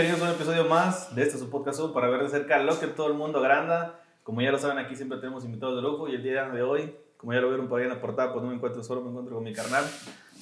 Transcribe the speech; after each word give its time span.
bienvenidos 0.00 0.26
a 0.26 0.32
un 0.32 0.36
episodio 0.36 0.64
más 0.64 1.14
de 1.14 1.22
este 1.22 1.36
su 1.36 1.50
podcast 1.50 1.78
para 1.92 2.08
ver 2.08 2.22
de 2.22 2.30
cerca 2.30 2.58
lo 2.62 2.80
que 2.80 2.86
todo 2.86 3.08
el 3.08 3.12
mundo 3.12 3.38
agranda. 3.38 4.00
Como 4.22 4.40
ya 4.40 4.50
lo 4.50 4.58
saben, 4.58 4.78
aquí 4.78 4.96
siempre 4.96 5.18
tenemos 5.18 5.44
invitados 5.44 5.76
de 5.76 5.82
lujo 5.82 6.08
y 6.08 6.14
el 6.14 6.22
día 6.22 6.48
de 6.48 6.62
hoy, 6.62 6.96
como 7.18 7.34
ya 7.34 7.40
lo 7.40 7.48
vieron 7.48 7.68
por 7.68 7.78
ahí 7.78 7.84
en 7.84 7.92
la 7.92 8.00
portada, 8.00 8.32
pues 8.32 8.42
no 8.42 8.48
me 8.48 8.56
encuentro 8.56 8.82
solo, 8.82 9.02
me 9.02 9.10
encuentro 9.10 9.34
con 9.34 9.44
mi 9.44 9.52
carnal. 9.52 9.84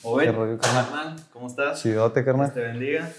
Obed, 0.05 0.61
carnal, 0.61 1.17
¿cómo 1.33 1.49
estás? 1.49 1.83
Chidote, 1.83 2.25
carnal. 2.25 2.55
Te 2.55 2.61
bendiga. 2.61 3.11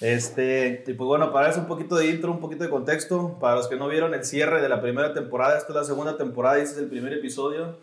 Este, 0.00 0.84
y 0.86 0.94
pues 0.94 1.06
bueno, 1.06 1.30
para 1.34 1.50
eso 1.50 1.60
un 1.60 1.66
poquito 1.66 1.96
de 1.96 2.06
intro, 2.06 2.30
un 2.30 2.40
poquito 2.40 2.64
de 2.64 2.70
contexto, 2.70 3.38
para 3.38 3.56
los 3.56 3.68
que 3.68 3.76
no 3.76 3.86
vieron 3.86 4.14
el 4.14 4.24
cierre 4.24 4.62
de 4.62 4.70
la 4.70 4.80
primera 4.80 5.12
temporada, 5.12 5.58
esta 5.58 5.68
es 5.68 5.76
la 5.76 5.84
segunda 5.84 6.16
temporada 6.16 6.58
y 6.60 6.62
este 6.62 6.76
es 6.76 6.82
el 6.82 6.88
primer 6.88 7.12
episodio. 7.12 7.76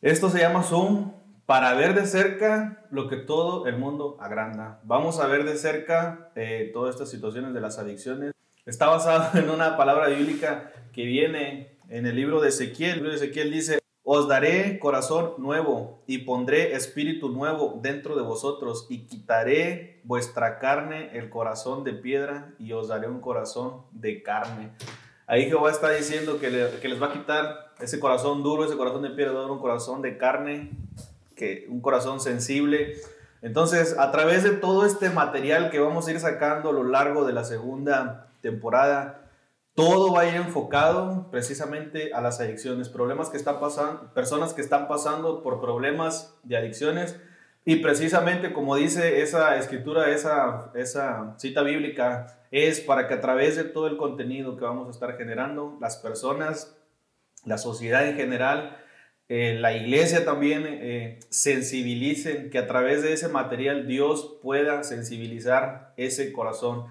Esto 0.00 0.30
se 0.30 0.38
llama 0.38 0.62
Zoom, 0.62 1.12
para 1.46 1.74
ver 1.74 1.94
de 1.94 2.06
cerca 2.06 2.84
lo 2.90 3.08
que 3.08 3.16
todo 3.16 3.68
el 3.68 3.78
mundo 3.78 4.16
agranda. 4.20 4.80
Vamos 4.82 5.20
a 5.20 5.28
ver 5.28 5.44
de 5.44 5.56
cerca 5.56 6.30
eh, 6.34 6.70
todas 6.74 6.96
estas 6.96 7.08
situaciones 7.08 7.54
de 7.54 7.60
las 7.60 7.78
adicciones. 7.78 8.32
Está 8.66 8.88
basado 8.88 9.38
en 9.38 9.48
una 9.48 9.76
palabra 9.76 10.08
bíblica 10.08 10.72
que 10.92 11.04
viene 11.04 11.78
en 11.88 12.04
el 12.06 12.16
libro 12.16 12.40
de 12.40 12.48
Ezequiel. 12.48 12.90
El 12.90 12.96
libro 12.96 13.10
de 13.10 13.16
Ezequiel 13.16 13.52
dice, 13.52 13.78
os 14.02 14.26
daré 14.26 14.80
corazón 14.80 15.34
nuevo 15.38 16.02
y 16.08 16.18
pondré 16.18 16.74
espíritu 16.74 17.28
nuevo 17.28 17.78
dentro 17.80 18.16
de 18.16 18.22
vosotros 18.22 18.86
y 18.88 19.06
quitaré 19.06 20.00
vuestra 20.02 20.58
carne, 20.58 21.10
el 21.12 21.30
corazón 21.30 21.84
de 21.84 21.92
piedra, 21.92 22.54
y 22.58 22.72
os 22.72 22.88
daré 22.88 23.08
un 23.08 23.20
corazón 23.20 23.82
de 23.92 24.22
carne. 24.22 24.72
Ahí 25.28 25.46
Jehová 25.46 25.70
está 25.70 25.90
diciendo 25.90 26.40
que, 26.40 26.48
que 26.80 26.88
les 26.88 27.00
va 27.00 27.06
a 27.06 27.12
quitar 27.12 27.72
ese 27.80 28.00
corazón 28.00 28.42
duro, 28.42 28.64
ese 28.64 28.76
corazón 28.76 29.02
de 29.02 29.10
piedra, 29.10 29.46
un 29.46 29.58
corazón 29.60 30.02
de 30.02 30.18
carne 30.18 30.85
que 31.36 31.66
un 31.68 31.80
corazón 31.80 32.18
sensible. 32.20 32.94
Entonces, 33.42 33.96
a 33.98 34.10
través 34.10 34.42
de 34.42 34.50
todo 34.50 34.84
este 34.86 35.10
material 35.10 35.70
que 35.70 35.78
vamos 35.78 36.08
a 36.08 36.10
ir 36.10 36.18
sacando 36.18 36.70
a 36.70 36.72
lo 36.72 36.82
largo 36.82 37.24
de 37.24 37.32
la 37.32 37.44
segunda 37.44 38.28
temporada, 38.40 39.30
todo 39.74 40.12
va 40.12 40.22
a 40.22 40.28
ir 40.28 40.36
enfocado 40.36 41.30
precisamente 41.30 42.12
a 42.14 42.22
las 42.22 42.40
adicciones, 42.40 42.88
problemas 42.88 43.28
que 43.28 43.36
están 43.36 43.60
pasando, 43.60 44.12
personas 44.14 44.54
que 44.54 44.62
están 44.62 44.88
pasando 44.88 45.42
por 45.42 45.60
problemas 45.60 46.34
de 46.42 46.56
adicciones 46.56 47.20
y 47.68 47.76
precisamente 47.76 48.52
como 48.52 48.76
dice 48.76 49.22
esa 49.22 49.56
escritura, 49.56 50.10
esa, 50.10 50.70
esa 50.74 51.34
cita 51.36 51.62
bíblica, 51.62 52.38
es 52.52 52.80
para 52.80 53.08
que 53.08 53.14
a 53.14 53.20
través 53.20 53.56
de 53.56 53.64
todo 53.64 53.88
el 53.88 53.96
contenido 53.96 54.56
que 54.56 54.64
vamos 54.64 54.86
a 54.86 54.92
estar 54.92 55.16
generando, 55.18 55.76
las 55.80 55.96
personas, 55.96 56.76
la 57.44 57.58
sociedad 57.58 58.08
en 58.08 58.16
general, 58.16 58.78
eh, 59.28 59.56
la 59.58 59.72
iglesia 59.72 60.24
también 60.24 60.64
eh, 60.66 61.18
sensibilicen, 61.30 62.48
que 62.50 62.58
a 62.58 62.66
través 62.66 63.02
de 63.02 63.12
ese 63.12 63.28
material 63.28 63.88
Dios 63.88 64.38
pueda 64.40 64.84
sensibilizar 64.84 65.92
ese 65.96 66.32
corazón. 66.32 66.86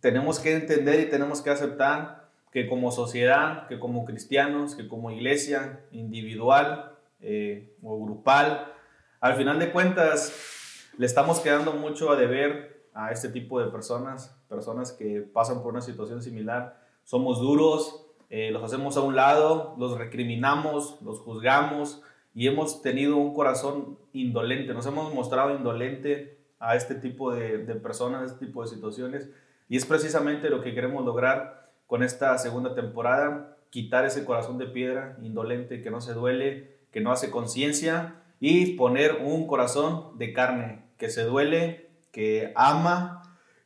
Tenemos 0.00 0.40
que 0.40 0.54
entender 0.54 1.00
y 1.00 1.10
tenemos 1.10 1.40
que 1.40 1.50
aceptar 1.50 2.30
que 2.50 2.68
como 2.68 2.90
sociedad, 2.90 3.68
que 3.68 3.78
como 3.78 4.04
cristianos, 4.04 4.74
que 4.74 4.88
como 4.88 5.10
iglesia 5.12 5.80
individual 5.92 6.96
eh, 7.20 7.76
o 7.82 8.02
grupal, 8.04 8.72
al 9.20 9.36
final 9.36 9.58
de 9.58 9.70
cuentas 9.70 10.88
le 10.96 11.06
estamos 11.06 11.38
quedando 11.38 11.72
mucho 11.74 12.10
a 12.10 12.16
deber 12.16 12.88
a 12.92 13.12
este 13.12 13.28
tipo 13.28 13.60
de 13.60 13.70
personas, 13.70 14.36
personas 14.48 14.90
que 14.90 15.20
pasan 15.20 15.62
por 15.62 15.72
una 15.72 15.82
situación 15.82 16.22
similar. 16.22 16.80
Somos 17.04 17.38
duros, 17.38 18.07
eh, 18.30 18.50
los 18.50 18.62
hacemos 18.62 18.96
a 18.96 19.00
un 19.00 19.16
lado, 19.16 19.74
los 19.78 19.96
recriminamos, 19.96 21.00
los 21.02 21.20
juzgamos 21.20 22.02
y 22.34 22.46
hemos 22.46 22.82
tenido 22.82 23.16
un 23.16 23.34
corazón 23.34 23.98
indolente, 24.12 24.74
nos 24.74 24.86
hemos 24.86 25.12
mostrado 25.14 25.54
indolente 25.54 26.38
a 26.60 26.76
este 26.76 26.94
tipo 26.94 27.32
de, 27.32 27.58
personas, 27.76 28.22
a 28.22 28.26
este 28.26 28.46
tipo 28.46 28.62
de 28.62 28.68
situaciones. 28.68 29.30
Y 29.68 29.76
es 29.76 29.86
precisamente 29.86 30.50
lo 30.50 30.62
que 30.62 30.74
queremos 30.74 31.04
lograr 31.04 31.70
con 31.86 32.02
esta 32.02 32.36
segunda 32.38 32.74
temporada, 32.74 33.56
quitar 33.70 34.04
ese 34.04 34.24
corazón 34.24 34.58
de 34.58 34.66
piedra 34.66 35.16
indolente 35.22 35.82
que 35.82 35.90
no 35.90 36.00
se 36.00 36.14
duele, 36.14 36.78
que 36.90 37.00
no 37.00 37.12
hace 37.12 37.30
conciencia 37.30 38.16
y 38.40 38.74
poner 38.74 39.20
un 39.24 39.46
corazón 39.46 40.16
de 40.18 40.32
carne 40.32 40.84
que 40.96 41.10
se 41.10 41.24
duele, 41.24 41.90
que 42.12 42.52
ama, 42.56 43.22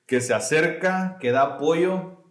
que 0.07 0.21
se 0.21 0.35
acerca, 0.35 1.19
que 1.21 1.31
da 1.31 1.43
apoyo 1.43 2.22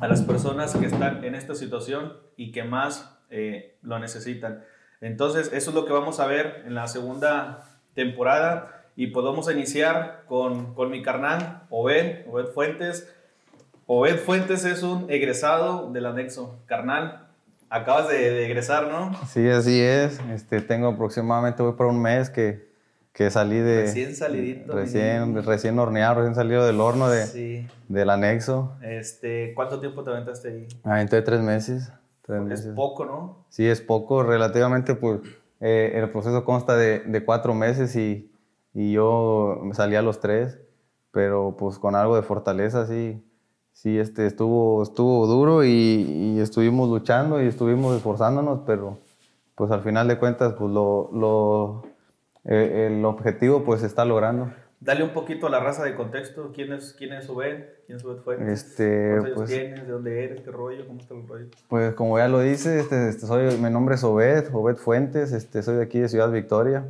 a 0.00 0.08
las 0.08 0.22
personas 0.22 0.74
que 0.74 0.86
están 0.86 1.24
en 1.24 1.34
esta 1.34 1.54
situación 1.54 2.14
y 2.36 2.52
que 2.52 2.64
más 2.64 3.18
eh, 3.30 3.76
lo 3.82 3.98
necesitan. 3.98 4.64
Entonces, 5.00 5.50
eso 5.52 5.70
es 5.70 5.74
lo 5.74 5.84
que 5.84 5.92
vamos 5.92 6.20
a 6.20 6.26
ver 6.26 6.62
en 6.66 6.74
la 6.74 6.86
segunda 6.88 7.64
temporada 7.94 8.84
y 8.96 9.08
podemos 9.08 9.50
iniciar 9.50 10.24
con, 10.26 10.74
con 10.74 10.90
mi 10.90 11.02
carnal, 11.02 11.62
Obed, 11.70 12.26
Obed 12.30 12.46
Fuentes. 12.52 13.12
Obed 13.86 14.18
Fuentes 14.18 14.64
es 14.64 14.82
un 14.82 15.10
egresado 15.10 15.90
del 15.92 16.06
anexo. 16.06 16.58
Carnal, 16.66 17.28
acabas 17.68 18.08
de, 18.08 18.44
egresar, 18.44 18.88
¿no? 18.88 19.12
Sí, 19.26 19.48
así 19.48 19.80
es. 19.80 20.20
Este, 20.30 20.60
tengo 20.60 20.88
aproximadamente, 20.88 21.62
voy 21.62 21.72
por 21.72 21.86
un 21.86 22.00
mes 22.00 22.30
que, 22.30 22.71
que 23.12 23.30
salí 23.30 23.58
de... 23.58 23.82
Recién 23.82 24.14
salidito. 24.14 24.72
Recién, 24.72 25.44
recién 25.44 25.78
horneado, 25.78 26.16
recién 26.16 26.34
salido 26.34 26.64
del 26.64 26.80
horno 26.80 27.08
de, 27.08 27.68
del 27.88 28.10
anexo. 28.10 28.72
Este, 28.82 29.52
¿Cuánto 29.54 29.80
tiempo 29.80 30.02
te 30.02 30.10
aventaste 30.10 30.48
ahí? 30.48 30.68
Aventé 30.82 31.20
tres 31.22 31.40
meses. 31.40 31.92
Tres 32.22 32.60
es 32.60 32.66
poco, 32.68 33.04
¿no? 33.04 33.44
Sí, 33.50 33.66
es 33.66 33.80
poco. 33.80 34.22
Relativamente, 34.22 34.94
pues, 34.94 35.20
eh, 35.60 35.92
el 35.94 36.08
proceso 36.10 36.44
consta 36.44 36.76
de, 36.76 37.00
de 37.00 37.24
cuatro 37.24 37.52
meses 37.54 37.94
y, 37.96 38.30
y, 38.72 38.92
yo 38.92 39.60
salí 39.72 39.96
a 39.96 40.02
los 40.02 40.20
tres, 40.20 40.58
pero 41.10 41.56
pues 41.58 41.78
con 41.78 41.94
algo 41.94 42.16
de 42.16 42.22
fortaleza, 42.22 42.86
sí. 42.86 43.22
Sí, 43.72 43.98
este, 43.98 44.26
estuvo, 44.26 44.82
estuvo 44.82 45.26
duro 45.26 45.64
y, 45.64 45.68
y 45.68 46.40
estuvimos 46.40 46.88
luchando 46.88 47.42
y 47.42 47.46
estuvimos 47.46 47.96
esforzándonos, 47.96 48.60
pero 48.66 48.98
pues 49.54 49.70
al 49.70 49.80
final 49.80 50.08
de 50.08 50.18
cuentas, 50.18 50.54
pues 50.54 50.70
lo, 50.70 51.10
lo 51.12 51.82
eh, 52.44 52.88
el 52.90 53.04
objetivo 53.04 53.64
pues 53.64 53.80
se 53.80 53.86
está 53.86 54.04
logrando. 54.04 54.52
Dale 54.80 55.04
un 55.04 55.10
poquito 55.10 55.46
a 55.46 55.50
la 55.50 55.60
raza 55.60 55.84
de 55.84 55.94
contexto. 55.94 56.50
¿Quién 56.52 56.72
es, 56.72 56.92
quién 56.92 57.12
es 57.12 57.28
Obed? 57.28 57.66
¿Quién 57.86 57.98
es 57.98 58.04
Obed 58.04 58.22
Fuentes? 58.22 58.48
Este, 58.48 59.10
¿Cuántos 59.12 59.34
pues, 59.34 59.50
tienes? 59.50 59.86
¿De 59.86 59.92
dónde 59.92 60.24
eres? 60.24 60.40
¿Qué 60.40 60.50
rollo? 60.50 60.86
¿Cómo 60.88 60.98
está 60.98 61.14
el 61.14 61.28
rollo? 61.28 61.46
Pues 61.68 61.94
como 61.94 62.18
ya 62.18 62.26
lo 62.26 62.40
dice, 62.40 62.80
este, 62.80 63.08
este, 63.08 63.26
soy, 63.26 63.56
mi 63.58 63.70
nombre 63.70 63.94
es 63.94 64.02
Obed, 64.02 64.52
Obed 64.52 64.76
Fuentes. 64.76 65.30
Este, 65.30 65.62
soy 65.62 65.76
de 65.76 65.84
aquí 65.84 66.00
de 66.00 66.08
Ciudad 66.08 66.32
Victoria. 66.32 66.84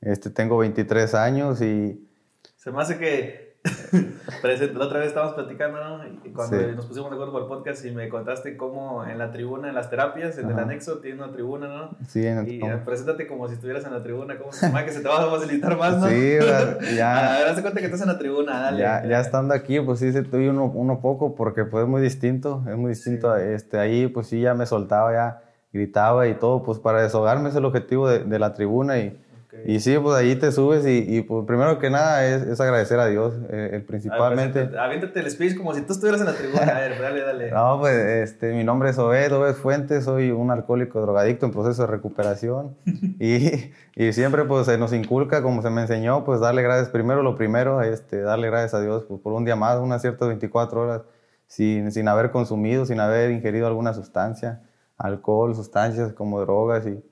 Este, 0.00 0.30
tengo 0.30 0.56
23 0.56 1.14
años 1.14 1.60
y... 1.60 2.08
Se 2.56 2.72
me 2.72 2.80
hace 2.80 2.96
que 2.96 3.47
la 4.42 4.84
otra 4.84 5.00
vez 5.00 5.08
estábamos 5.08 5.34
platicando, 5.34 5.78
¿no? 5.78 6.04
Y 6.24 6.30
cuando 6.30 6.56
nos 6.72 6.86
pusimos 6.86 7.10
de 7.10 7.14
acuerdo 7.16 7.32
por 7.32 7.42
el 7.42 7.48
podcast 7.48 7.84
y 7.84 7.90
me 7.90 8.08
contaste 8.08 8.56
cómo 8.56 9.04
en 9.04 9.18
la 9.18 9.32
tribuna, 9.32 9.68
en 9.68 9.74
las 9.74 9.90
terapias, 9.90 10.38
en 10.38 10.50
el 10.50 10.58
anexo, 10.58 10.98
tiene 10.98 11.22
una 11.22 11.32
tribuna, 11.32 11.68
¿no? 11.68 11.90
Sí, 12.06 12.24
en 12.26 12.48
Y 12.48 12.60
preséntate 12.84 13.26
como 13.26 13.48
si 13.48 13.54
estuvieras 13.54 13.84
en 13.84 13.92
la 13.92 14.02
tribuna, 14.02 14.38
como 14.38 14.50
que 14.50 14.92
se 14.92 15.00
te 15.00 15.08
va 15.08 15.24
a 15.24 15.30
facilitar 15.30 15.76
más, 15.76 15.98
¿no? 15.98 16.08
Sí, 16.08 16.36
ya. 16.96 17.34
a 17.34 17.38
ver, 17.38 17.48
hazte 17.48 17.62
cuenta 17.62 17.80
que 17.80 17.86
estás 17.86 18.02
en 18.02 18.08
la 18.08 18.18
tribuna, 18.18 18.60
dale. 18.60 18.78
Ya, 18.78 19.04
ya 19.04 19.20
estando 19.20 19.54
aquí, 19.54 19.80
pues 19.80 19.98
sí, 19.98 20.12
se 20.12 20.22
tuve 20.22 20.48
uno, 20.48 20.66
uno 20.66 21.00
poco, 21.00 21.34
porque 21.34 21.64
pues 21.64 21.82
es 21.82 21.88
muy 21.88 22.00
distinto, 22.00 22.64
es 22.68 22.76
muy 22.76 22.90
distinto. 22.90 23.36
Este, 23.36 23.78
ahí, 23.78 24.06
pues 24.06 24.28
sí, 24.28 24.40
ya 24.40 24.54
me 24.54 24.66
soltaba, 24.66 25.12
ya 25.12 25.42
gritaba 25.72 26.28
y 26.28 26.34
todo, 26.34 26.62
pues 26.62 26.78
para 26.78 27.02
desahogarme 27.02 27.50
es 27.50 27.56
el 27.56 27.64
objetivo 27.64 28.08
de, 28.08 28.20
de 28.20 28.38
la 28.38 28.54
tribuna 28.54 28.98
y 28.98 29.20
y 29.64 29.80
sí, 29.80 29.98
pues 29.98 30.16
ahí 30.16 30.36
te 30.36 30.52
subes 30.52 30.86
y, 30.86 31.04
y 31.16 31.22
pues, 31.22 31.46
primero 31.46 31.78
que 31.78 31.90
nada 31.90 32.26
es, 32.26 32.42
es 32.42 32.60
agradecer 32.60 32.98
a 33.00 33.06
Dios, 33.06 33.34
eh, 33.50 33.82
principalmente. 33.86 34.64
Ver, 34.64 34.78
aviéntate 34.78 35.20
el 35.20 35.30
speech 35.30 35.56
como 35.56 35.74
si 35.74 35.82
tú 35.82 35.92
estuvieras 35.92 36.20
en 36.20 36.26
la 36.26 36.34
tribuna. 36.34 36.62
A 36.62 36.80
ver, 36.80 37.00
dale, 37.00 37.20
dale. 37.22 37.50
no, 37.50 37.78
pues 37.80 37.96
este, 37.96 38.52
mi 38.54 38.64
nombre 38.64 38.90
es 38.90 38.98
Obed, 38.98 39.32
Obed 39.32 39.54
Fuentes, 39.54 40.04
soy 40.04 40.30
un 40.30 40.50
alcohólico 40.50 41.00
drogadicto 41.00 41.46
en 41.46 41.52
proceso 41.52 41.82
de 41.82 41.88
recuperación. 41.88 42.76
y, 43.18 43.72
y, 43.96 44.12
siempre 44.12 44.44
pues 44.44 44.66
se 44.66 44.78
nos 44.78 44.92
inculca, 44.92 45.42
como 45.42 45.62
se 45.62 45.70
me 45.70 45.82
enseñó, 45.82 46.24
pues 46.24 46.40
darle 46.40 46.62
gracias, 46.62 46.88
primero 46.88 47.22
lo 47.22 47.36
primero, 47.36 47.82
este, 47.82 48.20
darle 48.20 48.48
gracias 48.48 48.74
a 48.74 48.80
Dios 48.80 49.04
pues, 49.08 49.20
por 49.20 49.32
un 49.32 49.44
día 49.44 49.56
más, 49.56 49.78
unas 49.78 50.02
ciertas 50.02 50.28
24 50.28 50.80
horas, 50.80 51.02
sin, 51.46 51.92
sin 51.92 52.08
haber 52.08 52.30
consumido, 52.30 52.86
sin 52.86 53.00
haber 53.00 53.30
ingerido 53.30 53.66
alguna 53.66 53.94
sustancia, 53.94 54.62
alcohol, 54.96 55.54
sustancias 55.54 56.12
como 56.12 56.40
drogas 56.40 56.86
y 56.86 57.02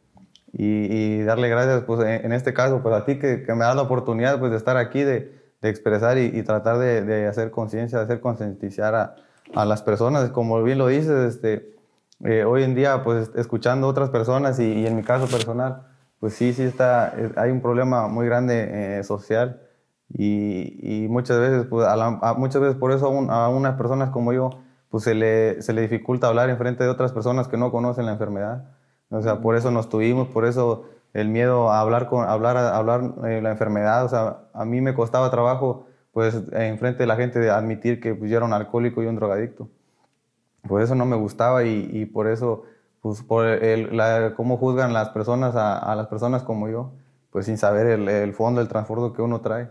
y, 0.59 1.23
darle 1.23 1.51
gracias, 1.51 1.83
pues 1.85 2.01
en, 2.01 2.33
este 2.33 2.55
caso, 2.55 2.83
pues 2.83 2.95
a 2.95 3.05
ti 3.05 3.19
que, 3.19 3.43
que, 3.43 3.53
me 3.53 3.65
das 3.65 3.77
la 3.77 3.83
oportunidad 3.83 4.39
pues, 4.39 4.51
de 4.51 4.57
estar 4.57 4.79
aquí, 4.79 5.03
de, 5.03 5.35
de 5.61 5.69
expresar 5.69 6.17
y, 6.17 6.43
tratar 6.45 6.79
de, 6.79 7.03
de 7.03 7.27
hacer 7.27 7.51
conciencia, 7.51 7.99
de 7.99 8.05
hacer 8.05 8.21
concientizar 8.21 8.95
a, 8.95 9.17
a, 9.55 9.67
las 9.67 9.83
personas. 9.83 10.31
Como 10.31 10.63
bien 10.63 10.79
lo 10.79 10.87
dices, 10.87 11.35
este, 11.35 11.75
eh, 12.25 12.45
hoy 12.45 12.63
en 12.63 12.75
día, 12.75 13.05
pues 13.05 13.31
escuchando 13.37 13.87
otras 13.87 14.09
personas 14.09 14.59
y, 14.59 14.87
en 14.87 14.97
mi 14.97 15.03
caso 15.03 15.27
personal, 15.27 15.83
pues 16.21 16.33
sí, 16.33 16.55
sí 16.55 16.63
está, 16.63 17.13
hay 17.37 17.51
un 17.51 17.61
problema 17.61 18.09
muy 18.09 18.25
grande 18.25 18.99
eh, 18.99 19.05
social 19.05 19.61
y, 20.09 20.79
y, 21.05 21.09
muchas 21.09 21.39
veces, 21.39 21.67
pues 21.69 21.87
a 21.87 22.35
muchas 22.39 22.63
veces 22.63 22.77
por 22.79 22.93
eso 22.93 23.09
a, 23.29 23.45
a, 23.45 23.49
unas 23.51 23.75
personas 23.77 24.09
como 24.09 24.33
yo, 24.33 24.51
pues 24.89 25.05
se 25.05 25.15
le, 25.15 25.61
se 25.61 25.75
le 25.75 25.83
dificulta 25.83 26.29
hablar 26.29 26.49
en 26.49 26.57
frente 26.57 26.83
de 26.83 26.89
otras 26.89 27.13
personas 27.13 27.47
que 27.49 27.59
no 27.59 27.71
conocen 27.71 28.07
la 28.07 28.13
enfermedad. 28.13 28.65
O 29.11 29.23
sea, 29.23 29.41
por 29.41 29.57
eso 29.57 29.71
nos 29.71 29.89
tuvimos, 29.89 30.29
por 30.29 30.45
eso 30.45 30.85
el 31.13 31.29
miedo 31.29 31.71
a 31.71 31.81
hablar 31.81 32.09
con 32.09 32.29
hablar 32.29 32.57
hablar 32.57 33.15
eh, 33.27 33.41
la 33.41 33.51
enfermedad, 33.51 34.05
o 34.05 34.09
sea, 34.09 34.49
a 34.53 34.65
mí 34.65 34.81
me 34.81 34.95
costaba 34.95 35.31
trabajo 35.31 35.87
pues 36.13 36.35
enfrente 36.53 37.01
de 37.01 37.07
la 37.07 37.17
gente 37.17 37.39
de 37.39 37.51
admitir 37.51 38.01
que 38.01 38.15
pues, 38.15 38.31
yo 38.31 38.39
era 38.39 38.47
un 38.47 38.55
alcohólico 38.55 39.03
y 39.03 39.07
un 39.07 39.17
drogadicto. 39.17 39.69
Por 40.67 40.83
eso 40.83 40.95
no 40.95 41.05
me 41.05 41.17
gustaba 41.17 41.65
y, 41.65 41.91
y 41.93 42.07
por 42.07 42.27
eso, 42.27 42.65
pues 43.03 43.23
por 43.23 43.47
el, 43.47 43.97
la, 43.97 44.35
cómo 44.35 44.57
juzgan 44.57 44.93
las 44.95 45.11
personas 45.11 45.55
a, 45.57 45.79
a, 45.79 45.95
las 45.95 46.07
personas 46.07 46.43
como 46.43 46.69
yo, 46.69 46.93
pues 47.31 47.47
sin 47.47 47.59
saber 47.59 47.87
el, 47.87 48.09
el 48.09 48.33
fondo, 48.33 48.61
el 48.63 48.69
trasfondo 48.69 49.13
que 49.13 49.23
uno 49.23 49.43
trae. 49.43 49.69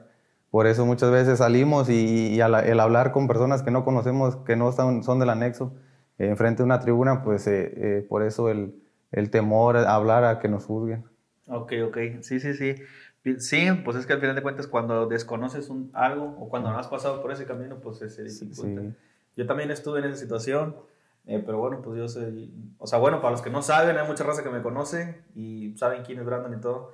Por 0.51 0.67
eso 0.67 0.85
muchas 0.85 1.11
veces 1.11 1.39
salimos 1.39 1.89
y, 1.89 2.27
y 2.35 2.41
al, 2.41 2.53
el 2.55 2.79
hablar 2.79 3.11
con 3.11 3.27
personas 3.27 3.63
que 3.63 3.71
no 3.71 3.83
conocemos, 3.83 4.37
que 4.37 4.55
no 4.55 4.71
son, 4.71 5.03
son 5.03 5.19
del 5.19 5.31
anexo, 5.31 5.73
eh, 6.19 6.27
enfrente 6.29 6.59
de 6.59 6.65
una 6.65 6.79
tribuna, 6.79 7.23
pues 7.23 7.47
eh, 7.47 7.73
eh, 7.75 8.05
por 8.07 8.21
eso 8.21 8.49
el, 8.49 8.84
el 9.15 9.29
temor 9.29 9.77
a 9.77 9.95
hablar 9.95 10.25
a 10.25 10.39
que 10.39 10.49
nos 10.49 10.65
juzguen. 10.65 11.05
Ok, 11.47 11.73
ok, 11.87 11.97
sí, 12.19 12.39
sí, 12.39 12.53
sí. 12.53 12.75
Sí, 13.39 13.67
pues 13.83 13.97
es 13.97 14.05
que 14.05 14.13
al 14.13 14.19
final 14.19 14.35
de 14.35 14.43
cuentas 14.43 14.67
cuando 14.67 15.07
desconoces 15.07 15.69
un, 15.69 15.89
algo 15.93 16.35
o 16.37 16.49
cuando 16.49 16.69
no 16.69 16.77
has 16.77 16.89
pasado 16.89 17.21
por 17.21 17.31
ese 17.31 17.45
camino, 17.45 17.79
pues 17.79 17.97
se 17.97 18.23
dificulta. 18.23 18.81
Sí. 18.81 18.93
Yo 19.37 19.47
también 19.47 19.71
estuve 19.71 19.99
en 19.99 20.05
esa 20.05 20.17
situación, 20.17 20.75
eh, 21.25 21.41
pero 21.43 21.57
bueno, 21.57 21.81
pues 21.81 21.97
yo 21.97 22.07
soy... 22.07 22.53
O 22.77 22.87
sea, 22.87 22.99
bueno, 22.99 23.21
para 23.21 23.31
los 23.31 23.41
que 23.41 23.49
no 23.49 23.61
saben, 23.61 23.97
hay 23.97 24.05
mucha 24.05 24.25
raza 24.25 24.43
que 24.43 24.49
me 24.49 24.61
conoce 24.61 25.23
y 25.33 25.75
saben 25.77 26.03
quién 26.03 26.19
es 26.19 26.25
Brandon 26.25 26.53
y 26.53 26.61
todo, 26.61 26.91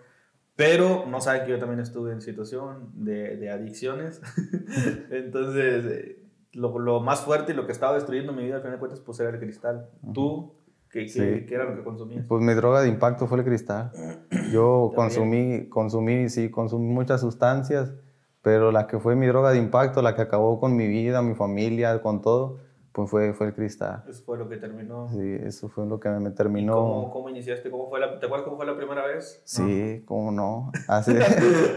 pero 0.56 1.06
no 1.08 1.20
saben 1.22 1.44
que 1.44 1.52
yo 1.52 1.60
también 1.60 1.80
estuve 1.80 2.12
en 2.12 2.22
situación 2.22 2.92
de, 2.94 3.36
de 3.36 3.50
adicciones. 3.50 4.22
Entonces, 5.10 5.86
eh, 5.86 6.24
lo, 6.54 6.78
lo, 6.78 7.00
más 7.00 7.22
fuerte 7.22 7.52
y 7.52 7.56
lo 7.56 7.66
que 7.66 7.72
estaba 7.72 7.96
destruyendo 7.96 8.32
mi 8.32 8.44
vida 8.44 8.58
al 8.58 8.62
final 8.62 8.76
de 8.76 8.80
cuentas, 8.80 9.00
pues 9.00 9.20
era 9.20 9.32
el 9.32 9.40
cristal. 9.40 9.90
Tú 10.14 10.54
¿Qué, 10.92 11.08
sí. 11.08 11.46
qué, 11.48 11.56
era 11.56 11.64
lo 11.64 11.76
que 11.76 11.84
consumías? 11.84 12.26
Pues 12.28 12.44
mi 12.44 12.54
droga 12.54 12.82
de 12.82 12.90
impacto 12.90 13.26
fue 13.26 13.40
el 13.40 13.46
cristal. 13.46 13.92
Yo 14.52 14.92
consumí, 14.94 15.70
consumí, 15.70 16.28
sí, 16.28 16.52
consumí 16.52 16.88
muchas 16.88 17.22
sustancias, 17.22 17.94
pero 18.42 18.72
la 18.72 18.88
que 18.88 19.00
fue 19.00 19.16
mi 19.16 19.28
droga 19.28 19.52
de 19.52 19.58
impacto, 19.58 20.02
la 20.02 20.16
que 20.16 20.22
acabó 20.22 20.60
con 20.60 20.76
mi 20.76 20.88
vida, 20.88 21.22
mi 21.22 21.34
familia, 21.34 22.02
con 22.02 22.22
todo, 22.22 22.58
pues 22.92 23.10
fue, 23.10 23.34
fue 23.34 23.48
el 23.48 23.54
cristal. 23.54 24.04
Eso 24.10 24.22
fue 24.26 24.38
lo 24.38 24.50
que 24.50 24.58
terminó. 24.58 25.08
Sí, 25.10 25.38
eso 25.44 25.70
fue 25.70 25.86
lo 25.86 25.98
que 25.98 26.10
me 26.10 26.32
terminó. 26.32 26.76
Cómo, 26.76 27.12
cómo, 27.12 27.30
iniciaste? 27.30 27.72
¿Cómo 27.72 27.90
fue 27.90 28.02
la, 28.02 28.20
¿Te 28.20 28.26
acuerdas 28.26 28.44
cómo 28.44 28.58
fue 28.58 28.66
la 28.66 28.76
primera 28.76 29.06
vez? 29.08 29.42
Sí, 29.46 30.00
¿No? 30.02 30.06
cómo 30.06 30.32
no. 30.34 30.72
Hace, 30.90 31.18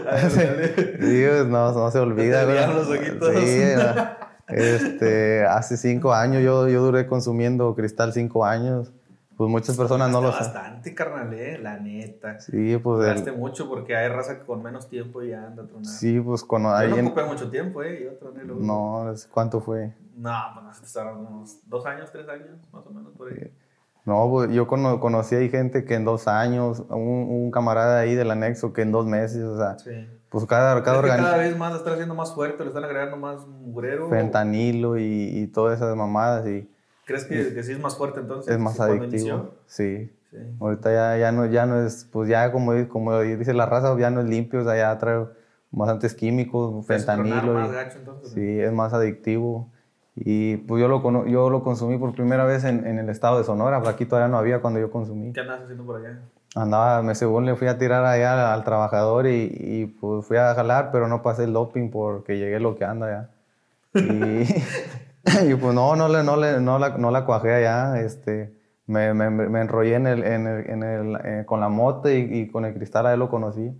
hace, 0.09 0.97
Dios, 0.99 1.47
no, 1.47 1.71
no 1.71 1.89
se 1.89 1.99
olvida. 1.99 2.45
los 2.73 2.89
ojitos. 2.89 3.33
Sí, 3.33 3.61
este, 4.49 5.45
hace 5.45 5.77
cinco 5.77 6.13
años 6.13 6.43
yo, 6.43 6.67
yo 6.67 6.83
duré 6.83 7.07
consumiendo 7.07 7.73
cristal 7.75 8.13
cinco 8.13 8.45
años 8.45 8.93
pues 9.37 9.49
muchas 9.49 9.75
personas 9.75 10.09
no 10.09 10.21
lo 10.21 10.31
saben. 10.31 10.53
Bastante, 10.53 10.95
carnal, 10.95 11.33
eh, 11.33 11.57
la 11.57 11.77
neta. 11.77 12.39
Sí, 12.39 12.77
pues. 12.77 12.99
Duraste 12.99 13.31
el... 13.31 13.37
mucho 13.37 13.67
porque 13.67 13.95
hay 13.95 14.07
raza 14.07 14.39
que 14.39 14.45
con 14.45 14.63
menos 14.63 14.87
tiempo 14.87 15.21
ya 15.21 15.45
anda 15.45 15.63
tronando. 15.63 15.89
Sí, 15.89 16.19
pues 16.21 16.43
con. 16.43 16.63
Yo 16.63 16.73
ahí 16.73 16.89
no 16.89 16.97
en... 16.97 17.07
ocupé 17.07 17.25
mucho 17.25 17.49
tiempo, 17.49 17.83
eh. 17.83 18.03
Yo 18.03 18.17
troné 18.17 18.43
luego. 18.43 18.61
No, 18.61 19.13
¿cuánto 19.31 19.59
fue? 19.59 19.93
No, 20.15 20.33
pues 20.53 20.95
unos 20.95 21.59
dos 21.67 21.85
años, 21.85 22.09
tres 22.11 22.29
años, 22.29 22.57
más 22.71 22.85
o 22.87 22.91
menos 22.91 23.11
por 23.13 23.29
ahí. 23.29 23.39
Sí. 23.41 23.51
No, 24.05 24.29
pues 24.29 24.51
yo 24.51 24.67
cono 24.67 24.99
conocí 24.99 25.35
ahí 25.35 25.49
gente 25.49 25.83
que 25.83 25.95
en 25.95 26.05
dos 26.05 26.27
años, 26.27 26.83
un, 26.89 27.27
un, 27.27 27.51
camarada 27.51 27.99
ahí 27.99 28.13
del 28.13 28.29
anexo 28.29 28.71
que 28.71 28.83
en 28.83 28.91
dos 28.91 29.07
meses, 29.07 29.43
o 29.43 29.57
sea, 29.57 29.79
sí. 29.79 30.07
pues 30.29 30.45
cada, 30.45 30.81
cada, 30.83 30.97
es 30.97 31.03
que 31.03 31.09
cada 31.09 31.37
vez 31.37 31.57
más 31.57 31.71
la 31.71 31.77
están 31.79 31.93
haciendo 31.93 32.13
más 32.13 32.33
fuerte, 32.33 32.63
le 32.63 32.69
están 32.69 32.83
agregando 32.83 33.17
más 33.17 33.47
mugrero. 33.47 34.07
Fentanilo 34.07 34.97
y, 34.99 35.03
y 35.03 35.47
todas 35.47 35.77
esas 35.77 35.95
mamadas 35.95 36.47
y 36.47 36.69
¿Crees 37.05 37.25
que, 37.25 37.53
que, 37.53 37.63
sí 37.63 37.71
es 37.71 37.79
más 37.79 37.95
fuerte 37.95 38.19
entonces? 38.19 38.53
Es 38.53 38.59
más 38.59 38.79
adictivo. 38.79 39.53
Sí. 39.67 40.11
sí. 40.31 40.37
Ahorita 40.59 40.91
ya, 40.91 41.17
ya, 41.17 41.31
no, 41.31 41.45
ya 41.45 41.67
no 41.67 41.85
es, 41.85 42.07
pues 42.11 42.27
ya 42.27 42.51
como, 42.51 42.73
como 42.89 43.19
dice 43.21 43.53
la 43.53 43.67
raza, 43.67 43.95
ya 43.97 44.09
no 44.09 44.21
es 44.21 44.27
limpio, 44.27 44.61
o 44.61 44.63
sea, 44.63 44.75
ya 44.75 44.97
trae 44.97 45.25
bastantes 45.69 46.15
químicos, 46.15 46.85
fentanilo. 46.85 47.53
Más 47.53 47.69
y, 47.69 47.73
gacho, 47.73 47.99
entonces, 47.99 48.31
sí, 48.31 48.59
es 48.59 48.73
más 48.73 48.93
adictivo. 48.93 49.69
Y 50.15 50.57
pues 50.57 50.81
yo 50.81 50.87
lo, 50.87 51.27
yo 51.27 51.49
lo 51.49 51.63
consumí 51.63 51.97
por 51.97 52.13
primera 52.15 52.45
vez 52.45 52.63
en, 52.63 52.87
en 52.87 52.97
el 52.97 53.09
estado 53.09 53.37
de 53.37 53.43
Sonora, 53.43 53.79
pues 53.81 53.93
aquí 53.93 54.05
todavía 54.05 54.29
no 54.29 54.37
había 54.37 54.61
cuando 54.61 54.79
yo 54.79 54.89
consumí. 54.89 55.31
¿Qué 55.33 55.41
andabas 55.41 55.63
haciendo 55.63 55.85
por 55.85 55.97
allá? 55.97 56.21
Andaba, 56.55 57.03
me 57.03 57.15
según 57.15 57.45
le 57.45 57.55
fui 57.55 57.67
a 57.67 57.77
tirar 57.77 58.05
allá 58.05 58.33
al, 58.33 58.59
al 58.59 58.63
trabajador 58.63 59.27
y, 59.27 59.51
y, 59.53 59.85
pues 59.87 60.25
fui 60.25 60.37
a 60.37 60.55
jalar, 60.55 60.89
pero 60.91 61.09
no 61.09 61.21
pasé 61.21 61.43
el 61.43 61.53
doping 61.53 61.91
porque 61.91 62.37
llegué 62.37 62.59
lo 62.61 62.75
que 62.75 62.85
anda 62.85 63.09
ya. 63.11 63.29
Y, 64.01 64.45
y 65.49 65.55
pues 65.55 65.73
no, 65.73 65.95
no, 65.95 66.07
le, 66.07 66.23
no, 66.23 66.37
le, 66.37 66.59
no, 66.59 66.79
la, 66.79 66.97
no 66.97 67.11
la 67.11 67.25
cuajé 67.25 67.53
allá, 67.53 67.99
este, 67.99 68.55
me, 68.85 69.13
me, 69.13 69.29
me 69.29 69.61
enrollé 69.61 69.95
en 69.95 70.07
el, 70.07 70.23
en 70.23 70.47
el, 70.47 70.69
en 70.69 70.83
el 70.83 71.15
eh, 71.23 71.45
con 71.45 71.59
la 71.59 71.69
moto 71.69 72.09
y, 72.09 72.17
y, 72.31 72.47
con 72.49 72.65
el 72.65 72.73
cristal, 72.73 73.07
ahí 73.07 73.17
lo 73.17 73.29
conocí. 73.29 73.71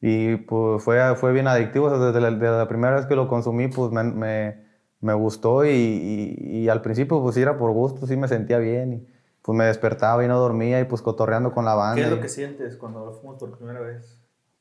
Y 0.00 0.36
pues 0.36 0.82
fue, 0.82 1.16
fue 1.16 1.32
bien 1.32 1.48
adictivo, 1.48 1.86
o 1.86 1.90
sea, 1.90 1.98
desde, 1.98 2.20
la, 2.20 2.30
desde, 2.30 2.58
la, 2.58 2.68
primera 2.68 2.96
vez 2.96 3.06
que 3.06 3.16
lo 3.16 3.28
consumí, 3.28 3.68
pues 3.68 3.90
me, 3.90 4.04
me, 4.04 4.64
me 5.00 5.14
gustó 5.14 5.64
y, 5.64 5.70
y, 5.70 6.58
y, 6.58 6.68
al 6.68 6.82
principio 6.82 7.22
pues 7.22 7.36
era 7.38 7.56
por 7.56 7.72
gusto, 7.72 8.06
sí 8.06 8.16
me 8.16 8.28
sentía 8.28 8.58
bien. 8.58 8.92
Y, 8.92 9.16
pues 9.46 9.56
me 9.56 9.64
despertaba 9.64 10.24
y 10.24 10.28
no 10.28 10.40
dormía 10.40 10.80
y 10.80 10.84
pues 10.84 11.02
cotorreando 11.02 11.52
con 11.52 11.64
la 11.64 11.76
banda. 11.76 11.94
¿Qué 11.94 12.02
es 12.02 12.10
lo 12.10 12.20
que 12.20 12.28
sientes 12.28 12.76
cuando 12.76 13.06
lo 13.06 13.12
fumas 13.12 13.38
por 13.38 13.56
primera 13.56 13.78
vez? 13.78 14.15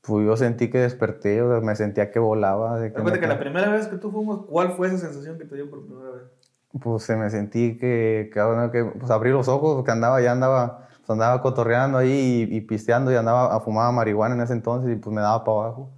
Pues 0.05 0.25
yo 0.25 0.37
sentí 0.37 0.69
que 0.69 0.79
desperté, 0.79 1.41
o 1.41 1.51
sea, 1.51 1.61
me 1.61 1.75
sentía 1.75 2.11
que 2.11 2.19
volaba. 2.19 2.79
De 2.79 2.93
que 2.93 3.01
me... 3.01 3.19
que 3.19 3.27
la 3.27 3.39
primera 3.39 3.71
vez 3.71 3.87
que 3.87 3.97
tú 3.97 4.11
fumas, 4.11 4.39
¿cuál 4.47 4.73
fue 4.73 4.87
esa 4.87 4.97
sensación 4.97 5.37
que 5.37 5.45
te 5.45 5.55
dio 5.55 5.69
por 5.69 5.85
primera 5.85 6.11
vez? 6.11 6.23
Pues 6.79 7.03
se 7.03 7.15
me 7.15 7.29
sentí 7.29 7.77
que, 7.77 8.29
que, 8.31 8.69
que 8.71 8.85
pues 8.99 9.09
abrí 9.09 9.31
los 9.31 9.47
ojos, 9.47 9.83
que 9.83 9.91
andaba, 9.91 10.21
ya 10.21 10.33
andaba, 10.33 10.87
pues 10.97 11.09
andaba 11.09 11.41
cotorreando 11.41 11.97
ahí 11.97 12.47
y, 12.49 12.55
y, 12.55 12.61
pisteando 12.61 13.11
y 13.11 13.15
andaba 13.15 13.55
a 13.55 13.59
fumar 13.61 13.91
marihuana 13.93 14.35
en 14.35 14.41
ese 14.41 14.53
entonces 14.53 14.91
y 14.91 14.95
pues 14.97 15.15
me 15.15 15.21
daba 15.21 15.43
para 15.43 15.57
abajo. 15.57 15.91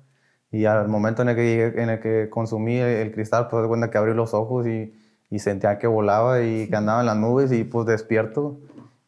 Y 0.52 0.66
al 0.66 0.88
momento 0.88 1.24
en 1.24 1.30
el 1.30 1.36
que, 1.36 1.66
en 1.76 1.90
el 1.90 2.00
que 2.00 2.30
consumí 2.30 2.78
el, 2.78 2.88
el 2.88 3.12
cristal, 3.12 3.48
pues 3.50 3.64
de 3.64 3.68
cuenta 3.68 3.90
que 3.90 3.98
abrí 3.98 4.14
los 4.14 4.34
ojos 4.34 4.68
y, 4.68 4.94
y 5.30 5.40
sentía 5.40 5.78
que 5.80 5.88
volaba 5.88 6.42
y 6.42 6.70
que 6.70 6.76
andaba 6.76 7.02
en 7.02 7.08
las 7.08 7.18
nubes 7.18 7.52
y 7.52 7.64
pues 7.64 7.86
despierto. 7.86 8.60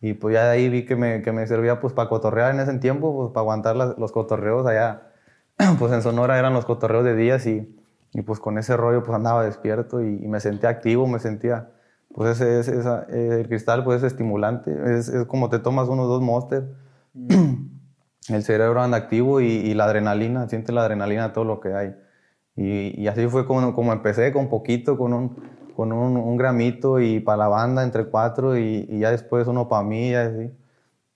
Y 0.01 0.13
pues 0.13 0.33
ya 0.33 0.45
de 0.45 0.51
ahí 0.51 0.69
vi 0.69 0.85
que 0.85 0.95
me, 0.95 1.21
que 1.21 1.31
me 1.31 1.45
servía 1.45 1.79
pues 1.79 1.93
para 1.93 2.09
cotorrear 2.09 2.53
en 2.53 2.61
ese 2.61 2.77
tiempo, 2.79 3.15
pues 3.15 3.33
para 3.33 3.41
aguantar 3.41 3.75
las, 3.75 3.97
los 3.97 4.11
cotorreos 4.11 4.65
allá. 4.65 5.03
Pues 5.77 5.91
en 5.91 6.01
Sonora 6.01 6.39
eran 6.39 6.53
los 6.53 6.65
cotorreos 6.65 7.03
de 7.03 7.15
días 7.15 7.45
y, 7.45 7.77
y 8.13 8.21
pues 8.21 8.39
con 8.39 8.57
ese 8.57 8.77
rollo 8.77 9.03
pues 9.03 9.13
andaba 9.13 9.43
despierto 9.43 10.01
y, 10.01 10.23
y 10.23 10.27
me 10.27 10.39
sentía 10.39 10.69
activo, 10.69 11.07
me 11.07 11.19
sentía... 11.19 11.71
Pues 12.13 12.41
ese, 12.41 12.59
ese 12.59 12.79
esa, 12.79 13.03
el 13.03 13.47
cristal 13.47 13.83
pues 13.83 14.01
es 14.01 14.11
estimulante, 14.13 14.75
es, 14.97 15.09
es, 15.09 15.25
como 15.27 15.49
te 15.49 15.59
tomas 15.59 15.89
unos 15.89 16.07
dos 16.07 16.21
monster. 16.21 16.63
Mm. 17.13 17.67
El 18.29 18.43
cerebro 18.43 18.81
anda 18.81 18.97
activo 18.97 19.41
y, 19.41 19.47
y, 19.47 19.73
la 19.73 19.85
adrenalina, 19.85 20.47
siente 20.49 20.71
la 20.71 20.81
adrenalina 20.81 21.33
todo 21.33 21.45
lo 21.45 21.59
que 21.59 21.73
hay. 21.73 21.95
Y, 22.55 23.01
y 23.01 23.07
así 23.07 23.27
fue 23.27 23.47
como, 23.47 23.73
como 23.73 23.91
empecé, 23.91 24.31
con 24.31 24.49
poquito, 24.49 24.97
con 24.97 25.13
un 25.13 25.35
con 25.79 25.93
un, 25.93 26.17
un, 26.17 26.35
gramito 26.35 26.99
y 26.99 27.21
para 27.21 27.37
la 27.37 27.47
banda 27.47 27.83
entre 27.83 28.03
cuatro 28.03 28.57
y, 28.57 28.85
y 28.89 28.99
ya 28.99 29.11
después 29.11 29.47
uno 29.47 29.69
para 29.69 29.81
mí 29.81 30.09
y 30.09 30.13
así. 30.13 30.51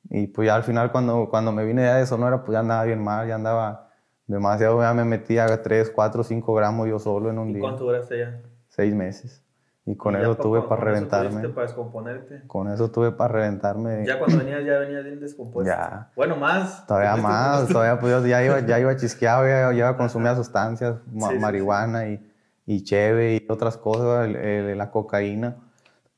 Y 0.10 0.28
pues 0.28 0.46
ya 0.46 0.56
al 0.56 0.64
final 0.64 0.90
cuando, 0.90 1.28
cuando 1.30 1.52
me 1.52 1.66
vine 1.66 1.82
ya 1.82 1.96
de 1.98 2.06
Sonora 2.06 2.46
pues 2.46 2.54
ya 2.54 2.60
andaba 2.60 2.86
bien 2.86 3.04
mal, 3.04 3.28
ya 3.28 3.36
andaba 3.36 3.90
demasiado, 4.26 4.80
ya 4.80 4.94
me 4.94 5.04
metía 5.04 5.62
3, 5.62 5.92
4, 5.94 6.24
5 6.24 6.54
gramos 6.54 6.88
yo 6.88 6.98
solo 6.98 7.30
en 7.30 7.40
un 7.40 7.50
¿Y 7.50 7.54
día. 7.56 7.62
¿Cuánto 7.62 7.84
duraste 7.84 8.20
ya? 8.20 8.40
Seis 8.70 8.96
meses. 8.96 9.44
Y 9.86 9.98
con 9.98 10.14
¿Y 10.14 10.22
eso 10.22 10.38
tuve 10.38 10.62
para 10.62 10.80
reventarme. 10.80 11.42
Eso 11.42 11.54
para 11.54 11.68
descomponerte? 11.68 12.44
Con 12.48 12.72
eso 12.72 12.90
tuve 12.90 13.12
para 13.12 13.34
reventarme. 13.34 14.06
Ya 14.06 14.18
cuando 14.18 14.38
venías 14.38 14.64
ya 14.64 14.80
venías 14.80 15.04
bien 15.04 15.20
descompuesto. 15.20 15.70
Ya. 15.70 16.10
Bueno, 16.16 16.38
más. 16.38 16.88
Todavía 16.88 17.18
más, 17.18 17.68
todavía 17.68 18.00
pues 18.00 18.24
ya 18.24 18.42
iba, 18.46 18.62
ya 18.62 18.80
iba 18.80 18.96
chisqueado, 18.96 19.46
ya, 19.46 19.74
iba 19.74 19.90
a 19.90 19.98
consumir 19.98 20.34
sustancias, 20.36 20.96
sí, 21.12 21.38
marihuana 21.38 22.04
sí, 22.04 22.16
sí. 22.16 22.24
y 22.24 22.33
y 22.65 22.84
cheve 22.84 23.36
y 23.36 23.46
otras 23.51 23.77
cosas, 23.77 24.27
el, 24.27 24.36
el, 24.36 24.77
la 24.77 24.91
cocaína. 24.91 25.58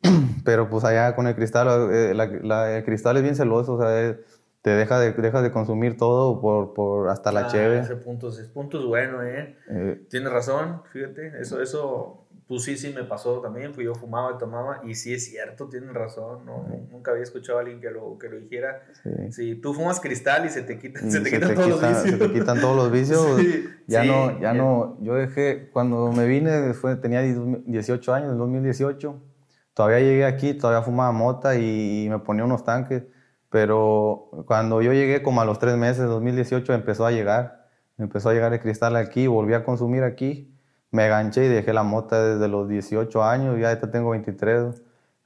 Pero 0.45 0.69
pues 0.69 0.83
allá 0.83 1.15
con 1.15 1.27
el 1.27 1.35
cristal, 1.35 1.91
eh, 1.91 2.13
la, 2.13 2.25
la, 2.25 2.77
el 2.77 2.83
cristal 2.83 3.17
es 3.17 3.23
bien 3.23 3.35
celoso, 3.35 3.73
o 3.73 3.81
sea, 3.81 4.17
te 4.61 4.71
deja 4.71 4.99
de, 4.99 5.13
deja 5.13 5.43
de 5.43 5.51
consumir 5.51 5.95
todo 5.95 6.41
por, 6.41 6.73
por 6.73 7.09
hasta 7.09 7.31
la 7.31 7.41
ah, 7.41 7.47
cheve. 7.47 7.79
Ese 7.79 7.97
punto, 7.97 8.29
ese 8.29 8.45
punto 8.45 8.79
es 8.79 8.85
bueno, 8.85 9.21
¿eh? 9.21 9.55
eh 9.69 10.05
Tienes 10.09 10.31
razón, 10.31 10.81
fíjate, 10.91 11.39
eso, 11.39 11.61
eso, 11.61 12.25
pues 12.47 12.63
sí, 12.63 12.77
sí 12.77 12.93
me 12.93 13.03
pasó 13.03 13.41
también, 13.41 13.71
pues 13.71 13.85
yo 13.85 13.95
fumaba 13.95 14.33
y 14.35 14.37
tomaba, 14.37 14.81
y 14.83 14.93
sí 14.93 15.13
es 15.13 15.25
cierto, 15.25 15.67
tienes 15.67 15.91
razón, 15.93 16.45
¿no? 16.45 16.67
Sí. 16.69 16.77
Nunca 16.91 17.11
había 17.11 17.23
escuchado 17.23 17.57
a 17.57 17.61
alguien 17.61 17.81
que 17.81 17.89
lo, 17.89 18.19
que 18.19 18.29
lo 18.29 18.37
dijera. 18.37 18.83
Sí. 19.01 19.31
Si 19.31 19.55
tú 19.55 19.73
fumas 19.73 19.99
cristal 19.99 20.45
y 20.45 20.49
se 20.49 20.61
te, 20.61 20.77
quita, 20.77 20.99
se 20.99 21.21
te 21.21 21.29
se 21.29 21.35
quitan 21.35 21.49
te 21.49 21.55
todos 21.55 21.73
quita, 21.73 21.89
los 21.89 22.03
vicios. 22.03 22.19
Se 22.19 22.27
te 22.27 22.33
quitan 22.33 22.61
todos 22.61 22.75
los 22.75 22.91
vicios. 22.91 23.35
sí, 23.39 23.65
ya 23.87 24.03
sí, 24.03 24.07
no, 24.07 24.33
ya, 24.33 24.39
ya, 24.41 24.53
no, 24.53 24.97
yo 25.01 25.15
dejé, 25.15 25.69
cuando 25.73 26.11
me 26.11 26.27
vine, 26.27 26.73
fue, 26.75 26.95
tenía 26.97 27.21
18 27.21 28.13
años, 28.13 28.31
en 28.33 28.37
2018, 28.37 29.21
todavía 29.73 29.99
llegué 29.99 30.25
aquí, 30.25 30.53
todavía 30.53 30.83
fumaba 30.83 31.11
mota 31.11 31.55
y, 31.55 32.05
y 32.05 32.09
me 32.09 32.19
ponía 32.19 32.43
unos 32.43 32.63
tanques, 32.63 33.05
pero 33.49 34.29
cuando 34.45 34.83
yo 34.83 34.93
llegué 34.93 35.23
como 35.23 35.41
a 35.41 35.45
los 35.45 35.57
tres 35.57 35.77
meses, 35.77 36.05
2018, 36.05 36.73
empezó 36.73 37.07
a 37.07 37.11
llegar, 37.11 37.65
empezó 37.97 38.29
a 38.29 38.33
llegar 38.33 38.53
el 38.53 38.59
cristal 38.59 38.95
aquí, 38.97 39.25
volví 39.25 39.55
a 39.55 39.63
consumir 39.63 40.03
aquí, 40.03 40.54
me 40.95 41.07
ganché 41.09 41.45
y 41.45 41.49
dejé 41.49 41.73
la 41.73 41.83
mota 41.83 42.23
desde 42.23 42.47
los 42.47 42.69
18 42.69 43.23
años, 43.23 43.59
ya 43.59 43.69
ahorita 43.69 43.91
tengo 43.91 44.11
23 44.11 44.81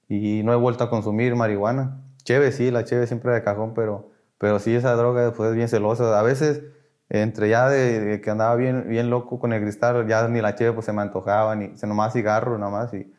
y 0.09 0.41
no 0.43 0.53
he 0.53 0.55
vuelto 0.55 0.83
a 0.83 0.89
consumir 0.89 1.35
marihuana. 1.35 2.01
Cheve 2.23 2.51
sí, 2.51 2.71
la 2.71 2.83
cheve 2.83 3.07
siempre 3.07 3.31
de 3.31 3.43
cajón, 3.43 3.73
pero, 3.73 4.09
pero 4.37 4.59
sí 4.59 4.75
esa 4.75 4.93
droga 4.95 5.31
pues, 5.33 5.49
es 5.51 5.55
bien 5.55 5.69
celosa. 5.69 6.19
A 6.19 6.23
veces 6.23 6.63
entre 7.09 7.49
ya 7.49 7.69
de, 7.69 8.21
que 8.21 8.29
andaba 8.29 8.55
bien, 8.55 8.85
bien 8.89 9.09
loco 9.09 9.39
con 9.39 9.53
el 9.53 9.61
cristal, 9.61 10.07
ya 10.07 10.27
ni 10.27 10.41
la 10.41 10.55
cheve 10.55 10.73
pues 10.73 10.85
se 10.85 10.93
me 10.93 11.01
antojaba, 11.01 11.55
ni 11.55 11.77
se 11.77 11.87
nomás 11.87 12.13
cigarro, 12.13 12.57
nada 12.57 12.71
más, 12.71 12.93
y, 12.93 13.11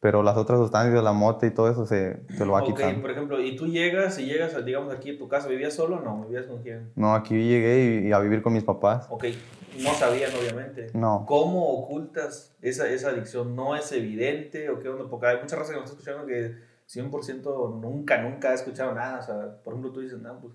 pero 0.00 0.22
las 0.22 0.36
otras 0.36 0.58
sustancias, 0.58 1.02
la 1.02 1.12
moto 1.12 1.44
y 1.46 1.50
todo 1.50 1.70
eso 1.70 1.84
se, 1.86 2.22
se 2.36 2.46
lo 2.46 2.52
va 2.52 2.62
Ok, 2.62 2.68
quitando. 2.76 3.00
por 3.00 3.10
ejemplo, 3.10 3.40
¿y 3.40 3.56
tú 3.56 3.66
llegas 3.66 4.18
y 4.18 4.26
llegas, 4.26 4.64
digamos, 4.64 4.92
aquí 4.94 5.10
a 5.16 5.18
tu 5.18 5.26
casa? 5.28 5.48
¿Vivías 5.48 5.74
solo 5.74 5.96
o 5.96 6.00
no? 6.00 6.24
¿Vivías 6.24 6.46
con 6.46 6.62
quién? 6.62 6.92
No, 6.94 7.14
aquí 7.14 7.34
llegué 7.34 8.02
y, 8.04 8.08
y 8.08 8.12
a 8.12 8.18
vivir 8.20 8.42
con 8.42 8.52
mis 8.52 8.62
papás. 8.64 9.06
Ok, 9.10 9.24
no 9.82 9.90
sabían, 9.94 10.30
obviamente. 10.40 10.86
No. 10.94 11.24
¿Cómo 11.26 11.66
ocultas 11.80 12.54
esa, 12.62 12.88
esa 12.88 13.08
adicción? 13.10 13.56
¿No 13.56 13.74
es 13.76 13.90
evidente 13.92 14.70
o 14.70 14.78
qué 14.78 14.88
onda? 14.88 15.08
Porque 15.10 15.26
hay 15.26 15.40
mucha 15.40 15.56
raza 15.56 15.72
que 15.72 15.80
nos 15.80 15.90
está 15.90 15.98
escuchando 16.00 16.26
que 16.26 16.54
100% 16.88 17.80
nunca, 17.80 18.22
nunca 18.22 18.50
ha 18.50 18.54
escuchado 18.54 18.94
nada. 18.94 19.18
O 19.18 19.22
sea, 19.22 19.62
por 19.64 19.72
ejemplo, 19.74 19.92
tú 19.92 20.00
dices, 20.00 20.18
no, 20.20 20.38
pues... 20.40 20.52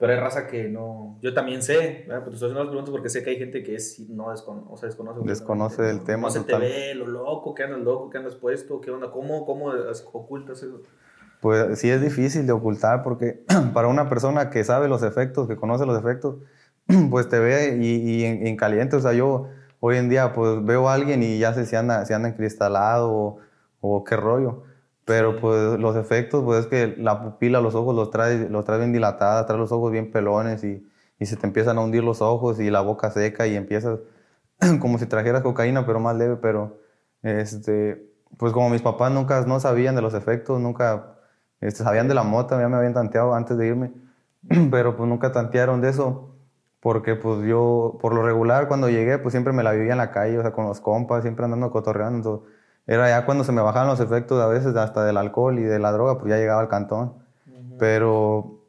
Pero 0.00 0.14
hay 0.14 0.18
raza 0.18 0.46
que 0.46 0.66
no... 0.70 1.18
Yo 1.20 1.34
también 1.34 1.62
sé, 1.62 2.04
¿verdad? 2.08 2.20
Pero 2.20 2.30
te 2.30 2.34
estoy 2.34 2.46
haciendo 2.46 2.60
las 2.60 2.70
preguntas 2.70 2.90
porque 2.90 3.10
sé 3.10 3.22
que 3.22 3.30
hay 3.30 3.36
gente 3.36 3.62
que 3.62 3.74
es, 3.74 4.00
no 4.08 4.30
descono, 4.30 4.66
o 4.70 4.76
sea, 4.78 4.88
desconoce. 4.88 5.20
Desconoce 5.24 5.82
del 5.82 6.02
tema 6.04 6.22
No 6.22 6.30
se 6.30 6.40
te 6.40 6.56
ve 6.56 6.94
lo 6.94 7.06
loco, 7.06 7.54
que 7.54 7.64
andas 7.64 7.80
loco, 7.80 8.08
que 8.08 8.16
andas 8.16 8.34
puesto, 8.34 8.80
qué 8.80 8.90
onda, 8.90 9.10
¿cómo, 9.10 9.44
cómo 9.44 9.66
ocultas 10.12 10.62
eso? 10.62 10.80
Pues 11.42 11.78
sí 11.78 11.90
es 11.90 12.00
difícil 12.00 12.46
de 12.46 12.52
ocultar 12.52 13.02
porque 13.02 13.44
para 13.74 13.88
una 13.88 14.08
persona 14.08 14.48
que 14.48 14.64
sabe 14.64 14.88
los 14.88 15.02
efectos, 15.02 15.46
que 15.46 15.56
conoce 15.56 15.84
los 15.84 15.98
efectos, 15.98 16.36
pues 17.10 17.28
te 17.28 17.38
ve 17.38 17.78
y, 17.78 17.96
y 17.96 18.24
en, 18.24 18.46
en 18.46 18.56
caliente. 18.56 18.96
O 18.96 19.00
sea, 19.00 19.12
yo 19.12 19.48
hoy 19.80 19.98
en 19.98 20.08
día 20.08 20.32
pues 20.32 20.64
veo 20.64 20.88
a 20.88 20.94
alguien 20.94 21.22
y 21.22 21.38
ya 21.38 21.52
sé 21.52 21.66
si 21.66 21.76
anda, 21.76 22.06
si 22.06 22.14
anda 22.14 22.30
encristalado 22.30 23.12
o, 23.12 23.38
o 23.82 24.02
qué 24.02 24.16
rollo. 24.16 24.62
Pero 25.10 25.40
pues 25.40 25.76
los 25.80 25.96
efectos, 25.96 26.44
pues 26.44 26.60
es 26.60 26.66
que 26.68 26.94
la 26.96 27.20
pupila, 27.20 27.60
los 27.60 27.74
ojos 27.74 27.96
los 27.96 28.12
trae, 28.12 28.48
los 28.48 28.64
trae 28.64 28.78
bien 28.78 28.92
dilatadas, 28.92 29.44
trae 29.44 29.58
los 29.58 29.72
ojos 29.72 29.90
bien 29.90 30.12
pelones 30.12 30.62
y, 30.62 30.88
y 31.18 31.26
se 31.26 31.36
te 31.36 31.48
empiezan 31.48 31.78
a 31.78 31.80
hundir 31.80 32.04
los 32.04 32.22
ojos 32.22 32.60
y 32.60 32.70
la 32.70 32.80
boca 32.80 33.10
seca 33.10 33.48
y 33.48 33.56
empiezas 33.56 33.98
como 34.80 34.98
si 34.98 35.06
trajeras 35.06 35.42
cocaína, 35.42 35.84
pero 35.84 35.98
más 35.98 36.14
leve. 36.14 36.36
Pero 36.36 36.78
este, 37.24 38.08
pues 38.36 38.52
como 38.52 38.70
mis 38.70 38.82
papás 38.82 39.10
nunca 39.10 39.44
no 39.48 39.58
sabían 39.58 39.96
de 39.96 40.02
los 40.02 40.14
efectos, 40.14 40.60
nunca 40.60 41.18
este, 41.60 41.82
sabían 41.82 42.06
de 42.06 42.14
la 42.14 42.22
mota, 42.22 42.60
ya 42.60 42.68
me 42.68 42.76
habían 42.76 42.94
tanteado 42.94 43.34
antes 43.34 43.58
de 43.58 43.66
irme, 43.66 43.92
pero 44.70 44.96
pues 44.96 45.08
nunca 45.08 45.32
tantearon 45.32 45.80
de 45.80 45.88
eso, 45.88 46.36
porque 46.78 47.16
pues 47.16 47.44
yo, 47.48 47.98
por 48.00 48.14
lo 48.14 48.22
regular, 48.22 48.68
cuando 48.68 48.88
llegué, 48.88 49.18
pues 49.18 49.32
siempre 49.32 49.52
me 49.52 49.64
la 49.64 49.72
vivía 49.72 49.90
en 49.90 49.98
la 49.98 50.12
calle, 50.12 50.38
o 50.38 50.42
sea, 50.42 50.52
con 50.52 50.66
los 50.66 50.80
compas, 50.80 51.22
siempre 51.22 51.46
andando 51.46 51.72
cotorreando, 51.72 52.16
entonces, 52.16 52.59
era 52.90 53.08
ya 53.08 53.24
cuando 53.24 53.44
se 53.44 53.52
me 53.52 53.62
bajaban 53.62 53.86
los 53.86 54.00
efectos 54.00 54.42
a 54.42 54.48
veces 54.48 54.74
hasta 54.74 55.04
del 55.04 55.16
alcohol 55.16 55.60
y 55.60 55.62
de 55.62 55.78
la 55.78 55.92
droga, 55.92 56.18
pues 56.18 56.28
ya 56.28 56.38
llegaba 56.38 56.60
al 56.60 56.68
cantón, 56.68 57.14
pero 57.78 58.64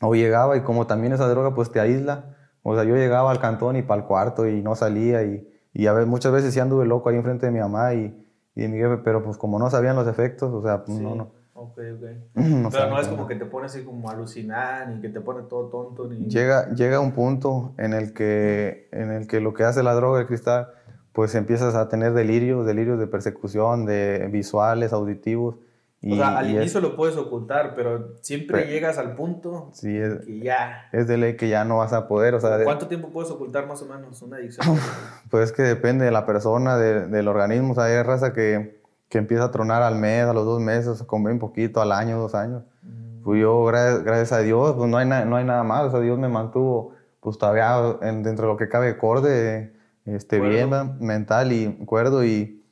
o 0.00 0.14
llegaba 0.16 0.56
y 0.56 0.62
como 0.62 0.88
también 0.88 1.12
esa 1.12 1.28
droga 1.28 1.54
pues 1.54 1.70
te 1.70 1.78
aísla, 1.78 2.24
o 2.64 2.74
sea, 2.74 2.82
yo 2.82 2.96
llegaba 2.96 3.30
al 3.30 3.38
cantón 3.38 3.76
y 3.76 3.82
para 3.82 4.00
el 4.00 4.06
cuarto 4.08 4.48
y 4.48 4.62
no 4.62 4.74
salía 4.74 5.22
y, 5.22 5.48
y 5.72 5.86
a 5.86 5.92
veces, 5.92 6.08
muchas 6.08 6.32
veces 6.32 6.52
sí 6.52 6.58
anduve 6.58 6.86
loco 6.86 7.08
ahí 7.08 7.14
enfrente 7.14 7.46
de 7.46 7.52
mi 7.52 7.60
mamá 7.60 7.94
y, 7.94 8.20
y 8.56 8.62
de 8.62 8.68
mi 8.68 8.78
jefe, 8.78 8.96
pero 8.98 9.22
pues 9.22 9.36
como 9.36 9.60
no 9.60 9.70
sabían 9.70 9.94
los 9.94 10.08
efectos, 10.08 10.52
o 10.52 10.60
sea, 10.60 10.84
pues 10.84 10.98
Sí. 10.98 11.04
no, 11.04 11.14
no. 11.14 11.30
Ok, 11.54 11.78
ok. 11.78 12.08
no 12.34 12.68
Pero 12.70 12.90
no 12.90 12.98
es 12.98 13.06
como 13.06 13.28
que 13.28 13.36
te 13.36 13.44
pone 13.44 13.66
así 13.66 13.84
como 13.84 14.10
alucinar, 14.10 14.88
ni 14.88 15.00
que 15.00 15.08
te 15.08 15.20
pone 15.20 15.42
todo 15.42 15.68
tonto, 15.68 16.08
ni... 16.08 16.26
Llega, 16.26 16.68
llega 16.74 16.98
un 16.98 17.12
punto 17.12 17.74
en 17.78 17.92
el, 17.92 18.12
que, 18.12 18.88
en 18.90 19.12
el 19.12 19.28
que 19.28 19.38
lo 19.38 19.54
que 19.54 19.62
hace 19.62 19.84
la 19.84 19.94
droga, 19.94 20.18
el 20.18 20.26
cristal, 20.26 20.70
pues 21.12 21.34
empiezas 21.34 21.74
a 21.74 21.88
tener 21.88 22.12
delirios, 22.14 22.64
delirios 22.66 22.98
de 22.98 23.06
persecución, 23.06 23.84
de 23.86 24.28
visuales, 24.30 24.92
auditivos. 24.92 25.56
Y, 26.00 26.14
o 26.14 26.16
sea, 26.16 26.38
al 26.38 26.50
inicio 26.50 26.80
lo 26.80 26.96
puedes 26.96 27.16
ocultar, 27.16 27.74
pero 27.76 28.16
siempre 28.22 28.58
Pero- 28.62 28.70
llegas 28.70 28.98
al 28.98 29.14
punto 29.14 29.68
es, 29.72 29.78
sí, 29.78 29.96
es, 29.96 30.24
que 30.26 30.40
ya... 30.40 30.88
es 30.90 31.06
de 31.06 31.16
ley 31.16 31.36
que 31.36 31.48
ya 31.48 31.64
no 31.64 31.78
vas 31.78 31.92
a 31.92 32.08
poder, 32.08 32.34
o 32.34 32.40
sea, 32.40 32.58
de- 32.58 32.64
¿Cuánto 32.64 32.88
tiempo 32.88 33.10
puedes 33.10 33.30
ocultar 33.30 33.68
más 33.68 33.82
o 33.82 33.86
menos 33.86 34.20
una 34.20 34.38
adicción? 34.38 34.76
pues 35.30 35.44
es 35.44 35.52
que 35.52 35.62
depende 35.62 36.04
de 36.04 36.10
la 36.10 36.26
persona, 36.26 36.76
de- 36.76 37.06
del 37.06 37.28
organismo, 37.28 37.72
o 37.72 37.74
sea, 37.76 37.84
hay 37.84 38.02
raza 38.02 38.32
que, 38.32 38.80
que 39.08 39.18
empieza 39.18 39.44
a 39.44 39.50
tronar 39.52 39.82
al 39.82 39.94
mes, 39.94 40.24
a 40.24 40.32
los 40.32 40.44
dos 40.44 40.60
meses, 40.60 41.04
come 41.04 41.30
un 41.30 41.38
poquito, 41.38 41.80
al 41.80 41.92
año, 41.92 42.18
dos 42.18 42.34
años. 42.34 42.64
Pues 43.22 43.40
yo, 43.40 43.64
gra- 43.66 44.02
gracias 44.02 44.32
a 44.32 44.38
Dios, 44.38 44.74
pues 44.76 44.90
no 44.90 44.96
hay, 44.96 45.06
na- 45.06 45.24
no 45.24 45.36
hay 45.36 45.44
nada 45.44 45.62
más, 45.62 45.84
o 45.84 45.90
sea, 45.92 46.00
Dios 46.00 46.18
me 46.18 46.26
mantuvo, 46.28 46.94
pues 47.20 47.38
todavía 47.38 47.76
en- 48.02 48.24
dentro 48.24 48.46
de 48.48 48.52
lo 48.54 48.56
que 48.58 48.68
cabe, 48.68 48.98
corde, 48.98 49.72
este, 50.06 50.38
Cuerdo. 50.38 50.54
bien, 50.54 50.98
mental 51.00 51.52
y 51.52 51.72
cuerdo, 51.86 52.24
y, 52.24 52.62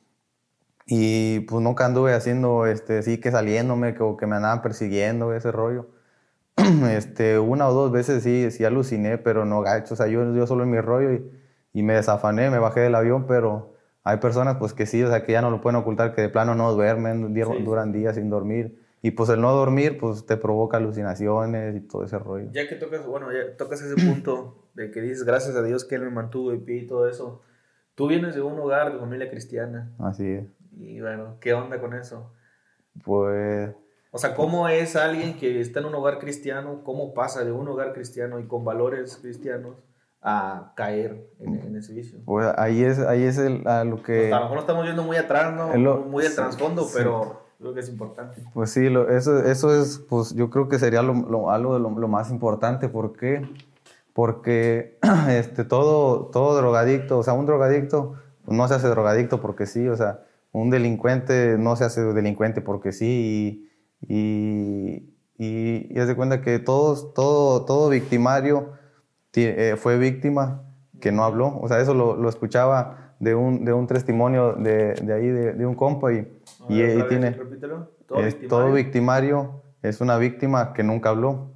y 0.87 1.41
pues 1.41 1.63
nunca 1.63 1.87
anduve 1.87 2.15
haciendo, 2.15 2.67
este, 2.67 3.03
sí 3.03 3.19
que 3.19 3.31
saliéndome, 3.31 3.95
que, 3.95 4.03
o 4.03 4.17
que 4.17 4.27
me 4.27 4.37
andaban 4.37 4.63
persiguiendo, 4.63 5.33
ese 5.35 5.53
rollo. 5.53 5.89
este, 6.91 7.39
una 7.39 7.69
o 7.69 7.73
dos 7.73 7.93
veces 7.93 8.23
sí, 8.23 8.51
sí 8.51 8.65
aluciné, 8.65 9.19
pero 9.19 9.45
no 9.45 9.61
gacho, 9.63 9.95
o 9.95 9.97
sea, 9.97 10.07
yo, 10.09 10.35
yo 10.35 10.47
solo 10.47 10.65
en 10.65 10.71
mi 10.71 10.81
rollo 10.81 11.13
y, 11.13 11.31
y 11.73 11.83
me 11.83 11.95
desafané, 11.95 12.51
me 12.51 12.59
bajé 12.59 12.81
del 12.81 12.95
avión, 12.95 13.27
pero 13.27 13.75
hay 14.03 14.17
personas 14.19 14.57
pues 14.57 14.73
que 14.75 14.87
sí, 14.87 15.03
o 15.03 15.09
sea, 15.09 15.25
que 15.25 15.33
ya 15.33 15.43
no 15.43 15.51
lo 15.51 15.61
pueden 15.61 15.77
ocultar, 15.77 16.15
que 16.15 16.23
de 16.23 16.29
plano 16.29 16.55
no 16.55 16.73
duermen, 16.73 17.35
Sí. 17.35 17.63
duran 17.63 17.93
días 17.93 18.17
sin 18.17 18.31
dormir. 18.31 18.80
Y 19.03 19.13
pues 19.13 19.31
el 19.31 19.41
no 19.41 19.53
dormir, 19.53 19.99
pues 19.99 20.27
te 20.27 20.37
provoca 20.37 20.77
alucinaciones 20.77 21.75
y 21.77 21.81
todo 21.81 22.05
ese 22.05 22.19
rollo. 22.19 22.51
ya 22.53 22.69
que 22.69 22.75
tocas, 22.77 23.07
bueno, 23.07 23.33
ya 23.33 23.57
tocas 23.57 23.81
ese 23.81 23.95
punto 24.07 24.69
de 24.75 24.91
que 24.91 25.01
dices, 25.01 25.25
gracias 25.25 25.57
a 25.57 25.63
Dios 25.63 25.85
que 25.87 25.95
Él 25.95 26.03
me 26.03 26.11
mantuvo 26.11 26.53
y 26.53 26.59
pie 26.59 26.77
y 26.83 26.87
todo 26.87 27.09
eso. 27.09 27.41
Tú 27.95 28.09
vienes 28.09 28.35
de 28.35 28.43
un 28.43 28.59
hogar 28.59 28.93
de 28.93 28.99
familia 28.99 29.31
cristiana. 29.31 29.91
Así 29.99 30.27
es. 30.31 30.45
Y 30.77 31.01
bueno, 31.01 31.37
¿qué 31.41 31.55
onda 31.55 31.81
con 31.81 31.95
eso? 31.95 32.33
Pues, 33.05 33.71
O 34.11 34.19
sea, 34.19 34.35
¿cómo 34.35 34.69
es 34.69 34.97
alguien 34.97 35.39
que 35.39 35.61
está 35.61 35.81
en 35.81 35.87
un 35.87 35.95
hogar 35.95 36.19
cristiano? 36.19 36.83
¿Cómo 36.85 37.15
pasa 37.15 37.45
de 37.45 37.53
un 37.53 37.69
hogar 37.69 37.93
cristiano 37.93 38.39
y 38.39 38.47
con 38.47 38.65
valores 38.65 39.17
cristianos 39.17 39.77
a 40.23 40.73
caer 40.77 41.31
en, 41.39 41.55
en 41.61 41.77
ese 41.77 41.95
vicio? 41.95 42.19
pues 42.27 42.47
ahí 42.59 42.83
es, 42.85 42.99
ahí 42.99 43.23
es 43.23 43.39
el, 43.39 43.67
a 43.67 43.85
lo 43.85 44.03
que... 44.03 44.27
a 44.33 44.37
lo 44.37 44.43
mejor 44.43 44.55
no 44.57 44.61
estamos 44.61 44.87
yendo 44.87 45.03
muy 45.05 45.17
atrás, 45.17 45.55
¿no? 45.55 45.75
Lo- 45.77 45.99
muy 46.01 46.25
sí, 46.25 46.35
trasfondo, 46.37 46.83
sí. 46.85 46.93
pero 46.99 47.43
creo 47.61 47.75
que 47.75 47.81
es 47.81 47.89
importante. 47.89 48.43
Pues 48.55 48.71
sí, 48.71 48.87
eso, 49.11 49.39
eso 49.45 49.81
es, 49.81 49.99
pues 50.09 50.35
yo 50.35 50.51
creo 50.51 50.69
que 50.69 50.79
sería 50.79 51.03
lo, 51.03 51.15
lo- 51.15 51.51
algo 51.51 51.75
de 51.75 51.81
lo, 51.81 51.91
lo 51.91 52.09
más 52.09 52.31
importante. 52.31 52.89
¿Por 52.89 53.13
qué? 53.13 53.47
Porque 54.13 54.99
este, 55.29 55.65
todo, 55.65 56.27
todo 56.27 56.57
drogadicto, 56.57 57.19
o 57.19 57.23
sea, 57.23 57.35
un 57.35 57.47
drogadicto 57.47 58.15
no 58.47 58.67
se 58.67 58.75
hace 58.75 58.89
drogadicto 58.89 59.41
porque 59.41 59.67
sí, 59.67 59.87
o 59.89 59.97
sea, 59.97 60.25
un 60.53 60.71
delincuente 60.71 61.57
no 61.59 61.77
se 61.77 61.85
hace 61.85 62.01
delincuente 62.03 62.61
porque 62.61 62.93
sí. 62.93 63.71
Y, 64.09 65.07
y, 65.39 65.87
y, 65.95 65.99
haz 65.99 66.09
de 66.09 66.17
cuenta 66.17 66.41
que 66.43 66.59
todos, 66.59 67.13
todo, 67.15 67.65
todo 67.67 67.89
victimario 67.91 68.73
ti- 69.31 69.45
eh, 69.45 69.77
fue 69.77 69.99
víctima 69.99 70.63
que 71.01 71.13
no 71.13 71.25
habló. 71.25 71.59
O 71.61 71.69
sea, 71.69 71.81
eso 71.81 71.95
lo, 71.95 72.17
lo 72.17 72.29
escuchaba 72.29 73.10
de 73.21 73.35
un, 73.37 73.65
de 73.65 73.73
un 73.73 73.87
testimonio 73.87 74.55
de, 74.55 74.95
de 74.95 75.13
ahí, 75.13 75.29
de, 75.29 75.53
de 75.53 75.67
un 75.67 75.75
compa. 75.77 76.13
Y, 76.13 76.27
ver, 76.69 76.99
y 76.99 77.03
tiene, 77.09 77.31
repítelo. 77.31 77.91
es, 78.17 78.25
victimario. 78.25 78.49
todo 78.49 78.73
victimario 78.73 79.63
es 79.83 80.01
una 80.01 80.17
víctima 80.19 80.73
que 80.73 80.83
nunca 80.83 81.11
habló. 81.11 81.53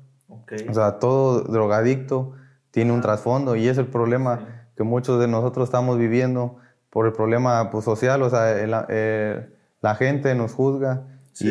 O 0.69 0.75
sea, 0.75 0.99
todo 0.99 1.41
drogadicto 1.41 2.33
tiene 2.71 2.93
un 2.93 3.01
trasfondo 3.01 3.57
y 3.57 3.67
es 3.67 3.79
el 3.79 3.87
problema 3.87 4.39
Sí. 4.39 4.45
que 4.77 4.83
muchos 4.85 5.19
de 5.21 5.27
nosotros 5.27 5.69
estamos 5.69 5.99
viviendo 5.99 6.57
por 6.91 7.07
el 7.07 7.13
problema 7.13 7.71
pues, 7.71 7.85
social. 7.85 8.23
O 8.23 8.31
sea, 8.31 8.51
el- 8.61 8.75
el- 8.95 9.55
la 9.81 9.95
gente 9.95 10.35
nos 10.35 10.53
juzga 10.55 11.03
Sí. 11.33 11.49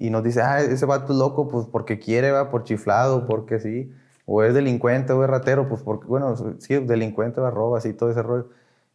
y, 0.00 0.06
y- 0.06 0.10
nos 0.10 0.22
dice, 0.24 0.40
ah, 0.42 0.60
ese 0.60 0.84
vato 0.86 1.12
es 1.12 1.18
loco 1.18 1.46
pues 1.48 1.66
porque 1.66 1.98
quiere, 1.98 2.30
va, 2.32 2.50
por 2.50 2.64
chiflado, 2.64 3.26
porque 3.26 3.60
sí. 3.60 3.92
O 4.24 4.42
es 4.42 4.54
delincuente 4.54 5.12
o 5.12 5.22
es 5.22 5.30
ratero, 5.30 5.68
pues 5.68 5.82
porque, 5.82 6.06
bueno, 6.08 6.34
sí, 6.58 6.74
delincuente, 6.78 7.40
va, 7.40 7.50
roba, 7.50 7.78
así, 7.78 7.92
todo 7.92 8.10
ese 8.10 8.22
rollo. 8.22 8.48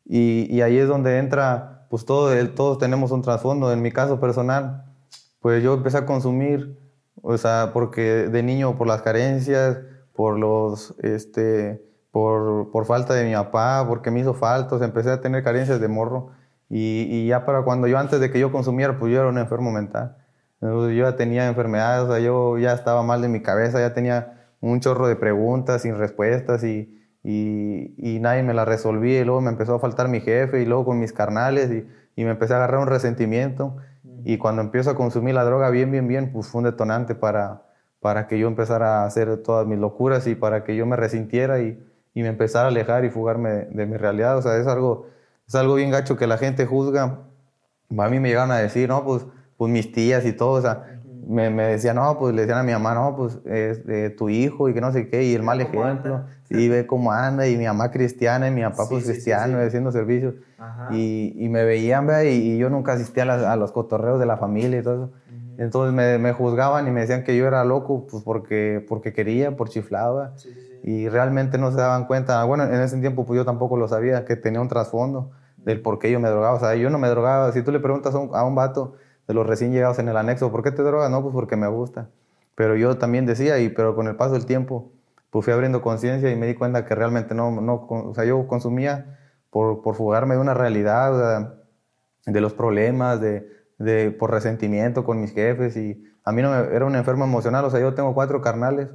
Y, 0.05 0.47
y 0.49 0.61
ahí 0.61 0.77
es 0.77 0.87
donde 0.87 1.17
entra, 1.17 1.87
pues 1.89 2.05
todo, 2.05 2.31
todos 2.49 2.77
tenemos 2.77 3.11
un 3.11 3.21
trasfondo. 3.21 3.71
En 3.71 3.81
mi 3.81 3.91
caso 3.91 4.19
personal, 4.19 4.85
pues 5.39 5.63
yo 5.63 5.73
empecé 5.73 5.97
a 5.97 6.05
consumir, 6.05 6.77
o 7.21 7.37
sea, 7.37 7.71
porque 7.73 8.27
de 8.27 8.43
niño 8.43 8.77
por 8.77 8.87
las 8.87 9.01
carencias, 9.01 9.79
por 10.13 10.37
los, 10.37 10.95
este, 10.99 11.83
por, 12.11 12.71
por 12.71 12.85
falta 12.85 13.13
de 13.13 13.25
mi 13.25 13.33
papá, 13.33 13.85
porque 13.87 14.11
me 14.11 14.19
hizo 14.19 14.33
falta, 14.33 14.75
o 14.75 14.77
sea, 14.77 14.87
empecé 14.87 15.11
a 15.11 15.21
tener 15.21 15.43
carencias 15.43 15.79
de 15.79 15.87
morro. 15.87 16.31
Y, 16.69 17.07
y 17.09 17.27
ya 17.27 17.45
para 17.45 17.63
cuando 17.63 17.87
yo, 17.87 17.97
antes 17.97 18.19
de 18.19 18.31
que 18.31 18.39
yo 18.39 18.51
consumiera, 18.51 18.97
pues 18.97 19.11
yo 19.11 19.19
era 19.19 19.29
un 19.29 19.37
enfermo 19.37 19.71
mental. 19.71 20.17
Yo 20.61 20.89
ya 20.91 21.15
tenía 21.15 21.47
enfermedades, 21.47 22.07
o 22.07 22.11
sea, 22.11 22.19
yo 22.19 22.57
ya 22.59 22.73
estaba 22.73 23.01
mal 23.01 23.21
de 23.21 23.27
mi 23.27 23.41
cabeza, 23.41 23.79
ya 23.79 23.93
tenía 23.93 24.51
un 24.61 24.79
chorro 24.79 25.07
de 25.07 25.15
preguntas 25.15 25.81
sin 25.81 25.97
respuestas 25.97 26.63
y, 26.63 27.00
y, 27.23 27.93
y 27.97 28.19
nadie 28.19 28.43
me 28.43 28.53
las 28.53 28.67
resolvía. 28.67 29.21
Y 29.21 29.25
luego 29.25 29.41
me 29.41 29.49
empezó 29.49 29.75
a 29.75 29.79
faltar 29.79 30.07
mi 30.07 30.21
jefe 30.21 30.61
y 30.61 30.65
luego 30.65 30.85
con 30.85 30.99
mis 30.99 31.13
carnales 31.13 31.71
y, 31.71 31.87
y 32.15 32.23
me 32.25 32.31
empecé 32.31 32.53
a 32.53 32.57
agarrar 32.57 32.79
un 32.81 32.87
resentimiento. 32.87 33.77
Y 34.23 34.37
cuando 34.37 34.61
empiezo 34.61 34.91
a 34.91 34.95
consumir 34.95 35.33
la 35.35 35.43
droga 35.43 35.69
bien, 35.69 35.91
bien, 35.91 36.07
bien, 36.07 36.31
pues 36.31 36.47
fue 36.47 36.59
un 36.59 36.65
detonante 36.65 37.15
para, 37.15 37.63
para 37.99 38.27
que 38.27 38.37
yo 38.37 38.47
empezara 38.47 39.01
a 39.01 39.05
hacer 39.05 39.37
todas 39.37 39.65
mis 39.65 39.79
locuras 39.79 40.27
y 40.27 40.35
para 40.35 40.63
que 40.63 40.75
yo 40.75 40.85
me 40.85 40.95
resintiera 40.95 41.59
y, 41.59 41.83
y 42.13 42.21
me 42.21 42.27
empezara 42.29 42.65
a 42.65 42.67
alejar 42.67 43.05
y 43.05 43.09
fugarme 43.09 43.49
de, 43.49 43.65
de 43.65 43.85
mi 43.85 43.97
realidad. 43.97 44.37
O 44.37 44.41
sea, 44.41 44.57
es 44.57 44.67
algo, 44.67 45.07
es 45.47 45.55
algo 45.55 45.75
bien 45.75 45.91
gacho 45.91 46.17
que 46.17 46.27
la 46.27 46.37
gente 46.37 46.65
juzga. 46.65 47.19
A 47.97 48.09
mí 48.09 48.19
me 48.19 48.29
llegaron 48.29 48.51
a 48.51 48.57
decir, 48.57 48.89
no, 48.89 49.03
pues, 49.03 49.25
pues 49.57 49.71
mis 49.71 49.91
tías 49.91 50.25
y 50.25 50.33
todo, 50.33 50.53
o 50.53 50.61
sea, 50.61 51.01
me, 51.27 51.49
me 51.49 51.63
decía, 51.63 51.93
no, 51.93 52.17
pues 52.17 52.33
le 52.33 52.41
decían 52.41 52.59
a 52.59 52.63
mi 52.63 52.71
mamá, 52.71 52.95
no, 52.95 53.15
pues 53.15 53.39
es 53.45 53.81
eh, 53.87 54.09
tu 54.09 54.29
hijo 54.29 54.69
y 54.69 54.73
que 54.73 54.81
no 54.81 54.91
sé 54.91 55.09
qué, 55.09 55.23
y 55.23 55.35
el 55.35 55.43
mal 55.43 55.65
¿Cómo 55.67 55.85
ejemplo. 55.85 56.25
Y 56.51 56.67
ve 56.69 56.85
cómo 56.87 57.11
anda, 57.13 57.47
y 57.47 57.57
mi 57.57 57.65
mamá 57.65 57.91
cristiana, 57.91 58.47
y 58.47 58.51
mi 58.51 58.61
papá 58.63 58.89
pues 58.89 59.03
sí, 59.05 59.09
sí, 59.09 59.13
cristiano, 59.13 59.59
sí. 59.59 59.65
haciendo 59.67 59.91
servicios. 59.91 60.35
Y, 60.87 61.33
y 61.37 61.49
me 61.49 61.63
veían, 61.63 62.07
vea, 62.07 62.23
y, 62.25 62.53
y 62.55 62.57
yo 62.57 62.69
nunca 62.69 62.93
asistía 62.93 63.23
a, 63.23 63.25
las- 63.25 63.43
a 63.43 63.55
los 63.55 63.71
cotorreos 63.71 64.19
de 64.19 64.25
la 64.25 64.37
familia 64.37 64.79
y 64.79 64.83
todo 64.83 64.95
eso. 65.05 65.13
Entonces 65.57 65.93
me, 65.93 66.17
me 66.17 66.33
juzgaban 66.33 66.87
y 66.87 66.91
me 66.91 67.01
decían 67.01 67.23
que 67.23 67.37
yo 67.37 67.47
era 67.47 67.63
loco, 67.63 68.07
pues 68.07 68.23
porque, 68.23 68.83
porque 68.87 69.13
quería, 69.13 69.55
por 69.55 69.69
chiflaba. 69.69 70.35
Y 70.81 71.09
realmente 71.09 71.57
no 71.57 71.71
se 71.71 71.77
daban 71.77 72.05
cuenta. 72.07 72.43
Bueno, 72.45 72.63
en 72.63 72.73
ese 72.81 72.97
tiempo 72.99 73.25
pues 73.25 73.37
yo 73.37 73.45
tampoco 73.45 73.77
lo 73.77 73.87
sabía, 73.87 74.25
que 74.25 74.35
tenía 74.35 74.61
un 74.61 74.67
trasfondo 74.67 75.31
del 75.63 75.81
por 75.81 75.99
qué 75.99 76.11
yo 76.11 76.19
me 76.19 76.29
drogaba. 76.29 76.55
O 76.55 76.59
sea, 76.59 76.75
yo 76.75 76.89
no 76.89 76.97
me 76.97 77.07
drogaba. 77.09 77.51
Si 77.51 77.61
tú 77.63 77.71
le 77.71 77.79
preguntas 77.79 78.15
a 78.15 78.19
un, 78.19 78.35
a 78.35 78.43
un 78.43 78.55
vato 78.55 78.95
de 79.27 79.33
los 79.35 79.45
recién 79.45 79.71
llegados 79.71 79.99
en 79.99 80.09
el 80.09 80.17
anexo, 80.17 80.51
¿por 80.51 80.63
qué 80.63 80.71
te 80.71 80.81
drogas? 80.83 81.09
No, 81.11 81.21
pues 81.21 81.33
porque 81.33 81.55
me 81.55 81.67
gusta. 81.67 82.09
Pero 82.55 82.75
yo 82.75 82.97
también 82.97 83.25
decía, 83.25 83.59
y 83.59 83.69
pero 83.69 83.95
con 83.95 84.07
el 84.07 84.15
paso 84.15 84.33
del 84.33 84.45
tiempo, 84.45 84.91
pues 85.31 85.43
fui 85.45 85.53
abriendo 85.53 85.81
conciencia 85.81 86.29
y 86.31 86.35
me 86.35 86.45
di 86.45 86.53
cuenta 86.53 86.85
que 86.85 86.93
realmente 86.93 87.33
no, 87.33 87.49
no, 87.61 87.87
o 87.89 88.13
sea, 88.13 88.23
yo 88.25 88.45
consumía 88.47 89.17
por, 89.49 89.81
por 89.81 89.95
fugarme 89.95 90.35
de 90.35 90.41
una 90.41 90.53
realidad, 90.53 91.15
o 91.15 91.19
sea, 91.19 91.53
de 92.27 92.41
los 92.41 92.53
problemas, 92.53 93.19
de, 93.19 93.49
de, 93.79 94.11
por 94.11 94.29
resentimiento 94.29 95.03
con 95.03 95.19
mis 95.19 95.33
jefes 95.33 95.75
y 95.77 96.03
a 96.23 96.31
mí 96.31 96.41
no 96.43 96.51
me, 96.51 96.75
era 96.75 96.85
un 96.85 96.95
enfermo 96.95 97.23
emocional, 97.25 97.65
o 97.65 97.69
sea, 97.71 97.79
yo 97.79 97.93
tengo 97.95 98.13
cuatro 98.13 98.41
carnales 98.41 98.89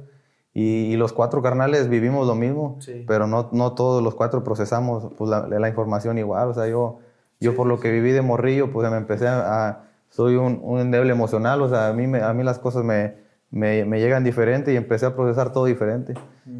y, 0.53 0.85
y 0.93 0.95
los 0.95 1.11
cuatro 1.11 1.41
carnales 1.41 1.89
vivimos 1.89 2.25
lo 2.25 2.35
mismo, 2.35 2.77
Sí. 2.79 3.03
pero 3.07 3.27
no, 3.27 3.49
no 3.51 3.73
todos 3.73 4.01
los 4.01 4.15
cuatro 4.15 4.43
procesamos 4.43 5.11
pues, 5.17 5.29
la, 5.29 5.47
la 5.47 5.67
información 5.67 6.17
igual, 6.17 6.47
o 6.49 6.53
sea, 6.53 6.67
yo, 6.67 6.99
yo 7.39 7.55
por 7.55 7.67
lo 7.67 7.79
que 7.79 7.91
viví 7.91 8.11
de 8.11 8.21
morrillo, 8.21 8.71
pues 8.71 8.89
me 8.89 8.97
empecé 8.97 9.27
a, 9.27 9.83
soy 10.09 10.35
un, 10.37 10.59
un 10.63 10.79
endeble 10.79 11.11
emocional, 11.11 11.61
o 11.61 11.69
sea, 11.69 11.89
a 11.89 11.93
mí, 11.93 12.07
me- 12.07 12.21
a 12.21 12.31
mí 12.33 12.43
las 12.43 12.59
cosas 12.59 12.83
me, 12.83 13.15
me, 13.49 13.85
me 13.85 13.99
llegan 13.99 14.23
diferente 14.23 14.73
y 14.73 14.75
empecé 14.75 15.05
a 15.05 15.15
procesar 15.15 15.51
todo 15.51 15.65
diferente. 15.65 16.13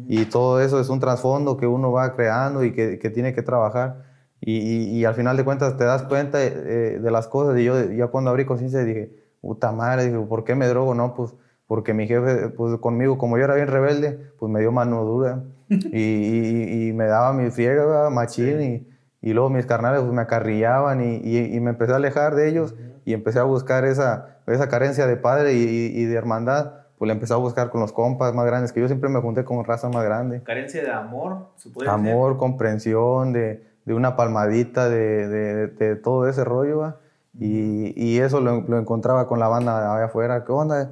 Y 0.06 0.24
todo 0.26 0.60
eso 0.60 0.80
es 0.80 0.88
un 0.88 1.00
trasfondo 1.00 1.56
que 1.56 1.66
uno 1.66 1.92
va 1.92 2.14
creando 2.14 2.64
y 2.64 2.72
que, 2.72 2.98
que 2.98 3.10
tiene 3.10 3.34
que 3.34 3.42
trabajar. 3.42 4.04
Y, 4.40 4.58
y- 4.58 4.98
y 4.98 5.04
al 5.04 5.14
final 5.14 5.36
de 5.36 5.44
cuentas 5.44 5.76
te 5.76 5.84
das 5.84 6.02
cuenta 6.04 6.42
eh, 6.42 6.98
de 7.00 7.10
las 7.10 7.26
cosas. 7.28 7.58
Y 7.58 7.64
yo 7.64 7.90
ya 7.90 8.06
cuando 8.08 8.30
abrí 8.30 8.44
conciencia 8.44 8.84
dije, 8.84 9.10
puta 9.40 9.72
madre, 9.72 10.04
dije, 10.06 10.18
¿por 10.18 10.44
qué 10.44 10.54
me 10.54 10.66
drogo? 10.66 10.94
No, 10.94 11.14
pues 11.14 11.34
porque 11.66 11.92
mi 11.92 12.06
jefe, 12.06 12.48
pues 12.50 12.78
conmigo, 12.80 13.18
como 13.18 13.36
yo 13.36 13.44
era 13.44 13.54
bien 13.54 13.68
rebelde, 13.68 14.18
pues 14.38 14.50
me 14.50 14.60
dio 14.60 14.72
mano 14.72 15.04
dura. 15.04 15.42
y, 15.68 16.88
y- 16.88 16.92
me 16.94 17.06
daba 17.06 17.32
mi 17.32 17.50
friega, 17.50 18.08
machín. 18.10 18.62
Y, 18.62 18.88
y 19.20 19.32
luego 19.34 19.50
mis 19.50 19.66
carnales 19.66 20.00
pues, 20.00 20.12
me 20.12 20.22
acarrillaban 20.22 21.02
y, 21.02 21.60
me 21.60 21.70
empecé 21.70 21.92
a 21.92 21.96
alejar 21.96 22.34
de 22.34 22.48
ellos 22.48 22.74
y 23.04 23.12
empecé 23.12 23.38
a 23.40 23.42
buscar 23.44 23.84
esa, 23.84 24.38
esa 24.46 24.68
carencia 24.68 25.06
de 25.06 25.16
padre 25.16 25.54
y 25.54 26.04
de 26.04 26.14
hermandad. 26.14 26.77
Pues 26.98 27.06
la 27.06 27.12
empecé 27.14 27.32
a 27.32 27.36
buscar 27.36 27.70
con 27.70 27.80
los 27.80 27.92
compas 27.92 28.34
más 28.34 28.44
grandes, 28.46 28.72
que 28.72 28.80
yo 28.80 28.88
siempre 28.88 29.08
me 29.08 29.20
junté 29.20 29.44
con 29.44 29.64
raza 29.64 29.88
más 29.88 30.04
grande 30.04 30.42
Carencia 30.42 30.82
de 30.82 30.90
amor, 30.90 31.46
se 31.56 31.70
puede 31.70 31.88
decir. 31.88 32.10
amor, 32.10 32.36
comprensión, 32.38 33.32
de, 33.32 33.64
de 33.84 33.94
una 33.94 34.16
palmadita, 34.16 34.88
de, 34.88 35.28
de- 35.28 35.66
de 35.68 35.96
todo 35.96 36.28
ese 36.28 36.42
rollo, 36.44 36.78
¿va? 36.78 36.96
Y, 37.38 37.92
y 37.96 38.18
eso 38.18 38.40
lo, 38.40 38.62
lo 38.62 38.78
encontraba 38.78 39.28
con 39.28 39.38
la 39.38 39.46
banda 39.46 39.94
allá 39.94 40.06
afuera. 40.06 40.44
¿Qué 40.44 40.50
onda? 40.50 40.90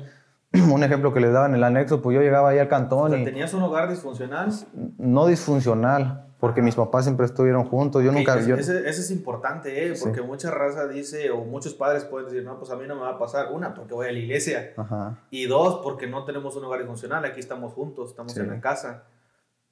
Un 0.72 0.84
ejemplo 0.84 1.12
que 1.12 1.18
les 1.18 1.32
daba 1.32 1.46
en 1.46 1.54
el 1.56 1.64
anexo, 1.64 2.00
pues 2.00 2.14
yo 2.14 2.20
llegaba 2.22 2.50
ahí 2.50 2.58
al 2.60 2.66
O 2.66 2.70
cantón 2.70 3.10
sea, 3.10 3.18
y 3.20 3.25
¿Tenías 3.25 3.52
un 3.54 3.64
hogar 3.64 3.88
disfuncional? 3.88 4.50
no 4.98 5.26
disfuncional, 5.26 6.25
porque 6.38 6.61
mis 6.62 6.75
papás 6.75 7.05
siempre 7.05 7.25
estuvieron 7.26 7.64
juntos. 7.64 8.02
Yo 8.05 8.12
nunca... 8.12 8.38
ese, 8.38 8.49
yo- 8.50 8.57
ese- 8.57 8.88
ese 8.88 9.00
es 9.00 9.11
importante, 9.11 9.87
¿eh? 9.87 9.95
porque 10.02 10.21
mucha 10.23 10.50
raza 10.50 10.87
dice, 10.87 11.31
o 11.31 11.38
muchos 11.45 11.75
padres 11.75 12.05
pueden 12.05 12.28
decir, 12.28 12.45
no, 12.45 12.59
pues 12.59 12.71
a 12.71 12.76
mí 12.76 12.87
no 12.87 12.95
me 12.95 13.02
va 13.02 13.11
a 13.11 13.19
pasar. 13.19 13.52
Una, 13.52 13.73
porque 13.75 13.95
voy 13.95 14.07
a 14.09 14.12
la 14.12 14.19
iglesia. 14.19 14.73
Ajá. 14.76 15.19
Y 15.31 15.47
dos, 15.47 15.81
porque 15.83 16.07
no 16.07 16.25
tenemos 16.25 16.55
un 16.57 16.64
hogar 16.64 16.81
disfuncional. 16.81 17.25
Aquí 17.25 17.40
estamos 17.40 17.73
juntos, 17.73 18.11
estamos 18.11 18.33
Sí. 18.33 18.40
en 18.40 18.49
la 18.49 18.61
casa. 18.61 19.05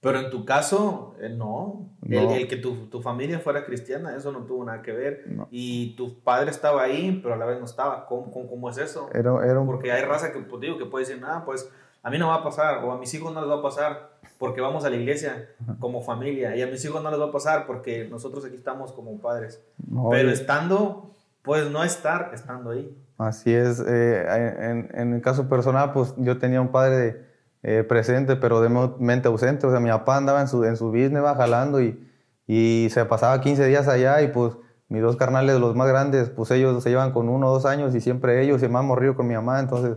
Pero 0.00 0.18
en 0.20 0.28
tu 0.28 0.44
caso, 0.44 1.14
eh, 1.18 1.30
no. 1.30 1.88
El, 2.02 2.46
que 2.46 2.56
tu, 2.56 2.88
tu 2.88 3.00
familia 3.00 3.38
fuera 3.40 3.64
cristiana, 3.64 4.14
eso 4.14 4.32
no 4.32 4.40
tuvo 4.40 4.62
nada 4.64 4.82
que 4.82 4.92
ver. 4.92 5.24
No. 5.26 5.48
Y 5.50 5.96
tu 5.96 6.20
padre 6.20 6.50
estaba 6.50 6.82
ahí, 6.82 7.20
pero 7.22 7.34
a 7.34 7.38
la 7.38 7.46
vez 7.46 7.58
no 7.58 7.64
estaba. 7.64 8.04
¿Cómo, 8.06 8.30
cómo, 8.30 8.46
cómo 8.48 8.68
es 8.68 8.76
eso? 8.76 9.08
Era, 9.14 9.32
era 9.46 9.60
un... 9.60 9.66
Porque 9.66 9.92
hay 9.92 10.02
raza 10.04 10.30
que, 10.30 10.40
pues, 10.40 10.60
digo, 10.60 10.76
que 10.76 10.84
puede 10.84 11.06
decir, 11.06 11.20
nada, 11.22 11.46
pues 11.46 11.70
a 12.04 12.10
mí 12.10 12.18
no 12.18 12.28
va 12.28 12.36
a 12.36 12.44
pasar, 12.44 12.84
o 12.84 12.92
a 12.92 12.98
mis 12.98 13.12
hijos 13.14 13.32
no 13.34 13.40
les 13.40 13.50
va 13.50 13.56
a 13.56 13.62
pasar, 13.62 14.10
porque 14.38 14.60
vamos 14.60 14.84
a 14.84 14.90
la 14.90 14.96
iglesia 14.96 15.48
como 15.80 16.02
familia, 16.02 16.54
y 16.54 16.62
a 16.62 16.66
mis 16.66 16.84
hijos 16.84 17.02
no 17.02 17.10
les 17.10 17.18
va 17.18 17.26
a 17.26 17.32
pasar 17.32 17.66
porque 17.66 18.06
nosotros 18.08 18.44
aquí 18.44 18.56
estamos 18.56 18.92
como 18.92 19.18
padres. 19.18 19.60
no, 19.88 20.10
Pero 20.10 20.30
estando, 20.30 21.10
pues 21.42 21.70
no 21.70 21.82
estar 21.82 22.30
estando 22.34 22.70
ahí. 22.70 22.96
Así 23.18 23.52
es. 23.54 23.80
eh, 23.80 24.26
en, 24.60 24.90
en 24.94 25.14
el 25.14 25.22
caso 25.22 25.48
personal, 25.48 25.92
pues 25.92 26.14
yo 26.18 26.38
tenía 26.38 26.60
un 26.60 26.68
padre 26.68 27.24
eh, 27.62 27.82
presente, 27.82 28.36
pero 28.36 28.60
de 28.60 28.68
mente 28.98 29.28
ausente. 29.28 29.66
O 29.66 29.70
sea, 29.70 29.80
mi 29.80 29.88
papá 29.88 30.18
andaba 30.18 30.42
en 30.42 30.48
su, 30.48 30.64
en 30.64 30.76
su 30.76 30.88
business, 30.88 31.24
va 31.24 31.34
jalando 31.34 31.80
y, 31.80 32.06
y 32.46 32.88
se 32.90 33.06
pasaba 33.06 33.40
15 33.40 33.64
días 33.66 33.88
allá 33.88 34.20
y 34.20 34.28
pues 34.28 34.52
mis 34.88 35.00
dos 35.00 35.16
carnales, 35.16 35.58
los 35.58 35.74
más 35.74 35.88
grandes, 35.88 36.28
pues 36.28 36.50
ellos 36.50 36.82
se 36.82 36.90
llevan 36.90 37.12
con 37.12 37.30
uno 37.30 37.48
o 37.48 37.54
dos 37.54 37.64
años 37.64 37.94
y 37.94 38.02
siempre 38.02 38.42
ellos 38.42 38.62
y 38.62 38.68
más 38.68 38.84
morrido 38.84 39.16
con 39.16 39.26
mi 39.26 39.34
mamá. 39.34 39.60
Entonces, 39.60 39.96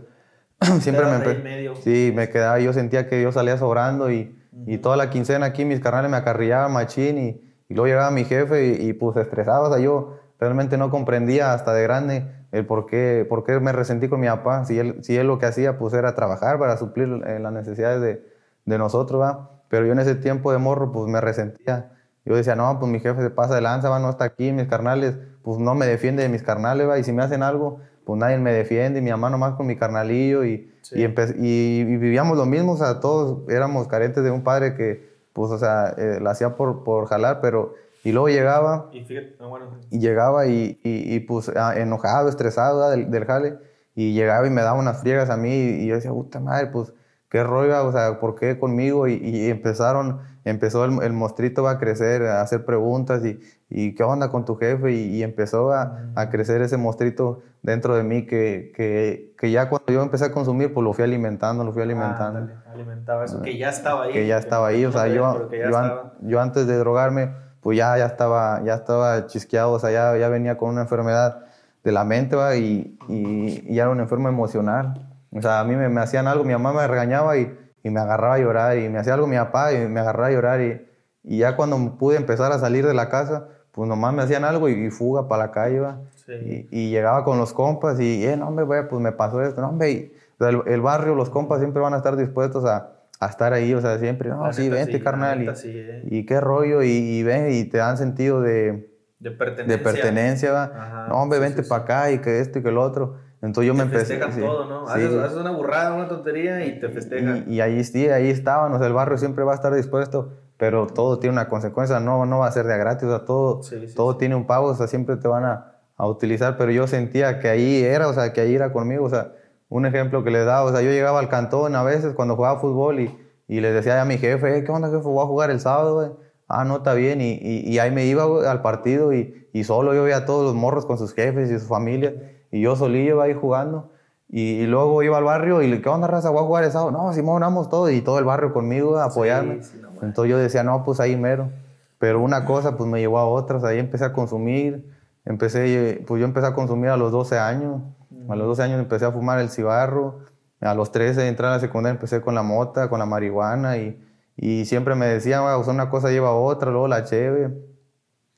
siempre 0.80 1.04
me... 1.06 1.34
Medio. 1.42 1.76
Sí, 1.76 2.12
me 2.14 2.28
quedaba, 2.28 2.58
yo 2.58 2.72
sentía 2.72 3.08
que 3.08 3.22
yo 3.22 3.32
salía 3.32 3.56
sobrando 3.58 4.10
y, 4.10 4.36
y 4.66 4.78
toda 4.78 4.96
la 4.96 5.10
quincena 5.10 5.46
aquí 5.46 5.64
mis 5.64 5.80
carnales 5.80 6.10
me 6.10 6.16
acarrillaban 6.16 6.72
machín 6.72 7.18
y, 7.18 7.28
y 7.68 7.74
luego 7.74 7.86
llegaba 7.86 8.10
mi 8.10 8.24
jefe 8.24 8.66
y, 8.66 8.88
y, 8.88 8.92
pues 8.92 9.16
estresaba, 9.16 9.68
o 9.68 9.72
sea, 9.72 9.82
yo 9.82 10.18
realmente 10.40 10.76
no 10.76 10.90
comprendía 10.90 11.52
hasta 11.52 11.72
de 11.74 11.82
grande 11.82 12.26
el 12.52 12.64
por 12.64 12.86
qué, 12.86 13.26
por 13.28 13.44
qué 13.44 13.60
me 13.60 13.72
resentí 13.72 14.08
con 14.08 14.20
mi 14.20 14.26
papá, 14.26 14.64
si 14.64 14.78
él, 14.78 14.96
si 15.02 15.16
él 15.16 15.26
lo 15.26 15.38
que 15.38 15.46
hacía 15.46 15.78
pues 15.78 15.94
era 15.94 16.14
trabajar 16.14 16.58
para 16.58 16.76
suplir 16.76 17.08
eh, 17.26 17.38
las 17.38 17.52
necesidades 17.52 18.00
de, 18.00 18.24
de 18.64 18.78
nosotros, 18.78 19.20
¿va? 19.20 19.50
pero 19.68 19.86
yo 19.86 19.92
en 19.92 19.98
ese 19.98 20.14
tiempo 20.14 20.52
de 20.52 20.58
morro 20.58 20.92
pues 20.92 21.08
me 21.08 21.20
resentía. 21.20 21.92
Yo 22.24 22.36
decía, 22.36 22.56
no, 22.56 22.78
pues 22.78 22.90
mi 22.92 23.00
jefe 23.00 23.22
se 23.22 23.30
pasa 23.30 23.54
de 23.54 23.62
lanza, 23.62 23.88
va, 23.88 23.98
no 23.98 24.10
está 24.10 24.24
aquí, 24.24 24.52
mis 24.52 24.68
carnales, 24.68 25.16
pues 25.42 25.58
no 25.58 25.74
me 25.74 25.86
defiende 25.86 26.22
de 26.22 26.28
mis 26.28 26.42
carnales, 26.42 26.86
va, 26.86 26.98
y 26.98 27.04
si 27.04 27.12
me 27.12 27.22
hacen 27.22 27.42
algo, 27.42 27.80
pues 28.08 28.18
nadie 28.18 28.38
me 28.38 28.54
defiende, 28.54 29.00
y 29.00 29.02
mi 29.02 29.10
mamá 29.10 29.28
nomás 29.28 29.52
con 29.54 29.66
mi 29.66 29.76
carnalillo, 29.76 30.42
y, 30.42 30.72
Sí. 30.80 30.98
y, 30.98 31.04
y- 31.04 31.80
y 31.82 31.96
vivíamos 31.98 32.38
lo 32.38 32.46
mismo, 32.46 32.72
o 32.72 32.76
sea, 32.78 33.00
todos 33.00 33.46
éramos 33.50 33.86
carentes 33.86 34.24
de 34.24 34.30
un 34.30 34.42
padre 34.42 34.74
que, 34.74 35.06
pues, 35.34 35.50
o 35.52 35.58
sea, 35.58 35.94
eh, 35.98 36.18
la 36.22 36.30
hacía 36.30 36.56
por, 36.56 36.84
por 36.84 37.04
jalar, 37.06 37.40
pero, 37.42 37.74
y 38.04 38.12
luego 38.12 38.28
llegaba, 38.30 38.88
Y 38.94 39.04
fíjate, 39.04 39.36
ah, 39.40 39.46
bueno, 39.46 39.66
y 39.90 39.98
llegaba 39.98 40.46
y, 40.46 40.80
y, 40.82 41.20
pues 41.20 41.50
ah, 41.54 41.74
enojado, 41.76 42.30
estresado 42.30 42.78
¿verdad? 42.78 42.90
del, 42.96 43.10
del 43.10 43.24
jale 43.26 43.58
y 43.94 44.14
llegaba 44.14 44.46
y 44.46 44.50
me 44.50 44.62
daba 44.62 44.78
unas 44.80 45.00
friegas 45.02 45.28
a 45.28 45.36
mí 45.36 45.50
y, 45.52 45.86
yo 45.86 45.96
decía, 45.96 46.10
puta 46.10 46.40
madre, 46.40 46.68
pues 46.68 46.94
qué 47.28 47.42
rollo, 47.44 47.84
o 47.86 47.92
sea, 47.92 48.18
¿por 48.20 48.36
qué 48.36 48.58
conmigo? 48.58 49.06
Y 49.06 49.50
empezaron, 49.50 50.20
empezó 50.48 50.84
el, 50.84 51.02
el 51.02 51.12
mostrito 51.12 51.68
a 51.68 51.78
crecer, 51.78 52.22
a 52.26 52.40
hacer 52.40 52.64
preguntas 52.64 53.24
y, 53.24 53.38
y 53.70 53.94
qué 53.94 54.02
onda 54.02 54.30
con 54.30 54.44
tu 54.44 54.56
jefe 54.56 54.92
y, 54.92 55.16
y 55.16 55.22
empezó 55.22 55.72
a, 55.72 55.98
a 56.14 56.30
crecer 56.30 56.62
ese 56.62 56.76
mostrito 56.76 57.40
dentro 57.62 57.96
de 57.96 58.02
mí 58.04 58.26
que, 58.26 58.72
que, 58.74 59.32
que 59.38 59.50
ya 59.50 59.68
cuando 59.68 59.92
yo 59.92 60.02
empecé 60.02 60.26
a 60.26 60.32
consumir, 60.32 60.72
pues 60.72 60.84
lo 60.84 60.92
fui 60.92 61.04
alimentando, 61.04 61.64
lo 61.64 61.72
fui 61.72 61.82
alimentando. 61.82 62.38
ándale, 62.40 62.58
alimentaba 62.72 63.24
eso, 63.24 63.42
que 63.42 63.56
ya 63.58 63.68
estaba 63.68 64.04
ahí. 64.04 64.12
que 64.12 64.26
ya 64.26 64.38
estaba 64.38 64.68
ahí, 64.68 64.84
o 64.84 64.92
sea, 64.92 65.06
yo, 65.08 65.48
yo, 65.50 65.76
an- 65.78 65.92
yo 66.22 66.40
antes 66.40 66.66
de 66.66 66.76
drogarme, 66.78 67.30
pues 67.60 67.76
ya, 67.76 67.98
ya, 67.98 68.06
estaba, 68.06 68.62
ya 68.64 68.74
estaba 68.74 69.26
chisqueado, 69.26 69.72
o 69.72 69.78
sea, 69.78 69.90
ya, 69.90 70.16
ya 70.16 70.28
venía 70.28 70.56
con 70.56 70.70
una 70.70 70.82
enfermedad 70.82 71.44
de 71.84 71.92
la 71.92 72.04
mente, 72.04 72.36
¿va? 72.36 72.56
Y, 72.56 72.96
y, 73.08 73.64
y 73.68 73.78
era 73.78 73.90
un 73.90 74.00
enfermo 74.00 74.28
emocional. 74.28 75.04
O 75.32 75.42
sea, 75.42 75.60
a 75.60 75.64
mí 75.64 75.74
me, 75.76 75.88
me 75.88 76.00
hacían 76.00 76.26
algo, 76.26 76.44
mi 76.44 76.52
mamá 76.52 76.72
me 76.72 76.86
regañaba 76.86 77.36
y, 77.36 77.54
y 77.88 77.90
me 77.90 78.00
agarraba 78.00 78.34
a 78.34 78.38
llorar, 78.38 78.78
y 78.78 78.88
me 78.88 78.98
hacía 78.98 79.14
algo 79.14 79.26
mi 79.26 79.36
papá 79.36 79.72
y 79.72 79.88
me 79.88 80.00
agarraba 80.00 80.28
a 80.28 80.30
llorar, 80.32 80.60
y, 80.60 80.86
y 81.24 81.38
ya 81.38 81.56
cuando 81.56 81.76
pude 81.98 82.16
empezar 82.16 82.52
a 82.52 82.58
salir 82.58 82.86
de 82.86 82.94
la 82.94 83.08
casa, 83.08 83.48
pues 83.72 83.88
nomás 83.88 84.12
me 84.14 84.22
hacían 84.22 84.44
algo 84.44 84.68
y, 84.68 84.72
y 84.86 84.90
fuga 84.90 85.28
para 85.28 85.46
la 85.46 85.50
calle, 85.52 85.80
¿va? 85.80 86.00
Sí. 86.26 86.66
Y, 86.70 86.80
y 86.86 86.90
llegaba 86.90 87.24
con 87.24 87.38
los 87.38 87.52
compas 87.52 87.98
y, 88.00 88.24
eh, 88.26 88.36
no, 88.36 88.48
hombre, 88.48 88.64
güey, 88.64 88.88
pues 88.88 89.00
me 89.02 89.12
pasó 89.12 89.42
esto, 89.42 89.60
no, 89.60 89.68
hombre. 89.70 90.12
o 90.34 90.44
sea, 90.44 90.48
el, 90.50 90.62
el 90.66 90.80
barrio, 90.80 91.14
los 91.14 91.30
compas 91.30 91.58
siempre 91.60 91.80
van 91.80 91.94
a 91.94 91.98
estar 91.98 92.16
dispuestos 92.16 92.64
a, 92.64 92.92
a 93.20 93.26
estar 93.26 93.52
ahí, 93.52 93.72
o 93.74 93.80
sea, 93.80 93.98
siempre, 93.98 94.28
no, 94.30 94.44
La 94.46 94.52
sí, 94.52 94.68
vente, 94.68 94.98
sí, 94.98 95.00
carnal. 95.02 95.42
y, 95.42 95.54
sí, 95.56 95.72
eh. 95.74 96.02
y 96.10 96.26
qué 96.26 96.40
rollo, 96.40 96.82
y, 96.82 96.88
y 96.90 97.22
ven, 97.22 97.50
y 97.52 97.64
te 97.64 97.78
dan 97.78 97.96
sentido 97.96 98.40
de, 98.40 98.90
De 99.20 99.30
pertenencia. 99.30 99.76
de 99.76 99.82
pertenencia. 99.82 100.62
Ajá, 100.64 101.06
no, 101.08 101.16
hombre, 101.22 101.38
vente 101.38 101.62
para 101.62 101.82
acá 101.82 102.10
y 102.10 102.18
que 102.18 102.40
esto 102.40 102.58
y 102.58 102.62
que 102.62 102.70
lo 102.70 102.82
otro. 102.82 103.16
Entonces 103.40 103.66
yo 103.68 103.72
Te 103.72 103.78
me 103.78 103.84
empecé. 103.84 104.04
festejan 104.16 104.32
sí, 104.32 104.40
todo, 104.40 104.64
¿no? 104.66 104.86
sí. 104.88 104.92
Haces, 104.94 105.14
haces 105.14 105.38
una 105.38 105.50
burrada, 105.52 105.94
una 105.94 106.08
tontería 106.08 106.64
y 106.66 106.80
te 106.80 106.88
festejan. 106.88 107.44
Y, 107.46 107.54
y 107.54 107.60
ahí 107.60 107.82
sí, 107.84 108.08
ahí 108.08 108.30
estaban, 108.30 108.72
o 108.72 108.78
sea, 108.78 108.86
el 108.86 108.92
barrio 108.92 109.16
siempre 109.18 109.44
va 109.44 109.52
a 109.52 109.54
estar 109.54 109.72
dispuesto, 109.74 110.32
pero 110.56 110.86
todo 110.88 111.18
tiene 111.20 111.34
una 111.34 111.48
consecuencia, 111.48 112.00
no, 112.00 112.26
no 112.26 112.40
va 112.40 112.48
a 112.48 112.52
ser 112.52 112.66
de 112.66 112.74
a 112.74 112.76
gratis, 112.78 113.04
o 113.04 113.10
sea, 113.16 113.24
todo, 113.24 113.62
Sí, 113.62 113.86
todo 113.94 114.16
tiene 114.16 114.34
un 114.34 114.46
pago, 114.46 114.66
o 114.68 114.74
sea, 114.74 114.88
siempre 114.88 115.16
te 115.16 115.28
van 115.28 115.44
a, 115.44 115.72
a 115.96 116.06
utilizar, 116.08 116.56
pero 116.56 116.72
yo 116.72 116.86
sentía 116.88 117.38
que 117.38 117.48
ahí 117.48 117.82
era, 117.84 118.08
o 118.08 118.12
sea, 118.12 118.32
que 118.32 118.40
ahí 118.40 118.54
era 118.54 118.72
conmigo, 118.72 119.04
o 119.04 119.10
sea, 119.10 119.32
un 119.68 119.86
ejemplo 119.86 120.24
que 120.24 120.30
les 120.32 120.44
daba, 120.44 120.64
o 120.64 120.72
sea, 120.72 120.80
yo 120.82 120.90
llegaba 120.90 121.20
al 121.20 121.28
cantón 121.28 121.76
a 121.76 121.82
veces 121.84 122.14
cuando 122.14 122.34
jugaba 122.34 122.58
fútbol 122.58 123.00
y, 123.00 123.16
y 123.46 123.60
les 123.60 123.72
decía 123.74 124.00
a 124.00 124.04
mi 124.04 124.18
jefe, 124.18 124.56
"Eh, 124.58 124.64
¿qué 124.64 124.72
onda, 124.72 124.88
jefe? 124.88 125.02
Voy 125.04 125.22
a 125.22 125.26
jugar 125.26 125.50
el 125.50 125.60
sábado, 125.60 125.94
güey. 125.94 126.10
Ah, 126.48 126.64
no, 126.64 126.78
está 126.78 126.94
bien, 126.94 127.20
y, 127.20 127.32
y, 127.34 127.68
y 127.68 127.78
ahí 127.78 127.90
me 127.90 128.06
iba 128.06 128.24
güey, 128.24 128.46
al 128.46 128.62
partido 128.62 129.12
y, 129.12 129.48
y 129.52 129.64
solo 129.64 129.94
yo 129.94 130.02
veía 130.04 130.16
a 130.18 130.24
todos 130.24 130.44
los 130.44 130.54
morros 130.54 130.86
con 130.86 130.96
sus 130.98 131.12
jefes 131.14 131.50
y 131.50 131.58
sus 131.58 131.68
familias, 131.68 132.14
y 132.50 132.60
yo 132.60 132.76
solillo 132.76 133.14
iba 133.14 133.24
ahí 133.24 133.34
jugando. 133.34 133.90
Y, 134.30 134.66
luego 134.66 135.02
iba 135.02 135.16
al 135.16 135.24
barrio 135.24 135.62
y 135.62 135.68
le, 135.68 135.80
¿qué 135.80 135.88
onda, 135.88 136.06
raza? 136.06 136.28
¿Voy 136.28 136.42
a 136.42 136.46
jugar 136.46 136.64
eso? 136.64 136.90
No, 136.90 137.12
Simón, 137.14 137.40
vamos 137.40 137.70
todo. 137.70 137.90
Y 137.90 138.02
todo 138.02 138.18
el 138.18 138.24
barrio 138.24 138.52
conmigo 138.52 138.98
a 138.98 139.04
apoyarme. 139.04 139.60
Entonces 140.02 140.30
yo 140.30 140.38
decía, 140.38 140.62
no, 140.62 140.84
pues 140.84 141.00
ahí 141.00 141.16
mero. 141.16 141.50
Pero 141.98 142.20
una 142.20 142.44
cosa 142.44 142.76
pues 142.76 142.88
me 142.88 143.00
llevó 143.00 143.18
a 143.18 143.26
otra. 143.26 143.56
O 143.56 143.60
sea, 143.60 143.70
ahí 143.70 143.78
empecé 143.78 144.04
a 144.04 144.12
consumir. 144.12 144.94
Empecé, 145.24 146.04
pues 146.06 146.20
yo 146.20 146.26
empecé 146.26 146.46
a 146.46 146.54
consumir 146.54 146.90
a 146.90 146.96
los 146.96 147.10
12 147.10 147.38
años. 147.38 147.80
A 148.28 148.36
los 148.36 148.46
12 148.48 148.62
años 148.62 148.80
empecé 148.80 149.06
a 149.06 149.12
fumar 149.12 149.40
el 149.40 149.48
cigarro. 149.48 150.20
A 150.60 150.74
los 150.74 150.92
13 150.92 151.26
entré 151.28 151.46
a 151.46 151.50
la 151.50 151.60
secundaria, 151.60 151.94
empecé 151.94 152.20
con 152.20 152.34
la 152.34 152.42
mota, 152.42 152.90
con 152.90 152.98
la 152.98 153.06
marihuana. 153.06 153.78
Y, 153.78 153.98
y 154.36 154.66
siempre 154.66 154.94
me 154.94 155.06
decían, 155.06 155.42
o 155.42 155.64
sea, 155.64 155.72
una 155.72 155.88
cosa 155.88 156.10
lleva 156.10 156.28
a 156.28 156.34
otra. 156.34 156.70
Luego 156.70 156.86
la 156.86 157.04
cheve. 157.04 157.50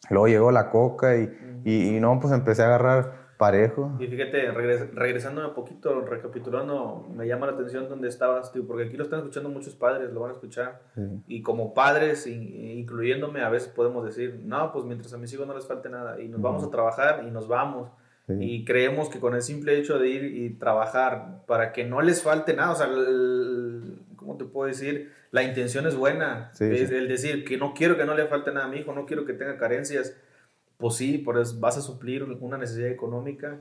Luego 0.09 0.29
llegó 0.29 0.53
la 0.53 0.71
coca. 0.71 1.17
Y, 1.17 1.33
y, 1.65 1.97
y 1.97 2.01
no, 2.01 2.21
pues 2.21 2.33
empecé 2.33 2.63
a 2.63 2.67
agarrar 2.67 3.20
parejo. 3.41 3.97
Y 3.99 4.07
fíjate, 4.07 4.51
regresando 4.51 5.49
un 5.49 5.55
poquito, 5.55 6.03
recapitulando, 6.03 7.09
me 7.17 7.27
llama 7.27 7.47
la 7.47 7.53
atención 7.53 7.89
donde 7.89 8.07
estabas, 8.07 8.53
tío, 8.53 8.67
porque 8.67 8.85
aquí 8.85 8.99
lo 8.99 9.05
están 9.05 9.21
escuchando 9.21 9.49
muchos 9.49 9.75
padres, 9.75 10.13
lo 10.13 10.21
van 10.21 10.33
a 10.33 10.35
escuchar. 10.35 10.83
Y 11.27 11.41
como 11.41 11.73
padres, 11.73 12.27
incluyéndome, 12.27 13.41
a 13.41 13.49
veces 13.49 13.71
podemos 13.71 14.05
decir, 14.05 14.43
no, 14.45 14.71
pues 14.73 14.85
mientras 14.85 15.15
a 15.15 15.17
mis 15.17 15.33
hijos 15.33 15.47
no 15.47 15.55
les 15.55 15.67
falte 15.67 15.89
nada, 15.89 16.21
y 16.21 16.29
nos 16.29 16.43
vamos 16.43 16.63
a 16.63 16.71
trabajar 16.71 17.25
y 17.27 17.31
nos 17.31 17.49
vamos. 17.49 17.89
Y 18.29 18.67
creemos 18.67 19.09
que 19.09 19.19
con 19.19 19.35
el 19.35 19.41
simple 19.41 19.79
hecho 19.79 19.99
de 19.99 20.09
ir 20.09 20.25
y 20.25 20.51
trabajar 20.51 21.43
para 21.47 21.73
que 21.73 21.85
no 21.85 22.03
les 22.03 22.23
falte 22.23 22.55
nada, 22.55 22.73
o 22.73 22.77
sea, 22.77 22.89
¿cómo 24.17 24.37
te 24.37 24.45
puedo 24.45 24.69
decir? 24.69 25.13
La 25.31 25.43
intención 25.43 25.87
es 25.87 25.97
buena. 25.97 26.51
es 26.61 26.91
el 26.91 27.09
decir 27.09 27.47
que 27.47 27.57
no 27.57 27.73
quiero 27.73 27.97
que 27.97 28.05
no 28.05 28.15
le 28.15 28.27
falte 28.27 28.53
nada 28.53 28.67
a 28.67 28.69
mi 28.69 28.81
hijo, 28.81 28.93
no 28.93 29.07
quiero 29.07 29.25
que 29.25 29.33
tenga 29.33 29.57
carencias 29.57 30.15
pues 30.81 30.95
sí, 30.97 31.19
pues 31.19 31.61
vas 31.61 31.77
a 31.77 31.83
suplir 31.83 32.25
una 32.25 32.57
necesidad 32.57 32.89
económica, 32.89 33.61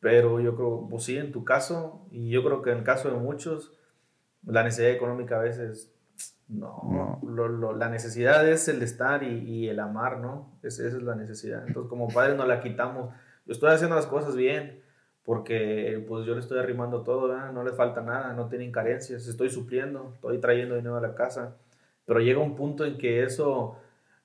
pero 0.00 0.40
yo 0.40 0.56
creo, 0.56 0.88
pues 0.90 1.04
sí, 1.04 1.16
en 1.16 1.30
tu 1.30 1.44
caso, 1.44 2.06
y 2.10 2.30
yo 2.30 2.42
creo 2.42 2.62
que 2.62 2.72
en 2.72 2.78
el 2.78 2.84
caso 2.84 3.10
de 3.10 3.16
muchos, 3.16 3.72
la 4.44 4.62
necesidad 4.62 4.90
económica 4.90 5.36
a 5.36 5.42
veces, 5.42 5.92
no, 6.48 7.20
la 7.76 7.88
necesidad 7.88 8.48
es 8.48 8.68
el 8.68 8.82
estar 8.82 9.22
y, 9.22 9.68
el 9.68 9.78
amar, 9.78 10.18
¿no? 10.20 10.58
esa 10.62 10.86
es 10.86 10.94
la 10.94 11.14
necesidad. 11.14 11.66
Entonces, 11.66 11.88
como 11.88 12.08
padres 12.08 12.36
no 12.36 12.46
la 12.46 12.60
quitamos. 12.60 13.14
Yo 13.46 13.52
estoy 13.52 13.70
haciendo 13.70 13.96
las 13.96 14.06
cosas 14.06 14.36
bien, 14.36 14.82
porque 15.22 16.04
pues 16.06 16.26
yo 16.26 16.34
le 16.34 16.40
estoy 16.40 16.58
arrimando 16.58 17.02
todo, 17.02 17.34
no 17.52 17.64
le 17.64 17.72
falta 17.72 18.02
nada, 18.02 18.34
no 18.34 18.48
tienen 18.48 18.72
carencias, 18.72 19.26
estoy 19.26 19.50
supliendo, 19.50 20.12
estoy 20.14 20.38
trayendo 20.38 20.76
dinero 20.76 20.96
a 20.96 21.00
la 21.00 21.14
casa, 21.14 21.56
pero 22.04 22.20
llega 22.20 22.40
un 22.40 22.56
punto 22.56 22.84
en 22.84 22.98
que 22.98 23.22
eso 23.22 23.78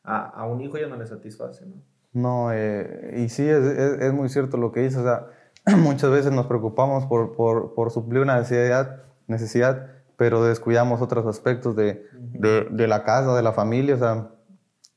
a, 0.03 0.25
a 0.27 0.45
un 0.45 0.61
hijo 0.61 0.77
ya 0.77 0.87
no 0.87 0.97
le 0.97 1.07
satisface, 1.07 1.65
¿no? 1.65 1.88
No, 2.13 2.51
eh, 2.51 3.15
y 3.17 3.29
sí, 3.29 3.47
es, 3.47 3.63
es, 3.63 4.13
muy 4.13 4.29
cierto 4.29 4.57
lo 4.57 4.71
que 4.71 4.81
dices. 4.81 4.99
O 4.99 5.03
sea, 5.03 5.27
muchas 5.77 6.09
veces 6.09 6.31
nos 6.31 6.47
preocupamos 6.47 7.05
por, 7.05 7.35
por, 7.35 7.73
por, 7.75 7.91
suplir 7.91 8.21
una 8.21 8.37
necesidad, 8.37 9.03
necesidad, 9.27 9.87
pero 10.17 10.43
descuidamos 10.43 11.01
otros 11.01 11.25
aspectos 11.27 11.75
de, 11.75 12.05
de, 12.13 12.67
de 12.69 12.87
la 12.87 13.03
casa, 13.03 13.35
de 13.35 13.43
la 13.43 13.53
familia. 13.53 13.95
O 13.95 13.99
sea, 13.99 14.27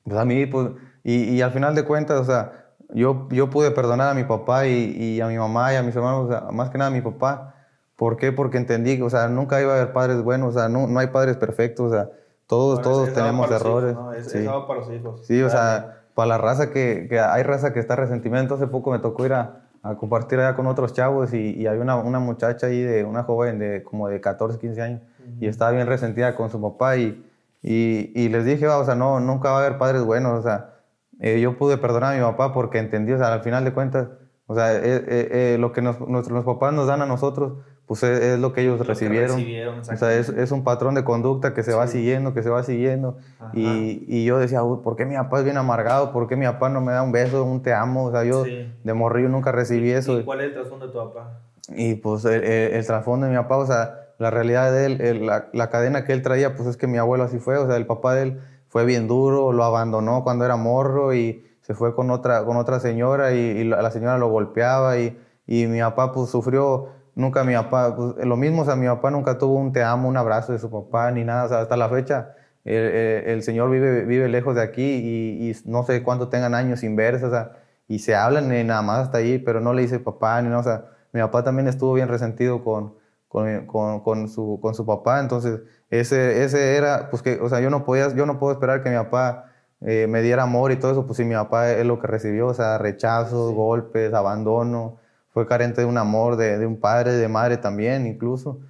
pues 0.05 0.17
a 0.17 0.25
mí, 0.25 0.47
pues, 0.47 0.71
y, 1.05 1.25
y, 1.25 1.43
al 1.43 1.53
final 1.53 1.75
de 1.75 1.85
cuentas, 1.85 2.21
o 2.21 2.25
sea, 2.25 2.71
yo, 2.95 3.29
yo 3.31 3.51
pude 3.51 3.71
perdonar 3.71 4.09
a 4.09 4.15
mi 4.15 4.25
papá 4.25 4.67
y, 4.67 4.97
y 4.97 5.21
a 5.21 5.27
mi 5.27 5.37
mamá 5.37 5.73
y 5.73 5.77
a 5.77 5.83
mis 5.83 5.95
hermanos, 5.95 6.27
o 6.27 6.29
sea, 6.29 6.51
más 6.51 6.71
que 6.71 6.79
nada 6.79 6.91
a 6.91 6.95
mi 6.95 7.03
papá. 7.03 7.57
¿Por 7.97 8.17
qué? 8.17 8.33
Porque 8.33 8.57
entendí 8.57 8.97
que, 8.97 9.03
o 9.03 9.11
sea, 9.11 9.29
nunca 9.29 9.61
iba 9.61 9.75
a 9.75 9.77
haber 9.77 9.93
padres 9.93 10.23
buenos, 10.23 10.57
o 10.57 10.59
sea, 10.59 10.69
no, 10.69 10.87
no 10.87 10.99
hay 10.99 11.09
padres 11.09 11.37
perfectos, 11.37 11.93
o 11.93 11.95
sea, 11.95 12.11
todos, 12.47 12.83
todos 12.83 13.13
tenemos 13.13 13.51
errores. 13.51 13.95
¿no? 13.95 14.13
Es, 14.13 14.31
sí. 14.31 14.45
para 14.45 14.81
los 14.81 14.91
hijos. 14.91 15.27
Sí, 15.27 15.41
o 15.43 15.51
sea 15.51 16.02
para 16.15 16.29
la 16.29 16.39
raza 16.39 16.71
que, 16.71 17.07
que, 17.09 17.19
hay 17.21 17.43
raza 17.43 17.73
que 17.73 17.81
está 17.81 17.97
resentimiento. 17.97 18.55
Hace 18.55 18.67
poco 18.67 18.91
me 18.91 18.99
tocó 18.99 19.25
ir 19.27 19.33
a, 19.33 19.63
a 19.83 19.97
compartir 19.97 20.39
allá 20.39 20.55
con 20.55 20.67
otros 20.67 20.93
chavos 20.93 21.33
y, 21.33 21.55
y 21.55 21.67
había 21.67 21.83
una, 21.83 21.97
una, 21.97 22.21
muchacha 22.21 22.69
ahí, 22.69 22.81
de 22.81 23.05
una 23.05 23.25
joven 23.25 23.59
de 23.59 23.83
como 23.83 24.09
de 24.09 24.21
14, 24.21 24.59
15 24.59 24.83
años, 24.83 25.01
y 25.41 25.47
estaba 25.47 25.73
bien 25.73 25.87
resentida 25.87 26.37
con 26.37 26.51
su 26.51 26.61
papá 26.61 26.97
y, 26.97 27.25
y, 27.63 28.13
y 28.15 28.29
les 28.29 28.45
dije, 28.45 28.69
o 28.69 28.85
sea, 28.85 28.95
no, 28.95 29.19
nunca 29.19 29.51
va 29.51 29.59
a 29.59 29.67
haber 29.67 29.79
padres 29.79 30.05
buenos, 30.05 30.39
o 30.39 30.43
sea, 30.43 30.75
eh, 31.21 31.41
yo 31.41 31.59
pude 31.59 31.79
perdonar 31.79 32.15
a 32.15 32.17
mi 32.17 32.23
papá 32.23 32.53
porque 32.53 32.79
entendí, 32.79 33.13
o 33.13 33.19
sea, 33.19 33.33
al 33.33 33.43
final 33.43 33.65
de 33.65 33.73
cuentas, 33.73 34.09
o 34.47 34.55
sea, 34.55 34.73
eh, 34.75 35.05
eh, 35.07 35.57
lo 35.59 35.73
que 35.73 35.83
nos, 35.83 36.01
nuestros 36.01 36.45
papás 36.45 36.73
nos 36.73 36.87
dan 36.87 37.03
a 37.03 37.07
nosotros, 37.07 37.55
pues 37.93 38.05
es, 38.05 38.39
lo 38.39 38.55
que 38.55 38.63
ellos 38.63 38.87
recibieron. 38.87 39.39
o 39.39 39.97
sea, 39.97 40.15
es, 40.15 40.31
es, 40.31 40.51
un 40.51 40.65
patrón 40.65 40.95
de 40.95 41.05
conducta 41.05 41.53
que 41.53 41.63
se 41.63 41.75
va 41.75 41.87
siguiendo, 41.87 42.33
que 42.33 42.43
se 42.43 42.49
va 42.49 42.63
siguiendo. 42.63 43.19
Y, 43.53 44.07
y, 44.09 44.25
yo 44.25 44.39
decía, 44.39 44.63
¿por 44.63 44.97
qué 44.97 45.05
mi 45.05 45.15
papá 45.15 45.41
es 45.41 45.45
bien 45.45 45.59
amargado? 45.59 46.11
¿Por 46.11 46.27
qué 46.27 46.35
mi 46.35 46.47
papá 46.47 46.71
no 46.71 46.81
me 46.81 46.93
da 46.93 47.03
un 47.03 47.13
beso, 47.13 47.45
un 47.45 47.61
te 47.61 47.75
amo? 47.75 48.05
O 48.05 48.11
sea, 48.11 48.25
yo 48.25 48.45
de 48.45 48.95
morrillo 48.95 49.29
nunca 49.29 49.53
recibí 49.53 49.91
eso. 49.91 50.19
¿Y 50.19 50.25
cuál 50.25 50.41
es 50.41 50.47
el 50.47 50.55
trasfondo 50.55 50.87
de 50.87 50.93
tu 50.93 50.99
papá? 50.99 51.41
Y 51.69 51.97
pues 51.97 52.25
el, 52.25 52.43
el, 52.43 52.87
trasfondo 52.87 53.27
de 53.27 53.33
mi 53.33 53.37
papá, 53.37 53.59
o 53.59 53.67
sea, 53.67 54.07
la 54.17 54.31
realidad 54.31 54.73
de 54.73 54.87
él, 54.87 55.27
la, 55.27 55.51
la, 55.53 55.69
cadena 55.69 56.07
que 56.07 56.15
él 56.15 56.23
traía, 56.23 56.57
pues 56.57 56.71
es 56.71 56.79
que 56.79 56.87
mi 56.87 56.97
abuelo 56.97 57.25
así 57.25 57.41
fue. 57.41 57.59
O 57.59 57.67
sea, 57.67 57.77
el 57.77 57.85
papá 57.85 58.15
de 58.15 58.23
él 58.23 58.41
fue 58.69 58.87
bien 58.87 59.07
duro, 59.07 59.53
lo 59.53 59.65
abandonó 59.65 60.25
cuando 60.25 60.47
era 60.47 60.57
morro 60.57 61.13
y 61.13 61.45
se 61.61 61.75
fue 61.75 61.95
con 61.95 62.11
otra, 62.11 62.47
con 62.47 62.57
otra 62.57 62.81
señora 62.81 63.35
y, 63.35 63.39
y 63.39 63.65
la 63.65 63.91
señora 63.91 64.17
lo 64.17 64.31
golpeaba 64.31 64.97
y, 64.97 65.19
y 65.47 65.67
mi 65.67 65.81
papá 65.81 66.13
pues 66.13 66.31
sufrió 66.31 67.02
Nunca 67.15 67.45
mi 67.45 67.55
papá, 67.55 67.95
pues, 67.95 68.27
lo 68.27 68.37
mismo, 68.37 68.63
o 68.63 68.65
sea, 68.65 68.77
mi 68.77 68.87
papá 68.87 69.11
nunca 69.11 69.39
tuvo 69.39 69.57
un 69.57 69.73
te 69.73 69.83
amo, 69.83 70.09
un 70.09 70.17
abrazo 70.17 70.53
de 70.53 70.59
su 70.59 70.71
papá, 70.71 71.11
ni 71.11 71.25
nada, 71.25 71.45
o 71.45 71.49
sea, 71.49 71.61
hasta 71.61 71.77
la 71.77 71.89
fecha. 71.89 72.35
El, 72.65 73.43
señor 73.43 73.71
vive, 73.71 74.05
vive 74.05 74.29
lejos 74.29 74.55
de 74.55 74.63
aquí 74.63 74.83
y, 74.83 75.51
y, 75.51 75.57
no 75.67 75.83
sé 75.85 76.03
cuánto 76.03 76.29
tengan 76.29 76.55
años 76.55 76.81
sin 76.81 76.95
verse, 76.97 77.27
o 77.27 77.31
sea, 77.31 77.53
y 77.89 77.99
se 77.99 78.15
hablan 78.15 78.49
nada 78.67 78.83
más 78.83 79.01
hasta 79.01 79.19
ahí, 79.19 79.39
pero 79.39 79.61
no 79.61 79.73
le 79.75 79.83
dice 79.83 79.99
papá 79.99 80.41
ni 80.43 80.49
nada, 80.49 80.61
o 80.61 80.65
sea, 80.65 80.85
mi 81.13 81.21
papá 81.21 81.43
también 81.45 81.69
estuvo 81.69 81.93
bien 81.95 82.09
resentido 82.09 82.65
con, 82.65 82.95
con, 83.29 83.67
con, 83.67 84.01
con, 84.01 84.29
su, 84.29 84.59
con 84.63 84.75
su 84.75 84.87
papá, 84.87 85.21
entonces 85.21 85.61
ese, 85.91 86.45
ese 86.45 86.77
era, 86.77 87.11
pues 87.11 87.23
que, 87.23 87.41
o 87.41 87.49
sea, 87.49 87.61
yo 87.61 87.69
no, 87.71 87.85
podía, 87.85 88.15
yo 88.15 88.27
no 88.27 88.39
puedo 88.39 88.53
esperar 88.53 88.83
que 88.83 88.91
mi 88.91 88.97
papá 88.97 89.53
eh, 89.83 90.07
me 90.09 90.23
diera 90.23 90.45
amor 90.45 90.73
y 90.73 90.77
todo 90.77 90.93
eso, 90.93 91.07
pues 91.07 91.17
si 91.17 91.25
mi 91.25 91.35
papá 91.35 91.71
es 91.73 91.85
lo 91.85 91.99
que 91.99 92.07
recibió, 92.07 92.47
o 92.49 92.55
sea, 92.55 92.79
rechazos, 92.79 93.53
golpes, 93.53 94.15
abandono, 94.15 94.99
fue 95.33 95.47
carente 95.47 95.81
de 95.81 95.87
un 95.87 95.99
amor, 95.99 96.37
de, 96.37 96.59
de, 96.59 96.67
un 96.67 96.79
padre, 96.79 97.13
de 97.13 97.29
madre 97.29 97.57
también 97.57 98.07
incluso. 98.07 98.61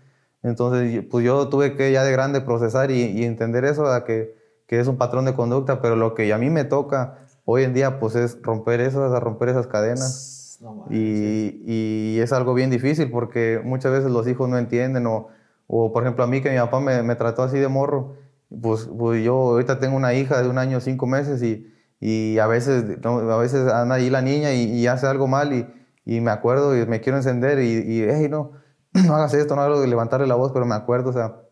Entonces, 0.43 1.05
pues 1.11 1.25
yo 1.25 1.49
tuve 1.49 1.75
que 1.75 1.93
ya 1.93 2.05
de 2.05 2.13
grande 2.13 2.41
procesar 2.41 2.91
y, 2.91 3.03
y 3.03 3.25
entender 3.25 3.65
eso, 3.65 3.85
que, 4.05 4.35
que, 4.67 4.81
es 4.81 4.89
un 4.89 4.97
patrón 4.97 5.25
de 5.25 5.35
conducta, 5.35 5.81
pero 5.81 5.97
lo 5.97 6.15
que 6.15 6.33
a 6.33 6.39
mí 6.39 6.51
me 6.51 6.65
toca 6.65 7.19
hoy 7.45 7.65
en 7.65 7.75
día, 7.75 8.01
pues 8.01 8.17
es 8.17 8.41
romper 8.43 8.81
eso, 8.81 9.21
romper 9.21 9.51
esas 9.51 9.67
cadenas. 9.67 10.61
y, 10.91 11.63
y, 11.67 12.21
es 12.21 12.33
algo 12.33 12.55
bien 12.55 12.71
difícil 12.71 13.11
porque 13.11 13.61
muchas 13.65 13.93
veces 13.93 14.11
los 14.11 14.27
hijos 14.29 14.49
no 14.49 14.59
entienden 14.59 15.07
o, 15.07 15.29
o 15.67 15.93
por 15.93 16.05
ejemplo, 16.05 16.25
a 16.25 16.27
mí 16.27 16.41
que 16.41 16.51
mi 16.51 16.59
papá 16.59 16.81
me, 16.81 17.03
me 17.03 17.17
trató 17.17 17.43
así 17.43 17.59
de 17.59 17.69
morro, 17.69 18.17
pues, 18.61 18.89
pues, 18.97 19.25
yo 19.25 19.35
ahorita 19.35 19.79
tengo 19.79 19.97
una 19.97 20.15
hija 20.15 20.43
de 20.43 20.49
un 20.49 20.59
año 20.59 20.81
cinco 20.81 21.07
meses 21.07 21.43
y, 21.43 21.73
y 22.01 22.39
a, 22.39 22.47
veces, 22.47 22.85
a 23.05 23.37
veces 23.37 23.73
anda 23.73 23.95
ahí 23.95 24.11
la 24.11 24.23
niña 24.23 24.53
y, 24.53 24.65
y 24.65 24.87
hace 24.87 25.07
algo 25.07 25.27
mal 25.27 25.53
y 25.53 25.67
y 26.05 26.21
me 26.21 26.31
acuerdo 26.31 26.77
y 26.77 26.87
me 26.87 27.01
quiero 27.01 27.19
encender 27.19 27.59
y, 27.61 27.79
y 27.79 28.03
hey, 28.03 28.29
no, 28.29 28.53
no 28.93 29.15
hagas 29.15 29.35
esto, 29.35 29.55
no 29.57 29.63
hagas 29.63 29.81
de 29.81 29.87
levantarle 29.87 30.27
la 30.27 30.35
voz, 30.35 30.53
pero 30.53 30.67
me 30.67 30.75
acuerdo, 30.75 31.11
o 31.11 31.13
sea, 31.13 31.43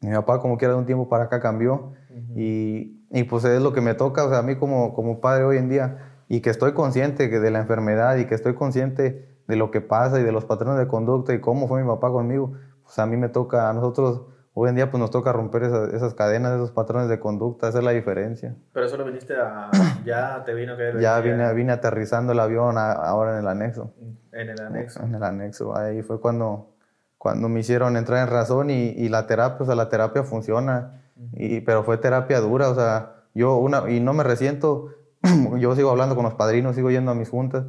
mi 0.00 0.12
papá 0.12 0.40
como 0.40 0.58
quiera 0.58 0.74
de 0.74 0.80
un 0.80 0.86
tiempo 0.86 1.08
para 1.08 1.24
acá 1.24 1.40
cambió 1.40 1.92
y, 2.34 3.06
y, 3.10 3.24
pues 3.24 3.44
es 3.44 3.62
lo 3.62 3.72
que 3.72 3.80
me 3.80 3.94
toca, 3.94 4.24
o 4.24 4.28
sea, 4.28 4.38
a 4.38 4.42
mí 4.42 4.56
como, 4.56 4.94
como 4.94 5.20
padre 5.20 5.44
hoy 5.44 5.58
en 5.58 5.68
día 5.68 6.12
y 6.28 6.40
que 6.40 6.50
estoy 6.50 6.72
consciente 6.72 7.28
de 7.28 7.50
la 7.50 7.60
enfermedad 7.60 8.16
y 8.16 8.26
que 8.26 8.34
estoy 8.34 8.54
consciente 8.54 9.28
de 9.46 9.56
lo 9.56 9.70
que 9.70 9.80
pasa 9.80 10.20
y 10.20 10.24
de 10.24 10.32
los 10.32 10.44
patrones 10.44 10.78
de 10.78 10.88
conducta 10.88 11.34
y 11.34 11.40
cómo 11.40 11.68
fue 11.68 11.82
mi 11.82 11.88
papá 11.88 12.10
conmigo, 12.10 12.52
pues 12.82 12.98
a 12.98 13.06
mí 13.06 13.16
me 13.16 13.28
toca, 13.28 13.70
a 13.70 13.72
nosotros 13.72 14.22
hoy 14.54 14.68
en 14.68 14.76
día 14.76 14.90
pues 14.90 15.00
nos 15.00 15.10
toca 15.10 15.32
romper 15.32 15.64
esas, 15.64 15.92
esas, 15.94 16.14
cadenas, 16.14 16.52
esos 16.54 16.70
patrones 16.70 17.08
de 17.08 17.18
conducta, 17.18 17.68
esa 17.68 17.78
es 17.78 17.84
la 17.84 17.92
diferencia. 17.92 18.54
Pero 18.72 18.86
eso 18.86 18.96
lo 18.96 19.04
viniste 19.04 19.34
a, 19.34 19.70
ya 20.04 20.42
te 20.44 20.54
vino 20.54 20.76
que... 20.76 20.94
Ya 21.00 21.20
vine, 21.20 21.52
vine 21.54 21.72
aterrizando 21.72 22.32
el 22.32 22.40
avión 22.40 22.76
ahora 22.78 23.32
en 23.32 23.38
el 23.38 23.48
anexo. 23.48 23.94
En 24.32 24.50
el 24.50 24.60
anexo. 24.60 25.02
En 25.02 25.14
el 25.14 25.22
anexo, 25.22 25.76
ahí 25.76 26.02
fue 26.02 26.20
cuando, 26.20 26.74
cuando 27.18 27.48
me 27.48 27.60
hicieron 27.60 27.96
entrar 27.96 28.26
en 28.26 28.32
razón 28.32 28.70
y, 28.70 28.88
y 28.88 29.08
la 29.08 29.26
terapia, 29.26 29.62
o 29.62 29.66
sea, 29.66 29.74
la 29.74 29.88
terapia 29.88 30.22
funciona, 30.22 31.02
y, 31.32 31.60
pero 31.60 31.84
fue 31.84 31.98
terapia 31.98 32.40
dura, 32.40 32.68
o 32.68 32.74
sea, 32.74 33.14
yo 33.34 33.56
una, 33.56 33.90
y 33.90 34.00
no 34.00 34.12
me 34.12 34.22
resiento, 34.22 34.90
yo 35.58 35.74
sigo 35.74 35.90
hablando 35.90 36.14
con 36.14 36.24
los 36.24 36.34
padrinos, 36.34 36.74
sigo 36.74 36.90
yendo 36.90 37.10
a 37.10 37.14
mis 37.14 37.30
juntas. 37.30 37.64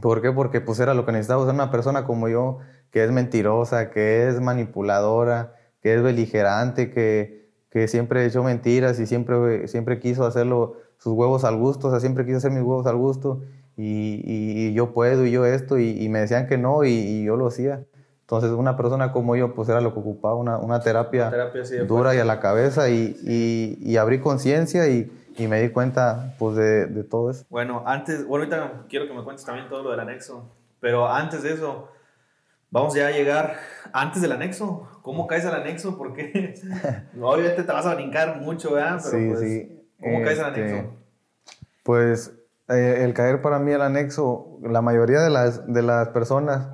¿Por 0.00 0.22
qué? 0.22 0.32
Porque 0.32 0.60
pues 0.60 0.80
era 0.80 0.94
lo 0.94 1.04
que 1.04 1.12
necesitaba, 1.12 1.44
ser 1.44 1.54
una 1.54 1.70
persona 1.70 2.04
como 2.04 2.28
yo, 2.28 2.58
que 2.90 3.04
es 3.04 3.10
mentirosa, 3.10 3.90
que 3.90 4.28
es 4.28 4.40
manipuladora, 4.40 5.54
que 5.82 5.94
es 5.94 6.02
beligerante, 6.02 6.90
que, 6.90 7.50
que 7.70 7.88
siempre 7.88 8.24
echó 8.24 8.42
mentiras 8.42 9.00
y 9.00 9.06
siempre, 9.06 9.66
siempre 9.66 9.98
quiso 9.98 10.24
hacerlo 10.24 10.76
sus 10.98 11.14
huevos 11.14 11.44
al 11.44 11.56
gusto, 11.56 11.88
o 11.88 11.90
sea, 11.90 12.00
siempre 12.00 12.24
quiso 12.24 12.38
hacer 12.38 12.52
mis 12.52 12.62
huevos 12.62 12.86
al 12.86 12.96
gusto 12.96 13.42
y, 13.76 14.22
y, 14.24 14.74
yo 14.74 14.92
puedo 14.92 15.26
y 15.26 15.32
yo 15.32 15.44
esto 15.44 15.78
y, 15.78 16.00
y 16.00 16.08
me 16.08 16.20
decían 16.20 16.46
que 16.46 16.58
no 16.58 16.84
y, 16.84 17.24
yo 17.24 17.36
lo 17.36 17.48
hacía. 17.48 17.84
Entonces 18.20 18.50
una 18.50 18.76
persona 18.76 19.12
como 19.12 19.34
yo 19.36 19.54
pues 19.54 19.68
era 19.68 19.80
lo 19.80 19.92
que 19.92 20.00
ocupaba, 20.00 20.36
una, 20.36 20.56
una 20.58 20.80
terapia, 20.80 21.30
dura 21.86 22.14
y 22.14 22.18
a 22.18 22.24
la 22.24 22.40
cabeza 22.40 22.88
y, 22.88 23.96
abrí 23.98 24.20
conciencia 24.20 24.88
y, 24.88 25.10
me 25.38 25.60
di 25.60 25.70
cuenta 25.70 26.36
pues 26.38 26.56
de, 26.56 26.86
de, 26.86 27.04
todo 27.04 27.30
eso. 27.30 27.44
Bueno, 27.50 27.82
antes, 27.86 28.26
bueno, 28.26 28.44
ahorita 28.44 28.84
quiero 28.88 29.08
que 29.08 29.14
me 29.14 29.24
cuentes 29.24 29.44
también 29.44 29.68
todo 29.68 29.82
lo 29.82 29.90
del 29.90 30.00
anexo, 30.00 30.48
pero 30.78 31.08
antes 31.08 31.42
de 31.42 31.54
eso, 31.54 31.88
vamos 32.70 32.94
ya 32.94 33.08
a 33.08 33.10
llegar 33.10 33.56
antes 33.92 34.22
del 34.22 34.32
anexo. 34.32 34.88
¿Cómo 35.02 35.26
caes 35.26 35.44
al 35.46 35.54
anexo? 35.54 35.96
Porque 35.98 36.54
obviamente 37.20 37.62
te 37.62 37.72
vas 37.72 37.86
a 37.86 37.94
brincar 37.94 38.40
mucho, 38.40 38.72
¿verdad? 38.74 39.00
Pero 39.04 39.18
Sí, 39.18 39.28
pues, 39.28 39.40
sí. 39.40 39.88
¿Cómo 40.00 40.22
caes 40.22 40.38
al 40.40 40.54
Este, 40.54 40.72
anexo? 40.72 40.90
Pues 41.82 42.32
eh, 42.68 43.00
el 43.04 43.14
caer 43.14 43.42
para 43.42 43.58
mí 43.58 43.72
al 43.72 43.82
anexo, 43.82 44.58
la 44.62 44.82
mayoría 44.82 45.20
de 45.20 45.30
las, 45.30 45.66
de 45.72 45.82
las 45.82 46.08
personas 46.08 46.68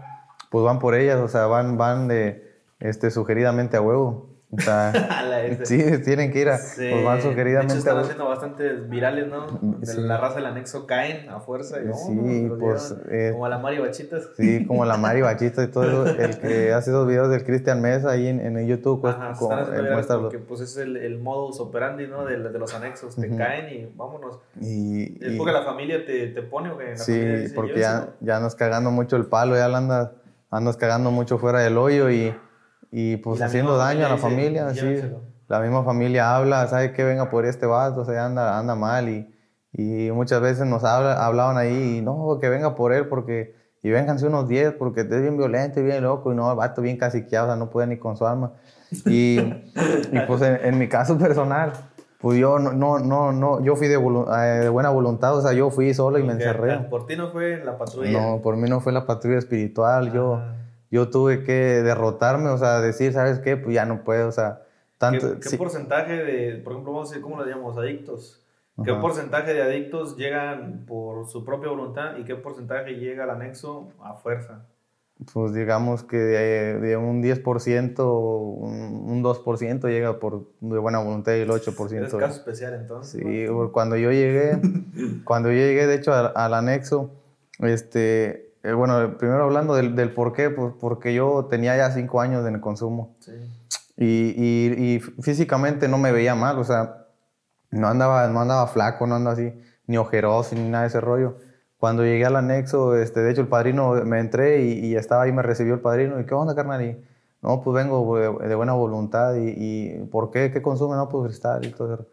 pues 0.51 0.65
van 0.65 0.79
por 0.79 0.95
ellas, 0.95 1.19
o 1.21 1.29
sea, 1.29 1.47
van, 1.47 1.77
van 1.77 2.09
de, 2.09 2.63
este, 2.81 3.11
sugeridamente 3.11 3.77
a 3.77 3.81
huevo. 3.83 4.28
O 4.51 4.59
sea, 4.59 4.89
A 5.61 5.65
sí, 5.67 5.83
tienen 6.05 6.33
que 6.33 6.41
ir 6.41 6.49
a, 6.49 6.57
Sí. 6.57 6.89
pues 6.91 7.05
van 7.05 7.15
De 7.17 7.21
hecho, 7.21 7.29
sugeridamente 7.31 7.75
a 7.75 7.77
están 7.79 7.99
haciendo 7.99 8.27
bastantes 8.29 8.89
virales, 8.89 9.29
¿no? 9.29 9.47
De 9.61 9.87
Sí. 9.87 10.01
la 10.01 10.17
raza 10.17 10.37
del 10.37 10.47
anexo 10.47 10.87
caen 10.87 11.29
a 11.29 11.41
fuerza. 11.41 11.77
Y, 11.81 11.89
oh, 11.91 11.95
Sí, 11.95 12.51
pues, 12.59 12.95
eh, 13.11 13.29
Como 13.33 13.45
a 13.45 13.51
la 13.51 13.59
Mari 13.59 13.79
Bachitas. 13.79 14.29
Sí, 14.39 14.65
como 14.67 14.87
la 14.87 14.97
Mari 14.97 15.21
Bachita 15.21 15.63
y 15.65 15.67
todo 15.67 15.85
eso, 15.85 16.07
el 16.19 16.39
que 16.39 16.73
hace 16.73 16.91
esos 16.91 17.07
videos 17.07 17.29
del 17.29 17.45
Cristian 17.45 17.83
Mesa 17.83 18.11
ahí 18.11 18.27
en, 18.27 18.41
en 18.41 18.57
el 18.57 18.67
YouTube, 18.67 19.03
pues, 19.03 19.15
Ajá, 19.15 19.35
como, 19.39 19.53
están 19.59 20.19
eh, 20.19 20.21
porque 20.23 20.39
pues 20.39 20.63
es 20.63 20.77
el, 20.79 20.97
el 20.97 21.19
modus 21.19 21.61
operandi, 21.61 22.07
¿no? 22.07 22.25
De, 22.25 22.39
de 22.39 22.59
los 22.59 22.75
anexos. 22.75 23.17
Te 23.17 23.29
caen 23.37 23.69
y 23.69 23.93
vámonos. 23.97 24.39
y, 24.61 25.23
¿Es 25.23 25.33
y- 25.33 25.37
porque 25.37 25.53
la 25.53 25.63
familia 25.65 26.07
te, 26.07 26.29
te 26.29 26.41
pone 26.43 26.71
o 26.71 26.79
que 26.79 26.85
la 26.93 26.97
familia 26.97 27.37
sí, 27.37 27.43
dice, 27.43 27.55
porque 27.55 27.79
ya, 27.81 28.09
ya 28.21 28.37
andas 28.39 28.55
cagando 28.55 28.91
mucho 28.91 29.17
el 29.17 29.27
palo, 29.27 29.57
ya 29.57 29.69
la 29.69 29.77
andas, 29.79 30.11
andas 30.51 30.79
cagando 30.79 31.11
mucho 31.11 31.37
fuera 31.37 31.61
del 31.61 31.77
hoyo 31.77 32.09
y, 32.11 32.35
y 32.91 33.17
pues 33.19 33.41
Y 33.41 33.43
haciendo 33.43 33.77
daño 33.77 34.07
a 34.07 34.09
la 34.09 34.17
familia 34.19 34.69
dice, 34.69 34.81
sí. 34.81 34.87
"Llévenselo". 34.87 35.21
La 35.49 35.61
misma 35.61 35.83
familia 35.83 36.37
habla, 36.37 36.67
sabe 36.69 36.93
que 36.93 37.05
venga 37.05 37.31
por 37.31 37.47
este 37.47 37.65
vato, 37.67 38.03
o 38.03 38.05
sea, 38.05 38.27
anda, 38.27 38.59
anda 38.59 38.75
mal 38.75 39.09
y, 39.09 39.35
y 39.73 40.11
muchas 40.13 40.41
veces 40.43 40.67
nos 40.67 40.85
habla, 40.85 41.25
hablaban 41.25 41.57
ahí, 41.57 41.99
y 41.99 42.01
no, 42.03 42.39
que 42.41 42.49
venga 42.51 42.75
por 42.75 42.93
él 42.93 43.07
porque, 43.09 43.55
y 43.83 43.91
vénganse 43.91 44.27
unos 44.27 44.47
10 44.47 44.75
porque 44.75 45.01
es 45.03 45.09
bien 45.09 45.39
violento 45.39 45.81
y 45.81 45.85
bien 45.85 46.03
loco 46.03 46.33
y 46.33 46.37
no, 46.37 46.51
el 46.51 46.57
vato 46.57 46.83
bien 46.83 46.99
caciqueado, 46.99 47.47
o 47.47 47.49
sea, 47.51 47.57
no 47.57 47.71
puede 47.71 47.87
ni 47.87 47.97
con 47.97 48.17
su 48.17 48.27
alma. 48.27 48.53
Y, 49.07 49.39
y 50.13 50.21
pues 50.27 50.43
en, 50.43 50.59
en 50.63 50.79
mi 50.79 50.89
caso 50.89 51.17
personal, 51.17 51.73
pues 52.21 52.39
yo 52.39 52.59
no, 52.59 52.73
no, 52.73 52.99
no, 52.99 53.33
no 53.33 53.63
yo 53.65 53.77
fui 53.77 53.87
de, 53.89 53.95
eh, 53.95 54.61
de 54.61 54.69
buena 54.69 54.91
voluntad, 54.91 55.37
o 55.37 55.41
sea, 55.41 55.53
yo 55.53 55.71
fui 55.71 55.95
solo 55.95 56.19
y 56.19 56.23
me 56.25 56.33
Porque 56.33 56.45
encerré. 56.45 56.79
Por 56.91 57.07
ti 57.07 57.17
no 57.17 57.31
fue 57.31 57.65
la 57.65 57.79
patrulla. 57.79 58.11
No, 58.11 58.43
por 58.43 58.57
mí 58.57 58.69
no 58.69 58.81
fue 58.81 58.93
la 58.93 59.07
patrulla 59.07 59.39
espiritual, 59.39 60.13
yo, 60.13 60.35
Ajá. 60.35 60.55
Yo 60.91 61.11
tuve 61.11 61.45
que 61.45 61.83
derrotarme, 61.83 62.49
o 62.51 62.59
sea, 62.59 62.81
decir, 62.81 63.13
¿sabes 63.13 63.39
qué? 63.41 63.57
Pues 63.57 63.75
ya 63.75 63.85
no 63.85 64.05
puedo, 64.05 64.29
o 64.29 64.33
sea, 64.33 64.63
tanto... 64.97 65.35
¿Qué, 65.35 65.41
qué 65.41 65.49
sí. 65.51 65.57
porcentaje 65.57 66.13
de, 66.13 66.57
por 66.63 66.73
ejemplo, 66.73 66.93
vamos 66.93 67.09
a 67.09 67.11
decir, 67.11 67.23
¿cómo 67.23 67.43
le 67.43 67.51
llamamos? 67.51 67.77
Adictos. 67.79 68.45
¿Qué 68.85 68.93
Ajá. 68.93 69.01
porcentaje 69.01 69.55
de 69.55 69.63
adictos 69.63 70.17
llegan 70.17 70.85
por 70.87 71.27
su 71.27 71.45
propia 71.45 71.69
voluntad 71.71 72.17
y 72.17 72.25
qué 72.25 72.37
porcentaje 72.37 72.93
llega 72.93 73.25
al 73.25 73.31
anexo 73.31 73.89
a 74.01 74.15
fuerza? 74.15 74.67
Pues 75.33 75.53
digamos 75.53 76.05
que 76.05 76.17
de, 76.17 76.79
de 76.79 76.97
un 76.97 77.21
10%, 77.21 77.99
un, 77.99 79.11
un 79.11 79.25
2% 79.25 79.89
llega 79.89 80.21
por 80.21 80.47
de 80.61 80.79
buena 80.79 81.01
voluntad 81.01 81.33
y 81.35 81.41
el 81.41 81.51
8%. 81.51 81.93
Eres 81.93 82.15
caso 82.15 82.39
especial 82.39 82.75
entonces. 82.75 83.21
Sí, 83.21 83.47
cuando 83.73 83.97
yo 83.97 84.13
llegué, 84.13 84.61
cuando 85.25 85.49
yo 85.49 85.57
llegué 85.57 85.89
de 85.89 85.97
hecho 85.97 86.15
al, 86.15 86.33
al 86.37 86.55
anexo, 86.55 87.11
este, 87.59 88.48
eh, 88.63 88.73
bueno, 88.73 89.17
primero 89.19 89.45
hablando 89.45 89.75
del, 89.75 89.95
del 89.97 90.13
por 90.13 90.33
qué, 90.33 90.51
pues 90.51 90.73
porque 90.81 91.15
yo 91.15 91.47
tenía 91.51 91.77
ya 91.77 91.91
5 91.91 92.21
años 92.21 92.47
en 92.47 92.55
el 92.57 92.61
consumo 92.61 93.17
Sí. 93.21 93.33
y, 93.97 94.07
y, 94.37 94.95
y 94.97 95.01
físicamente 95.23 95.89
no 95.89 95.99
me 95.99 96.13
veía 96.13 96.35
mal, 96.35 96.59
o 96.59 96.65
sea, 96.65 97.07
no 97.71 97.89
andaba, 97.89 98.27
no 98.29 98.41
andaba 98.41 98.67
flaco, 98.67 99.07
no 99.07 99.15
andaba 99.17 99.35
así, 99.35 99.53
ni 99.87 99.97
ojeroso, 99.99 100.55
ni 100.55 100.69
nada 100.69 100.83
de 100.85 100.89
ese 100.89 101.01
rollo. 101.01 101.37
Cuando 101.79 102.03
llegué 102.05 102.25
al 102.27 102.37
anexo, 102.37 102.97
este, 102.97 103.21
de 103.21 103.31
hecho 103.31 103.41
el 103.43 103.49
padrino, 103.49 103.93
me 104.05 104.19
entré 104.21 104.63
y, 104.65 104.87
y 104.87 104.97
estaba 104.97 105.23
ahí, 105.23 105.33
me 105.33 105.43
recibió 105.43 105.75
el 105.75 105.81
padrino, 105.81 106.19
y 106.21 106.27
¿qué 106.27 106.35
onda, 106.35 106.55
carnal? 106.55 106.83
Y, 106.83 107.05
no, 107.41 107.61
pues 107.63 107.75
vengo 107.75 108.19
de, 108.19 108.49
de 108.49 108.55
buena 108.57 108.73
voluntad, 108.73 109.35
y, 109.37 109.55
y 109.57 110.05
¿por 110.11 110.31
qué? 110.31 110.51
¿Qué 110.51 110.61
consume? 110.61 110.97
No, 110.97 111.09
pues 111.09 111.25
cristal 111.29 111.65
y 111.65 111.71
todo 111.71 111.95
eso. 111.95 112.07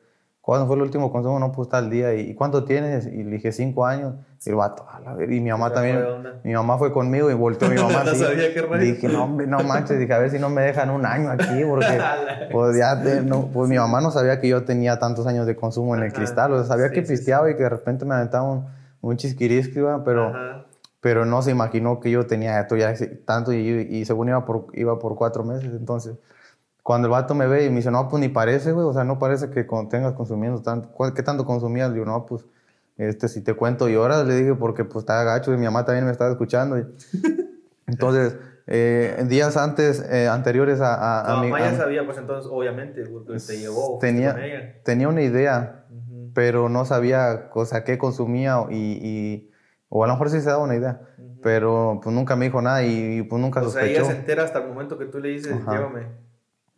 ¿Cuándo 0.46 0.68
fue 0.68 0.76
el 0.76 0.84
último 0.84 1.12
consumo? 1.12 1.40
No, 1.40 1.52
pues 1.52 1.70
tal 1.70 1.90
día. 1.90 2.14
¿Y 2.14 2.36
cuánto 2.36 2.66
tienes? 2.66 3.08
Y 3.08 3.24
le 3.24 3.32
dije, 3.38 3.52
cinco 3.52 3.84
años. 3.86 4.14
Y 4.46 4.50
el 4.50 4.56
vato, 4.56 4.86
a 4.88 5.00
la 5.00 5.16
ver- 5.16 5.32
y 5.34 5.42
mi 5.42 5.50
mamá 5.50 5.74
también, 5.74 6.06
mi 6.44 6.54
mamá 6.54 6.78
fue 6.78 6.92
conmigo 6.94 7.32
y 7.32 7.34
volteó 7.34 7.68
mi 7.68 7.76
mamá 7.82 8.04
No 8.04 8.12
así. 8.12 8.20
sabía 8.24 8.54
qué 8.54 8.62
rollo. 8.62 8.80
Dije, 8.84 9.08
no, 9.10 9.28
no 9.28 9.64
manches, 9.64 9.98
dije, 9.98 10.14
a 10.14 10.20
ver 10.20 10.30
si 10.30 10.38
no 10.38 10.50
me 10.50 10.62
dejan 10.62 10.92
un 10.92 11.04
año 11.04 11.32
aquí, 11.32 11.64
porque 11.68 12.00
pues 12.52 12.78
ya, 12.78 13.02
te- 13.02 13.22
no, 13.24 13.48
pues 13.52 13.68
mi 13.70 13.78
mamá 13.78 14.02
no 14.02 14.12
sabía 14.12 14.40
que 14.40 14.48
yo 14.48 14.64
tenía 14.66 15.00
tantos 15.00 15.26
años 15.26 15.48
de 15.48 15.56
consumo 15.56 15.96
en 15.96 16.02
el 16.04 16.08
Ajá. 16.10 16.16
cristal, 16.18 16.54
o 16.54 16.58
sea, 16.60 16.66
sabía 16.68 16.90
Sí, 16.90 16.94
que 16.94 17.06
sí, 17.06 17.14
pisteaba 17.14 17.50
y 17.50 17.56
que 17.56 17.64
de 17.64 17.70
repente 17.70 18.06
me 18.06 18.14
aventaba 18.14 18.44
un, 18.48 18.66
un 19.02 19.18
chisquirisqui, 19.18 19.80
¿va? 19.80 20.04
pero, 20.04 20.28
Ajá. 20.28 20.66
pero 21.02 21.26
no 21.26 21.42
se 21.42 21.50
imaginó 21.50 22.00
que 22.00 22.12
yo 22.12 22.28
tenía 22.28 22.60
esto 22.60 22.76
ya 22.76 22.94
tanto 23.26 23.52
y, 23.52 23.58
y 23.58 24.06
según 24.06 24.30
iba 24.30 24.46
por, 24.46 24.68
iba 24.74 25.00
por 25.00 25.16
cuatro 25.16 25.44
meses, 25.44 25.72
entonces 25.74 26.18
cuando 26.86 27.08
el 27.08 27.12
vato 27.14 27.34
me 27.34 27.48
ve 27.48 27.66
y 27.66 27.70
me 27.72 27.78
dice, 27.78 27.90
no, 27.90 28.08
pues 28.08 28.22
ni 28.22 28.30
parece, 28.30 28.72
güey, 28.72 28.86
o 28.86 28.94
sea, 28.94 29.04
no 29.04 29.18
parece 29.18 29.50
que 29.50 29.64
tengas 29.90 30.14
consumiendo 30.14 30.62
tanto, 30.62 30.90
¿Cuál- 30.92 31.16
¿qué 31.16 31.24
tanto 31.24 31.44
consumías? 31.44 31.88
Le 31.90 31.96
digo, 31.96 32.06
no, 32.06 32.28
pues, 32.28 32.46
este, 32.98 33.28
si 33.28 33.42
te 33.42 33.56
cuento 33.56 33.90
lloras, 33.90 34.28
le 34.28 34.36
dije, 34.36 34.54
porque 34.54 34.86
pues 34.86 34.98
está 35.02 35.24
gacho 35.24 35.52
y 35.52 35.58
mi 35.58 35.66
mamá 35.66 35.84
también 35.84 36.06
me 36.06 36.12
estaba 36.12 36.30
escuchando. 36.30 36.78
y- 36.78 36.86
entonces, 37.88 38.38
eh, 38.68 39.26
días 39.28 39.58
antes, 39.58 40.00
eh, 40.12 40.28
anteriores 40.28 40.80
a, 40.80 40.94
a, 40.94 41.22
a 41.22 41.34
Tu 41.38 41.42
mi... 41.42 41.52
mamá 41.54 41.72
ya 41.72 41.76
sabía, 41.76 42.06
pues 42.06 42.20
entonces, 42.20 42.52
obviamente, 42.54 43.04
porque 43.08 43.40
te 43.40 43.58
llevó 43.58 43.98
tenía, 44.00 44.36
tenía 44.84 45.10
una 45.10 45.24
idea, 45.24 45.86
pero 46.36 46.70
no 46.70 46.86
sabía, 46.86 47.50
o 47.56 47.66
sea, 47.66 47.84
qué 47.84 47.98
consumía 47.98 48.64
y, 48.70 49.00
y- 49.02 49.52
o 49.90 50.04
a 50.04 50.08
lo 50.08 50.14
mejor 50.14 50.30
sí 50.30 50.40
se 50.40 50.50
daba 50.52 50.64
una 50.64 50.76
idea, 50.76 51.02
pero 51.42 52.00
pues 52.04 52.14
nunca 52.14 52.36
me 52.36 52.46
dijo 52.46 52.62
nada 52.62 52.84
y, 52.84 53.18
y, 53.18 53.24
pues 53.24 53.42
nunca 53.42 53.62
O 53.62 53.64
sea, 53.72 53.82
sospechó. 53.82 54.04
ella 54.04 54.12
se 54.14 54.20
entera 54.20 54.44
hasta 54.44 54.60
el 54.60 54.68
momento 54.68 55.00
que 55.00 55.06
tú 55.06 55.18
le 55.18 55.30
dices, 55.30 55.52
Ajá. 55.52 55.72
llévame. 55.72 56.25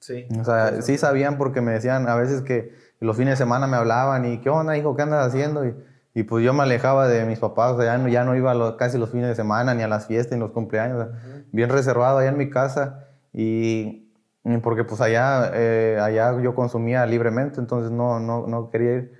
Sí. 0.08 0.26
O 0.39 0.43
sea, 0.46 0.82
sí 0.82 0.98
sabían 0.98 1.38
porque 1.38 1.60
me 1.60 1.74
decían 1.74 2.08
a 2.08 2.15
veces 2.15 2.41
que 2.41 2.74
los 3.02 3.17
fines 3.17 3.34
de 3.34 3.36
semana 3.38 3.67
me 3.67 3.76
hablaban 3.76 4.24
y 4.26 4.39
¿qué 4.39 4.50
onda, 4.50 4.78
hijo? 4.78 4.96
¿Qué 4.96 5.02
andas 5.02 5.28
haciendo? 5.28 5.65
Y, 5.65 5.76
y 6.13 6.24
pues 6.24 6.46
yo 6.46 6.54
me 6.54 6.63
alejaba 6.63 7.08
de 7.10 7.26
mis 7.26 7.39
papás, 7.39 7.74
o 7.74 7.78
sea, 7.82 7.86
ya 7.86 7.98
no, 7.98 8.08
ya 8.08 8.24
no 8.24 8.34
iba 8.36 8.52
a 8.52 8.56
los- 8.56 8.76
casi 8.78 8.98
los 8.98 9.10
fines 9.12 9.28
de 9.28 9.36
semana 9.36 9.74
ni 9.74 9.84
a 9.84 9.88
las 9.89 10.08
fiestas 10.08 10.38
ni 10.38 10.39
los 10.39 10.52
cumpleaños, 10.52 10.98
o 10.98 11.04
sea, 11.12 11.43
bien 11.52 11.70
reservado 11.70 12.20
allá 12.20 12.30
en 12.30 12.38
mi 12.38 12.50
casa 12.50 13.06
y, 13.34 14.10
y 14.46 14.58
porque 14.63 14.86
pues 14.86 15.02
allá, 15.02 15.52
eh, 15.54 16.00
allá 16.02 16.39
yo 16.41 16.56
consumía 16.56 17.06
libremente, 17.06 17.60
entonces 17.60 17.91
no, 17.91 18.20
no, 18.22 18.48
no 18.48 18.70
quería 18.70 18.93
ir 18.96 19.12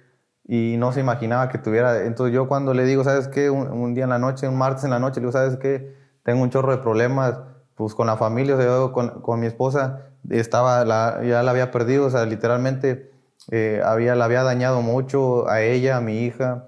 y 0.46 0.78
no 0.78 0.94
se 0.94 1.02
imaginaba 1.02 1.50
que 1.50 1.58
tuviera, 1.58 2.06
entonces 2.06 2.34
yo 2.34 2.48
cuando 2.48 2.74
le 2.74 2.86
digo, 2.86 3.04
¿sabes 3.04 3.28
qué? 3.28 3.50
Un, 3.50 3.68
un 3.70 3.94
día 3.94 4.06
en 4.06 4.10
la 4.12 4.20
noche, 4.20 4.48
un 4.48 4.58
martes 4.58 4.86
en 4.86 4.92
la 4.92 5.00
noche, 5.00 5.16
le 5.20 5.24
digo, 5.28 5.34
¿sabes 5.34 5.58
qué? 5.58 5.94
Tengo 6.24 6.42
un 6.42 6.50
chorro 6.50 6.72
de 6.72 6.78
problemas, 6.82 7.38
pues 7.76 7.94
con 7.94 8.08
la 8.08 8.16
familia, 8.18 8.56
o 8.56 8.58
sea, 8.58 8.66
yo 8.66 8.94
con, 8.94 9.22
con 9.22 9.40
mi 9.42 9.48
esposa 9.48 10.04
estaba, 10.30 10.84
la, 10.86 11.22
ya 11.24 11.44
la 11.44 11.52
había 11.52 11.72
perdido, 11.72 12.06
o 12.06 12.10
sea, 12.10 12.26
literalmente 12.26 13.12
eh, 13.52 13.82
había, 13.86 14.16
la 14.16 14.26
había 14.26 14.44
dañado 14.44 14.82
mucho 14.82 15.48
a 15.50 15.62
ella, 15.62 15.98
a 15.98 16.02
mi 16.02 16.24
hija, 16.26 16.68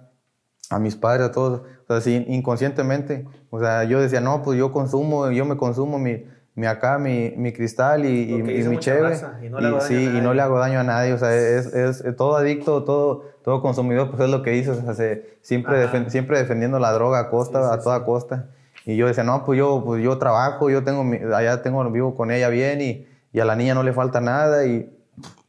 a 0.69 0.79
mis 0.79 0.95
padres, 0.95 1.27
a 1.27 1.31
todos, 1.31 1.61
o 1.61 1.87
sea, 1.87 2.01
sí, 2.01 2.23
inconscientemente, 2.27 3.25
o 3.49 3.59
sea, 3.59 3.83
yo 3.85 3.99
decía, 4.01 4.21
no, 4.21 4.43
pues 4.43 4.57
yo 4.59 4.71
consumo, 4.71 5.29
yo 5.31 5.45
me 5.45 5.57
consumo 5.57 5.97
mi, 5.99 6.25
mi 6.55 6.67
acá, 6.67 6.97
mi, 6.99 7.33
mi 7.37 7.51
cristal 7.53 8.05
y, 8.05 8.09
y- 8.09 8.33
y 8.35 8.63
mi 8.67 8.77
raza, 8.77 9.39
y 9.43 9.49
no 9.49 9.59
le 9.59 9.69
daño 9.69 9.81
sí, 9.81 10.17
y 10.17 10.21
no 10.21 10.33
le 10.33 10.41
hago 10.41 10.59
daño 10.59 10.79
a 10.79 10.83
nadie, 10.83 11.13
o 11.13 11.17
sea, 11.17 11.33
es, 11.35 11.67
es, 11.73 12.01
es 12.01 12.15
todo 12.15 12.35
adicto, 12.35 12.83
todo, 12.83 13.23
todo 13.43 13.61
consumidor, 13.61 14.09
pues 14.11 14.21
es 14.23 14.29
lo 14.29 14.43
que 14.43 14.51
dices, 14.51 14.77
o 14.77 14.81
sea, 14.83 14.93
se- 14.93 15.37
siempre, 15.41 15.89
defen- 15.89 16.09
siempre 16.09 16.37
defendiendo 16.37 16.79
la 16.79 16.91
droga 16.91 17.19
a 17.19 17.29
costa, 17.29 17.59
Sí, 17.61 17.67
sí, 17.73 17.79
a 17.79 17.83
toda 17.83 17.99
sí. 17.99 18.05
costa. 18.05 18.47
Y 18.85 18.95
yo 18.95 19.07
decía, 19.07 19.23
no, 19.23 19.43
pues 19.45 19.57
yo, 19.57 19.83
pues 19.85 20.03
yo 20.03 20.17
trabajo, 20.17 20.69
yo 20.69 20.83
tengo, 20.83 21.03
mi- 21.03 21.17
allá 21.33 21.61
tengo, 21.61 21.83
vivo 21.89 22.15
con 22.15 22.29
ella 22.31 22.49
bien 22.49 22.81
y, 22.81 23.07
y 23.31 23.39
a 23.39 23.45
la 23.45 23.55
niña 23.55 23.73
no 23.73 23.83
le 23.83 23.93
falta 23.93 24.21
nada 24.21 24.65
y 24.65 24.95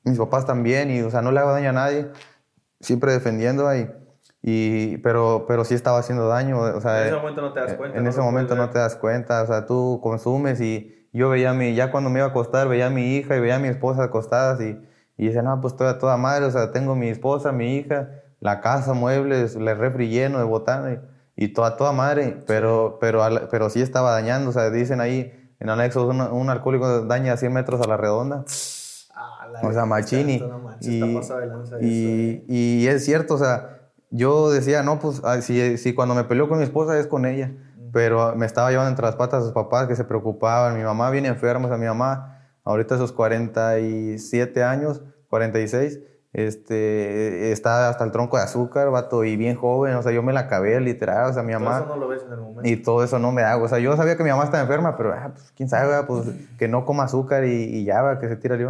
mis 0.05 0.19
papás 0.19 0.47
también 0.47 0.91
y, 0.91 1.03
o 1.03 1.11
sea, 1.11 1.23
no 1.23 1.33
le 1.33 1.41
hago 1.41 1.53
daño 1.53 1.71
a 1.71 1.73
nadie, 1.73 2.09
siempre 2.81 3.13
defendiendo 3.13 3.69
ahí. 3.69 3.91
Y, 4.43 4.97
pero, 4.99 5.45
pero 5.47 5.65
sí 5.65 5.75
estaba 5.75 5.99
haciendo 5.99 6.27
daño, 6.29 6.59
o 6.59 6.81
sea, 6.81 7.03
En 7.03 7.09
ese 7.09 7.17
momento 7.17 7.43
no 7.43 7.53
te 7.53 7.61
das 7.61 7.75
cuenta. 7.75 7.99
en 7.99 8.05
no 8.05 8.11
ese 8.11 8.21
momento 8.23 8.57
no 8.57 8.71
te 8.71 8.79
das 8.79 8.97
cuenta, 8.97 9.43
o 9.43 9.47
sea, 9.47 9.67
tú 9.67 10.01
consumes 10.03 10.61
y 10.63 11.09
yo 11.13 11.29
veía 11.29 11.51
a 11.51 11.55
mi, 11.55 11.75
ya 11.75 11.91
cuando 11.91 12.09
me 12.09 12.21
iba 12.21 12.27
a 12.27 12.31
acostar, 12.31 12.67
veía 12.69 12.87
a 12.87 12.91
mi 12.91 13.17
hija 13.17 13.37
y 13.37 13.41
veía 13.41 13.57
a 13.57 13.59
mi 13.59 13.69
esposa 13.69 14.05
acostadas 14.05 14.61
y, 14.63 14.81
y 15.19 15.27
decía, 15.27 15.43
no, 15.43 15.61
pues 15.61 15.75
estoy 15.75 15.89
a 15.89 15.99
toda 15.99 16.17
madre, 16.17 16.47
o 16.47 16.51
sea, 16.51 16.73
tengo 16.73 16.95
mi 16.95 17.09
esposa, 17.09 17.53
mi 17.53 17.77
hija, 17.77 18.09
la 18.41 18.63
casa, 18.63 18.95
muebles, 18.95 19.57
el 19.57 19.77
refri 19.77 20.09
lleno 20.09 20.39
de 20.39 20.45
botana 20.45 20.93
y, 21.37 21.45
y 21.45 21.49
toda, 21.49 21.77
toda 21.77 21.93
madre, 21.93 22.39
pero, 22.47 22.97
pero, 22.99 23.23
pero 23.51 23.69
sí 23.69 23.83
estaba 23.83 24.13
dañando, 24.13 24.49
o 24.49 24.53
sea, 24.55 24.71
dicen 24.71 25.03
ahí 25.03 25.40
en 25.61 25.69
anexos, 25.69 26.09
un, 26.09 26.21
un 26.21 26.51
alcohólico 26.51 27.05
daña 27.05 27.37
100 27.37 27.53
metros 27.53 27.81
a 27.83 27.87
la 27.87 27.97
redonda. 27.97 28.45
Ah, 29.15 29.47
la 29.53 29.61
O 29.69 29.73
sea, 29.73 29.85
machini. 29.85 30.39
no 30.39 30.71
Y, 30.81 31.03
está 31.03 31.21
eso, 31.21 31.77
eh. 31.79 32.45
y, 32.49 32.87
es 32.87 33.05
cierto, 33.05 33.35
o 33.35 33.39
sea, 33.39 33.79
yo 34.11 34.51
decía, 34.51 34.83
no, 34.83 34.99
pues 34.99 35.21
ah, 35.23 35.41
si, 35.43 35.77
si 35.77 35.95
cuando 35.95 36.15
me 36.15 36.25
peleó 36.25 36.49
con 36.49 36.59
mi 36.59 36.65
esposa 36.65 36.99
es 36.99 37.07
con 37.07 37.27
ella. 37.27 37.53
Pero 37.93 38.37
me 38.37 38.47
estaba 38.47 38.71
llevando 38.71 38.91
entre 38.91 39.05
las 39.05 39.17
patas 39.17 39.41
a 39.41 39.45
sus 39.45 39.53
papás 39.53 39.89
que 39.89 39.97
se 39.97 40.05
preocupaban. 40.05 40.77
Mi 40.79 40.85
mamá 40.85 41.11
viene 41.11 41.29
enferma, 41.29 41.67
o 41.67 41.69
sea, 41.69 41.77
mi 41.77 41.87
mamá 41.87 42.39
ahorita 42.65 42.95
a 42.95 42.99
sus 42.99 43.13
47 43.13 44.63
años, 44.63 45.03
46, 45.29 46.01
este, 46.33 47.51
está 47.51 47.89
hasta 47.89 48.05
el 48.05 48.13
tronco 48.13 48.37
de 48.37 48.45
azúcar, 48.45 48.91
vato, 48.91 49.25
y 49.25 49.37
bien 49.37 49.57
joven, 49.57 49.97
o 49.97 50.03
sea, 50.03 50.13
yo 50.13 50.23
me 50.23 50.33
la 50.33 50.41
acabé 50.41 50.81
literal, 50.81 51.31
o 51.31 51.33
sea, 51.33 51.43
mi 51.43 51.53
mamá... 51.53 51.81
Todo 51.81 51.85
eso 51.85 51.95
no 51.95 52.01
lo 52.01 52.09
ves 52.09 52.23
en 52.23 52.33
el 52.33 52.39
momento. 52.39 52.69
Y 52.69 52.77
todo 52.77 53.05
eso 53.05 53.19
no 53.19 53.33
me 53.33 53.43
da, 53.43 53.57
o 53.57 53.69
sea, 53.69 53.79
yo 53.79 53.97
sabía 53.97 54.17
que 54.17 54.23
mi 54.23 54.31
mamá 54.31 54.45
estaba 54.45 54.63
enferma, 54.63 54.97
pero, 54.97 55.13
ah, 55.13 55.33
pues, 55.35 55.53
quién 55.57 55.69
sabe, 55.69 56.05
pues, 56.07 56.29
que 56.59 56.69
no 56.69 56.85
coma 56.85 57.05
azúcar 57.05 57.45
y, 57.45 57.65
y 57.65 57.85
ya, 57.85 58.03
va, 58.03 58.19
que 58.19 58.29
se 58.29 58.37
tira 58.37 58.55
el. 58.55 58.69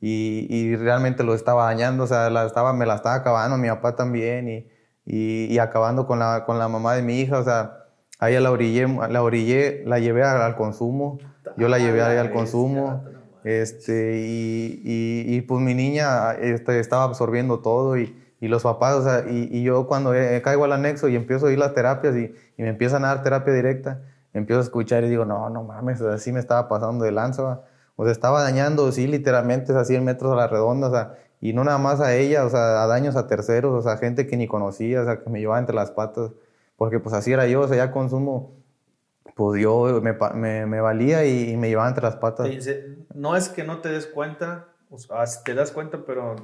Y, 0.00 0.46
y, 0.50 0.76
realmente 0.76 1.24
lo 1.24 1.34
estaba 1.34 1.64
dañando, 1.64 2.04
o 2.04 2.06
sea, 2.06 2.28
la 2.28 2.44
estaba, 2.44 2.72
me 2.72 2.86
la 2.86 2.96
estaba 2.96 3.14
acabando, 3.14 3.56
mi 3.56 3.68
papá 3.68 3.96
también, 3.96 4.48
y, 4.48 4.68
y, 5.04 5.46
y 5.46 5.58
acabando 5.58 6.06
con 6.06 6.18
la, 6.18 6.44
con 6.44 6.58
la 6.58 6.68
mamá 6.68 6.94
de 6.94 7.02
mi 7.02 7.20
hija, 7.20 7.38
o 7.38 7.44
sea, 7.44 7.86
a 8.18 8.30
ella 8.30 8.40
la 8.40 8.50
orillé, 8.50 8.86
la 8.88 9.22
orillé, 9.22 9.82
la 9.86 9.98
llevé 9.98 10.22
al, 10.22 10.42
al 10.42 10.56
consumo, 10.56 11.18
yo 11.56 11.68
la 11.68 11.78
llevé 11.78 12.02
ahí 12.02 12.16
al 12.16 12.32
consumo, 12.32 13.04
este, 13.46 14.18
y, 14.18 14.82
y, 14.84 15.36
y, 15.36 15.40
pues 15.42 15.62
mi 15.62 15.72
niña 15.72 16.32
este, 16.32 16.80
estaba 16.80 17.04
absorbiendo 17.04 17.60
todo 17.60 17.96
y, 17.96 18.20
y 18.40 18.48
los 18.48 18.64
papás, 18.64 18.96
o 18.96 19.04
sea, 19.04 19.24
y, 19.30 19.62
yo 19.62 19.86
cuando 19.86 20.12
eh, 20.16 20.42
caigo 20.42 20.64
al 20.64 20.72
anexo 20.72 21.08
y 21.08 21.14
empiezo 21.14 21.46
a 21.46 21.52
ir 21.52 21.58
las 21.60 21.72
terapias 21.72 22.16
y, 22.16 22.34
me 22.58 22.68
empiezan 22.68 23.04
a 23.04 23.08
dar 23.08 23.22
terapia 23.22 23.54
directa, 23.54 24.02
empiezo 24.34 24.58
a 24.58 24.64
escuchar 24.64 25.04
y 25.04 25.08
digo, 25.08 25.24
no, 25.24 25.48
no 25.48 25.62
mames, 25.62 26.00
así 26.00 26.32
me 26.32 26.40
estaba 26.40 26.68
pasando 26.68 27.04
de 27.04 27.12
lanza, 27.12 27.62
o 27.94 28.02
sea, 28.02 28.10
estaba 28.10 28.42
dañando, 28.42 28.90
sí, 28.90 29.06
literalmente, 29.06 29.72
a 29.72 29.84
100 29.84 30.04
metros 30.04 30.32
a 30.32 30.34
la 30.34 30.48
redonda, 30.48 30.88
o 30.88 30.90
sea, 30.90 31.14
y 31.40 31.52
no 31.52 31.62
nada 31.62 31.78
más 31.78 32.00
a 32.00 32.16
ella, 32.16 32.44
o 32.46 32.50
sea, 32.50 32.82
a 32.82 32.88
daños 32.88 33.14
a 33.14 33.28
terceros, 33.28 33.72
o 33.72 33.88
sea, 33.88 33.96
gente 33.98 34.26
que 34.26 34.36
ni 34.36 34.48
conocía, 34.48 35.02
o 35.02 35.04
sea, 35.04 35.20
que 35.20 35.30
me 35.30 35.38
llevaba 35.38 35.60
entre 35.60 35.76
las 35.76 35.92
patas, 35.92 36.32
porque 36.74 36.98
pues 36.98 37.14
así 37.14 37.32
era 37.32 37.46
yo, 37.46 37.60
o 37.60 37.68
sea, 37.68 37.76
ya 37.76 37.92
consumo 37.92 38.56
pues 39.36 39.60
yo 39.60 40.00
me, 40.02 40.16
me, 40.34 40.64
me 40.64 40.80
valía 40.80 41.26
y, 41.26 41.50
y, 41.50 41.56
me 41.58 41.68
llevaba 41.68 41.88
entre 41.88 42.04
las 42.04 42.16
patas. 42.16 42.48
No 43.16 43.34
es 43.34 43.48
que 43.48 43.64
no 43.64 43.80
te 43.80 43.88
des 43.88 44.06
cuenta, 44.06 44.68
o 44.90 44.98
sea, 44.98 45.24
te 45.44 45.54
das 45.54 45.72
cuenta, 45.72 46.04
pero 46.06 46.36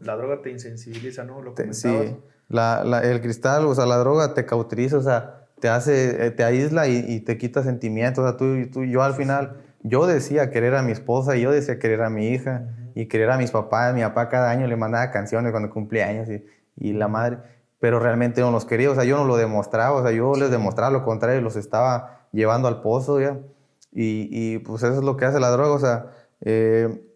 la 0.00 0.16
droga 0.16 0.40
te 0.42 0.50
insensibiliza, 0.50 1.24
¿no? 1.24 1.42
Lo 1.42 1.52
te, 1.54 1.72
sí, 1.74 2.16
la, 2.48 2.84
la, 2.84 3.00
el 3.00 3.20
cristal, 3.20 3.66
o 3.66 3.74
sea, 3.74 3.86
la 3.86 3.96
droga 3.96 4.32
te 4.34 4.46
cauteriza, 4.46 4.96
o 4.98 5.02
sea, 5.02 5.48
te 5.60 5.68
hace, 5.68 6.26
eh, 6.26 6.30
te 6.30 6.44
aísla 6.44 6.86
y, 6.88 7.04
y 7.08 7.20
te 7.20 7.36
quita 7.36 7.62
sentimientos, 7.62 8.24
o 8.24 8.28
sea, 8.28 8.36
tú, 8.36 8.70
tú, 8.70 8.84
yo 8.84 9.02
al 9.02 9.14
final, 9.14 9.56
yo 9.82 10.06
decía 10.06 10.50
querer 10.50 10.74
a 10.74 10.82
mi 10.82 10.92
esposa 10.92 11.36
y 11.36 11.42
yo 11.42 11.50
decía 11.50 11.78
querer 11.78 12.02
a 12.02 12.10
mi 12.10 12.28
hija 12.28 12.62
uh 12.64 12.68
-huh. 12.68 12.92
y 12.94 13.06
querer 13.08 13.30
a 13.30 13.36
mis 13.36 13.50
papás, 13.50 13.94
mi 13.94 14.02
papá 14.02 14.28
cada 14.28 14.50
año 14.50 14.66
le 14.66 14.76
mandaba 14.76 15.10
canciones 15.10 15.50
cuando 15.52 15.70
cumplía 15.70 16.06
años 16.08 16.28
y, 16.28 16.44
y 16.76 16.92
la 16.92 17.08
madre, 17.08 17.38
pero 17.80 17.98
realmente 17.98 18.40
no 18.40 18.50
los 18.50 18.64
quería, 18.64 18.90
o 18.90 18.94
sea, 18.94 19.04
yo 19.04 19.16
no 19.16 19.24
lo 19.24 19.36
demostraba, 19.36 19.96
o 19.96 20.02
sea, 20.02 20.12
yo 20.12 20.34
les 20.34 20.50
demostraba 20.50 20.90
lo 20.90 21.02
contrario, 21.04 21.40
los 21.40 21.56
estaba 21.56 22.28
llevando 22.32 22.68
al 22.68 22.80
pozo 22.82 23.20
ya. 23.20 23.38
Y, 23.94 24.28
y, 24.30 24.58
pues 24.58 24.82
eso 24.82 24.98
es 24.98 25.04
lo 25.04 25.16
que 25.16 25.24
hace 25.24 25.38
la 25.38 25.50
droga, 25.50 25.70
o 25.70 25.78
sea, 25.78 26.06
eh, 26.40 27.08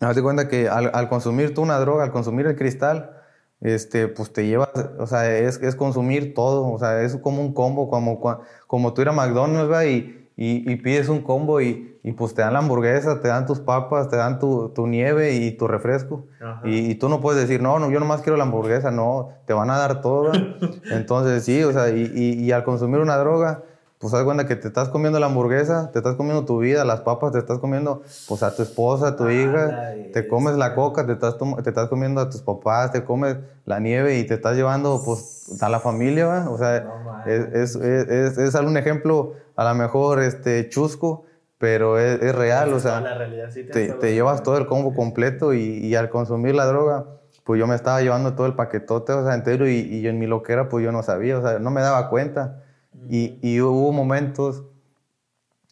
haz 0.00 0.16
de 0.16 0.22
cuenta 0.22 0.48
que 0.48 0.68
al, 0.68 0.90
al, 0.92 1.08
consumir 1.08 1.54
tú 1.54 1.62
una 1.62 1.78
droga, 1.78 2.02
al 2.02 2.10
consumir 2.10 2.46
el 2.46 2.56
cristal, 2.56 3.22
este, 3.60 4.08
pues 4.08 4.32
te 4.32 4.46
llevas, 4.46 4.70
o 4.98 5.06
sea, 5.06 5.30
es, 5.38 5.62
es 5.62 5.76
consumir 5.76 6.34
todo, 6.34 6.68
o 6.68 6.78
sea, 6.78 7.02
es 7.02 7.16
como 7.16 7.40
un 7.40 7.54
combo, 7.54 7.88
como, 7.88 8.20
como 8.66 8.92
tú 8.92 9.02
ir 9.02 9.08
a 9.08 9.12
McDonald's, 9.12 9.70
¿va? 9.70 9.86
Y, 9.86 10.22
y, 10.36 10.70
y, 10.70 10.76
pides 10.76 11.08
un 11.08 11.20
combo 11.20 11.60
y, 11.60 11.98
y, 12.02 12.12
pues 12.12 12.34
te 12.34 12.42
dan 12.42 12.54
la 12.54 12.60
hamburguesa, 12.60 13.20
te 13.20 13.28
dan 13.28 13.46
tus 13.46 13.60
papas, 13.60 14.08
te 14.08 14.16
dan 14.16 14.38
tu, 14.38 14.70
tu 14.70 14.86
nieve 14.86 15.34
y 15.34 15.52
tu 15.52 15.68
refresco. 15.68 16.26
Y, 16.64 16.90
y, 16.90 16.94
tú 16.96 17.08
no 17.08 17.20
puedes 17.20 17.40
decir, 17.40 17.62
no, 17.62 17.78
no, 17.78 17.90
yo 17.90 18.00
nomás 18.00 18.22
quiero 18.22 18.36
la 18.36 18.44
hamburguesa, 18.44 18.90
no, 18.90 19.28
te 19.46 19.52
van 19.52 19.70
a 19.70 19.78
dar 19.78 20.00
todo. 20.00 20.32
Entonces, 20.90 21.44
sí, 21.44 21.62
o 21.62 21.72
sea, 21.72 21.90
y, 21.90 22.50
al 22.50 22.64
consumir 22.64 23.00
una 23.00 23.16
droga, 23.16 23.62
pues 24.02 24.12
haz 24.14 24.24
cuenta 24.24 24.48
que 24.48 24.56
te 24.56 24.66
estás 24.66 24.88
comiendo 24.88 25.20
la 25.20 25.26
hamburguesa, 25.26 25.92
te 25.92 26.00
estás 26.00 26.16
comiendo 26.16 26.44
tu 26.44 26.58
vida, 26.58 26.84
las 26.84 27.02
papas, 27.02 27.30
te 27.30 27.38
estás 27.38 27.60
comiendo 27.60 28.02
pues 28.26 28.42
a 28.42 28.52
tu 28.52 28.62
esposa, 28.62 29.06
a 29.06 29.16
tu 29.16 29.26
ah, 29.26 29.32
hija, 29.32 29.94
te 30.12 30.26
comes 30.26 30.56
la 30.56 30.74
coca, 30.74 31.06
te 31.06 31.12
estás, 31.12 31.36
te 31.62 31.70
estás 31.70 31.88
comiendo 31.88 32.20
a 32.20 32.28
tus 32.28 32.42
papás, 32.42 32.90
te 32.90 33.04
comes 33.04 33.36
la 33.64 33.78
nieve 33.78 34.18
y 34.18 34.24
te 34.24 34.34
estás 34.34 34.56
llevando 34.56 35.00
pues 35.04 35.56
a 35.62 35.68
la 35.68 35.78
familia, 35.78 36.26
¿va? 36.26 36.50
o 36.50 36.58
sea, 36.58 36.80
no, 36.80 37.24
es, 37.26 37.76
es, 37.76 37.76
es, 37.76 38.38
es, 38.38 38.54
algún 38.56 38.76
ejemplo 38.76 39.34
a 39.54 39.62
lo 39.62 39.74
mejor 39.76 40.20
este, 40.20 40.68
chusco, 40.68 41.24
pero 41.58 41.96
es, 41.96 42.34
real, 42.34 42.72
o 42.72 42.80
sea, 42.80 43.04
sí 43.50 43.62
te, 43.62 43.70
te, 43.70 43.92
te, 43.92 44.14
llevas 44.14 44.42
todo 44.42 44.58
el 44.58 44.66
combo 44.66 44.96
completo 44.96 45.54
y, 45.54 45.60
y, 45.60 45.94
al 45.94 46.10
consumir 46.10 46.56
la 46.56 46.66
droga, 46.66 47.06
pues 47.44 47.60
yo 47.60 47.68
me 47.68 47.76
estaba 47.76 48.00
llevando 48.00 48.34
todo 48.34 48.48
el 48.48 48.54
paquetote, 48.54 49.12
o 49.12 49.24
sea, 49.24 49.34
entero 49.36 49.68
y, 49.68 49.74
y 49.74 50.08
en 50.08 50.18
mi 50.18 50.26
loquera 50.26 50.68
pues 50.68 50.84
yo 50.84 50.90
no 50.90 51.04
sabía, 51.04 51.38
o 51.38 51.42
sea, 51.42 51.60
no 51.60 51.70
me 51.70 51.82
daba 51.82 52.10
cuenta. 52.10 52.61
Y, 53.08 53.38
y, 53.42 53.60
hubo 53.60 53.92
momentos, 53.92 54.64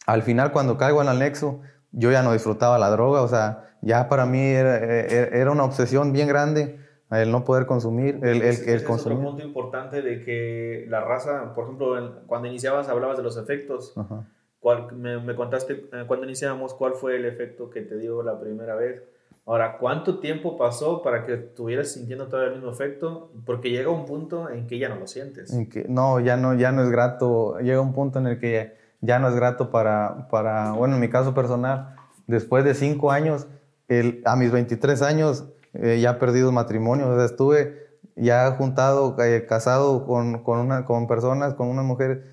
al 0.05 0.23
final 0.23 0.51
cuando 0.51 0.77
caigo 0.77 1.01
al 1.01 1.07
anexo, 1.09 1.61
yo 1.91 2.11
ya 2.11 2.23
no 2.23 2.33
disfrutaba 2.33 2.77
la 2.77 2.89
droga, 2.89 3.21
o 3.21 3.27
sea, 3.27 3.75
ya 3.81 4.09
para 4.09 4.25
mí 4.25 4.39
era, 4.39 4.77
era 4.77 5.51
una 5.51 5.63
obsesión 5.63 6.13
bien 6.13 6.27
grande 6.27 6.79
el 7.19 7.31
no 7.31 7.43
poder 7.43 7.65
consumir, 7.65 8.19
el, 8.23 8.41
el, 8.41 8.69
el, 8.69 8.83
consumir. 8.83 9.17
Es 9.17 9.23
otro 9.23 9.31
punto 9.31 9.45
importante 9.45 10.01
de 10.01 10.23
que 10.23 10.85
la 10.87 11.01
raza, 11.01 11.53
por 11.53 11.65
ejemplo, 11.65 12.23
cuando 12.25 12.47
iniciabas 12.47 12.87
hablabas 12.87 13.17
de 13.17 13.23
los 13.23 13.37
efectos. 13.37 13.93
Ajá. 13.97 14.25
¿Cuál, 14.61 14.95
me, 14.95 15.19
me, 15.19 15.35
contaste 15.35 15.89
eh, 15.91 16.03
cuando 16.07 16.25
iniciamos 16.25 16.75
cuál 16.75 16.93
fue 16.93 17.15
el 17.15 17.25
efecto 17.25 17.69
que 17.71 17.81
te 17.81 17.97
dio 17.97 18.21
la 18.21 18.39
primera 18.39 18.75
vez. 18.75 19.01
Ahora, 19.45 19.77
¿cuánto 19.79 20.19
tiempo 20.19 20.55
pasó 20.57 21.01
para 21.01 21.25
que 21.25 21.33
estuvieras 21.33 21.91
sintiendo 21.91 22.27
todavía 22.27 22.49
el 22.51 22.57
mismo 22.57 22.71
efecto? 22.71 23.31
Porque 23.45 23.71
llega 23.71 23.89
un 23.89 24.05
punto 24.05 24.49
en 24.49 24.67
que 24.67 24.77
ya 24.77 24.87
no 24.87 24.95
lo 24.95 25.07
sientes. 25.07 25.51
En 25.51 25.67
que, 25.67 25.85
no, 25.89 26.19
ya 26.19 26.37
no, 26.37 26.53
ya 26.53 26.71
no 26.71 26.83
es 26.83 26.91
grato. 26.91 27.57
Llega 27.59 27.81
un 27.81 27.93
punto 27.93 28.19
en 28.19 28.27
el 28.27 28.39
que 28.39 28.77
ya 29.01 29.17
no 29.17 29.27
es 29.29 29.35
grato 29.35 29.71
para, 29.71 30.27
para 30.29 30.73
bueno, 30.73 30.95
en 30.95 31.01
mi 31.01 31.09
caso 31.09 31.33
personal, 31.33 31.95
después 32.27 32.63
de 32.63 32.75
cinco 32.75 33.11
años, 33.11 33.47
el, 33.87 34.21
a 34.25 34.35
mis 34.35 34.51
23 34.51 35.01
años, 35.01 35.45
eh, 35.73 35.99
ya 35.99 36.19
perdido 36.19 36.51
matrimonio. 36.51 37.09
O 37.09 37.15
sea, 37.15 37.25
estuve 37.25 37.97
ya 38.15 38.51
juntado, 38.51 39.15
eh, 39.23 39.47
casado 39.47 40.05
con, 40.05 40.43
con, 40.43 40.59
una, 40.59 40.85
con 40.85 41.07
personas, 41.07 41.55
con 41.55 41.67
una 41.67 41.81
mujer, 41.81 42.25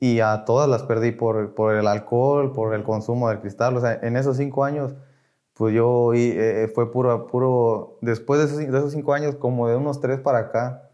y 0.00 0.20
a 0.20 0.44
todas 0.46 0.68
las 0.68 0.82
perdí 0.82 1.12
por, 1.12 1.54
por 1.54 1.74
el 1.74 1.86
alcohol, 1.86 2.52
por 2.52 2.74
el 2.74 2.84
consumo 2.84 3.28
del 3.28 3.40
cristal. 3.40 3.76
O 3.76 3.80
sea, 3.80 3.98
en 4.02 4.16
esos 4.16 4.38
cinco 4.38 4.64
años 4.64 4.94
pues 5.54 5.74
yo 5.74 6.12
eh, 6.14 6.70
fue 6.74 6.90
puro, 6.90 7.26
puro, 7.28 7.98
después 8.00 8.40
de 8.40 8.46
esos, 8.46 8.58
de 8.58 8.78
esos, 8.78 8.92
cinco 8.92 9.14
años, 9.14 9.36
como 9.36 9.68
de 9.68 9.76
unos 9.76 10.00
tres 10.00 10.18
para 10.18 10.38
acá, 10.38 10.90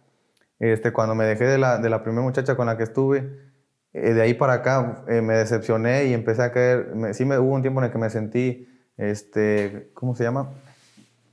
este, 0.58 0.92
cuando 0.92 1.14
me 1.14 1.24
dejé 1.24 1.44
de 1.44 1.58
la, 1.58 1.78
de 1.78 1.88
la 1.88 2.02
primera 2.02 2.22
muchacha 2.22 2.56
con 2.56 2.66
la 2.66 2.76
que 2.76 2.82
estuve, 2.82 3.50
eh, 3.94 4.12
de 4.12 4.22
ahí 4.22 4.34
para 4.34 4.54
acá 4.54 5.02
eh, 5.08 5.22
me 5.22 5.34
decepcioné 5.34 6.04
y 6.04 6.12
empecé 6.12 6.42
a 6.42 6.52
caer, 6.52 6.94
me, 6.94 7.14
sí 7.14 7.24
me, 7.24 7.38
hubo 7.38 7.54
un 7.54 7.62
tiempo 7.62 7.80
en 7.80 7.86
el 7.86 7.90
que 7.90 7.98
me 7.98 8.10
sentí, 8.10 8.68
este, 8.98 9.90
¿cómo 9.94 10.14
se 10.14 10.24
llama? 10.24 10.50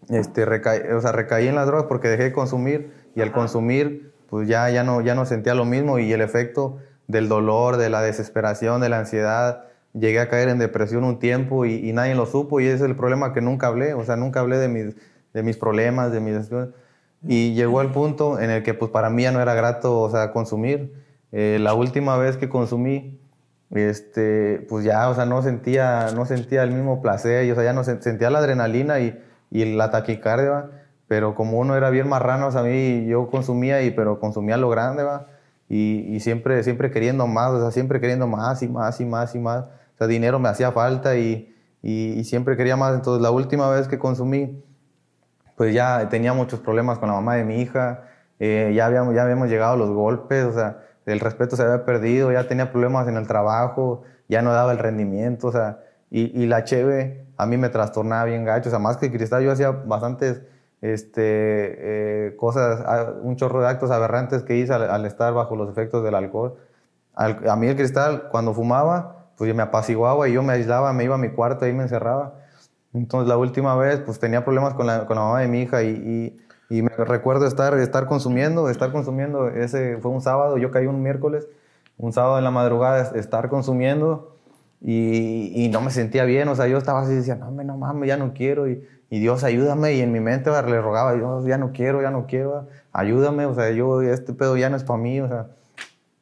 Este, 0.10 0.46
recaí, 0.46 0.80
o 0.94 1.02
sea, 1.02 1.12
recaí 1.12 1.48
en 1.48 1.56
las 1.56 1.68
drogas 1.68 1.86
porque 1.88 2.08
dejé 2.08 2.24
de 2.24 2.32
consumir 2.32 2.94
y 3.14 3.22
al 3.22 3.34
consumir, 3.34 4.14
pues 4.30 4.48
ya, 4.48 4.70
ya, 4.70 4.84
no, 4.84 5.02
ya 5.02 5.16
no 5.16 5.26
sentía 5.26 5.54
lo 5.54 5.66
mismo 5.66 6.00
y 6.00 6.14
el 6.14 6.22
efecto 6.22 6.78
del 7.08 7.28
dolor, 7.28 7.76
de 7.76 7.90
la 7.90 8.02
desesperación, 8.02 8.80
de 8.80 8.90
la 8.90 9.00
ansiedad, 9.00 9.67
llegué 10.00 10.20
a 10.20 10.30
caer 10.30 10.50
en 10.50 10.60
depresión 10.60 11.04
un 11.04 11.20
tiempo 11.20 11.66
y, 11.66 11.76
y, 11.90 11.94
nadie 11.94 12.16
lo 12.16 12.26
supo 12.26 12.60
y 12.60 12.66
ese 12.66 12.76
es 12.76 12.82
el 12.82 12.96
problema 12.96 13.34
que 13.34 13.42
nunca 13.42 13.68
hablé, 13.68 13.94
o 13.94 14.04
sea, 14.04 14.16
nunca 14.16 14.40
hablé 14.40 14.58
de 14.58 14.68
mis, 14.68 14.96
de 15.34 15.44
mis 15.44 15.58
problemas, 15.58 16.12
de 16.12 16.20
mis... 16.20 16.50
Y 17.24 17.54
llegó 17.54 17.80
al 17.80 17.92
punto 17.92 18.40
en 18.40 18.50
el 18.50 18.64
que 18.64 18.74
pues 18.74 18.92
para 18.92 19.10
mí 19.10 19.24
ya 19.24 19.32
no 19.32 19.42
era 19.42 19.54
grato, 19.54 20.00
o 20.00 20.10
sea, 20.10 20.32
consumir. 20.32 20.94
Eh, 21.32 21.58
la 21.60 21.74
última 21.74 22.18
vez 22.18 22.38
que 22.38 22.48
consumí, 22.48 23.20
este, 23.72 24.66
pues 24.70 24.86
ya, 24.86 25.10
o 25.10 25.16
sea, 25.16 25.26
no 25.26 25.42
sentía, 25.42 26.12
no 26.16 26.26
sentía 26.26 26.64
el 26.64 26.72
mismo 26.72 27.02
placer, 27.02 27.46
y, 27.46 27.52
o 27.52 27.56
sea, 27.56 27.64
ya 27.64 27.74
no 27.74 27.84
sentía 27.84 28.30
la 28.30 28.40
adrenalina 28.40 29.00
y, 29.00 29.20
y 29.52 29.76
la 29.76 29.92
taquicardia, 29.92 30.70
pero 31.08 31.36
como 31.36 31.60
uno 31.60 31.76
era 31.76 31.90
bien 31.90 32.08
marrano, 32.08 32.48
o 32.48 32.52
sea, 32.52 32.62
a 32.62 32.64
mí 32.64 33.06
yo 33.08 33.30
consumía, 33.30 33.82
y, 33.82 33.92
pero 33.92 34.20
consumía 34.20 34.58
lo 34.58 34.70
grande, 34.70 35.04
¿va? 35.04 35.28
Y, 35.70 36.16
y, 36.16 36.20
siempre, 36.22 36.64
siempre 36.64 36.92
queriendo 36.92 37.28
más, 37.28 37.52
o 37.52 37.62
sea, 37.62 37.72
siempre 37.72 38.00
queriendo 38.00 38.28
más 38.28 38.64
y 38.64 38.70
más 38.70 39.02
y 39.02 39.06
más 39.06 39.36
y 39.36 39.40
más. 39.40 39.66
O 39.98 40.00
sea, 40.00 40.08
dinero 40.08 40.38
me 40.38 40.48
hacía 40.48 40.72
falta 40.72 41.18
y, 41.18 41.54
y, 41.82 42.20
y, 42.20 42.24
siempre 42.24 42.56
quería 42.56 42.78
más. 42.78 42.94
Entonces, 42.94 43.20
la 43.22 43.32
última 43.32 43.68
vez 43.72 43.88
que 43.88 43.98
consumí, 43.98 44.64
pues 45.56 45.74
ya 45.74 46.08
tenía 46.10 46.34
muchos 46.34 46.60
problemas 46.60 47.00
con 47.00 47.10
la 47.10 47.16
mamá 47.16 47.36
de 47.36 47.44
mi 47.44 47.62
hija, 47.62 48.04
eh, 48.40 48.72
ya, 48.76 48.86
habíamos, 48.86 49.16
ya 49.16 49.24
habíamos 49.24 49.50
llegado 49.50 49.74
a 49.74 49.78
los 49.78 49.90
golpes, 49.90 50.46
o 50.46 50.54
sea, 50.54 50.84
el 51.08 51.20
respeto 51.20 51.56
se 51.56 51.64
había 51.64 51.84
perdido, 51.84 52.32
ya 52.32 52.48
tenía 52.48 52.72
problemas 52.72 53.08
en 53.08 53.18
el 53.18 53.26
trabajo, 53.26 54.04
ya 54.30 54.44
no 54.44 54.52
daba 54.54 54.72
el 54.72 54.78
rendimiento, 54.78 55.48
o 55.48 55.52
sea, 55.52 55.80
y, 56.12 56.40
y 56.40 56.46
la 56.46 56.64
cheve 56.64 57.26
a 57.38 57.48
mí 57.48 57.58
me 57.58 57.70
trastornaba 57.70 58.26
bien 58.26 58.46
gacho, 58.46 58.70
o 58.70 58.72
sea, 58.72 58.80
más 58.80 58.98
que 58.98 59.12
cristal, 59.12 59.44
yo 59.44 59.52
hacía 59.52 59.72
bastantes 59.72 60.44
este, 60.82 62.28
eh, 62.28 62.36
cosas, 62.36 62.84
un 63.24 63.36
chorro 63.36 63.62
de 63.62 63.68
actos 63.68 63.90
aberrantes 63.90 64.44
que 64.44 64.58
hice 64.58 64.74
al, 64.74 64.90
al 64.90 65.06
estar 65.06 65.34
bajo 65.34 65.56
los 65.56 65.70
efectos 65.70 66.04
del 66.04 66.14
alcohol. 66.14 66.56
Al, 67.16 67.50
a 67.50 67.56
mí 67.56 67.68
el 67.68 67.76
cristal, 67.76 68.30
cuando 68.30 68.54
fumaba, 68.54 69.17
pues 69.38 69.48
yo 69.48 69.56
me 69.56 69.64
apaciguaba 69.64 70.28
y 70.28 70.34
yo 70.34 70.44
me 70.44 70.54
aislaba, 70.54 70.94
me 70.94 71.04
iba 71.04 71.16
a 71.16 71.18
mi 71.18 71.30
cuarto 71.30 71.68
y 71.68 71.74
me 71.74 71.84
encerraba. 71.84 72.36
Entonces 72.94 73.28
la 73.28 73.38
última 73.38 73.76
vez 73.76 74.00
pues 74.00 74.20
tenía 74.20 74.44
problemas 74.44 74.74
con 74.74 74.88
la, 74.88 75.06
con 75.06 75.16
la 75.16 75.22
mamá 75.24 75.42
de 75.42 75.48
mi 75.48 75.62
hija 75.62 75.84
y, 75.84 76.36
y, 76.70 76.78
y, 76.78 76.82
me 76.82 76.90
recuerdo 76.90 77.46
estar, 77.46 77.78
estar 77.78 78.08
consumiendo, 78.08 78.70
estar 78.70 78.92
consumiendo, 78.92 79.50
ese 79.50 79.98
fue 79.98 80.12
un 80.12 80.22
sábado, 80.22 80.58
yo 80.58 80.72
caí 80.72 80.88
un 80.88 81.04
miércoles, 81.04 81.48
un 81.98 82.14
sábado 82.14 82.38
en 82.38 82.44
la 82.44 82.52
madrugada, 82.52 83.12
estar 83.16 83.50
consumiendo 83.50 84.38
y, 84.82 85.52
y 85.56 85.70
no 85.70 85.82
me 85.82 85.92
sentía 85.92 86.26
bien, 86.26 86.48
o 86.48 86.56
sea, 86.56 86.68
yo 86.68 86.78
estaba 86.78 87.02
así, 87.02 87.14
decía, 87.14 87.36
no, 87.36 87.52
no 87.52 87.78
mames, 87.78 88.08
ya 88.08 88.18
no 88.18 88.34
quiero 88.34 88.68
y, 88.70 88.84
y 89.10 89.20
Dios 89.20 89.44
ayúdame. 89.44 89.94
Y 89.94 90.02
en 90.02 90.12
mi 90.12 90.20
mente 90.20 90.50
le 90.50 90.82
rogaba, 90.82 91.14
Dios 91.14 91.46
ya 91.46 91.58
no 91.58 91.72
quiero, 91.72 92.02
ya 92.02 92.12
no 92.12 92.28
quiero, 92.28 92.68
ayúdame, 92.94 93.46
o 93.46 93.54
sea, 93.54 93.72
yo 93.72 94.02
este 94.02 94.34
pedo 94.34 94.58
ya 94.58 94.70
no 94.70 94.78
es 94.78 94.84
para 94.84 95.00
mí, 95.00 95.20
o 95.22 95.28
sea, 95.28 95.48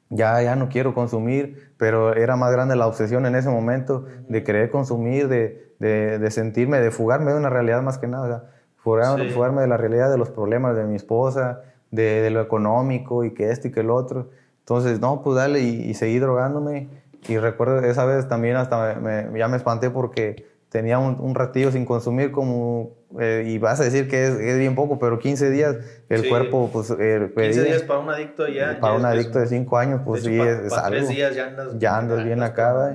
ya, 0.09 0.41
ya 0.41 0.55
no 0.55 0.70
quiero 0.70 0.93
consumir, 0.93 1.64
pero 1.78 2.15
era 2.15 2.36
más 2.36 2.51
grande 2.51 2.76
la 2.76 2.88
obsesión 2.88 3.26
en 3.26 3.36
ese 3.36 3.49
momento 3.49 4.05
de 4.28 4.43
querer 4.43 4.69
consumir, 4.69 5.28
de, 5.28 5.73
de, 5.80 6.19
de 6.19 6.32
sentirme, 6.32 6.80
de 6.80 6.91
fugarme 6.91 7.32
de 7.32 7.38
una 7.38 7.49
realidad 7.49 7.82
más 7.82 7.97
que 7.97 8.07
nada, 8.07 8.23
o 8.23 8.28
sea, 8.28 8.43
fugarme, 8.78 9.30
fugarme 9.32 9.61
de 9.61 9.67
la 9.67 9.78
realidad 9.78 10.11
de 10.11 10.17
los 10.17 10.30
problemas 10.30 10.76
de 10.76 10.84
mi 10.86 10.95
esposa, 10.95 11.61
de, 11.91 12.21
de, 12.21 12.30
lo 12.30 12.41
económico 12.41 13.23
y 13.23 13.34
que 13.34 13.49
esto 13.51 13.67
y 13.67 13.71
que 13.71 13.80
el 13.80 13.89
otro. 13.89 14.30
Entonces, 14.59 14.99
no, 14.99 15.21
pues 15.21 15.36
dale 15.36 15.59
y, 15.61 15.89
y 15.89 15.93
seguí 15.95 16.19
drogándome. 16.19 16.89
Y 17.28 17.38
recuerdo 17.38 17.80
esa 17.80 18.05
vez 18.05 18.28
también 18.28 18.55
hasta 18.55 18.95
me, 18.95 19.28
ya 19.38 19.47
me 19.47 19.57
espanté 19.57 19.89
porque 19.89 20.47
tenía 20.76 20.99
un, 20.99 21.15
un 21.21 21.36
ratillo 21.36 21.71
sin 21.71 21.86
consumir 21.86 22.34
como, 22.34 22.97
eh, 23.17 23.45
y 23.47 23.57
vas 23.59 23.80
a 23.80 23.86
decir 23.86 24.09
que 24.09 24.28
es, 24.28 24.34
es, 24.34 24.59
bien 24.59 24.76
poco, 24.76 24.99
pero 24.99 25.19
15 25.19 25.49
días 25.49 25.78
el 26.09 26.28
cuerpo, 26.28 26.69
pues... 26.73 26.93
Eh, 26.99 27.32
15 27.34 27.63
días 27.63 27.84
para 27.84 27.99
un 27.99 28.09
adicto 28.09 28.45
ya... 28.49 28.78
Para 28.82 28.95
un 28.95 29.05
adicto 29.05 29.39
de 29.39 29.47
5 29.47 29.78
años, 29.78 30.01
pues 30.03 30.23
sí, 30.23 30.38
para, 30.38 30.51
es, 30.51 30.73
para 30.73 30.88
algo. 30.88 31.07
días 31.07 31.34
ya 31.34 31.47
andas... 31.47 31.67
Ya 31.80 31.97
andas 31.97 32.26
bien 32.26 32.43
acá, 32.43 32.93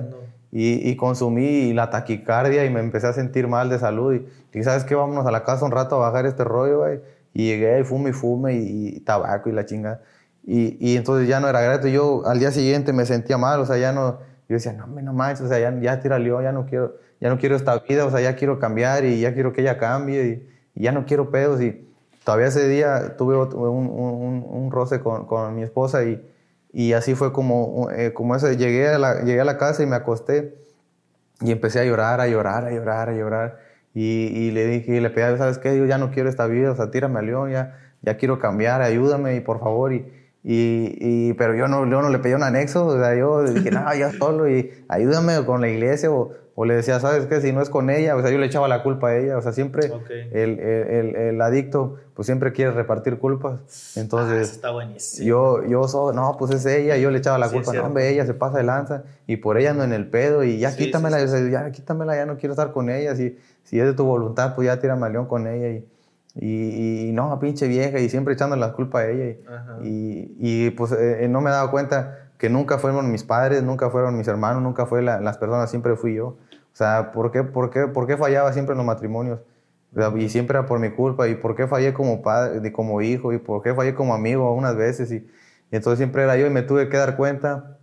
y, 0.51 0.91
y, 0.91 0.95
consumí 0.95 1.73
la 1.73 1.89
taquicardia 1.89 2.65
y 2.65 2.69
me 2.69 2.81
empecé 2.81 3.07
a 3.07 3.13
sentir 3.13 3.47
mal 3.47 3.69
de 3.69 3.79
salud. 3.79 4.13
Y, 4.13 4.59
y 4.59 4.63
¿sabes 4.63 4.83
qué? 4.83 4.93
Vámonos 4.93 5.25
a 5.25 5.31
la 5.31 5.43
casa 5.43 5.65
un 5.65 5.71
rato 5.71 5.95
a 5.95 5.99
bajar 5.99 6.27
este 6.27 6.43
rollo, 6.43 6.79
güey. 6.79 6.99
Y 7.33 7.47
llegué 7.47 7.79
y 7.79 7.83
fume 7.83 8.09
y 8.09 8.13
fume 8.13 8.53
y, 8.55 8.87
y 8.89 8.99
tabaco 8.99 9.49
y 9.49 9.53
la 9.53 9.65
chingada. 9.65 10.01
Y, 10.45 10.77
y, 10.79 10.97
entonces 10.97 11.27
ya 11.27 11.39
no 11.39 11.47
era 11.47 11.61
grato. 11.61 11.87
Yo 11.87 12.23
al 12.27 12.37
día 12.37 12.51
siguiente 12.51 12.91
me 12.91 13.05
sentía 13.05 13.37
mal, 13.37 13.61
o 13.61 13.65
sea, 13.65 13.77
ya 13.77 13.93
no, 13.93 14.19
yo 14.49 14.55
decía, 14.55 14.73
no, 14.73 14.85
no 14.85 15.13
manches, 15.13 15.45
o 15.45 15.47
sea, 15.47 15.57
ya, 15.57 15.73
ya 15.79 16.01
tírale, 16.01 16.29
ya 16.43 16.51
no 16.51 16.65
quiero, 16.65 16.95
ya 17.21 17.29
no 17.29 17.37
quiero 17.37 17.55
esta 17.55 17.77
vida, 17.79 18.05
o 18.05 18.11
sea, 18.11 18.19
ya 18.19 18.35
quiero 18.35 18.59
cambiar 18.59 19.05
y 19.05 19.21
ya 19.21 19.33
quiero 19.33 19.53
que 19.53 19.61
ella 19.61 19.77
cambie 19.77 20.25
y, 20.75 20.79
y 20.79 20.83
ya 20.83 20.91
no 20.91 21.05
quiero 21.05 21.29
pedos. 21.29 21.61
Y 21.61 21.87
todavía 22.25 22.47
ese 22.47 22.67
día 22.67 23.15
tuve 23.15 23.37
un, 23.37 23.87
un, 23.87 24.45
un 24.49 24.71
roce 24.71 24.99
con, 24.99 25.27
con, 25.27 25.55
mi 25.55 25.61
esposa 25.61 26.03
y, 26.03 26.19
y 26.73 26.93
así 26.93 27.13
fue 27.13 27.31
como, 27.31 27.89
eh, 27.91 28.11
como 28.13 28.35
ese, 28.35 28.57
llegué 28.57 28.89
a, 28.89 28.97
la, 28.97 29.21
llegué 29.21 29.39
a 29.39 29.45
la 29.45 29.57
casa 29.57 29.83
y 29.83 29.85
me 29.85 29.95
acosté 29.95 30.55
y 31.41 31.51
empecé 31.51 31.79
a 31.79 31.85
llorar, 31.85 32.21
a 32.21 32.27
llorar, 32.27 32.65
a 32.65 32.71
llorar, 32.71 33.09
a 33.09 33.13
llorar. 33.13 33.59
Y, 33.93 34.01
y 34.01 34.51
le 34.51 34.65
dije, 34.65 34.95
y 34.95 34.99
le 34.99 35.09
pedí, 35.11 35.37
¿sabes 35.37 35.59
qué? 35.59 35.77
Yo 35.77 35.85
ya 35.85 35.97
no 35.99 36.11
quiero 36.11 36.27
esta 36.27 36.47
vida, 36.47 36.71
o 36.71 36.75
sea, 36.75 36.89
tírame 36.91 37.19
a 37.19 37.21
León, 37.21 37.51
ya, 37.51 37.77
ya 38.01 38.17
quiero 38.17 38.39
cambiar, 38.39 38.81
ayúdame 38.81 39.35
y 39.35 39.41
por 39.41 39.59
favor. 39.59 39.93
Y, 39.93 40.05
y, 40.43 40.97
y, 40.99 41.33
pero 41.33 41.53
yo 41.55 41.67
no, 41.67 41.87
yo 41.89 42.01
no 42.01 42.09
le 42.09 42.19
pedí 42.19 42.33
un 42.33 42.43
anexo, 42.43 42.85
o 42.87 42.97
sea, 42.97 43.15
yo 43.15 43.43
dije, 43.43 43.69
no, 43.71 43.93
ya 43.93 44.11
solo, 44.11 44.49
y 44.49 44.71
ayúdame 44.87 45.45
con 45.45 45.61
la 45.61 45.69
iglesia, 45.69 46.09
o, 46.09 46.31
o, 46.61 46.65
le 46.65 46.75
decía, 46.75 46.99
¿sabes 46.99 47.25
qué? 47.25 47.41
Si 47.41 47.51
no 47.51 47.61
es 47.61 47.69
con 47.69 47.89
ella, 47.89 48.15
o 48.15 48.21
sea, 48.21 48.29
yo 48.31 48.37
le 48.37 48.45
echaba 48.45 48.67
la 48.67 48.83
culpa 48.83 49.09
a 49.09 49.17
ella, 49.17 49.37
o 49.37 49.41
sea, 49.41 49.51
siempre 49.51 49.89
okay. 49.91 50.29
el, 50.31 50.59
el, 50.59 51.15
el, 51.15 51.41
adicto, 51.41 51.97
pues 52.13 52.25
siempre 52.25 52.53
quiere 52.53 52.71
repartir 52.71 53.17
culpas, 53.17 53.97
entonces... 53.97 54.49
Ah, 54.49 54.51
está 54.51 54.71
buenísimo. 54.71 55.27
Yo, 55.27 55.65
yo 55.65 55.87
soy, 55.87 56.15
no, 56.15 56.35
pues 56.37 56.51
es 56.51 56.65
ella, 56.65 56.97
yo 56.97 57.11
le 57.11 57.17
echaba 57.17 57.37
la 57.37 57.49
culpa, 57.49 57.71
sí, 57.71 57.77
no, 57.77 57.85
hombre, 57.85 58.09
ella 58.09 58.25
se 58.25 58.33
pasa 58.33 58.57
de 58.57 58.63
lanza, 58.63 59.03
y 59.27 59.37
por 59.37 59.57
ella 59.57 59.71
ando 59.71 59.83
en 59.83 59.93
el 59.93 60.07
pedo, 60.07 60.43
y 60.43 60.59
ya 60.59 60.71
sí, 60.71 60.85
quítamela, 60.85 61.25
sí, 61.27 61.51
ya 61.51 61.71
quítamela, 61.71 62.15
ya 62.15 62.25
no 62.25 62.37
quiero 62.37 62.53
estar 62.53 62.71
con 62.71 62.89
ella, 62.89 63.15
si, 63.15 63.37
si 63.63 63.79
es 63.79 63.85
de 63.85 63.93
tu 63.93 64.05
voluntad, 64.05 64.55
pues 64.55 64.67
ya 64.67 64.79
tírame 64.79 65.05
a 65.05 65.09
león 65.09 65.25
con 65.25 65.47
ella, 65.47 65.69
y... 65.69 65.87
Y, 66.33 67.09
y, 67.09 67.11
no, 67.11 67.37
pinche 67.39 67.67
vieja, 67.67 67.99
y 67.99 68.07
siempre 68.07 68.33
echando 68.33 68.55
la 68.55 68.71
culpa 68.71 68.99
a 68.99 69.09
ella. 69.09 69.35
Y, 69.83 69.87
y, 69.89 70.35
y, 70.39 70.69
pues 70.69 70.93
eh, 70.93 71.27
no 71.29 71.41
me 71.41 71.49
he 71.49 71.53
dado 71.53 71.69
cuenta 71.71 72.29
que 72.41 72.49
nunca 72.49 72.79
fueron 72.79 73.11
mis 73.11 73.23
padres, 73.23 73.61
nunca 73.61 73.91
fueron 73.91 74.17
mis 74.17 74.27
hermanos, 74.27 74.63
nunca 74.63 74.87
fue 74.87 75.03
la, 75.03 75.21
las 75.21 75.37
personas, 75.37 75.69
siempre 75.69 75.95
fui 75.95 76.15
yo. 76.15 76.37
O 76.73 76.75
sea, 76.75 77.11
¿por 77.11 77.31
qué, 77.31 77.43
por, 77.43 77.69
qué, 77.69 77.87
¿por 77.87 78.07
qué 78.07 78.17
fallaba 78.17 78.53
siempre 78.53 78.73
en 78.73 78.77
los 78.77 78.85
matrimonios? 78.85 79.39
Y 80.15 80.29
siempre 80.29 80.57
era 80.57 80.65
por 80.65 80.79
mi 80.79 80.91
culpa. 80.91 81.27
¿Y 81.27 81.35
por 81.35 81.55
qué 81.55 81.67
fallé 81.67 81.93
como 81.93 82.21
padre, 82.21 82.71
como 82.71 83.01
hijo? 83.01 83.33
¿Y 83.33 83.39
por 83.39 83.61
qué 83.61 83.73
fallé 83.73 83.93
como 83.93 84.13
amigo 84.13 84.53
unas 84.53 84.75
veces? 84.75 85.11
Y, 85.11 85.17
y 85.17 85.75
entonces 85.75 85.97
siempre 85.97 86.23
era 86.23 86.37
yo 86.37 86.47
y 86.47 86.49
me 86.49 86.61
tuve 86.61 86.89
que 86.89 86.97
dar 86.97 87.17
cuenta. 87.17 87.77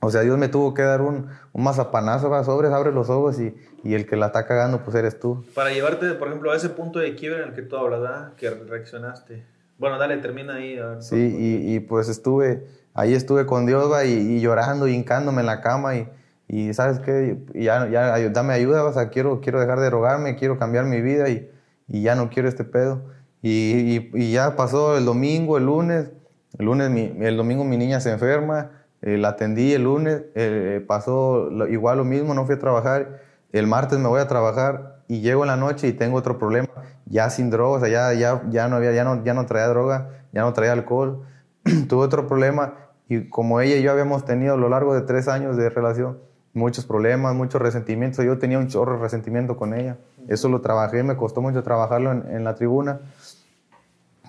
O 0.00 0.10
sea, 0.10 0.22
Dios 0.22 0.36
me 0.36 0.48
tuvo 0.48 0.74
que 0.74 0.82
dar 0.82 1.00
un, 1.00 1.28
un 1.52 1.62
mazapanazo, 1.62 2.28
va, 2.28 2.42
sobres, 2.42 2.72
abre 2.72 2.90
los 2.90 3.08
ojos 3.08 3.38
y, 3.38 3.54
y 3.84 3.94
el 3.94 4.04
que 4.06 4.16
la 4.16 4.26
está 4.26 4.46
cagando, 4.46 4.82
pues 4.82 4.96
eres 4.96 5.20
tú. 5.20 5.44
Para 5.54 5.70
llevarte, 5.70 6.12
por 6.14 6.26
ejemplo, 6.26 6.50
a 6.50 6.56
ese 6.56 6.70
punto 6.70 6.98
de 6.98 7.14
quiebre 7.14 7.42
en 7.42 7.50
el 7.50 7.54
que 7.54 7.62
tú 7.62 7.76
hablas, 7.76 8.00
¿verdad? 8.00 8.32
Que 8.34 8.50
reaccionaste. 8.50 9.44
Bueno, 9.78 9.98
dale, 9.98 10.16
termina 10.16 10.54
ahí. 10.54 10.76
A 10.76 10.86
ver, 10.86 11.02
sí, 11.02 11.16
y, 11.16 11.74
y, 11.76 11.80
pues 11.80 12.08
estuve, 12.08 12.66
ahí 12.94 13.14
estuve 13.14 13.46
con 13.46 13.64
Dios, 13.64 13.92
va, 13.92 14.04
y, 14.04 14.12
y, 14.12 14.40
llorando, 14.40 14.88
y 14.88 14.94
hincándome 14.94 15.40
en 15.40 15.46
la 15.46 15.60
cama, 15.60 15.94
y, 15.94 16.08
y 16.52 16.74
¿sabes 16.74 16.98
qué? 16.98 17.38
Ya, 17.54 17.88
ya, 17.88 18.28
dame 18.28 18.52
ayuda, 18.52 18.84
o 18.84 18.92
sea, 18.92 19.08
quiero, 19.08 19.40
quiero 19.40 19.58
dejar 19.58 19.80
de 19.80 19.88
rogarme, 19.88 20.36
quiero 20.36 20.58
cambiar 20.58 20.84
mi 20.84 21.00
vida, 21.00 21.30
y, 21.30 21.50
y 21.88 22.02
ya 22.02 22.14
no 22.14 22.28
quiero 22.28 22.46
este 22.46 22.62
pedo. 22.62 23.00
Y, 23.40 24.10
y, 24.12 24.32
ya 24.32 24.54
pasó 24.54 24.98
el 24.98 25.06
domingo, 25.06 25.56
el 25.56 25.64
lunes, 25.64 26.10
el 26.58 26.66
lunes, 26.66 26.90
mi, 26.90 27.16
el 27.20 27.38
domingo 27.38 27.64
mi 27.64 27.78
niña 27.78 28.00
se 28.00 28.12
enferma, 28.12 28.70
eh, 29.00 29.16
la 29.16 29.28
atendí 29.28 29.72
el 29.72 29.84
lunes, 29.84 30.24
eh, 30.34 30.84
pasó 30.86 31.48
lo, 31.50 31.68
igual 31.68 31.96
lo 31.96 32.04
mismo, 32.04 32.34
no 32.34 32.44
fui 32.44 32.56
a 32.56 32.58
trabajar, 32.58 33.22
el 33.52 33.66
martes 33.66 33.98
me 33.98 34.08
voy 34.08 34.20
a 34.20 34.28
trabajar 34.28 35.02
y 35.08 35.22
llego 35.22 35.44
en 35.44 35.48
la 35.48 35.56
noche 35.56 35.88
y 35.88 35.94
tengo 35.94 36.18
otro 36.18 36.38
problema, 36.38 36.68
ya 37.06 37.30
sin 37.30 37.48
droga, 37.48 37.78
o 37.78 37.80
sea, 37.80 37.88
ya, 37.88 38.12
ya, 38.12 38.42
ya, 38.50 38.68
no, 38.68 38.76
había, 38.76 38.92
ya, 38.92 39.04
no, 39.04 39.24
ya 39.24 39.32
no 39.32 39.46
traía 39.46 39.68
droga, 39.68 40.10
ya 40.32 40.42
no 40.42 40.52
traía 40.52 40.72
alcohol, 40.72 41.22
tuve 41.88 42.04
otro 42.04 42.26
problema 42.26 42.74
y 43.08 43.30
como 43.30 43.62
ella 43.62 43.76
y 43.76 43.82
yo 43.82 43.90
habíamos 43.90 44.26
tenido 44.26 44.52
a 44.52 44.58
lo 44.58 44.68
largo 44.68 44.94
de 44.94 45.00
tres 45.00 45.28
años 45.28 45.56
de 45.56 45.70
relación 45.70 46.18
muchos 46.54 46.84
problemas, 46.84 47.34
muchos 47.34 47.60
resentimientos, 47.60 48.24
yo 48.24 48.38
tenía 48.38 48.58
un 48.58 48.68
chorro 48.68 48.96
de 48.96 49.02
resentimiento 49.02 49.56
con 49.56 49.74
ella, 49.74 49.96
eso 50.28 50.48
lo 50.48 50.60
trabajé, 50.60 51.02
me 51.02 51.16
costó 51.16 51.40
mucho 51.40 51.62
trabajarlo 51.62 52.12
en, 52.12 52.24
en 52.30 52.44
la 52.44 52.54
tribuna, 52.54 53.00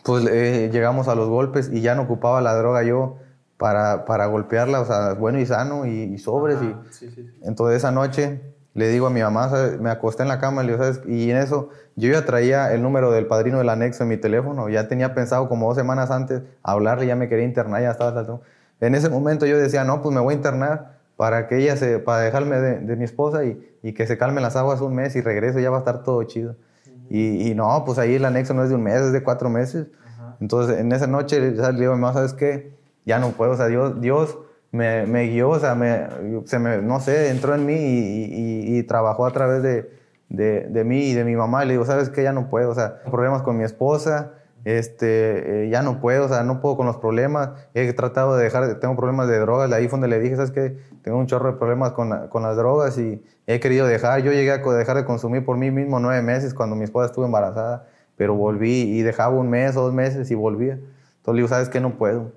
pues 0.04 0.26
eh, 0.28 0.70
llegamos 0.72 1.08
a 1.08 1.16
los 1.16 1.30
golpes 1.30 1.70
y 1.72 1.82
ya 1.82 1.96
no 1.96 2.04
ocupaba 2.04 2.42
la 2.42 2.56
droga 2.56 2.84
yo, 2.84 3.18
para, 3.58 4.04
para 4.04 4.26
golpearla, 4.26 4.82
o 4.82 4.86
sea, 4.86 5.14
bueno 5.14 5.40
y 5.40 5.46
sano 5.46 5.86
y, 5.86 5.92
y 5.92 6.18
sobres. 6.18 6.58
Ajá, 6.58 6.82
y, 6.90 6.94
sí, 6.94 7.10
sí. 7.12 7.30
Entonces 7.44 7.78
esa 7.78 7.92
noche 7.92 8.42
le 8.74 8.90
digo 8.90 9.08
a 9.08 9.10
mi 9.10 9.22
mamá, 9.22 9.50
¿sabes? 9.50 9.80
me 9.80 9.90
acosté 9.90 10.24
en 10.24 10.30
la 10.30 10.40
cama 10.40 10.64
y, 10.64 10.68
le 10.68 10.74
digo, 10.74 10.84
¿sabes? 10.84 11.02
y 11.08 11.30
en 11.30 11.38
eso 11.38 11.70
yo 11.96 12.12
ya 12.12 12.26
traía 12.26 12.74
el 12.74 12.82
número 12.82 13.12
del 13.12 13.28
padrino 13.28 13.60
del 13.60 13.70
anexo 13.70 14.04
en 14.04 14.10
mi 14.10 14.18
teléfono, 14.18 14.68
ya 14.68 14.88
tenía 14.88 15.14
pensado 15.14 15.48
como 15.48 15.68
dos 15.68 15.78
semanas 15.78 16.12
antes 16.12 16.42
hablarle, 16.64 17.06
ya 17.06 17.16
me 17.16 17.30
quería 17.30 17.46
internar, 17.46 17.82
ya 17.82 17.92
estaba. 17.92 18.42
En 18.82 18.96
ese 18.96 19.10
momento 19.10 19.46
yo 19.46 19.58
decía, 19.58 19.84
no, 19.84 20.02
pues 20.02 20.14
me 20.14 20.20
voy 20.20 20.34
a 20.34 20.38
internar 20.38 20.93
para 21.18 21.47
que 21.47 21.57
ella 21.57 21.76
se, 21.78 21.99
para 21.99 22.22
dejarme 22.22 22.57
de, 22.57 22.80
de 22.80 22.95
mi 22.95 23.03
esposa 23.03 23.43
y, 23.45 23.61
y, 23.84 23.93
que 23.93 24.07
se 24.07 24.18
calmen 24.18 24.43
las 24.43 24.55
aguas 24.55 24.82
un 24.82 24.95
mes 24.95 25.16
y 25.16 25.22
regreso, 25.22 25.59
ya 25.59 25.70
va 25.70 25.78
a 25.78 25.80
estar 25.80 26.03
todo 26.03 26.24
chido. 26.24 26.51
Uh 26.51 26.89
-huh. 26.89 27.05
y, 27.09 27.51
y, 27.51 27.55
no, 27.55 27.84
pues 27.86 27.99
ahí 27.99 28.16
el 28.16 28.26
anexo 28.26 28.53
no 28.53 28.64
es 28.64 28.70
de 28.70 28.76
un 28.76 28.84
mes, 28.84 29.01
es 29.01 29.14
de 29.14 29.24
cuatro 29.24 29.49
meses. 29.49 29.88
Uh 29.88 30.22
-huh. 30.22 30.36
Entonces 30.41 30.80
en 30.80 30.91
esa 30.91 31.07
noche 31.07 31.39
le 31.39 31.51
digo 31.51 31.66
a 31.66 31.72
mi 31.72 32.01
mamá, 32.01 32.14
¿sabes 32.14 32.34
qué? 32.34 32.74
ya 33.05 33.20
no 33.20 33.32
puedo, 33.32 33.51
o 33.51 33.57
sea, 33.57 33.68
Dios, 33.68 33.99
Dios 34.01 34.38
me, 34.72 35.05
me 35.05 35.28
guió, 35.28 35.49
o 35.49 35.59
sea, 35.59 35.76
me, 35.76 36.07
se 36.45 36.59
me, 36.59 36.78
no 36.82 36.99
sé, 36.99 37.30
entró 37.30 37.53
en 37.53 37.66
mí 37.66 37.76
y, 37.76 38.24
y, 38.26 38.78
y 38.78 38.84
trabajó 38.84 39.26
a 39.26 39.32
través 39.32 39.61
de, 39.61 39.91
de, 40.30 40.68
de, 40.70 40.84
mí 40.84 41.09
y 41.09 41.14
de 41.14 41.24
mi 41.24 41.36
mamá. 41.36 41.64
Y 41.64 41.68
le 41.68 41.74
digo, 41.74 41.86
¿sabes 41.86 42.09
qué? 42.09 42.24
Ya 42.24 42.34
no 42.34 42.49
puedo, 42.49 42.72
o 42.72 42.76
sea, 42.76 43.03
problemas 43.03 43.41
con 43.41 43.57
mi 43.57 43.64
esposa, 43.64 44.34
este, 44.66 45.66
eh, 45.66 45.70
ya 45.70 45.82
no 45.82 45.99
puedo, 45.99 46.26
o 46.26 46.28
sea, 46.30 46.43
no 46.43 46.61
puedo 46.61 46.78
con 46.78 46.86
los 46.86 46.97
problemas. 46.97 47.49
He 47.74 47.91
tratado 47.93 48.36
de 48.36 48.43
dejar, 48.43 48.80
tengo 48.80 48.95
problemas 48.95 49.28
de 49.28 49.39
drogas, 49.39 49.72
ahí 49.72 49.88
fue 49.88 49.99
donde 49.99 50.07
le 50.07 50.20
dije, 50.20 50.36
¿sabes 50.36 50.51
qué? 50.51 50.78
Tengo 51.01 51.18
un 51.18 51.28
chorro 51.28 51.51
de 51.51 51.57
problemas 51.57 51.91
con, 51.91 52.09
la, 52.09 52.30
con 52.30 52.43
las 52.43 52.55
drogas 52.55 52.97
y 52.97 53.24
he 53.45 53.59
querido 53.59 53.88
dejar. 53.88 54.22
Yo 54.22 54.32
llegué 54.32 54.51
a 54.51 54.57
dejar 54.57 54.97
de 54.97 55.05
consumir 55.05 55.43
por 55.43 55.57
mí 55.57 55.70
mismo 55.70 55.99
nueve 55.99 56.22
meses 56.22 56.53
cuando 56.53 56.76
mi 56.76 56.86
esposa 56.86 57.07
estuvo 57.07 57.26
embarazada, 57.26 57.88
pero 58.16 58.36
volví 58.36 58.84
y 58.84 59.01
dejaba 59.01 59.36
un 59.36 59.49
mes 59.49 59.76
o 59.76 59.82
dos 59.82 59.93
meses 59.93 60.32
y 60.32 60.36
volvía. 60.36 60.74
Entonces 60.74 61.28
le 61.28 61.34
digo, 61.36 61.47
¿sabes 61.47 61.70
qué? 61.70 61.82
No 61.82 61.97
puedo. 61.97 62.32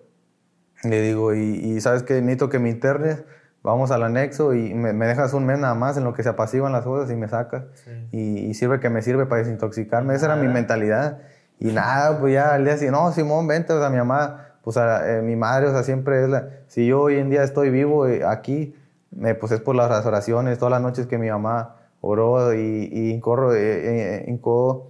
Le 0.83 1.01
digo, 1.03 1.35
y, 1.35 1.41
y, 1.41 1.81
sabes 1.81 2.03
que 2.03 2.15
necesito 2.21 2.49
que 2.51 2.59
me 2.59 2.69
internes, 2.69 3.25
vamos 3.63 3.91
al 3.91 4.03
anexo 4.03 4.55
y 4.55 4.75
me, 4.75 4.93
me, 4.93 5.07
dejas 5.07 5.33
un 5.33 5.47
mes 5.47 5.59
nada 5.59 5.75
más 5.75 5.97
en 5.97 6.05
lo 6.05 6.13
que 6.13 6.23
se 6.23 6.29
apaciguan 6.29 6.73
las 6.73 6.85
cosas 6.85 7.11
y 7.11 7.17
me 7.17 7.29
sacas. 7.29 7.65
Sí. 7.85 7.91
Y, 8.13 8.39
y, 8.47 8.55
sirve 8.55 8.79
que 8.79 8.91
me 8.91 9.01
sirve 9.03 9.27
para 9.27 9.43
desintoxicarme. 9.43 10.15
Esa 10.15 10.27
era 10.27 10.37
mi 10.37 10.49
mentalidad. 10.49 11.19
Y 11.59 11.73
nada, 11.73 12.19
pues 12.21 12.35
ya 12.35 12.55
al 12.55 12.65
día 12.65 12.75
siguiente, 12.75 12.99
no, 13.01 13.13
Simón, 13.13 13.47
vente, 13.47 13.73
o 13.73 13.81
sea, 13.81 13.89
mi 13.89 13.97
mamá, 13.97 14.49
pues 14.63 14.77
a, 14.77 15.19
eh, 15.19 15.23
mi 15.23 15.37
madre, 15.37 15.69
o 15.69 15.73
sea, 15.73 15.83
siempre 15.83 16.23
es 16.23 16.29
la. 16.29 16.49
Si 16.67 16.87
yo 16.87 17.03
hoy 17.03 17.17
en 17.19 17.31
día 17.31 17.43
estoy 17.43 17.71
vivo 17.71 18.07
eh, 18.07 18.25
aquí, 18.25 18.75
eh, 19.25 19.35
pues 19.35 19.53
es 19.53 19.61
por 19.61 19.75
las 19.75 20.05
oraciones, 20.05 20.59
todas 20.59 20.73
las 20.73 20.83
noches 20.83 21.07
que 21.07 21.19
mi 21.19 21.31
mamá 21.31 21.77
oró 22.01 22.53
y, 22.55 22.89
y 22.93 23.11
incorro, 23.11 23.55
eh, 23.55 24.39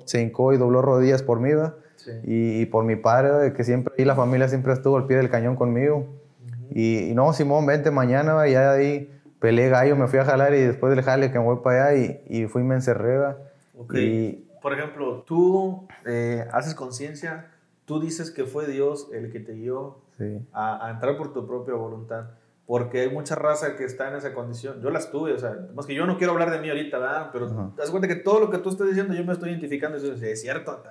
se 0.05 0.21
hincó 0.21 0.53
y 0.53 0.57
dobló 0.57 0.83
rodillas 0.83 1.23
por 1.23 1.41
mí, 1.41 1.51
¿verdad? 1.51 1.75
Sí. 1.97 2.11
Y, 2.25 2.61
y, 2.62 2.67
por 2.67 2.85
mi 2.85 2.97
padre, 2.97 3.53
que 3.53 3.64
siempre, 3.64 3.95
y 3.97 4.05
la 4.05 4.14
familia 4.14 4.49
siempre 4.49 4.73
estuvo 4.73 4.97
al 4.97 5.07
pie 5.07 5.17
del 5.17 5.31
cañón 5.31 5.57
conmigo. 5.57 5.99
Uh 5.99 6.03
-huh. 6.03 6.69
y, 6.71 7.11
y, 7.11 7.14
no, 7.14 7.33
Simón, 7.33 7.67
vente 7.67 7.91
mañana, 7.91 8.47
y 8.47 8.53
ya 8.53 8.73
ahí 8.73 9.11
peleé 9.41 9.69
gallo, 9.69 9.97
me 9.97 10.09
fui 10.09 10.19
a 10.19 10.25
jalar 10.25 10.55
y 10.55 10.61
después 10.62 10.95
del 10.95 11.05
jale 11.05 11.31
que 11.31 11.39
me 11.39 11.45
voy 11.45 11.59
para 11.62 11.87
allá 11.87 11.97
y, 11.99 12.23
y 12.29 12.47
fui, 12.47 12.62
me 12.62 12.75
encerré. 12.75 13.35
Okay. 13.79 14.46
Por 14.67 14.73
ejemplo, 14.73 15.23
tú 15.25 15.87
eh, 16.05 16.45
haces 16.51 16.75
conciencia, 16.75 17.53
tú 17.85 18.01
dices 18.01 18.33
que 18.33 18.47
fue 18.47 18.67
Dios 18.67 19.07
el 19.12 19.31
que 19.31 19.39
te 19.39 19.53
guió 19.53 20.01
sí. 20.19 20.45
a, 20.53 20.85
a, 20.85 20.91
entrar 20.91 21.17
por 21.17 21.33
tu 21.33 21.47
propia 21.47 21.75
voluntad. 21.75 22.31
porque 22.67 23.03
hay 23.03 23.11
mucha 23.11 23.37
raza 23.37 23.77
que 23.77 23.85
está 23.85 24.09
en 24.09 24.17
esa 24.17 24.35
condición. 24.35 24.83
Yo 24.83 24.91
las 24.91 25.12
tuve, 25.12 25.35
o 25.35 25.39
sea, 25.39 25.57
más 25.73 25.87
que 25.87 25.95
yo 25.95 26.05
no 26.05 26.19
quiero 26.19 26.33
hablar 26.33 26.51
de 26.51 26.59
mí 26.59 26.69
ahorita, 26.69 26.99
¿verdad? 26.99 27.31
Pero 27.33 27.47
te 27.77 27.81
das 27.81 27.93
cuenta 27.93 28.09
que 28.09 28.17
todo 28.17 28.41
lo 28.41 28.51
que 28.51 28.59
tú 28.59 28.71
estás 28.71 28.89
diciendo 28.89 29.14
yo 29.14 29.25
me 29.25 29.35
estoy 29.35 29.51
identificando 29.51 29.99
y 29.99 30.25
es 30.25 30.41
cierto, 30.41 30.83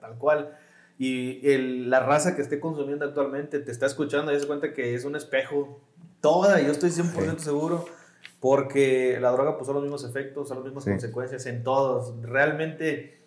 tal, 0.00 0.16
cual. 0.16 0.56
Y 0.98 1.46
el, 1.50 1.90
la 1.90 2.00
raza 2.00 2.34
que 2.34 2.40
esté 2.40 2.58
consumiendo 2.58 3.04
actualmente 3.04 3.58
te 3.58 3.70
está 3.70 3.84
escuchando 3.84 4.32
y 4.32 4.36
das 4.36 4.46
cuenta 4.46 4.72
que 4.72 4.94
es 4.94 5.04
un 5.04 5.16
espejo. 5.16 5.82
Toda, 6.22 6.62
yo 6.62 6.72
estoy 6.72 6.88
100% 6.88 7.40
seguro, 7.40 7.84
porque 8.40 9.18
la 9.20 9.32
droga 9.32 9.58
pues 9.58 9.66
son 9.66 9.74
los 9.74 9.82
mismos 9.82 10.02
efectos, 10.04 10.48
son 10.48 10.56
las 10.56 10.64
mismas 10.64 10.86
consecuencias 10.86 11.44
en 11.44 11.62
todos. 11.62 12.14
Realmente 12.22 13.17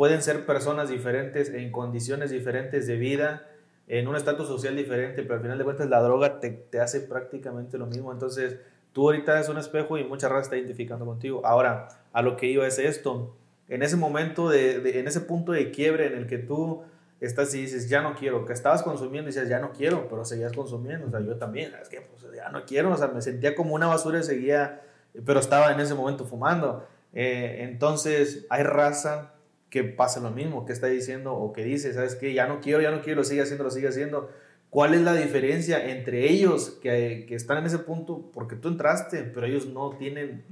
pueden 0.00 0.22
ser 0.22 0.46
personas 0.46 0.88
diferentes 0.88 1.50
en 1.50 1.70
condiciones 1.70 2.30
diferentes 2.30 2.86
de 2.86 2.96
vida 2.96 3.46
en 3.86 4.08
un 4.08 4.16
estatus 4.16 4.48
social 4.48 4.74
diferente, 4.74 5.20
pero 5.20 5.34
al 5.34 5.42
final 5.42 5.58
de 5.58 5.64
cuentas 5.64 5.90
la 5.90 6.00
droga 6.00 6.40
te, 6.40 6.48
te, 6.48 6.80
hace 6.80 7.00
prácticamente 7.00 7.76
lo 7.76 7.84
mismo. 7.84 8.10
Entonces, 8.10 8.56
tú 8.94 9.02
ahorita 9.02 9.32
eres 9.34 9.50
un 9.50 9.58
espejo 9.58 9.98
y 9.98 10.04
mucha 10.04 10.30
raza 10.30 10.40
está 10.40 10.56
identificando 10.56 11.04
contigo. 11.04 11.42
Ahora, 11.44 11.88
a 12.14 12.22
lo 12.22 12.38
que 12.38 12.46
iba 12.46 12.66
es 12.66 12.78
esto. 12.78 13.36
En 13.68 13.82
ese 13.82 13.98
momento, 13.98 14.48
de, 14.48 14.76
en 14.98 15.06
ese 15.06 15.20
punto 15.20 15.52
de 15.52 15.70
quiebre 15.70 16.06
en 16.06 16.14
el 16.14 16.26
que 16.26 16.38
tú 16.38 16.82
estás 17.20 17.54
y 17.54 17.60
dices, 17.60 17.90
ya 17.90 18.00
no 18.00 18.14
quiero, 18.14 18.46
que 18.46 18.54
estabas 18.54 18.82
consumiendo 18.82 19.28
y 19.28 19.34
dices, 19.34 19.50
ya 19.50 19.58
no 19.58 19.72
quiero, 19.74 20.08
pero 20.08 20.24
seguías 20.24 20.54
consumiendo. 20.54 21.08
O 21.08 21.10
sea, 21.10 21.20
yo 21.20 21.36
también, 21.36 21.74
es 21.74 21.90
que 21.90 22.00
pues, 22.00 22.24
ya 22.34 22.48
no 22.48 22.64
quiero, 22.64 22.90
o 22.90 22.96
sea, 22.96 23.08
me 23.08 23.20
sentía 23.20 23.54
como 23.54 23.74
una 23.74 23.86
basura 23.86 24.20
y 24.20 24.22
seguía, 24.22 24.80
pero 25.26 25.40
estaba 25.40 25.70
en 25.72 25.80
ese 25.80 25.92
momento 25.92 26.24
fumando. 26.24 26.86
Eh, 27.12 27.66
entonces, 27.68 28.46
hay 28.48 28.62
raza 28.62 29.34
que 29.70 29.84
pasa 29.84 30.20
lo 30.20 30.30
mismo, 30.30 30.66
que 30.66 30.72
está 30.72 30.88
diciendo 30.88 31.32
o 31.32 31.52
que 31.52 31.64
dice, 31.64 31.94
¿sabes 31.94 32.16
qué? 32.16 32.34
Ya 32.34 32.46
no 32.46 32.60
quiero, 32.60 32.82
ya 32.82 32.90
no 32.90 33.00
quiero, 33.00 33.20
lo 33.20 33.24
sigue 33.24 33.42
haciendo, 33.42 33.64
lo 33.64 33.70
sigue 33.70 33.88
haciendo. 33.88 34.28
¿Cuál 34.68 34.94
es 34.94 35.00
la 35.00 35.14
diferencia 35.14 35.90
entre 35.90 36.28
ellos 36.28 36.78
que, 36.82 37.24
que, 37.28 37.34
están 37.34 37.58
en 37.58 37.66
ese 37.66 37.78
punto? 37.78 38.30
Porque 38.34 38.56
tú 38.56 38.68
entraste, 38.68 39.22
pero 39.22 39.46
ellos 39.46 39.66
no 39.66 39.90
tienen, 39.90 40.44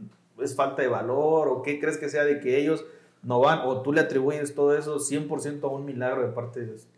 es 0.43 0.55
falta 0.55 0.83
de 0.83 0.89
valor 0.89 1.49
o 1.49 1.62
qué 1.62 1.79
crees 1.81 1.99
que 1.99 2.09
sea 2.09 2.25
de 2.25 2.41
que 2.41 2.59
ellos 2.59 2.85
no 3.23 3.41
van 3.41 3.61
o 3.64 3.83
tú 3.83 3.93
le 3.93 4.01
atribuyes 4.01 4.55
todo 4.55 4.77
eso 4.77 4.99
100% 4.99 5.62
a 5.64 5.69
un 5.69 5.85
milagro 5.85 6.23
de 6.23 6.29
parte 6.29 6.61
de 6.61 6.66
Dios? 6.66 6.89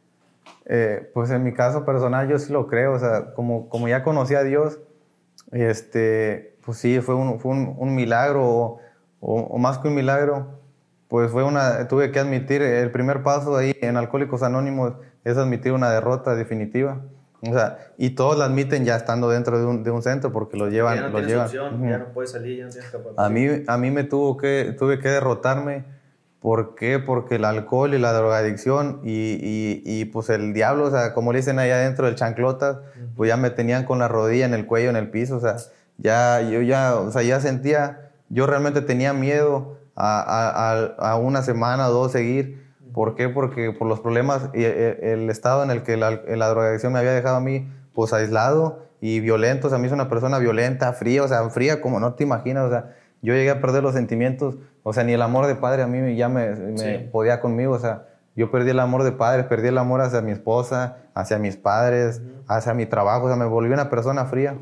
Eh, 0.66 1.10
pues 1.14 1.30
en 1.30 1.42
mi 1.42 1.52
caso 1.52 1.84
personal 1.84 2.28
yo 2.28 2.38
sí 2.38 2.52
lo 2.52 2.66
creo, 2.66 2.92
o 2.92 2.98
sea, 2.98 3.34
como, 3.34 3.68
como 3.68 3.88
ya 3.88 4.02
conocí 4.02 4.34
a 4.34 4.42
Dios, 4.42 4.78
este, 5.52 6.56
pues 6.64 6.78
sí, 6.78 7.00
fue 7.00 7.14
un, 7.14 7.40
fue 7.40 7.52
un, 7.52 7.94
milagro 7.94 8.78
o 9.20 9.58
más 9.58 9.78
que 9.78 9.88
un 9.88 9.94
milagro, 9.94 10.59
pues 11.10 11.32
fue 11.32 11.42
una, 11.42 11.88
tuve 11.88 12.12
que 12.12 12.20
admitir, 12.20 12.62
el 12.62 12.92
primer 12.92 13.24
paso 13.24 13.56
ahí 13.56 13.76
en 13.80 13.96
Alcohólicos 13.96 14.44
Anónimos 14.44 14.92
es 15.24 15.36
admitir 15.36 15.72
una 15.72 15.90
derrota 15.90 16.36
definitiva. 16.36 17.00
O 17.42 17.52
sea, 17.52 17.78
y 17.98 18.10
todos 18.10 18.38
la 18.38 18.44
admiten 18.44 18.84
ya 18.84 18.94
estando 18.94 19.28
dentro 19.28 19.58
de 19.58 19.66
un, 19.66 19.82
de 19.82 19.90
un 19.90 20.02
centro 20.02 20.30
porque 20.30 20.56
lo 20.56 20.68
llevan. 20.68 20.94
Ya 20.94 21.08
no 21.08 21.08
lo 21.08 21.26
llevan. 21.26 21.46
Opción, 21.46 21.88
ya 21.88 21.98
no 21.98 22.12
puedes 22.12 22.30
salir, 22.30 22.58
ya 22.58 22.66
no 22.66 22.70
tienes 22.70 22.92
A 23.16 23.28
mí, 23.28 23.48
a 23.66 23.76
mí 23.76 23.90
me 23.90 24.04
tuvo 24.04 24.36
que, 24.36 24.76
tuve 24.78 25.00
que 25.00 25.08
derrotarme. 25.08 25.84
¿Por 26.38 26.76
qué? 26.76 27.00
Porque 27.00 27.34
el 27.34 27.44
alcohol 27.44 27.92
y 27.92 27.98
la 27.98 28.12
drogadicción 28.12 29.00
y, 29.02 29.10
y, 29.10 29.82
y 29.84 30.04
pues 30.04 30.30
el 30.30 30.54
diablo, 30.54 30.84
o 30.84 30.90
sea, 30.92 31.12
como 31.12 31.32
le 31.32 31.40
dicen 31.40 31.58
allá 31.58 31.74
adentro 31.74 32.06
del 32.06 32.14
chanclota, 32.14 32.82
pues 33.16 33.26
ya 33.26 33.36
me 33.36 33.50
tenían 33.50 33.84
con 33.84 33.98
la 33.98 34.06
rodilla 34.06 34.46
en 34.46 34.54
el 34.54 34.64
cuello, 34.64 34.90
en 34.90 34.96
el 34.96 35.10
piso, 35.10 35.36
o 35.36 35.40
sea, 35.40 35.56
ya, 35.98 36.40
yo 36.40 36.62
ya, 36.62 36.94
o 36.94 37.10
sea, 37.10 37.22
ya 37.22 37.40
sentía, 37.40 38.12
yo 38.30 38.46
realmente 38.46 38.80
tenía 38.80 39.12
miedo 39.12 39.79
a, 40.00 40.70
a, 41.00 41.10
a 41.10 41.16
una 41.16 41.42
semana 41.42 41.88
o 41.88 41.92
dos 41.92 42.12
seguir. 42.12 42.70
¿Por 42.92 43.14
qué? 43.14 43.28
Porque 43.28 43.72
por 43.72 43.86
los 43.86 44.00
problemas 44.00 44.48
y 44.54 44.64
el, 44.64 45.30
estado 45.30 45.62
en 45.62 45.70
el 45.70 45.82
que 45.82 45.96
la, 45.96 46.10
la, 46.10 46.48
drogadicción 46.48 46.92
me 46.92 46.98
había 46.98 47.12
dejado 47.12 47.36
a 47.36 47.40
mí, 47.40 47.70
pues 47.92 48.12
aislado 48.12 48.86
y 49.00 49.20
violento. 49.20 49.66
O 49.66 49.70
sea, 49.70 49.78
a 49.78 49.80
mí 49.80 49.86
es 49.86 49.92
una 49.92 50.08
persona 50.08 50.38
violenta, 50.38 50.92
fría, 50.92 51.22
o 51.22 51.28
sea, 51.28 51.48
fría 51.50 51.80
como 51.80 52.00
no 52.00 52.14
te 52.14 52.24
imaginas. 52.24 52.64
O 52.64 52.70
sea, 52.70 52.96
yo 53.22 53.34
llegué 53.34 53.50
a 53.50 53.60
perder 53.60 53.82
los 53.82 53.94
sentimientos, 53.94 54.56
o 54.82 54.92
sea, 54.92 55.04
ni 55.04 55.12
el 55.12 55.22
amor 55.22 55.46
de 55.46 55.54
padre 55.54 55.82
a 55.82 55.86
mí 55.86 56.16
ya 56.16 56.28
me, 56.28 56.50
me 56.54 56.98
podía 57.00 57.40
conmigo. 57.40 57.74
O 57.74 57.78
sea, 57.78 58.06
yo 58.34 58.50
perdí 58.50 58.70
el 58.70 58.80
amor 58.80 59.04
de 59.04 59.12
padre, 59.12 59.44
perdí 59.44 59.68
el 59.68 59.78
amor 59.78 60.00
hacia 60.00 60.22
mi 60.22 60.32
esposa, 60.32 60.96
hacia 61.14 61.38
mis 61.38 61.56
padres, 61.56 62.22
hacia 62.48 62.74
mi 62.74 62.86
trabajo. 62.86 63.26
O 63.26 63.28
sea, 63.28 63.36
me 63.36 63.44
volví 63.44 63.72
una 63.72 63.90
persona 63.90 64.24
fría. 64.24 64.56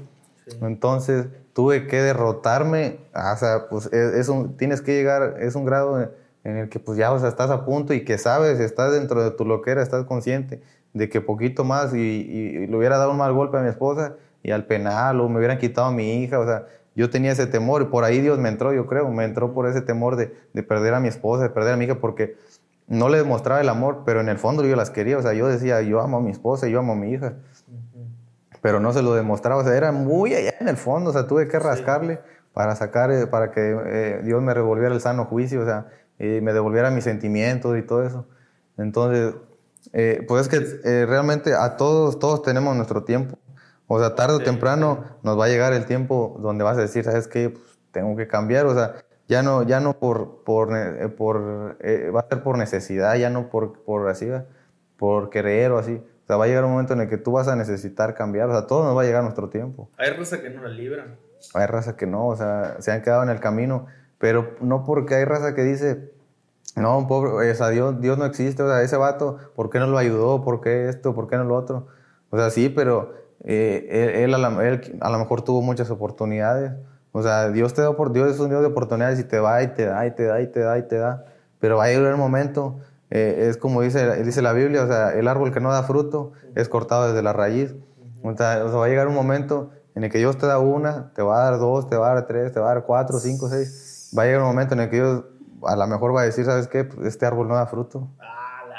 Entonces, 0.61 1.28
tuve 1.59 1.89
que 1.89 2.01
derrotarme, 2.01 3.01
o 3.13 3.37
sea, 3.37 3.67
pues 3.69 3.93
e, 3.93 4.21
es, 4.21 4.29
un, 4.29 4.57
tienes 4.57 4.81
que 4.81 4.95
llegar, 4.95 5.39
es 5.41 5.57
un 5.57 5.65
grado 5.65 6.09
en 6.45 6.57
el 6.57 6.69
que 6.69 6.79
pues 6.79 6.97
ya, 6.97 7.11
o 7.11 7.19
sea, 7.19 7.29
estás 7.29 7.51
a 7.51 7.65
punto 7.65 7.95
y 7.95 8.05
que 8.05 8.17
sabes, 8.17 8.61
estás 8.61 8.93
dentro 8.93 9.25
de 9.25 9.33
tu 9.33 9.45
loquera, 9.45 9.83
estás 9.83 10.05
consciente 10.05 10.63
de 10.93 11.09
que 11.09 11.21
poquito 11.21 11.65
más 11.65 11.93
y, 11.93 11.99
y, 11.99 12.67
le 12.69 12.77
hubiera 12.77 12.97
dado 12.97 13.11
un 13.11 13.17
mal 13.17 13.33
golpe 13.33 13.59
a 13.59 13.61
mi 13.61 13.71
esposa 13.71 14.15
y 14.41 14.53
al 14.53 14.67
penal 14.67 15.21
o 15.21 15.29
me 15.29 15.39
hubieran 15.39 15.59
quitado 15.59 15.89
a 15.89 15.91
mi 15.91 16.23
hija, 16.23 16.39
o 16.39 16.47
sea, 16.47 16.67
yo 16.95 17.11
tenía 17.11 17.33
ese 17.33 17.49
temor 17.49 17.83
y 17.83 17.87
por 17.87 18.05
ahí 18.05 18.21
Dios 18.21 18.39
me 18.39 18.51
entró, 18.51 18.73
yo 18.73 18.87
creo, 18.87 19.11
me 19.11 19.25
entró 19.25 19.53
por 19.53 19.67
ese 19.67 19.81
temor 19.81 20.15
de, 20.15 20.33
de 20.53 20.63
perder 20.63 20.95
a 20.95 21.01
mi 21.01 21.09
esposa, 21.09 21.43
de 21.43 21.51
perder 21.51 21.75
a 21.75 21.77
mi 21.77 21.87
hija, 21.87 21.97
porque 21.97 22.37
no 22.87 23.09
le 23.09 23.19
demostraba 23.19 23.61
el 23.61 23.69
amor, 23.69 24.05
pero 24.07 24.21
en 24.21 24.29
el 24.29 24.39
fondo 24.39 24.65
yo 24.65 24.77
las 24.77 24.91
quería, 24.91 25.19
o 25.19 25.23
sea, 25.23 25.33
yo 25.33 25.49
decía, 25.49 25.83
yo 25.83 26.01
amo 26.01 26.19
a 26.19 26.21
mi 26.21 26.31
esposa, 26.31 26.69
yo 26.69 26.79
amo 26.79 26.93
a 26.93 26.97
mi 26.97 27.11
hija 27.11 27.35
pero 28.61 28.81
no 28.81 28.93
se 28.93 29.03
lo 29.03 29.15
demostraba, 29.15 29.63
o 29.63 29.65
sea, 29.65 29.77
era 29.77 29.93
muy 29.93 30.35
allá 30.35 30.55
en 30.61 30.69
el 30.69 30.77
fondo, 30.77 31.11
o 31.11 31.13
sea, 31.13 31.27
tuve 31.27 31.49
que 31.49 31.59
rascarle 31.59 32.21
para 32.59 32.75
sacar, 32.75 33.13
eh, 33.13 33.29
para 33.29 33.53
que 33.53 33.77
eh, 33.87 34.21
Dios 34.25 34.43
me 34.43 34.53
revolviera 34.53 34.93
el 34.93 35.01
sano 35.01 35.27
juicio, 35.27 35.61
o 35.61 35.65
sea, 35.65 35.87
y 36.19 36.41
me 36.41 36.53
devolviera 36.53 36.91
mis 36.91 37.05
sentimientos 37.05 37.79
y 37.79 37.83
todo 37.83 38.03
eso. 38.03 38.27
Entonces, 38.77 39.37
eh, 39.93 40.25
pues 40.27 40.43
es 40.43 40.49
que 40.49 41.07
realmente 41.07 41.55
a 41.55 41.77
todos, 41.77 42.19
todos 42.19 42.43
tenemos 42.43 42.75
nuestro 42.75 43.05
tiempo. 43.05 43.39
O 43.87 44.01
sea, 44.01 44.17
tarde 44.17 44.35
o 44.35 44.41
temprano 44.41 45.05
nos 45.23 45.39
va 45.39 45.45
a 45.45 45.49
llegar 45.49 45.73
el 45.73 45.87
tiempo 45.87 46.37
donde 46.41 46.65
vas 46.65 46.77
a 46.77 46.81
decir, 46.81 47.05
¿sabes 47.05 47.29
qué? 47.29 47.51
Pues, 47.51 47.79
tengo 47.93 48.17
que 48.17 48.27
cambiar, 48.27 48.67
o 48.67 48.75
sea, 48.75 48.97
ya 49.29 49.45
no, 49.45 49.63
ya 49.63 49.79
no 49.79 49.99
por, 50.01 50.43
por, 50.43 50.71
por 51.17 51.41
va 51.41 52.21
a 52.21 52.29
ser 52.29 52.43
por 52.43 52.59
necesidad, 52.59 53.15
ya 53.15 53.31
no 53.31 53.51
por, 53.51 53.85
por 53.85 54.09
así, 54.09 54.29
por 54.97 55.31
querer 55.31 55.71
o 55.71 55.79
así. 55.79 56.03
O 56.29 56.31
sea, 56.31 56.37
va 56.37 56.45
a 56.45 56.47
llegar 56.49 56.62
un 56.66 56.72
momento 56.72 56.93
en 56.93 57.01
el 57.01 57.09
que 57.09 57.16
tú 57.16 57.33
vas 57.33 57.49
a 57.49 57.57
necesitar 57.57 58.14
cambiar. 58.14 58.51
O 58.51 58.53
sea, 58.53 58.66
todo 58.66 58.85
nos 58.85 58.95
va 58.95 59.01
a 59.01 59.05
llegar 59.07 59.22
nuestro 59.22 59.49
tiempo. 59.49 59.89
Hay 59.97 60.11
raza 60.11 60.43
que 60.43 60.51
no 60.51 60.62
la 60.62 60.68
libran. 60.68 61.16
Hay 61.55 61.64
raza 61.64 61.97
que 61.97 62.07
no, 62.07 62.26
o 62.26 62.37
sea, 62.37 62.76
se 62.81 62.93
han 62.93 63.01
quedado 63.01 63.22
en 63.22 63.31
el 63.31 63.41
camino. 63.41 63.87
Pero 64.18 64.55
no 64.61 64.85
porque 64.85 65.14
hay 65.14 65.24
raza 65.24 65.55
que 65.55 65.62
dice, 65.62 66.12
no, 66.76 67.07
pobre, 67.09 67.51
o 67.51 67.55
sea, 67.55 67.70
Dios, 67.70 67.99
Dios 68.03 68.18
no 68.18 68.26
existe. 68.26 68.62
O 68.62 68.68
sea, 68.68 68.83
ese 68.83 68.99
vato, 68.99 69.39
¿por 69.57 69.70
qué 69.70 69.79
no 69.79 69.87
lo 69.87 69.97
ayudó? 69.97 70.45
¿Por 70.45 70.61
qué 70.61 70.91
esto? 70.91 71.14
¿Por 71.14 71.29
qué 71.29 71.37
no 71.39 71.45
lo 71.45 71.57
otro? 71.57 71.87
O 72.29 72.37
sea, 72.37 72.51
sí, 72.51 72.68
pero 72.68 73.14
eh, 73.45 74.22
él, 74.22 74.35
a 74.35 75.11
lo 75.11 75.18
mejor 75.18 75.41
tuvo 75.41 75.62
muchas 75.62 75.91
oportunidades. 75.91 76.72
O 77.12 77.22
sea, 77.22 77.49
Dios 77.49 77.72
te 77.72 77.81
da 77.81 77.97
por 77.97 78.12
Dios 78.12 78.31
es 78.31 78.39
un 78.39 78.51
Dios 78.51 78.61
de 78.61 78.66
oportunidades 78.66 79.18
y 79.18 79.24
te 79.24 79.39
va 79.39 79.62
y 79.62 79.68
te 79.68 79.87
da 79.87 80.07
y 80.07 80.11
te 80.11 80.24
da 80.24 80.43
y 80.43 80.47
te 80.49 80.61
da 80.61 80.79
y 80.79 80.83
te 80.83 80.97
da. 80.99 81.24
Pero 81.59 81.79
va 81.79 81.85
a 81.85 81.89
llegar 81.89 82.12
un 82.12 82.20
momento 82.20 82.81
eh, 83.11 83.47
es 83.49 83.57
como 83.57 83.83
dice, 83.83 84.23
dice 84.23 84.43
la 84.43 84.53
Biblia, 84.53 84.85
o 84.85 84.87
sea, 84.87 85.13
el 85.13 85.29
árbol 85.29 85.53
que 85.53 85.61
no 85.61 85.73
da 85.73 85.83
fruto 85.83 86.33
es 86.55 86.69
cortado 86.69 87.09
desde 87.09 87.23
la 87.23 87.33
raíz. 87.33 87.75
O 88.23 88.37
sea, 88.37 88.65
va 88.65 88.85
a 88.85 88.89
llegar 88.89 89.09
un 89.09 89.15
momento 89.15 89.71
en 89.95 90.05
el 90.05 90.11
que 90.11 90.19
Dios 90.19 90.37
te 90.37 90.47
da 90.47 90.59
una, 90.59 91.13
te 91.15 91.23
va 91.23 91.41
a 91.41 91.51
dar 91.51 91.59
dos, 91.59 91.89
te 91.89 91.97
va 91.97 92.11
a 92.11 92.15
dar 92.15 92.27
tres, 92.27 92.53
te 92.53 92.61
va 92.61 92.71
a 92.71 92.75
dar 92.75 92.85
cuatro, 92.85 93.19
cinco, 93.19 93.49
seis. 93.49 94.13
Va 94.17 94.23
a 94.23 94.27
llegar 94.27 94.43
un 94.43 94.49
momento 94.49 94.75
en 94.75 94.81
el 94.81 94.91
que 94.91 94.97
Dios 94.97 95.25
a 95.67 95.77
lo 95.77 95.87
mejor 95.87 96.15
va 96.15 96.23
a 96.23 96.25
decir, 96.25 96.45
¿sabes 96.45 96.69
qué? 96.69 96.85
Pues, 96.85 97.07
este 97.07 97.27
árbol 97.27 97.49
no 97.49 97.55
da 97.55 97.67
fruto. 97.67 98.09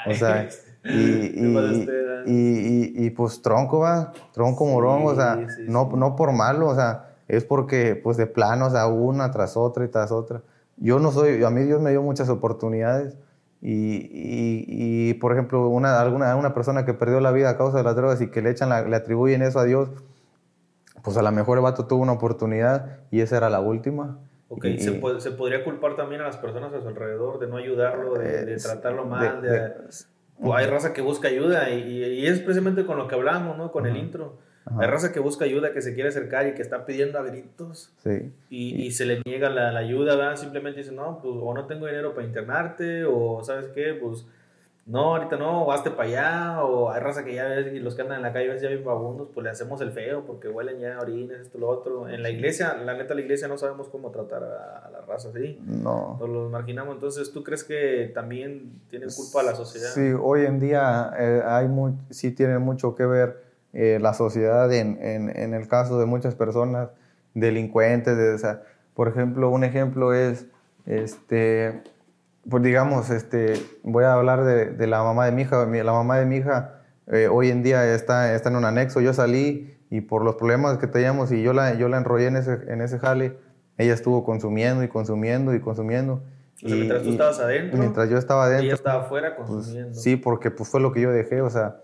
o 0.06 0.14
sea, 0.14 0.48
y, 0.84 0.90
y, 0.90 1.88
y, 2.26 3.06
y, 3.06 3.10
pues 3.10 3.42
tronco 3.42 3.80
va, 3.80 4.12
tronco 4.32 4.64
morón, 4.64 5.02
o 5.04 5.14
sea, 5.14 5.38
no, 5.66 5.90
no 5.94 6.16
por 6.16 6.32
malo, 6.32 6.68
o 6.68 6.74
sea, 6.74 7.10
es 7.28 7.44
porque 7.44 8.00
pues 8.02 8.16
de 8.16 8.26
plano, 8.26 8.66
o 8.66 8.70
sea, 8.70 8.86
una 8.86 9.30
tras 9.30 9.56
otra 9.56 9.84
y 9.84 9.88
tras 9.88 10.10
otra. 10.10 10.42
Yo 10.76 10.98
no 10.98 11.12
soy, 11.12 11.44
a 11.44 11.50
mí 11.50 11.62
Dios 11.64 11.80
me 11.80 11.90
dio 11.90 12.02
muchas 12.02 12.28
oportunidades 12.30 13.16
y, 13.62 14.08
y, 14.10 15.14
por 15.14 15.32
ejemplo, 15.32 15.68
una, 15.68 16.00
alguna, 16.00 16.34
una 16.36 16.54
persona 16.54 16.86
que 16.86 16.94
perdió 16.94 17.20
la 17.20 17.30
vida 17.30 17.50
a 17.50 17.56
causa 17.58 17.78
de 17.78 17.84
las 17.84 17.94
drogas 17.94 18.20
y 18.22 18.30
que 18.30 18.40
le, 18.40 18.50
echan 18.50 18.70
le 18.90 18.96
atribuyen 18.96 19.42
eso 19.42 19.58
a 19.58 19.64
Dios, 19.64 19.90
pues 21.02 21.16
a 21.16 21.22
lo 21.22 21.30
mejor 21.30 21.58
el 21.58 21.62
vato 21.62 21.86
tuvo 21.86 22.02
una 22.02 22.12
oportunidad 22.12 23.00
y 23.10 23.20
esa 23.20 23.36
era 23.36 23.50
la 23.50 23.60
última. 23.60 24.18
Ok, 24.48 24.64
¿Se, 24.78 25.20
¿Se, 25.20 25.30
podría 25.30 25.62
culpar 25.62 25.94
también 25.94 26.22
a 26.22 26.24
las 26.24 26.38
personas 26.38 26.72
a 26.72 26.80
su 26.80 26.88
alrededor 26.88 27.38
de 27.38 27.46
no 27.48 27.56
ayudarlo, 27.56 28.14
de, 28.14 28.56
tratarlo 28.56 29.04
mal? 29.04 29.42
De, 29.42 29.72
hay 30.52 30.66
raza 30.66 30.92
que 30.92 31.02
busca 31.02 31.28
ayuda 31.28 31.70
y, 31.70 32.02
y, 32.02 32.26
es 32.26 32.40
precisamente 32.40 32.86
con 32.86 32.96
lo 32.96 33.06
que 33.06 33.14
hablamos, 33.14 33.58
¿no? 33.58 33.70
Con 33.70 33.86
el 33.86 33.96
intro 33.96 34.38
hay 34.78 34.86
raza 34.86 35.12
que 35.12 35.20
busca 35.20 35.44
ayuda, 35.44 35.72
que 35.72 35.82
se 35.82 35.94
quiere 35.94 36.08
acercar 36.08 36.46
y 36.46 36.54
que 36.54 36.62
está 36.62 36.86
pidiendo 36.86 37.18
a 37.18 37.22
gritos. 37.22 37.92
Sí. 38.02 38.32
Y, 38.50 38.82
y 38.82 38.92
se 38.92 39.06
le 39.06 39.20
niega 39.24 39.50
la, 39.50 39.72
la 39.72 39.80
ayuda, 39.80 40.16
¿verdad? 40.16 40.36
Simplemente 40.36 40.80
dice, 40.80 40.92
no, 40.92 41.20
pues 41.20 41.34
o 41.40 41.54
no 41.54 41.66
tengo 41.66 41.86
dinero 41.86 42.14
para 42.14 42.26
internarte, 42.26 43.04
o 43.04 43.42
¿sabes 43.44 43.68
qué? 43.74 43.94
Pues 43.94 44.26
no, 44.90 45.14
ahorita 45.14 45.36
no, 45.36 45.62
o 45.62 45.72
hazte 45.72 45.90
para 45.90 46.08
allá, 46.08 46.64
o 46.64 46.90
hay 46.90 47.00
raza 47.00 47.24
que 47.24 47.34
ya 47.34 47.46
ves, 47.46 47.72
y 47.72 47.78
los 47.78 47.94
que 47.94 48.02
andan 48.02 48.16
en 48.16 48.22
la 48.22 48.32
calle 48.32 48.48
ves 48.48 48.60
ya 48.60 48.68
bien 48.68 48.82
vagabundos, 48.82 49.28
pues 49.32 49.44
le 49.44 49.50
hacemos 49.50 49.80
el 49.82 49.92
feo 49.92 50.24
porque 50.26 50.48
huelen 50.48 50.80
ya 50.80 50.98
orines, 50.98 51.42
esto, 51.42 51.58
lo 51.58 51.68
otro. 51.68 52.08
En 52.08 52.24
la 52.24 52.30
iglesia, 52.30 52.76
la 52.76 52.94
neta, 52.94 53.14
la 53.14 53.20
iglesia 53.20 53.46
no 53.46 53.56
sabemos 53.56 53.88
cómo 53.88 54.10
tratar 54.10 54.42
a, 54.42 54.90
la 54.90 55.00
raza, 55.02 55.30
¿sí? 55.32 55.60
No. 55.64 56.16
Nos 56.18 56.28
los 56.28 56.50
marginamos. 56.50 56.94
Entonces, 56.94 57.30
¿tú 57.30 57.44
crees 57.44 57.62
que 57.62 58.10
también 58.12 58.80
tiene 58.88 59.06
culpa 59.14 59.44
la 59.44 59.54
sociedad? 59.54 59.90
Sí, 59.90 60.12
hoy 60.20 60.44
en 60.44 60.58
día 60.58 61.12
eh, 61.16 61.42
hay 61.44 61.68
muy, 61.68 61.92
sí 62.10 62.32
tiene 62.32 62.58
mucho 62.58 62.96
que 62.96 63.06
ver 63.06 63.49
eh, 63.72 63.98
la 64.00 64.14
sociedad 64.14 64.72
en, 64.72 64.98
en, 65.00 65.36
en, 65.36 65.54
el 65.54 65.68
caso 65.68 65.98
de 65.98 66.06
muchas 66.06 66.34
personas 66.34 66.90
delincuentes. 67.34 68.16
De, 68.16 68.34
o 68.34 68.38
sea, 68.38 68.62
por 68.94 69.08
ejemplo, 69.08 69.50
un 69.50 69.64
ejemplo 69.64 70.14
es, 70.14 70.46
este, 70.86 71.82
pues 72.48 72.62
digamos, 72.62 73.10
este, 73.10 73.54
voy 73.82 74.04
a 74.04 74.14
hablar 74.14 74.44
de, 74.44 74.66
de 74.66 74.86
la 74.86 75.02
mamá 75.02 75.26
de 75.26 75.32
mi 75.32 75.42
hija. 75.42 75.66
La 75.66 75.92
mamá 75.92 76.18
de 76.18 76.26
mi 76.26 76.36
hija 76.36 76.80
eh, 77.06 77.28
hoy 77.28 77.50
en 77.50 77.62
día 77.62 77.92
está, 77.92 78.34
está 78.34 78.48
en 78.50 78.56
un 78.56 78.64
anexo. 78.64 79.00
Yo 79.00 79.12
salí 79.12 79.76
y 79.90 80.00
por 80.00 80.24
los 80.24 80.36
problemas 80.36 80.78
que 80.78 80.86
teníamos 80.86 81.32
y 81.32 81.42
yo 81.42 81.52
la, 81.52 81.74
yo 81.74 81.88
la 81.88 81.98
enrollé 81.98 82.28
en 82.28 82.36
ese, 82.36 82.58
en 82.68 82.80
ese 82.80 82.98
jale, 82.98 83.36
ella 83.76 83.94
estuvo 83.94 84.24
consumiendo 84.24 84.84
y 84.84 84.88
consumiendo 84.88 85.54
y 85.54 85.60
consumiendo. 85.60 86.22
y, 86.58 86.72
mientras 86.72 87.02
tú 87.02 87.10
estabas 87.10 87.40
adentro. 87.40 87.78
Mientras 87.78 88.08
yo 88.08 88.16
estaba 88.16 88.44
adentro. 88.44 88.66
Ella 88.66 88.74
estaba 88.74 89.02
afuera 89.02 89.34
pues, 89.36 89.48
consumiendo. 89.48 89.94
sí, 89.94 90.16
porque 90.16 90.50
pues 90.50 90.68
fue 90.68 90.80
lo 90.80 90.92
que 90.92 91.00
yo 91.00 91.10
dejé, 91.10 91.40
o 91.40 91.50
sea, 91.50 91.80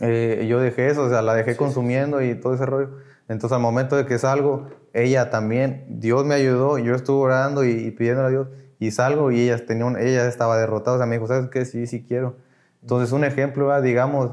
eh, 0.00 0.46
yo 0.48 0.60
dejé 0.60 0.88
eso, 0.88 1.04
o 1.04 1.08
sea, 1.08 1.22
la 1.22 1.34
dejé 1.34 1.56
consumiendo 1.56 2.22
y 2.22 2.34
todo 2.34 2.54
ese 2.54 2.66
rollo. 2.66 2.90
Entonces 3.28 3.54
al 3.54 3.62
momento 3.62 3.96
de 3.96 4.06
que 4.06 4.18
salgo, 4.18 4.68
ella 4.92 5.30
también, 5.30 5.84
Dios 5.88 6.24
me 6.24 6.34
ayudó, 6.34 6.78
yo 6.78 6.94
estuve 6.94 7.22
orando 7.22 7.64
y, 7.64 7.70
y 7.70 7.90
pidiéndole 7.90 8.28
a 8.28 8.30
Dios 8.30 8.48
y 8.82 8.90
salgo 8.90 9.30
y 9.30 9.40
ella, 9.42 9.64
tenía 9.64 9.84
un, 9.84 9.96
ella 9.96 10.26
estaba 10.26 10.58
derrotada, 10.58 10.96
o 10.96 10.98
sea, 10.98 11.06
me 11.06 11.14
dijo, 11.14 11.28
¿sabes 11.28 11.48
qué? 11.50 11.64
Sí, 11.64 11.86
sí 11.86 12.04
quiero. 12.06 12.34
Entonces 12.82 13.12
un 13.12 13.22
ejemplo, 13.22 13.80
digamos, 13.80 14.32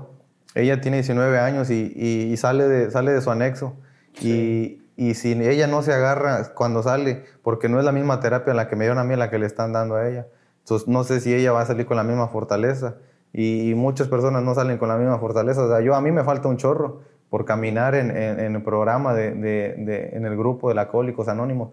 ella 0.55 0.82
tiene 0.82 0.97
19 0.97 1.38
años 1.38 1.70
y, 1.70 1.93
y, 1.95 2.36
sale, 2.36 2.68
de, 2.68 2.89
sale 2.89 3.12
de 3.12 3.22
su 3.22 3.30
anexo. 3.30 3.76
Y, 4.22 4.82
y, 4.97 5.14
si 5.14 5.34
ella 5.34 5.68
no 5.68 5.84
se 5.84 5.93
agarra 5.93 6.55
cuando 6.55 6.82
sale, 6.82 7.26
porque 7.43 7.70
no 7.70 7.78
es 7.78 7.86
la 7.86 7.91
misma 7.91 8.20
terapia 8.22 8.49
en 8.49 8.57
la 8.57 8.68
que 8.68 8.76
me 8.76 8.86
dieron 8.86 8.97
a 8.97 9.03
mí, 9.03 9.16
la 9.16 9.30
que 9.30 9.38
le 9.38 9.45
están 9.45 9.72
dando 9.72 9.95
a 9.95 10.10
ella. 10.10 10.26
Entonces 10.62 10.88
no 10.88 11.03
sé 11.03 11.20
si 11.20 11.32
ella 11.32 11.51
va 11.51 11.62
a 11.62 11.66
salir 11.68 11.86
con 11.86 11.97
la 11.97 12.03
misma 12.03 12.28
fortaleza. 12.30 12.95
Y, 13.34 13.74
muchas 13.76 14.08
personas 14.08 14.44
no 14.44 14.56
salen 14.56 14.78
con 14.78 14.90
la 14.90 14.98
misma 14.98 15.20
fortaleza. 15.20 15.64
O 15.64 15.70
sea, 15.70 15.82
yo 15.82 15.96
a 15.96 16.02
mí 16.02 16.12
me 16.12 16.24
falta 16.24 16.48
un 16.48 16.58
chorro 16.58 17.02
por 17.30 17.46
caminar 17.46 17.96
en, 17.96 18.10
en, 18.16 18.56
el 18.56 18.64
programa, 18.64 19.14
de, 19.14 19.32
de, 19.32 19.76
de, 19.78 20.10
en 20.14 20.26
el 20.26 20.36
grupo 20.36 20.74
de 20.74 20.80
Alcohólicos 20.80 21.28
Anónimos. 21.28 21.70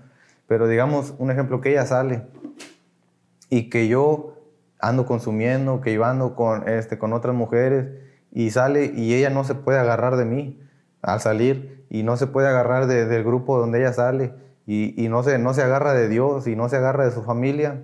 Pero 0.46 0.68
digamos, 0.68 1.14
un 1.18 1.30
ejemplo, 1.30 1.60
que 1.60 1.70
ella 1.70 1.86
sale 1.86 2.22
y 3.48 3.70
que 3.70 3.88
yo 3.88 4.36
ando 4.80 5.06
consumiendo, 5.06 5.80
que 5.80 5.94
yo 5.94 6.04
ando 6.04 6.34
con, 6.34 6.68
este, 6.68 6.98
con 6.98 7.12
otras 7.12 7.34
mujeres 7.34 7.88
y 8.32 8.50
sale 8.50 8.92
y 8.94 9.14
ella 9.14 9.30
no 9.30 9.44
se 9.44 9.54
puede 9.54 9.78
agarrar 9.78 10.16
de 10.16 10.24
mí 10.24 10.60
al 11.02 11.20
salir 11.20 11.84
y 11.88 12.02
no 12.02 12.16
se 12.16 12.26
puede 12.26 12.48
agarrar 12.48 12.86
de, 12.86 13.06
del 13.06 13.24
grupo 13.24 13.58
donde 13.58 13.80
ella 13.80 13.92
sale 13.92 14.34
y, 14.66 15.02
y, 15.02 15.08
no, 15.08 15.22
se, 15.22 15.38
no 15.38 15.54
se 15.54 15.62
agarra 15.62 15.94
de 15.94 16.08
Dios 16.08 16.46
y 16.46 16.56
no 16.56 16.68
se 16.68 16.76
agarra 16.76 17.04
de 17.04 17.12
su 17.12 17.22
familia. 17.22 17.82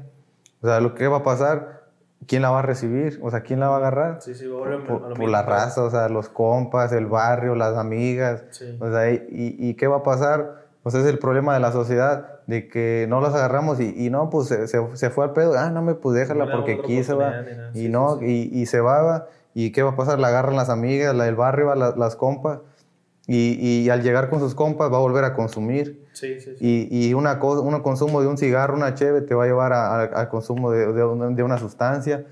O 0.60 0.66
sea, 0.66 0.80
lo 0.80 0.94
que 0.94 1.08
va 1.08 1.18
a 1.18 1.22
pasar, 1.22 1.81
¿quién 2.26 2.42
la 2.42 2.50
va 2.50 2.60
a 2.60 2.62
recibir? 2.62 3.18
O 3.22 3.30
sea, 3.30 3.40
¿quién 3.42 3.60
la 3.60 3.68
va 3.68 3.76
a 3.76 3.78
agarrar? 3.78 4.22
Sí, 4.22 4.34
sí, 4.34 4.46
por, 4.48 4.84
por, 4.84 5.14
por 5.14 5.28
la 5.28 5.42
raza, 5.42 5.82
o 5.82 5.90
sea, 5.90 6.08
los 6.08 6.28
compas, 6.28 6.92
el 6.92 7.06
barrio, 7.06 7.54
las 7.54 7.76
amigas. 7.76 8.44
Sí. 8.50 8.76
O 8.80 8.90
sea, 8.90 9.10
y, 9.10 9.24
y, 9.30 9.74
qué 9.74 9.86
va 9.86 9.98
a 9.98 10.02
pasar? 10.02 10.62
Pues 10.82 10.94
es 10.96 11.06
el 11.06 11.18
problema 11.18 11.54
de 11.54 11.60
la 11.60 11.70
sociedad, 11.72 12.40
de 12.46 12.68
que 12.68 13.06
no 13.08 13.20
las 13.20 13.34
agarramos 13.34 13.78
y, 13.80 13.94
y 13.96 14.10
no, 14.10 14.30
pues 14.30 14.48
se, 14.48 14.66
se, 14.66 14.80
se, 14.96 15.10
fue 15.10 15.24
al 15.24 15.32
pedo, 15.32 15.54
ah, 15.56 15.70
no 15.70 15.80
me 15.82 15.94
pude 15.94 16.20
dejarla 16.20 16.46
No 16.46 16.50
porque 16.50 16.80
quiso, 16.82 17.18
va. 17.18 17.30
nada. 17.30 17.70
Y 17.74 17.82
Sí, 17.82 17.88
no, 17.88 18.18
sí, 18.18 18.26
sí. 18.26 18.50
Y, 18.52 18.62
y 18.62 18.66
se 18.66 18.80
va, 18.80 19.02
va. 19.02 19.26
¿Y 19.54 19.70
qué 19.70 19.82
va 19.82 19.90
a 19.90 19.96
pasar? 19.96 20.18
La 20.18 20.28
agarran 20.28 20.56
las 20.56 20.70
amigas, 20.70 21.14
la 21.14 21.24
del 21.24 21.36
barrio, 21.36 21.66
va, 21.66 21.76
la- 21.76 21.94
las 21.96 22.16
compas. 22.16 22.58
Y, 23.28 23.82
y 23.84 23.88
al 23.90 24.02
llegar 24.02 24.28
con 24.28 24.40
sus 24.40 24.54
compas 24.54 24.92
va 24.92 24.96
a 24.96 25.00
volver 25.00 25.24
a 25.24 25.34
consumir. 25.34 26.06
Sí, 26.12 26.40
sí, 26.40 26.56
sí. 26.58 26.88
Y, 26.90 27.08
y 27.08 27.14
una 27.14 27.38
cosa, 27.38 27.60
un 27.60 27.80
consumo 27.80 28.20
de 28.20 28.26
un 28.26 28.36
cigarro, 28.36 28.74
una 28.76 28.94
cheve, 28.94 29.20
te 29.22 29.34
va 29.34 29.44
a 29.44 29.46
llevar 29.46 29.72
al 29.72 30.28
consumo 30.28 30.70
de, 30.72 30.92
de 30.92 31.04
una- 31.04 31.28
de 31.28 31.42
una 31.42 31.58
sustancia. 31.58 32.24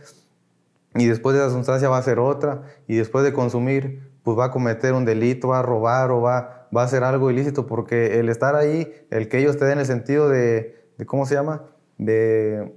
Y 0.97 1.07
después 1.07 1.37
de 1.37 1.43
esa 1.47 1.55
sustancia 1.55 1.89
va 1.89 1.99
a 1.99 2.03
ser 2.03 2.19
otra. 2.19 2.63
Y 2.89 2.97
después 2.97 3.25
de 3.25 3.33
consumir, 3.33 4.11
pues 4.25 4.37
va 4.37 4.47
a 4.47 4.51
cometer 4.51 4.93
un 4.93 5.05
delito, 5.05 5.49
va 5.49 5.61
a 5.61 5.63
robar 5.63 6.11
o 6.11 6.21
va, 6.21 6.67
va 6.77 6.83
a 6.83 6.85
hacer 6.87 7.05
algo 7.05 7.31
ilícito. 7.31 7.67
Porque 7.69 8.19
el 8.19 8.29
estar 8.29 8.57
ahí, 8.57 8.93
el 9.11 9.29
que 9.29 9.39
ellos 9.39 9.57
te 9.57 9.65
den 9.67 9.79
el 9.79 9.87
sentido 9.87 10.29
de, 10.29 10.77
de 10.99 11.07
¿cómo 11.07 11.25
se 11.25 11.37
llama? 11.37 11.63
De, 11.99 12.73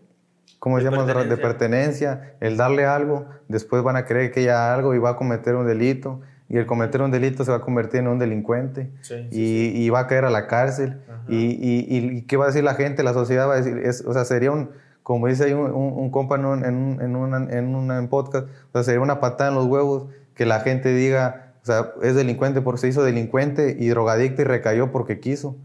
¿cómo 0.59 0.77
se 0.77 0.83
llama? 0.83 1.05
De 1.05 1.13
pertenencia. 1.13 1.41
pertenencia, 1.41 2.35
el 2.41 2.57
darle 2.57 2.85
algo, 2.85 3.25
después 3.47 3.81
van 3.81 3.95
a 3.95 4.05
creer 4.05 4.31
que 4.31 4.41
ella 4.41 4.71
algo 4.73 4.93
y 4.93 4.99
va 4.99 5.11
a 5.11 5.15
cometer 5.15 5.55
un 5.55 5.65
delito. 5.65 6.21
Y 6.49 6.57
el 6.57 6.65
cometer 6.65 7.01
un 7.01 7.09
delito 7.11 7.43
se 7.45 7.51
va 7.51 7.57
a 7.57 7.61
convertir 7.61 8.01
en 8.01 8.07
un 8.07 8.19
delincuente 8.19 8.91
Sí, 9.01 9.27
sí, 9.31 9.71
y, 9.75 9.85
y 9.85 9.89
va 9.89 10.01
a 10.01 10.07
caer 10.07 10.25
a 10.25 10.29
la 10.29 10.47
cárcel. 10.47 11.01
Y, 11.27 11.37
y, 11.37 11.85
y- 11.89 12.17
y 12.17 12.21
qué 12.23 12.37
va 12.37 12.45
a 12.45 12.47
decir 12.47 12.63
la 12.63 12.75
gente? 12.75 13.01
La 13.03 13.13
sociedad 13.13 13.47
va 13.47 13.53
a 13.53 13.57
decir, 13.57 13.77
es, 13.79 14.03
o 14.05 14.13
sea, 14.13 14.25
sería 14.25 14.51
un, 14.51 14.69
como 15.03 15.27
dice 15.27 15.45
ahí 15.45 15.53
un, 15.53 15.71
un, 15.71 15.93
un 15.93 16.11
compa 16.11 16.35
en 16.35 16.45
un, 16.45 16.63
en, 16.65 16.75
un, 17.15 17.33
en, 17.51 17.75
una- 17.75 17.97
en 17.97 18.07
podcast, 18.09 18.47
o 18.47 18.71
sea, 18.73 18.83
sería 18.83 18.99
una 19.01 19.19
patada 19.19 19.49
en 19.49 19.55
los 19.55 19.65
huevos 19.67 20.07
que 20.35 20.45
la 20.45 20.59
gente 20.59 20.93
diga, 20.93 21.53
o 21.61 21.65
sea, 21.65 21.91
es 22.01 22.15
delincuente 22.15 22.61
porque 22.61 22.81
se 22.81 22.87
hizo 22.89 23.03
delincuente 23.03 23.75
y 23.79 23.87
drogadicto 23.87 24.41
y 24.41 24.45
recayó 24.45 24.91
porque 24.91 25.19
quiso. 25.19 25.55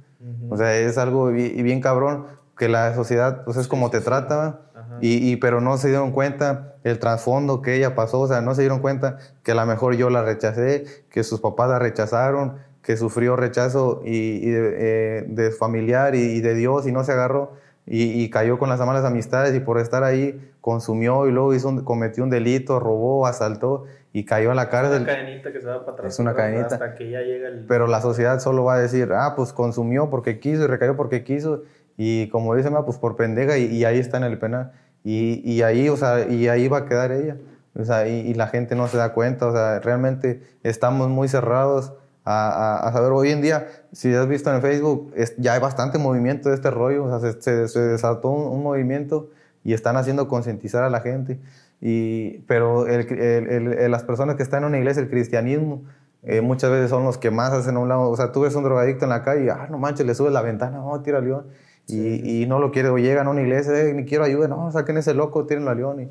O 0.48 0.56
sea, 0.56 0.76
es 0.76 0.96
algo 0.98 1.28
bien, 1.28 1.62
bien 1.64 1.80
cabrón 1.80 2.26
que 2.56 2.68
la 2.68 2.94
sociedad, 2.94 3.44
pues 3.44 3.56
es 3.56 3.66
como 3.68 3.90
te 3.90 4.00
trata, 4.00 4.60
y- 5.00 5.36
pero 5.36 5.60
no 5.60 5.76
se 5.76 5.88
dieron 5.88 6.12
cuenta 6.12 6.74
el 6.88 6.98
trasfondo 6.98 7.62
que 7.62 7.74
ella 7.76 7.94
pasó, 7.94 8.20
o 8.20 8.26
sea, 8.28 8.40
no 8.40 8.54
se 8.54 8.62
dieron 8.62 8.80
cuenta 8.80 9.18
que 9.42 9.52
a 9.52 9.54
lo 9.54 9.64
mejor 9.66 9.94
yo 9.96 10.10
la 10.10 10.22
rechacé, 10.22 10.84
que 11.10 11.22
sus 11.24 11.40
papás 11.40 11.68
la 11.70 11.78
rechazaron, 11.78 12.56
que 12.82 12.96
sufrió 12.96 13.36
rechazo 13.36 14.00
y, 14.04 14.16
y 14.46 14.50
de, 14.50 14.74
eh, 14.78 15.24
de 15.28 15.50
familiar 15.50 16.14
y, 16.14 16.20
y 16.20 16.40
de 16.40 16.54
Dios 16.54 16.86
y 16.86 16.92
no 16.92 17.04
se 17.04 17.12
agarró 17.12 17.52
y, 17.86 18.22
y 18.22 18.30
cayó 18.30 18.58
con 18.58 18.68
las 18.68 18.80
malas 18.80 19.04
amistades 19.04 19.54
y 19.54 19.60
por 19.60 19.78
estar 19.78 20.04
ahí 20.04 20.52
consumió 20.60 21.26
y 21.26 21.32
luego 21.32 21.54
hizo 21.54 21.68
un- 21.68 21.84
cometió 21.84 22.22
un 22.24 22.30
delito, 22.30 22.80
robó, 22.80 23.26
asaltó 23.26 23.84
y 24.12 24.24
cayó 24.24 24.50
a 24.50 24.54
la 24.54 24.64
Es 24.64 24.68
cárcel. 24.68 25.02
una 25.02 25.06
cadenita 25.12 25.52
que 25.52 25.60
se 25.60 25.66
va 25.66 25.80
para 25.80 25.92
atrás. 25.92 26.12
Es 26.14 26.18
una 26.18 26.34
cadenita. 26.34 26.66
Hasta 26.74 26.94
que 26.94 27.10
ya 27.10 27.20
llega 27.20 27.48
el. 27.48 27.64
Pero 27.66 27.86
la 27.86 28.00
sociedad 28.00 28.40
solo 28.40 28.64
va 28.64 28.74
a 28.74 28.78
decir, 28.78 29.10
ah, 29.12 29.34
pues 29.36 29.52
consumió 29.52 30.08
porque 30.10 30.38
quiso 30.40 30.64
y 30.64 30.66
recayó 30.66 30.96
porque 30.96 31.24
quiso. 31.24 31.62
Y 31.96 32.28
como 32.28 32.54
dicen, 32.54 32.74
ah, 32.76 32.84
pues 32.84 32.96
por 32.98 33.16
pendeja 33.16 33.58
y, 33.58 33.64
y 33.66 33.84
ahí 33.84 33.98
está 33.98 34.16
en 34.18 34.24
el 34.24 34.38
penal. 34.38 34.72
Y, 35.10 35.40
y 35.50 35.62
ahí, 35.62 35.88
o 35.88 35.96
sea, 35.96 36.26
y 36.28 36.48
ahí 36.48 36.68
va 36.68 36.78
a 36.78 36.84
quedar 36.86 37.12
ella. 37.12 37.38
O 37.74 37.82
sea, 37.84 38.06
y, 38.08 38.20
y 38.28 38.34
la 38.34 38.48
gente 38.48 38.74
no 38.74 38.88
se 38.88 38.98
da 38.98 39.14
cuenta. 39.14 39.46
O 39.46 39.52
sea, 39.52 39.80
realmente 39.80 40.42
estamos 40.62 41.08
muy 41.08 41.28
cerrados 41.28 41.94
a, 42.26 42.50
a- 42.50 42.88
a 42.88 42.92
saber. 42.92 43.12
Hoy 43.12 43.30
en 43.30 43.40
día, 43.40 43.68
si 43.92 44.12
has 44.14 44.28
visto 44.28 44.52
en 44.54 44.60
Facebook, 44.60 45.10
es- 45.16 45.34
ya 45.38 45.54
hay 45.54 45.60
bastante 45.60 45.96
movimiento 45.98 46.50
de 46.50 46.56
este 46.56 46.70
rollo. 46.70 47.04
O 47.04 47.08
sea, 47.08 47.20
se, 47.32 47.40
se- 47.40 47.68
se 47.68 47.80
desató 47.80 48.28
un, 48.28 48.52
un 48.52 48.62
movimiento 48.62 49.30
y 49.64 49.72
están 49.72 49.96
haciendo 49.96 50.28
concientizar 50.28 50.84
a 50.84 50.90
la 50.90 51.00
gente. 51.00 51.38
Y, 51.80 52.40
pero 52.46 52.86
el- 52.86 53.10
el- 53.18 53.72
el- 53.78 53.90
las 53.90 54.02
personas 54.04 54.36
que 54.36 54.42
están 54.42 54.62
en 54.64 54.68
una 54.68 54.78
iglesia, 54.78 55.02
el 55.02 55.08
cristianismo, 55.08 55.84
eh, 56.24 56.42
muchas 56.42 56.70
veces 56.70 56.90
son 56.90 57.04
los 57.04 57.16
que 57.16 57.30
más 57.30 57.52
hacen 57.54 57.76
a 57.76 57.78
un 57.78 57.88
lado. 57.88 58.10
O 58.10 58.16
sea, 58.16 58.30
tú 58.32 58.42
ves 58.42 58.54
un 58.56 58.64
drogadicto 58.64 59.04
en 59.06 59.10
la 59.10 59.22
calle 59.22 59.44
y, 59.46 59.48
ah, 59.48 59.68
no 59.70 59.78
manches, 59.78 60.04
le 60.04 60.14
subes 60.14 60.32
la 60.34 60.42
ventana, 60.42 60.78
no, 60.78 61.00
tira 61.00 61.20
león. 61.20 61.46
Y, 61.88 62.42
y 62.42 62.46
no 62.46 62.58
lo 62.58 62.70
quiere, 62.70 62.90
o 62.90 62.98
llegan 62.98 63.26
a 63.26 63.30
una 63.30 63.40
iglesia, 63.40 63.72
eh, 63.80 63.94
ni 63.94 64.04
quiero 64.04 64.22
ayuda, 64.24 64.46
no, 64.46 64.70
saquen 64.70 64.98
ese 64.98 65.14
loco, 65.14 65.46
tírenlo 65.46 65.70
a 65.70 65.74
león. 65.74 66.00
Y, 66.00 66.04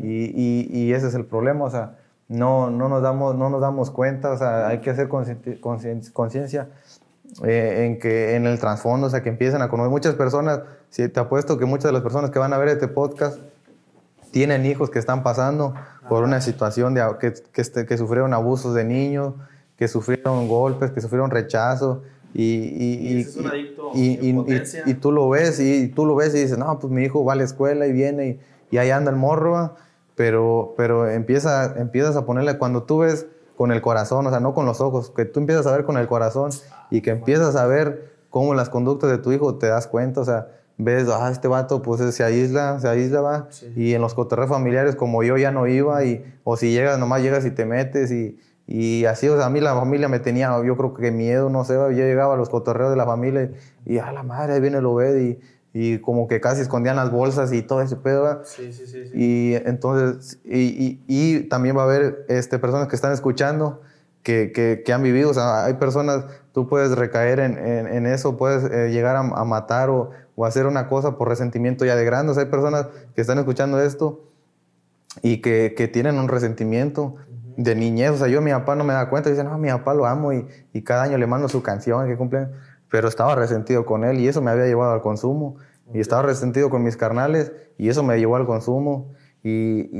y, 0.00 0.32
y- 0.34 0.68
y 0.84 0.92
ese 0.92 1.08
es 1.08 1.14
el 1.14 1.24
problema, 1.24 1.64
o 1.64 1.70
sea, 1.70 1.96
no, 2.28 2.70
no, 2.70 2.88
nos, 2.88 3.02
damos, 3.02 3.34
no 3.34 3.50
nos 3.50 3.60
damos 3.60 3.90
cuenta, 3.90 4.30
o 4.30 4.38
sea, 4.38 4.68
hay 4.68 4.78
que 4.78 4.90
hacer 4.90 5.08
conciencia 5.08 6.68
eh, 7.44 7.84
en 7.86 7.98
que 7.98 8.36
en 8.36 8.46
el 8.46 8.58
trasfondo, 8.60 9.08
o 9.08 9.10
sea, 9.10 9.22
que 9.22 9.28
empiecen 9.28 9.60
a 9.62 9.68
conocer. 9.68 9.90
Muchas 9.90 10.14
personas, 10.14 10.60
si 10.88 11.08
te 11.08 11.18
apuesto 11.20 11.58
que 11.58 11.64
muchas 11.66 11.86
de 11.86 11.92
las 11.92 12.02
personas 12.02 12.30
que 12.30 12.38
van 12.38 12.52
a 12.52 12.58
ver 12.58 12.68
este 12.68 12.86
podcast 12.88 13.38
tienen 14.30 14.64
hijos 14.66 14.90
que 14.90 14.98
están 14.98 15.22
pasando 15.22 15.74
por 16.08 16.22
una 16.24 16.40
situación 16.40 16.94
de, 16.94 17.04
que, 17.20 17.32
que, 17.52 17.60
este- 17.60 17.86
que 17.86 17.96
sufrieron 17.98 18.32
abusos 18.34 18.74
de 18.74 18.84
niños, 18.84 19.34
que 19.76 19.88
sufrieron 19.88 20.48
golpes, 20.48 20.92
que 20.92 21.00
sufrieron 21.00 21.30
rechazo. 21.30 22.02
Y, 22.36 23.20
y, 23.94 24.94
tú 24.94 25.12
lo 25.12 25.28
ves 25.28 25.60
y 25.60 25.88
tú 25.88 26.04
lo 26.04 26.16
ves 26.16 26.34
y 26.34 26.40
dices, 26.40 26.58
no, 26.58 26.78
pues 26.80 26.92
mi 26.92 27.04
hijo 27.04 27.24
va 27.24 27.34
a 27.34 27.36
la 27.36 27.44
escuela 27.44 27.86
y 27.86 27.92
viene 27.92 28.26
y, 28.26 28.40
y 28.74 28.78
ahí 28.78 28.90
anda 28.90 29.10
el 29.10 29.16
morro, 29.16 29.76
pero, 30.16 30.74
pero 30.76 31.08
empieza, 31.08 31.74
empiezas 31.78 32.16
a 32.16 32.26
ponerle, 32.26 32.58
cuando 32.58 32.82
tú 32.82 32.98
ves 32.98 33.26
con 33.56 33.70
el 33.70 33.80
corazón, 33.80 34.26
o 34.26 34.30
sea, 34.30 34.40
no 34.40 34.52
con 34.52 34.66
los 34.66 34.80
ojos, 34.80 35.10
que 35.10 35.24
tú 35.24 35.38
empiezas 35.40 35.66
a 35.66 35.72
ver 35.72 35.84
con 35.84 35.96
el 35.96 36.08
corazón 36.08 36.50
y 36.90 37.02
que 37.02 37.10
empiezas 37.10 37.54
a 37.54 37.66
ver 37.66 38.12
cómo 38.30 38.54
las 38.54 38.68
conductas 38.68 39.10
de 39.10 39.18
tu 39.18 39.30
hijo 39.30 39.54
te 39.56 39.68
das 39.68 39.86
cuenta, 39.86 40.20
o 40.20 40.24
sea, 40.24 40.48
ves, 40.76 41.06
ah, 41.08 41.30
este 41.30 41.46
vato 41.46 41.82
pues 41.82 42.14
se 42.14 42.24
aísla, 42.24 42.80
se 42.80 42.88
aísla, 42.88 43.20
va, 43.20 43.46
Sí. 43.50 43.72
y 43.76 43.94
en 43.94 44.02
los 44.02 44.14
cotorreos 44.14 44.50
familiares 44.50 44.96
como 44.96 45.22
yo 45.22 45.36
ya 45.36 45.52
no 45.52 45.68
iba, 45.68 46.04
y, 46.04 46.24
o 46.42 46.56
si 46.56 46.72
llegas, 46.72 46.98
nomás 46.98 47.22
llegas 47.22 47.46
y 47.46 47.52
te 47.52 47.64
metes, 47.64 48.10
y, 48.10 48.40
y 48.66 49.04
así, 49.04 49.28
o 49.28 49.36
sea, 49.36 49.46
a 49.46 49.50
mí 49.50 49.60
la 49.60 49.74
familia 49.74 50.08
me 50.08 50.20
tenía, 50.20 50.50
yo 50.64 50.76
creo 50.76 50.94
que 50.94 51.10
miedo, 51.10 51.50
no 51.50 51.64
sé, 51.64 51.74
yo 51.74 51.90
llegaba 51.90 52.34
a 52.34 52.36
los 52.36 52.48
cotorreos 52.48 52.90
de 52.90 52.96
la 52.96 53.04
familia 53.04 53.50
y, 53.84 53.98
a 53.98 54.10
la 54.12 54.22
madre, 54.22 54.54
ahí 54.54 54.60
viene 54.60 54.78
el 54.78 54.86
Obed, 54.86 55.16
y, 55.20 55.40
y 55.74 55.98
como 55.98 56.28
que 56.28 56.40
casi 56.40 56.62
escondían 56.62 56.96
las 56.96 57.10
bolsas 57.10 57.52
y 57.52 57.62
todo 57.62 57.82
ese 57.82 57.96
pedo. 57.96 58.42
Sí, 58.44 58.72
sí, 58.72 58.86
sí. 58.86 59.02
sí. 59.04 59.08
Y 59.12 59.54
entonces, 59.66 60.38
y, 60.44 61.00
y- 61.06 61.40
también 61.48 61.76
va 61.76 61.82
a 61.82 61.84
haber 61.84 62.24
este, 62.28 62.58
personas 62.58 62.88
que 62.88 62.96
están 62.96 63.12
escuchando 63.12 63.82
que, 64.22 64.52
que, 64.52 64.82
que 64.84 64.92
han 64.94 65.02
vivido, 65.02 65.30
o 65.30 65.34
sea, 65.34 65.66
hay 65.66 65.74
personas, 65.74 66.24
tú 66.52 66.66
puedes 66.66 66.92
recaer 66.96 67.40
en, 67.40 67.58
en, 67.58 67.86
en 67.86 68.06
eso, 68.06 68.36
puedes 68.38 68.64
eh, 68.72 68.90
llegar 68.90 69.16
a, 69.16 69.20
a 69.20 69.44
matar 69.44 69.90
o, 69.90 70.10
o 70.36 70.46
hacer 70.46 70.64
una 70.66 70.88
cosa 70.88 71.18
por 71.18 71.28
resentimiento 71.28 71.84
ya 71.84 71.94
de 71.96 72.04
grande, 72.06 72.32
o 72.32 72.34
sea, 72.34 72.44
hay 72.44 72.48
personas 72.50 72.86
que 73.14 73.20
están 73.20 73.38
escuchando 73.38 73.80
esto 73.82 74.22
y 75.22 75.40
que, 75.40 75.74
que 75.76 75.88
tienen 75.88 76.18
un 76.18 76.28
resentimiento 76.28 77.16
de 77.56 77.74
niñez. 77.74 78.10
O 78.10 78.16
sea, 78.16 78.28
yo 78.28 78.38
a 78.38 78.42
mi 78.42 78.50
papá 78.50 78.74
no 78.76 78.84
me 78.84 78.92
da 78.92 79.08
cuenta. 79.08 79.30
Dice, 79.30 79.44
no, 79.44 79.56
mi 79.58 79.68
papá 79.68 79.94
lo 79.94 80.06
amo 80.06 80.32
y, 80.32 80.46
y 80.72 80.82
cada 80.82 81.02
año 81.04 81.18
le 81.18 81.26
mando 81.26 81.48
su 81.48 81.62
canción 81.62 82.06
que 82.06 82.16
cumple. 82.16 82.48
Pero 82.90 83.08
estaba 83.08 83.34
resentido 83.34 83.84
con 83.84 84.04
él 84.04 84.20
y 84.20 84.28
eso 84.28 84.40
me 84.40 84.50
había 84.50 84.66
llevado 84.66 84.92
al 84.92 85.02
consumo. 85.02 85.56
Y 85.92 86.00
estaba 86.00 86.22
resentido 86.22 86.70
con 86.70 86.82
mis 86.82 86.96
carnales 86.96 87.52
y 87.76 87.88
eso 87.88 88.02
me 88.02 88.18
llevó 88.18 88.36
al 88.36 88.46
consumo. 88.46 89.12
Y, 89.42 89.90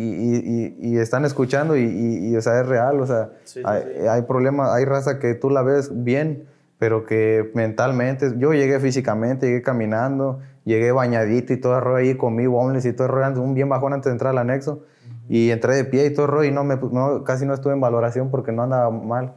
y, 0.81 0.97
están 0.97 1.27
escuchando 1.27 1.77
y, 1.77 2.35
o 2.35 2.41
sea, 2.41 2.61
es 2.61 2.67
real. 2.67 3.01
O 3.01 3.07
sea, 3.07 3.31
hay, 3.65 4.07
hay 4.09 4.23
problemas, 4.23 4.71
hay 4.73 4.87
raza 4.87 5.19
que 5.19 5.35
tú 5.35 5.51
la 5.51 5.63
ves 5.63 5.91
bien, 6.03 6.47
pero 6.79 7.05
que 7.05 7.51
mentalmente, 7.55 8.33
yo 8.39 8.55
llegué 8.55 8.81
físicamente, 8.81 9.47
llegué 9.47 9.63
caminando, 9.63 10.41
llegué 10.65 10.93
bañadito 10.93 11.53
y 11.53 11.59
todo 11.59 11.77
el 11.77 11.83
rollo 11.83 11.97
ahí 11.97 12.17
con 12.17 12.35
mi 12.35 12.47
homeless 12.47 12.87
y 12.87 12.93
todo 12.93 13.07
el 13.07 13.13
rollo, 13.13 13.43
un 13.43 13.55
bien 13.55 13.69
bajón 13.69 13.93
antes 13.93 14.07
de 14.07 14.13
entrar 14.13 14.31
al 14.31 14.39
anexo. 14.39 14.83
Y 15.29 15.51
entré 15.51 15.75
de 15.75 15.85
pie 15.85 16.07
y 16.07 16.15
todo 16.15 16.27
rollo 16.27 16.49
y 16.49 16.53
no 16.53 16.65
me, 16.65 16.77
no, 16.77 17.25
casi 17.25 17.47
no 17.47 17.55
estuve 17.55 17.73
en 17.73 17.81
valoración 17.81 18.31
porque 18.31 18.53
no 18.53 18.63
andaba 18.63 18.91
mal. 18.91 19.35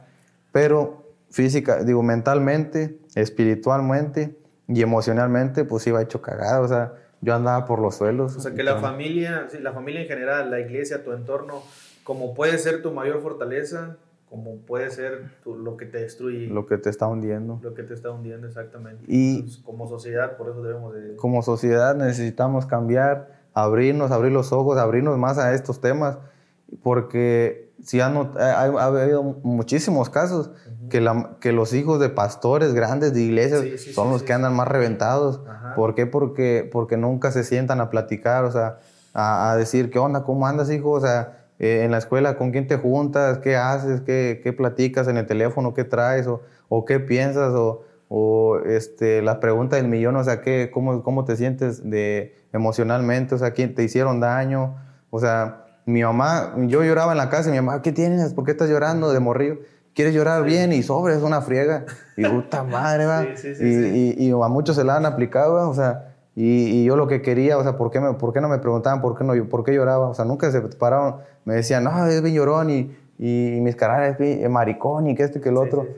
Pero 0.52 1.04
física, 1.30 1.82
digo, 1.84 2.02
mentalmente, 2.02 2.98
espiritualmente 3.14 4.36
y 4.66 4.82
emocionalmente, 4.82 5.64
pues 5.64 5.86
iba 5.86 6.02
hecho 6.02 6.20
cagada. 6.20 6.60
O 6.60 6.68
sea, 6.68 6.94
yo 7.20 7.34
andaba 7.34 7.64
por 7.64 7.80
los 7.80 7.96
suelos. 7.96 8.36
O 8.36 8.40
sea, 8.40 8.54
que 8.54 8.62
la 8.62 8.76
familia, 8.76 9.46
la 9.60 9.72
familia 9.72 10.02
en 10.02 10.08
general, 10.08 10.50
la 10.50 10.60
iglesia, 10.60 11.02
tu 11.02 11.12
entorno, 11.12 11.62
como 12.04 12.34
puede 12.34 12.58
ser 12.58 12.82
tu 12.82 12.92
mayor 12.92 13.20
fortaleza, 13.20 13.96
como 14.30 14.56
puede 14.58 14.90
ser 14.90 15.30
lo 15.44 15.76
que 15.76 15.86
te 15.86 15.98
destruye. 15.98 16.48
Lo 16.48 16.66
que 16.66 16.76
te 16.76 16.90
está 16.90 17.06
hundiendo. 17.06 17.60
Lo 17.62 17.74
que 17.74 17.82
te 17.82 17.94
está 17.94 18.10
hundiendo, 18.10 18.46
exactamente. 18.46 19.04
Y 19.08 19.58
como 19.62 19.88
sociedad, 19.88 20.36
por 20.36 20.50
eso 20.50 20.62
debemos 20.62 20.94
de... 20.94 21.16
Como 21.16 21.42
sociedad 21.42 21.94
necesitamos 21.94 22.66
cambiar, 22.66 23.37
abrirnos, 23.62 24.10
abrir 24.10 24.32
los 24.32 24.52
ojos, 24.52 24.78
abrirnos 24.78 25.18
más 25.18 25.38
a 25.38 25.54
estos 25.54 25.80
temas, 25.80 26.18
porque 26.82 27.70
si 27.82 28.00
ha, 28.00 28.06
ha, 28.08 28.84
habido 28.84 29.22
muchísimos 29.22 30.10
casos 30.10 30.50
que, 30.90 31.00
la, 31.00 31.36
que 31.40 31.52
los 31.52 31.72
hijos 31.72 32.00
de 32.00 32.08
pastores 32.08 32.74
grandes 32.74 33.14
de 33.14 33.22
iglesias 33.22 33.64
son 33.94 34.10
los 34.10 34.22
que 34.22 34.32
andan 34.32 34.54
más 34.54 34.68
reventados. 34.68 35.40
¿Por 35.76 35.94
qué? 35.94 36.06
Porque, 36.06 36.68
porque 36.70 36.96
nunca 36.96 37.30
se 37.30 37.44
sientan 37.44 37.80
a 37.80 37.90
platicar, 37.90 38.44
o 38.44 38.50
sea, 38.50 38.78
a, 39.14 39.52
a 39.52 39.56
decir, 39.56 39.90
¿qué 39.90 39.98
onda? 39.98 40.24
¿Cómo 40.24 40.46
andas, 40.46 40.70
hijo? 40.70 40.90
O 40.90 41.00
sea, 41.00 41.38
eh, 41.58 41.82
en 41.84 41.90
la 41.90 41.98
escuela, 41.98 42.36
con 42.36 42.52
quién 42.52 42.66
te 42.66 42.76
juntas, 42.76 43.38
qué 43.38 43.56
haces, 43.56 44.00
qué, 44.00 44.40
qué 44.42 44.52
platicas 44.52 45.08
en 45.08 45.16
el 45.16 45.26
teléfono, 45.26 45.74
qué 45.74 45.84
traes 45.84 46.26
o, 46.26 46.42
o 46.68 46.84
qué 46.84 47.00
piensas 47.00 47.52
o, 47.54 47.84
o, 48.08 48.58
este, 48.64 49.22
la 49.22 49.40
pregunta 49.40 49.76
del 49.76 49.88
millón, 49.88 50.16
o 50.16 50.24
sea, 50.24 50.40
¿qué, 50.40 50.70
cómo, 50.72 51.02
cómo 51.02 51.24
te 51.24 51.36
sientes 51.36 51.88
de, 51.88 52.34
emocionalmente, 52.52 53.34
o 53.34 53.38
sea, 53.38 53.52
quién 53.52 53.74
te 53.74 53.84
hicieron 53.84 54.20
daño, 54.20 54.76
o 55.10 55.20
sea, 55.20 55.66
mi 55.84 56.02
mamá, 56.02 56.54
yo 56.66 56.82
lloraba 56.84 57.12
en 57.12 57.18
la 57.18 57.30
casa 57.30 57.48
y 57.48 57.52
mi 57.52 57.60
mamá, 57.60 57.82
¿qué 57.82 57.92
tienes? 57.92 58.34
¿Por 58.34 58.44
qué 58.44 58.50
estás 58.52 58.68
llorando 58.68 59.12
de 59.12 59.20
morrillo? 59.20 59.58
¿Quieres 59.94 60.14
llorar 60.14 60.44
bien? 60.44 60.72
Y 60.72 60.82
sobre, 60.82 61.14
es 61.14 61.22
una 61.22 61.40
friega. 61.40 61.84
Y 62.16 62.24
puta 62.24 62.62
madre, 62.62 63.06
va. 63.06 63.24
y, 63.60 63.64
y, 63.64 64.28
y, 64.28 64.30
a 64.30 64.48
muchos 64.48 64.76
se 64.76 64.84
la 64.84 64.96
han 64.96 65.06
aplicado, 65.06 65.68
o 65.68 65.74
sea, 65.74 66.14
y, 66.40 66.84
yo 66.84 66.96
lo 66.96 67.08
que 67.08 67.20
quería, 67.20 67.58
o 67.58 67.62
sea, 67.64 67.76
¿por 67.76 67.90
qué, 67.90 67.98
me, 67.98 68.14
¿por 68.14 68.32
qué 68.32 68.40
no 68.40 68.48
me 68.48 68.58
preguntaban 68.58 69.00
por 69.00 69.18
qué, 69.18 69.24
no, 69.24 69.32
por 69.48 69.64
qué 69.64 69.74
lloraba? 69.74 70.08
O 70.08 70.14
sea, 70.14 70.24
nunca 70.24 70.52
se 70.52 70.60
pararon, 70.60 71.16
me 71.44 71.54
decían, 71.54 71.82
no, 71.82 72.06
es 72.06 72.22
bien 72.22 72.36
llorón 72.36 72.70
y, 72.70 72.96
y 73.18 73.58
mis 73.60 73.74
canales 73.74 74.20
es 74.20 74.48
maricón 74.48 75.08
y 75.08 75.16
que 75.16 75.24
esto 75.24 75.38
y 75.38 75.40
que 75.40 75.48
el 75.48 75.56
otro. 75.56 75.88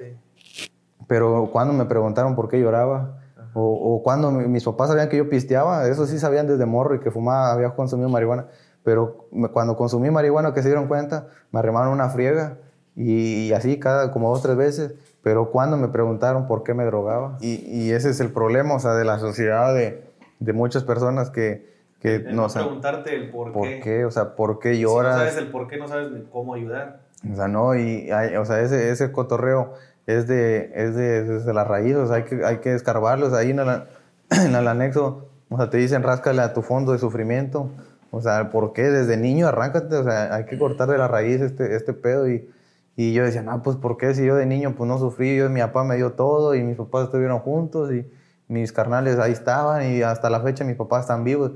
Pero 1.11 1.51
cuando 1.53 1.75
me 1.75 1.87
preguntaron 1.87 2.37
por 2.37 2.49
qué 2.49 2.61
lloraba, 2.61 3.19
o, 3.53 3.63
o, 3.63 4.03
cuando 4.03 4.31
mis 4.31 4.63
papás 4.65 4.91
sabían 4.91 5.09
que 5.09 5.17
yo 5.17 5.29
pisteaba, 5.29 5.89
eso 5.89 6.07
sí 6.07 6.21
sabían 6.21 6.47
desde 6.47 6.65
morro 6.67 6.95
y 6.95 7.01
que 7.01 7.11
fumaba, 7.11 7.53
había 7.53 7.71
consumido 7.71 8.09
marihuana. 8.09 8.47
Pero 8.85 9.27
cuando 9.53 9.77
consumí 9.77 10.09
marihuana, 10.11 10.55
que 10.55 10.63
se 10.63 10.69
dieron 10.69 10.87
cuenta, 10.87 11.27
me 11.51 11.59
arrimaron 11.59 11.93
una 11.93 12.09
friega 12.11 12.59
y, 12.95 13.53
así 13.53 13.81
cada 13.81 14.13
como 14.13 14.31
dos 14.31 14.39
o 14.39 14.43
tres 14.43 14.57
veces. 14.57 14.95
Pero 15.23 15.51
cuando 15.51 15.77
me 15.77 15.89
preguntaron 15.89 16.47
por 16.47 16.63
qué 16.63 16.75
me 16.75 16.85
drogaba. 16.85 17.39
Y, 17.41 17.57
y 17.67 17.91
ese 17.91 18.11
es 18.11 18.21
el 18.21 18.33
problema, 18.33 18.77
o 18.77 18.79
sea, 18.79 18.95
de 18.95 19.05
la 19.05 19.19
sociedad 19.19 19.75
de 19.75 20.11
de 20.41 20.53
muchas 20.55 20.83
personas 20.83 21.31
que, 21.31 21.71
que 22.01 22.19
no 22.19 22.49
preguntarte 22.49 23.15
el 23.15 23.31
por, 23.31 23.53
por 23.53 23.69
qué. 23.81 24.05
O 24.05 24.11
sea, 24.11 24.35
por 24.35 24.59
qué 24.59 24.79
lloras. 24.79 25.15
Si 25.15 25.19
no 25.19 25.27
sabes 25.27 25.37
el 25.37 25.51
por 25.51 25.69
qué, 25.69 25.77
no 25.77 25.87
sabes 25.87 26.09
cómo 26.33 26.55
ayudar. 26.55 27.03
O 27.31 27.37
sea, 27.37 27.49
no, 27.49 27.77
y 27.77 28.11
o 28.11 28.45
sea, 28.47 28.61
ese, 28.63 28.91
ese 28.91 29.13
cotorreo 29.13 29.75
es 30.19 30.27
de, 30.27 30.73
es 30.75 30.95
de, 30.95 31.25
desde 31.25 31.53
la 31.53 31.65
raíz, 31.65 31.97
o 31.97 32.07
sea, 32.07 32.17
hay 32.17 32.25
que, 32.25 32.45
hay 32.45 32.59
que 32.59 32.75
escarbarlos 32.75 33.33
ahí 33.33 33.51
en 33.51 33.61
el, 33.61 33.83
en 34.31 34.55
el 34.55 34.69
anexo. 34.69 35.29
O 35.49 35.57
sea, 35.57 35.71
te 35.71 35.79
dicen, 35.79 36.03
ráscale 36.03 36.43
a 36.43 36.53
tu 36.53 36.63
fondo 36.63 36.93
de 36.93 36.99
sufrimiento. 36.99 37.71
O 38.11 38.21
sea, 38.21 38.51
¿por 38.51 38.73
qué? 38.73 38.83
Desde 38.83 39.17
niño 39.17 39.47
arráncate, 39.47 39.95
o 39.97 40.05
sea, 40.05 40.35
hay 40.35 40.45
que 40.47 40.59
cortar 40.59 40.89
de 40.89 40.99
la 40.99 41.09
raíz 41.09 41.41
este, 41.41 41.75
este 41.77 41.93
pedo. 41.93 42.29
Y, 42.29 42.49
y 42.97 43.13
yo 43.13 43.25
decía, 43.25 43.43
no, 43.43 43.63
pues 43.63 43.77
¿por 43.77 43.97
qué? 43.97 44.15
Si 44.15 44.25
yo 44.25 44.37
de 44.37 44.47
niño 44.47 44.75
pues 44.77 44.89
no 44.89 44.99
sufrí, 44.99 45.37
yo 45.37 45.49
mi 45.49 45.61
papá 45.61 45.85
me 45.85 45.97
dio 45.97 46.13
todo 46.13 46.55
y 46.55 46.63
mis 46.63 46.77
papás 46.77 47.05
estuvieron 47.05 47.39
juntos 47.39 47.93
y 47.93 48.07
mis 48.49 48.73
carnales 48.73 49.19
ahí 49.19 49.33
estaban 49.33 49.93
y 49.93 50.03
hasta 50.03 50.29
la 50.29 50.41
fecha 50.41 50.65
mis 50.65 50.77
papás 50.77 51.03
están 51.03 51.25
vivos. 51.25 51.53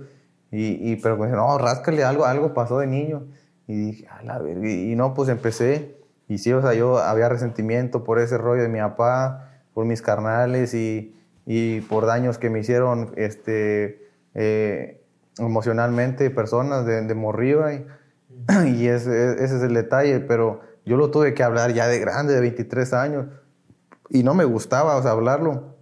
Y, 0.50 0.92
y 0.92 0.96
pero 0.96 1.16
me 1.16 1.26
dijeron, 1.26 1.46
no, 1.46 1.58
ráscale, 1.58 2.04
algo, 2.04 2.24
algo 2.24 2.54
pasó 2.54 2.78
de 2.78 2.86
niño. 2.86 3.24
Y 3.66 3.74
dije, 3.74 4.06
a 4.08 4.22
la 4.22 4.38
verga. 4.38 4.68
Y, 4.68 4.94
no, 4.94 5.14
pues 5.14 5.28
empecé. 5.28 5.96
Y 6.28 6.38
sí, 6.38 6.52
o 6.52 6.62
sea, 6.62 6.74
yo 6.74 6.98
había 6.98 7.28
resentimiento 7.28 8.04
por 8.04 8.18
ese 8.18 8.38
rollo 8.38 8.62
de 8.62 8.68
mi 8.68 8.78
papá, 8.78 9.50
por 9.74 9.84
mis 9.84 10.02
carnales 10.02 10.74
y, 10.74 11.14
y 11.46 11.80
por 11.82 12.06
daños 12.06 12.38
que 12.38 12.50
me 12.50 12.60
hicieron 12.60 13.12
este, 13.16 14.08
eh, 14.34 15.02
emocionalmente 15.38 16.30
personas 16.30 16.86
de, 16.86 17.02
de 17.02 17.14
morriba. 17.14 17.74
Y, 17.74 17.86
y 18.66 18.88
ese, 18.88 19.34
ese 19.34 19.56
es 19.56 19.62
el 19.62 19.74
detalle, 19.74 20.20
pero 20.20 20.60
yo 20.84 20.96
lo 20.96 21.10
tuve 21.10 21.34
que 21.34 21.42
hablar 21.42 21.72
ya 21.72 21.86
de 21.88 21.98
grande, 21.98 22.34
de 22.34 22.40
23 22.40 22.92
años. 22.94 23.26
Y 24.08 24.22
no 24.22 24.34
me 24.34 24.44
gustaba, 24.44 24.96
o 24.96 25.02
sea, 25.02 25.12
hablarlo 25.12 25.74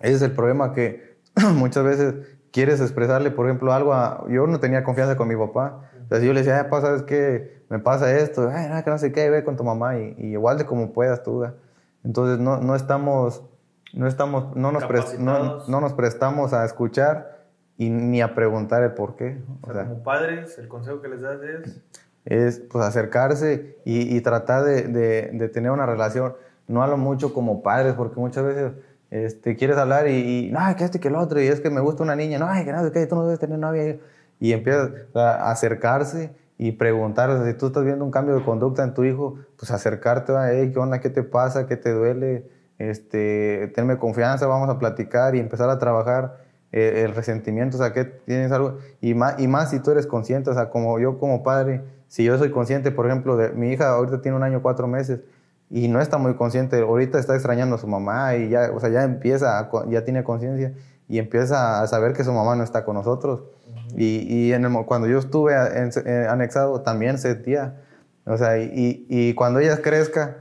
ese 0.00 0.14
es 0.14 0.22
el 0.22 0.32
problema 0.32 0.72
que 0.72 1.18
muchas 1.54 1.84
veces 1.84 2.14
quieres 2.52 2.80
expresarle, 2.80 3.30
por 3.30 3.46
ejemplo, 3.46 3.72
algo 3.72 3.94
a... 3.94 4.24
Yo 4.28 4.46
no 4.46 4.60
tenía 4.60 4.84
confianza 4.84 5.16
con 5.16 5.28
mi 5.28 5.36
papá. 5.36 5.90
O 6.04 6.08
sea, 6.08 6.20
si 6.20 6.26
yo 6.26 6.32
le 6.32 6.40
decía, 6.40 6.70
pasa, 6.70 6.94
es 6.94 7.02
que 7.02 7.57
me 7.68 7.78
pasa 7.78 8.16
esto, 8.16 8.50
ay, 8.52 8.68
no, 8.68 8.82
que 8.82 8.90
no 8.90 8.98
sé 8.98 9.12
qué, 9.12 9.28
ve 9.30 9.44
con 9.44 9.56
tu 9.56 9.64
mamá 9.64 9.98
y, 9.98 10.14
igual 10.18 10.58
de 10.58 10.64
como 10.64 10.92
puedas 10.92 11.22
tú. 11.22 11.44
Entonces 12.04 12.38
no, 12.38 12.58
no 12.58 12.74
estamos, 12.74 13.42
no 13.92 14.06
estamos, 14.06 14.56
no 14.56 14.72
nos, 14.72 15.18
no, 15.18 15.66
no, 15.66 15.80
nos 15.80 15.92
prestamos 15.92 16.52
a 16.52 16.64
escuchar 16.64 17.38
y 17.76 17.90
ni 17.90 18.20
a 18.22 18.34
preguntar 18.34 18.82
el 18.82 18.92
por 18.92 19.16
qué. 19.16 19.40
O 19.62 19.72
sea, 19.72 19.84
como 19.84 20.02
padres, 20.02 20.58
el 20.58 20.68
consejo 20.68 21.00
que 21.00 21.08
les 21.08 21.20
das 21.20 21.40
es... 21.42 21.80
Es 22.24 22.58
pues 22.58 22.84
acercarse 22.84 23.78
y, 23.86 24.14
y 24.14 24.20
tratar 24.20 24.62
de, 24.62 24.82
de, 24.82 25.30
de 25.32 25.48
tener 25.48 25.70
una 25.70 25.86
relación, 25.86 26.34
no 26.66 26.82
hablo 26.82 26.98
mucho 26.98 27.32
como 27.32 27.62
padres, 27.62 27.94
porque 27.94 28.20
muchas 28.20 28.44
veces 28.44 28.72
este, 29.10 29.56
quieres 29.56 29.78
hablar 29.78 30.08
y, 30.08 30.50
no, 30.52 30.60
que 30.76 30.84
este, 30.84 31.00
que 31.00 31.08
el 31.08 31.16
otro, 31.16 31.40
y 31.40 31.46
es 31.46 31.60
que 31.60 31.70
me 31.70 31.80
gusta 31.80 32.02
una 32.02 32.14
niña, 32.14 32.38
no, 32.38 32.48
que 32.64 32.72
no, 32.72 32.90
que 32.92 33.06
tú 33.06 33.14
no 33.14 33.24
debes 33.24 33.38
tener 33.38 33.58
novia. 33.58 33.98
Y 34.40 34.52
empiezas 34.52 34.90
a 35.14 35.50
acercarse 35.50 36.30
y 36.58 36.72
preguntar, 36.72 37.46
si 37.46 37.54
tú 37.54 37.68
estás 37.68 37.84
viendo 37.84 38.04
un 38.04 38.10
cambio 38.10 38.34
de 38.34 38.44
conducta 38.44 38.82
en 38.82 38.92
tu 38.92 39.04
hijo, 39.04 39.36
pues 39.56 39.70
acercarte, 39.70 40.32
hey, 40.50 40.70
¿qué 40.72 40.78
onda? 40.78 41.00
¿Qué 41.00 41.08
te 41.08 41.22
pasa? 41.22 41.66
¿Qué 41.66 41.76
te 41.76 41.92
duele? 41.92 42.50
Este, 42.78 43.72
tenme 43.74 43.96
confianza, 43.96 44.46
vamos 44.46 44.68
a 44.68 44.78
platicar 44.78 45.36
y 45.36 45.38
empezar 45.40 45.70
a 45.70 45.78
trabajar 45.78 46.38
eh, 46.72 47.04
el 47.04 47.14
resentimiento, 47.14 47.76
o 47.76 47.80
sea, 47.80 47.92
que 47.92 48.04
tienes 48.04 48.50
algo, 48.50 48.78
y 49.00 49.14
más, 49.14 49.38
y 49.38 49.46
más 49.46 49.70
si 49.70 49.80
tú 49.80 49.92
eres 49.92 50.06
consciente, 50.06 50.50
o 50.50 50.54
sea, 50.54 50.68
como 50.68 50.98
yo 50.98 51.18
como 51.18 51.44
padre, 51.44 51.82
si 52.08 52.24
yo 52.24 52.36
soy 52.38 52.50
consciente, 52.50 52.90
por 52.90 53.06
ejemplo, 53.06 53.36
de 53.36 53.50
mi 53.50 53.70
hija 53.70 53.90
ahorita 53.90 54.20
tiene 54.20 54.36
un 54.36 54.42
año, 54.42 54.60
cuatro 54.60 54.88
meses, 54.88 55.20
y 55.70 55.88
no 55.88 56.00
está 56.00 56.18
muy 56.18 56.34
consciente. 56.34 56.80
Ahorita 56.80 57.18
está 57.18 57.34
extrañando 57.34 57.76
a 57.76 57.78
su 57.78 57.86
mamá 57.86 58.34
y 58.36 58.48
ya, 58.48 58.70
o 58.74 58.80
sea, 58.80 58.88
ya 58.88 59.04
empieza, 59.04 59.68
ya 59.88 60.04
tiene 60.04 60.24
conciencia 60.24 60.72
y 61.08 61.18
empieza 61.18 61.82
a 61.82 61.86
saber 61.86 62.12
que 62.12 62.24
su 62.24 62.32
mamá 62.32 62.54
no 62.54 62.62
está 62.62 62.84
con 62.84 62.94
nosotros. 62.94 63.40
Y, 63.96 64.26
y 64.28 64.52
en 64.52 64.64
el, 64.64 64.84
cuando 64.84 65.08
yo 65.08 65.18
estuve 65.18 65.54
eh, 65.54 66.26
anexado 66.28 66.82
también 66.82 67.18
sentía, 67.18 67.80
o 68.24 68.36
sea, 68.36 68.58
y, 68.58 69.06
y, 69.08 69.34
cuando 69.34 69.58
ella 69.58 69.80
crezca, 69.80 70.36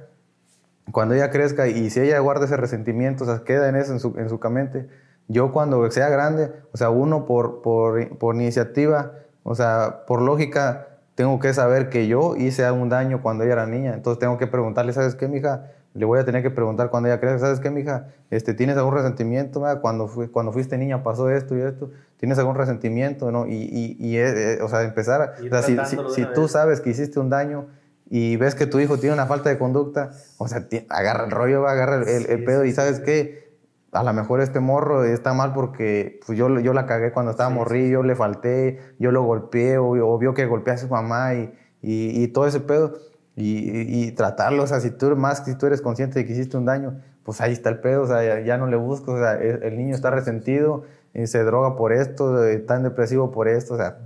cuando 0.91 1.15
ella 1.15 1.31
crezca 1.31 1.67
y 1.67 1.89
si 1.89 2.01
ella 2.01 2.19
guarda 2.19 2.45
ese 2.45 2.57
resentimiento, 2.57 3.23
o 3.23 3.27
sea, 3.27 3.43
queda 3.45 3.69
en 3.69 3.77
eso, 3.77 3.93
en 3.93 3.99
su, 3.99 4.13
en 4.17 4.27
su 4.27 4.39
mente, 4.49 4.89
yo 5.29 5.53
cuando 5.53 5.89
sea 5.89 6.09
grande, 6.09 6.51
o 6.73 6.77
sea, 6.77 6.89
uno 6.89 7.25
por, 7.25 7.61
por, 7.61 8.17
por 8.17 8.35
iniciativa, 8.35 9.13
o 9.43 9.55
sea, 9.55 10.03
por 10.05 10.21
lógica, 10.21 10.87
tengo 11.15 11.39
que 11.39 11.53
saber 11.53 11.89
que 11.89 12.07
yo 12.07 12.35
hice 12.35 12.69
un 12.69 12.89
daño 12.89 13.21
cuando 13.21 13.43
ella 13.43 13.53
era 13.53 13.65
niña. 13.65 13.93
Entonces 13.93 14.19
tengo 14.19 14.37
que 14.37 14.47
preguntarle, 14.47 14.93
¿sabes 14.93 15.15
qué, 15.15 15.27
mija? 15.27 15.71
Le 15.97 16.05
voy 16.05 16.19
a 16.19 16.25
tener 16.25 16.43
que 16.43 16.51
preguntar 16.51 16.89
cuando 16.89 17.09
ella 17.09 17.19
crezca, 17.19 17.39
¿sabes 17.39 17.59
qué, 17.59 17.69
mija? 17.69 18.07
Este, 18.29 18.53
¿Tienes 18.53 18.77
algún 18.77 18.93
resentimiento? 18.93 19.63
Cuando, 19.81 20.09
cuando 20.31 20.51
fuiste 20.51 20.77
niña 20.77 21.03
pasó 21.03 21.29
esto 21.29 21.57
y 21.57 21.61
esto. 21.61 21.89
¿Tienes 22.17 22.37
algún 22.37 22.55
resentimiento? 22.55 23.31
¿no? 23.31 23.47
Y, 23.47 23.55
y, 23.55 23.97
y 23.99 24.17
eh, 24.17 24.53
eh, 24.53 24.59
o 24.61 24.69
sea, 24.69 24.83
empezar, 24.83 25.35
o 25.39 25.49
sea, 25.49 25.63
si, 25.63 25.77
si, 26.13 26.25
tú 26.33 26.47
sabes 26.47 26.81
que 26.81 26.91
hiciste 26.91 27.19
un 27.19 27.29
daño 27.29 27.65
y 28.09 28.37
ves 28.37 28.55
que 28.55 28.67
tu 28.67 28.79
hijo 28.79 28.97
tiene 28.97 29.13
una 29.13 29.25
falta 29.25 29.49
de 29.49 29.57
conducta, 29.57 30.11
o 30.37 30.47
sea, 30.47 30.67
agarra 30.89 31.25
el 31.25 31.31
rollo, 31.31 31.67
agarra 31.67 31.97
el, 31.97 32.25
el, 32.29 32.43
pedo 32.43 32.63
y 32.63 32.71
¿sabes 32.71 32.99
qué? 32.99 33.47
a 33.91 34.03
lo 34.03 34.13
mejor 34.13 34.41
este 34.41 34.59
morro 34.59 35.03
está 35.05 35.33
mal 35.33 35.53
porque 35.53 36.19
pues 36.25 36.37
yo, 36.37 36.59
yo 36.59 36.73
la 36.73 36.85
cagué 36.85 37.11
cuando 37.11 37.31
estaba 37.31 37.49
morrillo, 37.49 38.03
le 38.03 38.15
falté, 38.15 38.79
yo 38.99 39.11
lo 39.11 39.23
golpeé 39.23 39.77
o, 39.77 40.17
vio 40.17 40.33
que 40.33 40.45
golpeé 40.45 40.73
a 40.73 40.77
su 40.77 40.87
mamá 40.87 41.33
y, 41.33 41.53
y, 41.81 42.27
todo 42.29 42.47
ese 42.47 42.59
pedo. 42.59 42.93
Y, 43.39 44.07
y, 44.07 44.11
tratarlo, 44.13 44.63
o 44.63 44.67
sea, 44.67 44.79
si 44.79 44.89
tú, 44.89 45.15
más 45.15 45.45
si 45.45 45.55
tú 45.55 45.67
eres 45.67 45.79
consciente 45.79 46.17
de 46.17 46.25
que 46.25 46.33
hiciste 46.33 46.57
un 46.57 46.65
daño, 46.65 46.99
pues 47.23 47.39
ahí 47.39 47.53
está 47.53 47.69
el 47.69 47.79
pedo, 47.79 48.01
o 48.01 48.07
sea, 48.07 48.41
ya, 48.41 48.57
no 48.57 48.65
le 48.65 48.77
busco, 48.77 49.11
o 49.11 49.17
sea, 49.19 49.35
el, 49.35 49.77
niño 49.77 49.93
está 49.93 50.09
resentido, 50.09 50.85
y 51.13 51.27
se 51.27 51.43
droga 51.43 51.75
por 51.75 51.93
esto, 51.93 52.43
está 52.45 52.79
depresivo 52.79 53.31
por 53.31 53.47
esto, 53.47 53.75
o 53.75 53.77
sea... 53.77 53.99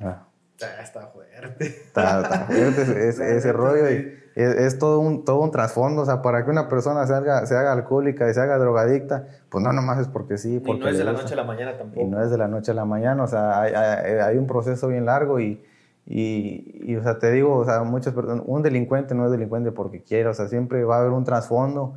Ah. 0.00 0.22
Está 0.82 1.08
fuerte. 1.08 1.66
Está, 1.66 2.46
fuerte 2.46 3.08
ese, 3.08 3.52
rollo 3.52 3.90
y 3.90 4.14
es, 4.34 4.78
todo 4.78 5.00
un, 5.00 5.26
todo 5.26 5.40
un 5.40 5.50
trasfondo, 5.50 6.00
o 6.00 6.06
sea, 6.06 6.22
para 6.22 6.42
que 6.44 6.50
una 6.50 6.68
persona 6.68 7.06
se 7.06 7.12
haga, 7.12 7.44
se 7.44 7.54
haga 7.54 7.72
alcohólica 7.72 8.30
y 8.30 8.32
se 8.34 8.40
haga 8.40 8.56
drogadicta, 8.56 9.26
pues 9.50 9.62
no 9.62 9.74
nomás 9.74 9.98
es 9.98 10.08
porque 10.08 10.38
sí. 10.38 10.58
Porque 10.58 10.80
y 10.80 10.84
no 10.84 10.88
es 10.88 10.96
de 10.96 11.04
la 11.04 11.12
noche 11.12 11.34
a 11.34 11.36
la 11.36 11.44
mañana 11.44 11.76
tampoco. 11.76 12.00
Y 12.00 12.04
no 12.06 12.22
es 12.22 12.30
de 12.30 12.38
la 12.38 12.48
noche 12.48 12.70
a 12.70 12.74
la 12.74 12.86
mañana, 12.86 13.24
o 13.24 13.26
sea, 13.26 13.60
hay, 13.60 13.74
hay 13.74 14.38
un 14.38 14.46
proceso 14.46 14.88
bien 14.88 15.04
largo 15.04 15.38
y 15.38 15.62
y, 16.06 16.96
o 16.96 17.02
sea, 17.02 17.18
te 17.18 17.30
digo, 17.30 17.56
o 17.56 17.64
sea, 17.64 17.82
muchas 17.84 18.12
personas, 18.12 18.44
un 18.46 18.62
delincuente 18.62 19.14
no 19.14 19.24
es 19.24 19.30
delincuente 19.30 19.70
porque 19.72 20.02
quiere, 20.02 20.28
o 20.28 20.34
sea, 20.34 20.48
siempre 20.48 20.84
va 20.84 20.96
a 20.96 21.00
haber 21.00 21.12
un 21.12 21.24
trasfondo. 21.24 21.96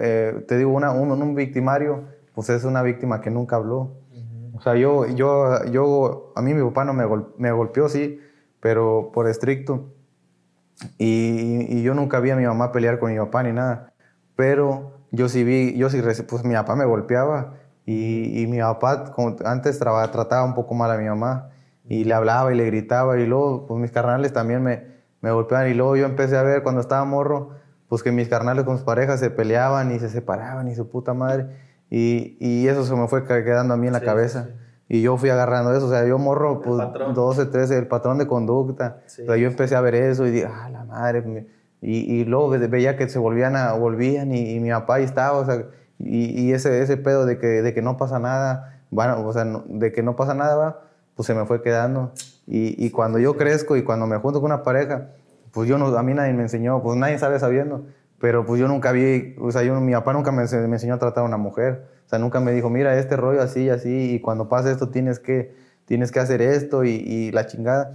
Eh, 0.00 0.44
te 0.46 0.56
digo, 0.56 0.72
una, 0.72 0.92
un, 0.92 1.10
un, 1.10 1.34
victimario, 1.34 2.04
pues 2.34 2.48
es 2.50 2.64
una 2.64 2.82
víctima 2.82 3.20
que 3.20 3.30
nunca 3.30 3.56
habló. 3.56 3.92
O 4.54 4.60
sea, 4.60 4.74
yo, 4.76 5.06
yo, 5.06 5.64
yo, 5.66 6.32
a 6.34 6.42
mí 6.42 6.54
mi 6.54 6.62
papá 6.62 6.84
no 6.84 6.92
me, 6.92 7.04
me 7.36 7.52
golpeó, 7.52 7.88
sí, 7.88 8.20
pero 8.60 9.10
por 9.12 9.28
estricto. 9.28 9.92
Y, 10.96 11.66
y, 11.68 11.82
yo 11.82 11.94
nunca 11.94 12.20
vi 12.20 12.30
a 12.30 12.36
mi 12.36 12.44
mamá 12.46 12.70
pelear 12.72 12.98
con 12.98 13.12
mi 13.12 13.18
papá 13.18 13.42
ni 13.42 13.52
nada. 13.52 13.92
Pero 14.36 14.92
yo 15.10 15.28
sí 15.28 15.42
vi, 15.44 15.76
yo 15.76 15.90
sí, 15.90 16.00
pues 16.28 16.44
mi 16.44 16.54
papá 16.54 16.76
me 16.76 16.84
golpeaba. 16.84 17.54
Y, 17.84 18.42
y 18.42 18.46
mi 18.46 18.58
papá 18.58 19.12
como 19.12 19.36
antes 19.44 19.78
trataba 19.78 20.44
un 20.44 20.54
poco 20.54 20.74
mal 20.74 20.90
a 20.90 20.98
mi 20.98 21.08
mamá 21.08 21.50
y 21.88 22.04
le 22.04 22.14
hablaba 22.14 22.52
y 22.52 22.56
le 22.56 22.66
gritaba 22.66 23.18
y 23.18 23.26
luego 23.26 23.66
pues 23.66 23.80
mis 23.80 23.90
carnales 23.90 24.32
también 24.32 24.62
me, 24.62 24.84
me 25.20 25.30
golpeaban 25.30 25.68
y 25.68 25.74
luego 25.74 25.96
yo 25.96 26.06
empecé 26.06 26.36
a 26.36 26.42
ver 26.42 26.62
cuando 26.62 26.80
estaba 26.80 27.04
morro 27.04 27.50
pues 27.88 28.02
que 28.02 28.12
mis 28.12 28.28
carnales 28.28 28.64
con 28.64 28.76
sus 28.76 28.84
parejas 28.84 29.20
se 29.20 29.30
peleaban 29.30 29.90
y 29.94 29.98
se 29.98 30.08
separaban 30.08 30.68
y 30.68 30.74
su 30.74 30.88
puta 30.88 31.14
madre 31.14 31.46
y, 31.90 32.36
y 32.40 32.68
eso 32.68 32.84
se 32.84 32.94
me 32.94 33.08
fue 33.08 33.24
quedando 33.24 33.74
a 33.74 33.76
mí 33.76 33.86
en 33.86 33.94
la 33.94 34.00
cabeza. 34.00 34.50
y 34.88 35.00
yo 35.02 35.16
fui 35.16 35.30
agarrando 35.30 35.74
eso, 35.74 35.86
o 35.86 35.90
sea, 35.90 36.06
yo 36.06 36.18
morro 36.18 36.60
pues 36.60 36.78
12, 37.14 37.46
13, 37.46 37.78
el 37.78 37.86
patrón 37.88 38.18
de 38.18 38.26
conducta, 38.26 39.00
pero 39.16 39.36
yo 39.36 39.48
empecé 39.48 39.74
a 39.74 39.80
ver 39.80 39.94
eso 39.94 40.26
y 40.26 40.30
dije, 40.30 40.46
ah, 40.46 40.68
la 40.70 40.84
madre, 40.84 41.46
y, 41.80 42.20
y 42.20 42.24
luego 42.24 42.50
veía 42.50 42.96
que 42.96 43.08
se 43.08 43.18
volvían 43.18 43.56
a, 43.56 43.72
volvían 43.72 44.34
y, 44.34 44.60
mi 44.60 44.70
papá 44.70 44.96
ahí 44.96 45.04
estaba, 45.04 45.38
o 45.38 45.44
sea, 45.44 45.64
y, 45.98 46.40
y, 46.40 46.52
ese, 46.52 46.82
ese 46.82 46.96
pedo 46.96 47.26
de 47.26 47.38
que, 47.38 47.46
de 47.46 47.74
que 47.74 47.82
no 47.82 47.96
pasa 47.96 48.18
nada, 48.18 48.82
bueno, 48.90 49.26
o 49.26 49.32
sea, 49.32 49.44
de 49.44 49.92
que 49.92 50.02
no 50.02 50.16
pasa 50.16 50.34
nada, 50.34 50.56
va, 50.56 50.80
pues 51.18 51.26
se 51.26 51.34
me 51.34 51.46
fue 51.46 51.62
quedando. 51.62 52.12
Y, 52.46 52.86
y, 52.86 52.90
cuando 52.90 53.18
yo 53.18 53.36
crezco 53.36 53.76
y 53.76 53.82
cuando 53.82 54.06
me 54.06 54.18
junto 54.18 54.40
con 54.40 54.52
una 54.52 54.62
pareja, 54.62 55.08
pues 55.50 55.68
yo 55.68 55.76
no, 55.76 55.86
a 55.98 56.02
mí 56.04 56.14
nadie 56.14 56.32
me 56.32 56.42
enseñó, 56.42 56.80
pues 56.80 56.96
nadie 56.96 57.18
sabe 57.18 57.40
sabiendo, 57.40 57.86
pero 58.20 58.46
pues 58.46 58.60
yo 58.60 58.68
nunca 58.68 58.92
vi, 58.92 59.34
o 59.40 59.50
sea, 59.50 59.64
yo, 59.64 59.74
mi 59.80 59.92
papá 59.94 60.12
nunca 60.12 60.30
me, 60.30 60.44
me 60.44 60.76
enseñó 60.76 60.94
a 60.94 60.98
tratar 61.00 61.24
a 61.24 61.26
una 61.26 61.36
mujer, 61.36 61.88
o 62.06 62.08
sea, 62.08 62.20
nunca 62.20 62.38
me 62.38 62.52
dijo, 62.52 62.70
mira, 62.70 62.96
este 62.96 63.16
rollo 63.16 63.42
así 63.42 63.64
y 63.64 63.70
así, 63.70 64.14
y 64.14 64.20
cuando 64.20 64.48
pasa 64.48 64.70
esto 64.70 64.90
tienes 64.90 65.18
que, 65.18 65.56
tienes 65.86 66.12
que 66.12 66.20
hacer 66.20 66.40
esto 66.40 66.84
y, 66.84 66.90
y, 66.90 67.32
la 67.32 67.48
chingada. 67.48 67.94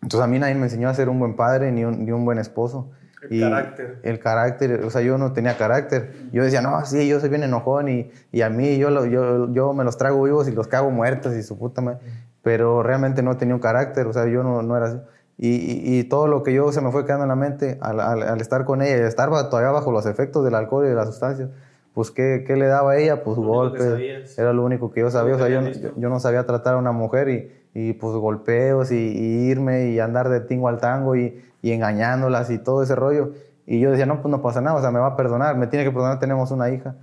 Entonces 0.00 0.20
a 0.20 0.28
mí 0.28 0.38
nadie 0.38 0.54
me 0.54 0.66
enseñó 0.66 0.88
a 0.88 0.94
ser 0.94 1.08
un 1.08 1.18
buen 1.18 1.34
padre 1.34 1.72
ni 1.72 1.84
un, 1.84 2.04
ni 2.04 2.12
un 2.12 2.24
buen 2.24 2.38
esposo. 2.38 2.92
El 3.28 3.40
carácter. 3.40 3.98
El 4.02 4.18
carácter, 4.18 4.84
o 4.84 4.90
sea, 4.90 5.02
yo 5.02 5.18
no 5.18 5.32
tenía 5.32 5.56
carácter. 5.56 6.12
Yo 6.32 6.42
decía, 6.42 6.62
no, 6.62 6.84
sí, 6.84 7.06
yo 7.08 7.20
soy 7.20 7.28
bien 7.28 7.42
enojón 7.42 7.88
y, 7.88 8.10
y 8.32 8.42
a 8.42 8.48
mí 8.48 8.78
yo, 8.78 9.06
yo, 9.06 9.52
yo 9.52 9.72
me 9.72 9.84
los 9.84 9.98
trago 9.98 10.22
vivos 10.22 10.48
y 10.48 10.52
los 10.52 10.68
cago 10.68 10.90
muertos 10.90 11.34
y 11.34 11.42
su 11.42 11.58
puta 11.58 11.82
madre. 11.82 11.98
Pero 12.42 12.82
realmente 12.82 13.22
no 13.22 13.36
tenía 13.36 13.54
un 13.54 13.60
carácter, 13.60 14.06
o 14.06 14.12
sea, 14.12 14.26
yo 14.26 14.42
no, 14.42 14.62
no 14.62 14.76
era 14.76 14.86
así. 14.86 14.98
Y, 15.42 15.98
y, 15.98 16.04
todo 16.04 16.26
lo 16.26 16.42
que 16.42 16.52
yo 16.52 16.70
se 16.70 16.82
me 16.82 16.90
fue 16.90 17.06
quedando 17.06 17.24
en 17.24 17.30
la 17.30 17.34
mente 17.34 17.78
al, 17.80 17.98
al, 17.98 18.40
estar 18.42 18.66
con 18.66 18.82
ella 18.82 18.98
y 18.98 19.00
estar 19.06 19.30
todavía 19.48 19.70
bajo 19.70 19.90
los 19.90 20.04
efectos 20.04 20.44
del 20.44 20.54
alcohol 20.54 20.84
y 20.84 20.90
de 20.90 20.94
las 20.94 21.06
sustancias, 21.06 21.48
pues 21.94 22.10
¿qué, 22.10 22.44
qué 22.46 22.56
le 22.56 22.66
daba 22.66 22.92
a 22.92 22.98
ella? 22.98 23.24
Pues 23.24 23.38
golpes. 23.38 24.38
Era 24.38 24.52
lo 24.52 24.62
único 24.64 24.90
que 24.90 25.00
yo 25.00 25.10
sabía. 25.10 25.36
O 25.36 25.38
sea, 25.38 25.48
yo, 25.48 25.62
yo, 25.96 26.08
no 26.10 26.20
sabía 26.20 26.44
tratar 26.44 26.74
a 26.74 26.76
una 26.76 26.92
mujer 26.92 27.30
y, 27.30 27.50
y 27.74 27.92
pues 27.94 28.14
golpeos 28.16 28.92
y, 28.92 28.96
irme 28.96 29.90
y 29.90 29.98
andar 29.98 30.28
de 30.28 30.40
tingo 30.40 30.68
al 30.68 30.78
tango 30.78 31.16
y, 31.16 31.42
y 31.62 31.72
engañándolas 31.72 32.50
y 32.50 32.58
todo 32.58 32.82
ese 32.82 32.94
rollo. 32.94 33.32
Y 33.66 33.78
yo 33.80 33.90
decía, 33.90 34.06
no, 34.06 34.20
pues 34.20 34.30
no 34.30 34.42
pasa 34.42 34.60
nada, 34.60 34.76
o 34.76 34.80
sea, 34.80 34.90
me 34.90 34.98
va 34.98 35.08
a 35.08 35.16
perdonar, 35.16 35.56
me 35.56 35.66
tiene 35.66 35.84
que 35.84 35.92
perdonar, 35.92 36.18
tenemos 36.18 36.50
una 36.50 36.70
hija. 36.70 36.96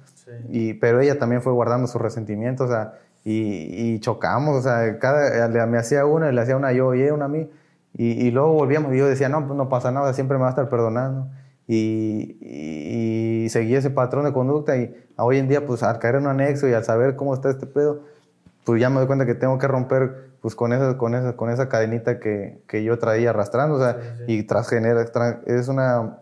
Y, 0.49 0.74
pero 0.74 0.99
ella 0.99 1.18
también 1.18 1.41
fue 1.41 1.53
guardando 1.53 1.88
sus 1.88 2.01
resentimientos, 2.01 2.70
o 2.70 2.74
sea, 2.74 2.95
y, 3.24 3.93
y 3.93 3.99
chocamos, 3.99 4.58
o 4.58 4.62
sea, 4.62 4.99
cada, 4.99 5.66
me 5.66 5.78
hacía 5.78 6.05
una, 6.05 6.32
le 6.32 6.41
hacía 6.41 6.58
una 6.58 6.74
yo 6.74 6.93
y 6.93 7.03
una 7.10 7.26
a 7.26 7.30
mí. 7.30 7.49
Y, 7.93 8.28
y, 8.28 8.32
luego 8.32 8.53
volvíamos 8.53 8.93
y 8.93 8.97
yo 8.97 9.08
decía, 9.08 9.30
no, 9.30 9.47
pues 9.47 9.58
no 9.58 9.70
pasa 9.70 9.91
nada, 9.91 10.14
siempre 10.14 10.38
me 10.38 10.41
va 10.41 10.47
a 10.47 10.51
estar 10.51 10.70
perdonando. 10.70 11.28
Y, 11.68 12.38
y, 12.41 13.49
seguí 13.49 13.76
ese 13.76 13.89
patrón 13.89 14.26
de 14.26 14.34
conducta 14.34 14.78
y 14.78 14.93
hoy 15.18 15.38
en 15.38 15.47
día, 15.47 15.66
pues 15.66 15.84
al 15.84 15.99
caer 15.99 16.16
en 16.16 16.24
un 16.24 16.28
anexo 16.28 16.68
y 16.68 16.74
al 16.74 16.84
saber 16.84 17.16
cómo 17.16 17.34
está 17.34 17.49
este 17.49 17.66
pedo, 17.66 18.01
pues 18.66 18.82
ya 18.82 18.89
me 18.89 18.97
doy 18.97 19.08
cuenta 19.08 19.26
que 19.26 19.36
tengo 19.36 19.58
que 19.58 19.68
romper 19.68 20.26
pues 20.42 20.56
con 20.56 20.74
esa, 20.74 20.98
con 20.98 21.16
esa, 21.16 21.36
con 21.36 21.50
esa 21.50 21.70
cadenita 21.70 22.20
que, 22.20 22.62
que 22.68 22.84
yo 22.84 22.98
traía 23.00 23.32
arrastrando, 23.32 23.76
o 23.76 23.80
sea, 23.80 23.98
y 24.28 24.44
transgenera, 24.44 25.06
es 25.46 25.68
una, 25.68 26.20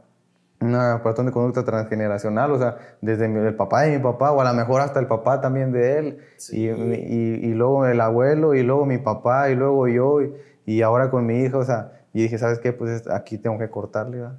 una 0.61 1.01
patrón 1.03 1.27
de 1.27 1.31
conducta 1.31 1.63
transgeneracional, 1.63 2.51
o 2.51 2.57
sea, 2.57 2.77
desde 3.01 3.25
el 3.25 3.55
papá 3.55 3.83
de 3.83 3.97
mi 3.97 4.03
papá, 4.03 4.31
o 4.31 4.41
a 4.41 4.45
lo 4.45 4.53
mejor 4.53 4.81
hasta 4.81 4.99
el 4.99 5.07
papá 5.07 5.41
también 5.41 5.71
de 5.71 5.99
él, 5.99 6.17
y, 6.51 6.67
y, 6.67 7.39
y, 7.43 7.53
luego 7.53 7.85
el 7.85 8.01
abuelo, 8.01 8.55
y 8.55 8.63
luego 8.63 8.85
mi 8.85 8.97
papá, 8.97 9.49
y 9.49 9.55
luego 9.55 9.87
yo, 9.87 10.21
y, 10.21 10.33
y 10.65 10.81
ahora 10.81 11.09
con 11.09 11.25
mi 11.25 11.41
hija, 11.41 11.57
o 11.57 11.63
sea, 11.63 11.91
y 12.13 12.23
dije, 12.23 12.37
¿sabes 12.37 12.59
qué? 12.59 12.71
Pues 12.71 13.09
aquí 13.09 13.37
tengo 13.37 13.59
que 13.59 13.69
cortarle, 13.69 14.21
¿verdad? 14.21 14.37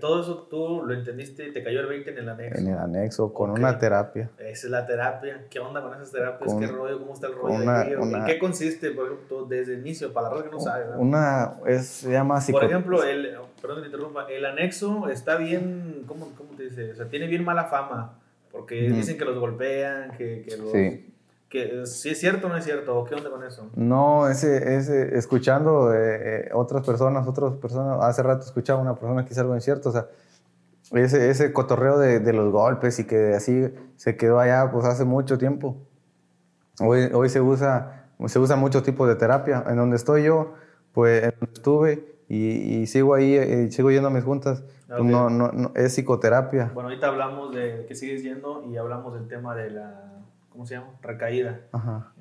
Todo 0.00 0.22
eso 0.22 0.46
tú 0.50 0.82
lo 0.84 0.94
entendiste, 0.94 1.50
te 1.52 1.62
cayó 1.62 1.80
el 1.80 1.86
20 1.86 2.10
en 2.10 2.18
el 2.18 2.28
anexo. 2.28 2.60
En 2.60 2.68
el 2.68 2.78
anexo, 2.78 3.32
con 3.32 3.50
una 3.50 3.78
terapia. 3.78 4.30
Esa 4.38 4.66
es 4.66 4.70
la 4.70 4.86
terapia. 4.86 5.46
¿Qué 5.50 5.58
onda 5.58 5.82
con 5.82 5.94
esas 5.94 6.10
terapias? 6.12 6.54
¿Qué 6.54 6.66
rollo? 6.66 6.98
¿Cómo 6.98 7.14
está 7.14 7.26
el 7.28 7.34
rollo? 7.34 8.16
¿En 8.16 8.24
qué 8.24 8.38
consiste, 8.38 8.90
por 8.90 9.06
ejemplo, 9.06 9.44
desde 9.44 9.74
el 9.74 9.80
inicio, 9.80 10.12
para 10.12 10.28
la 10.28 10.34
raza 10.34 10.44
que 10.44 10.50
no 10.50 10.60
sabe? 10.60 10.96
Una, 10.96 11.54
es, 11.66 11.86
se 11.86 12.12
llama 12.12 12.40
Por 12.50 12.64
ejemplo, 12.64 13.02
el, 13.02 13.36
perdón, 13.60 13.80
te 13.80 13.86
interrumpa, 13.86 14.26
el 14.28 14.44
anexo 14.44 15.08
está 15.08 15.36
bien, 15.36 16.04
¿cómo, 16.06 16.32
cómo 16.36 16.50
te 16.56 16.64
dice? 16.64 16.92
O 16.92 16.94
sea, 16.94 17.06
tiene 17.08 17.26
bien 17.26 17.44
mala 17.44 17.64
fama, 17.64 18.18
porque 18.50 18.90
dicen 18.90 19.18
que 19.18 19.24
los 19.24 19.38
golpean, 19.38 20.12
que, 20.16 20.44
que 20.46 20.56
los... 20.56 20.72
Sí 20.72 21.06
que 21.50 21.84
si 21.84 22.08
es 22.08 22.18
cierto 22.18 22.46
o 22.46 22.50
no 22.50 22.56
es 22.56 22.64
cierto, 22.64 23.04
¿qué 23.04 23.16
onda 23.16 23.28
con 23.28 23.44
eso? 23.44 23.68
No, 23.74 24.28
ese, 24.28 24.76
ese, 24.76 25.18
escuchando 25.18 25.92
eh, 25.92 26.48
otras 26.54 26.86
personas, 26.86 27.26
otras 27.26 27.54
personas, 27.54 27.98
hace 28.02 28.22
rato 28.22 28.46
escuchaba 28.46 28.80
una 28.80 28.94
persona 28.94 29.24
que 29.24 29.32
hizo 29.32 29.42
algo 29.42 29.54
incierto, 29.54 29.90
o 29.90 29.92
sea, 29.92 30.06
ese, 30.92 31.28
ese 31.28 31.52
cotorreo 31.52 31.98
de, 31.98 32.20
de, 32.20 32.32
los 32.32 32.50
golpes 32.50 32.98
y 33.00 33.06
que 33.06 33.34
así 33.34 33.68
se 33.96 34.16
quedó 34.16 34.40
allá 34.40 34.70
pues 34.72 34.86
hace 34.86 35.04
mucho 35.04 35.36
tiempo. 35.36 35.76
Hoy, 36.80 37.10
hoy 37.12 37.28
se 37.28 37.40
usa 37.40 38.00
se 38.28 38.38
usa 38.38 38.56
muchos 38.56 38.82
tipos 38.82 39.08
de 39.08 39.16
terapia. 39.16 39.64
En 39.68 39.76
donde 39.76 39.96
estoy 39.96 40.24
yo, 40.24 40.54
pues 40.92 41.32
estuve 41.52 42.04
y, 42.28 42.80
y 42.80 42.86
sigo 42.86 43.14
ahí, 43.14 43.34
eh, 43.34 43.70
sigo 43.70 43.90
yendo 43.90 44.08
a 44.08 44.10
mis 44.10 44.24
juntas, 44.24 44.62
pues, 44.86 45.04
no, 45.04 45.30
no, 45.30 45.50
no, 45.52 45.72
es 45.74 45.92
psicoterapia. 45.94 46.70
Bueno, 46.74 46.88
ahorita 46.88 47.08
hablamos 47.08 47.54
de 47.54 47.86
que 47.86 47.94
sigues 47.94 48.22
yendo 48.22 48.64
y 48.64 48.76
hablamos 48.76 49.14
del 49.14 49.26
tema 49.26 49.54
de 49.54 49.70
la 49.70 50.19
¿cómo 50.60 50.66
se 50.66 50.74
llama? 50.74 50.90
Recaída. 51.00 51.60
Ajá. 51.72 52.12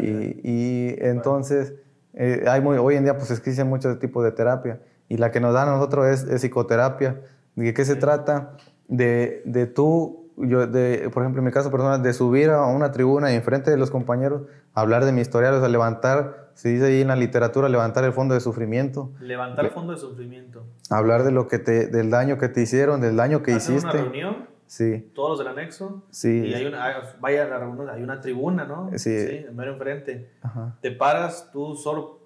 Y, 0.00 0.40
y 0.42 0.96
entonces, 0.98 1.74
eh, 2.12 2.44
hay 2.48 2.60
muy, 2.60 2.76
hoy 2.76 2.96
en 2.96 3.04
día 3.04 3.16
pues 3.16 3.30
existen 3.30 3.68
muchos 3.68 4.00
tipos 4.00 4.24
de 4.24 4.32
terapia 4.32 4.80
y 5.08 5.16
la 5.16 5.30
que 5.30 5.38
nos 5.38 5.54
da 5.54 5.62
a 5.62 5.66
nosotros 5.66 6.04
es, 6.08 6.40
psicoterapia. 6.40 7.20
¿De 7.54 7.72
qué 7.72 7.84
se 7.84 7.94
trata? 7.94 8.56
De, 8.88 9.42
de 9.44 9.66
tú, 9.66 10.28
yo, 10.36 10.66
de, 10.66 11.08
por 11.14 11.22
ejemplo, 11.22 11.40
en 11.40 11.44
mi 11.44 11.52
caso 11.52 11.70
personal, 11.70 12.02
de 12.02 12.12
subir 12.14 12.50
a 12.50 12.66
una 12.66 12.90
tribuna 12.90 13.30
y 13.30 13.36
enfrente 13.36 13.70
de 13.70 13.76
los 13.76 13.92
compañeros, 13.92 14.42
hablar 14.72 15.04
de 15.04 15.12
mi 15.12 15.20
historial, 15.20 15.54
o 15.54 15.60
sea, 15.60 15.68
levantar, 15.68 16.50
se 16.54 16.70
dice 16.70 16.86
ahí 16.86 17.00
en 17.00 17.06
la 17.06 17.14
literatura, 17.14 17.68
levantar 17.68 18.02
el 18.02 18.12
fondo 18.12 18.34
de 18.34 18.40
sufrimiento. 18.40 19.12
Levantar 19.20 19.66
el 19.66 19.70
fondo 19.70 19.92
de 19.92 20.00
sufrimiento. 20.00 20.66
Hablar 20.90 21.22
de 21.22 21.30
lo 21.30 21.46
que 21.46 21.60
te, 21.60 21.86
del 21.86 22.10
daño 22.10 22.38
que 22.38 22.48
te 22.48 22.60
hicieron, 22.60 23.00
del 23.00 23.14
daño 23.14 23.44
que 23.44 23.52
hiciste. 23.52 23.86
una 23.86 23.92
reunión? 23.92 24.53
Sí. 24.74 25.12
Todos 25.14 25.30
los 25.30 25.38
del 25.38 25.46
anexo. 25.46 26.02
Sí. 26.10 26.46
Y 26.46 26.52
hay 26.52 26.66
una, 26.66 27.14
vaya 27.20 27.44
la 27.44 27.92
hay 27.92 28.02
una 28.02 28.20
tribuna, 28.20 28.64
¿no? 28.64 28.90
Sí. 28.96 29.24
Sí, 29.24 29.46
mero 29.52 29.74
enfrente. 29.74 30.32
Ajá. 30.42 30.76
Te 30.80 30.90
paras 30.90 31.50
tú 31.52 31.76
solo, 31.76 32.18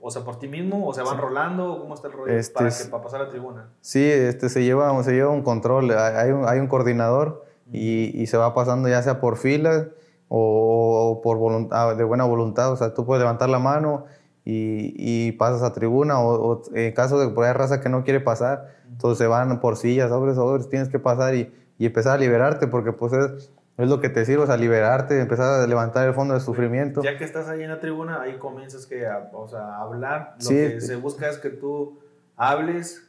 o 0.00 0.10
sea, 0.10 0.24
por 0.24 0.38
ti 0.38 0.48
mismo, 0.48 0.88
o 0.88 0.94
se 0.94 1.02
van 1.02 1.18
rolando, 1.18 1.78
¿cómo 1.78 1.92
está 1.92 2.08
el 2.08 2.14
rollo 2.14 2.32
este 2.32 2.54
para, 2.54 2.70
que, 2.70 2.84
para 2.86 3.02
pasar 3.02 3.20
a 3.20 3.24
la 3.24 3.28
tribuna? 3.28 3.68
Sí, 3.82 4.02
este, 4.02 4.48
se, 4.48 4.64
lleva, 4.64 5.02
se 5.04 5.12
lleva 5.12 5.28
un 5.28 5.42
control, 5.42 5.90
hay 5.90 6.30
un, 6.30 6.48
hay 6.48 6.60
un 6.60 6.66
coordinador 6.66 7.44
y, 7.70 8.18
y, 8.18 8.26
se 8.26 8.38
va 8.38 8.54
pasando 8.54 8.88
ya 8.88 9.02
sea 9.02 9.20
por 9.20 9.36
filas 9.36 9.88
o, 10.28 11.20
por 11.22 11.36
voluntad, 11.36 11.94
de 11.94 12.04
buena 12.04 12.24
voluntad, 12.24 12.72
o 12.72 12.76
sea, 12.76 12.94
tú 12.94 13.04
puedes 13.04 13.20
levantar 13.20 13.50
la 13.50 13.58
mano 13.58 14.06
y, 14.46 14.94
y 14.96 15.32
pasas 15.32 15.62
a 15.62 15.74
tribuna 15.74 16.20
o, 16.20 16.62
en 16.72 16.94
caso 16.94 17.20
de 17.20 17.34
que 17.34 17.44
ahí 17.44 17.52
raza 17.52 17.82
que 17.82 17.90
no 17.90 18.02
quiere 18.02 18.20
pasar, 18.20 18.76
entonces 18.90 19.18
se 19.18 19.26
van 19.26 19.60
por 19.60 19.76
sillas, 19.76 20.08
sobres, 20.08 20.36
sobres, 20.36 20.70
tienes 20.70 20.88
que 20.88 20.98
pasar 20.98 21.34
y 21.34 21.52
y 21.82 21.86
empezar 21.86 22.14
a 22.14 22.18
liberarte, 22.18 22.66
porque 22.68 22.92
pues 22.92 23.12
es, 23.12 23.50
es 23.78 23.88
lo 23.88 24.00
que 24.00 24.08
te 24.08 24.24
sirve, 24.24 24.44
o 24.44 24.46
sea, 24.46 24.56
liberarte, 24.56 25.20
empezar 25.20 25.60
a 25.62 25.66
levantar 25.66 26.06
el 26.06 26.14
fondo 26.14 26.34
de 26.34 26.40
sufrimiento. 26.40 27.02
Ya 27.02 27.16
que 27.18 27.24
estás 27.24 27.48
ahí 27.48 27.62
en 27.64 27.70
la 27.70 27.80
tribuna, 27.80 28.20
ahí 28.22 28.38
comienzas 28.38 28.86
que 28.86 29.06
a, 29.06 29.30
o 29.32 29.48
sea, 29.48 29.60
a 29.60 29.80
hablar. 29.82 30.36
Lo 30.42 30.48
que 30.50 30.80
se 30.80 30.94
busca 30.96 31.28
es 31.28 31.38
que 31.38 31.50
tú 31.50 31.98
hables, 32.36 33.02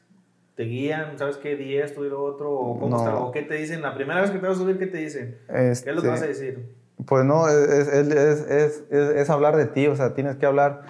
te 0.56 0.64
guían, 0.64 1.18
¿sabes 1.20 1.38
qué? 1.38 1.56
Di 1.56 1.78
esto 1.78 2.06
y 2.06 2.10
lo 2.10 2.24
otro, 2.24 2.52
o 2.52 2.80
cómo 2.80 2.98
está, 2.98 3.16
o 3.18 3.32
qué 3.32 3.44
te 3.44 3.56
dicen. 3.56 3.82
La 3.82 3.94
primera 3.94 4.22
vez 4.22 4.32
que 4.32 4.40
te 4.40 4.48
vas 4.48 4.56
a 4.58 4.60
subir, 4.60 4.80
¿qué 4.80 4.88
te 4.88 4.98
dicen? 4.98 5.38
¿Qué 5.48 5.72
es 5.72 5.86
lo 5.86 6.02
que 6.02 6.08
vas 6.08 6.22
a 6.22 6.26
Este, 6.28 6.46
decir? 6.46 6.76
Pues 7.06 7.26
no, 7.26 7.48
es, 7.48 7.56
es, 7.70 7.88
es, 7.90 8.50
es, 8.50 8.84
es- 8.90 9.10
es 9.18 9.30
hablar 9.30 9.56
de 9.56 9.66
ti, 9.66 9.88
o 9.88 9.96
sea, 9.96 10.14
tienes 10.14 10.36
que 10.38 10.46
hablar, 10.46 10.82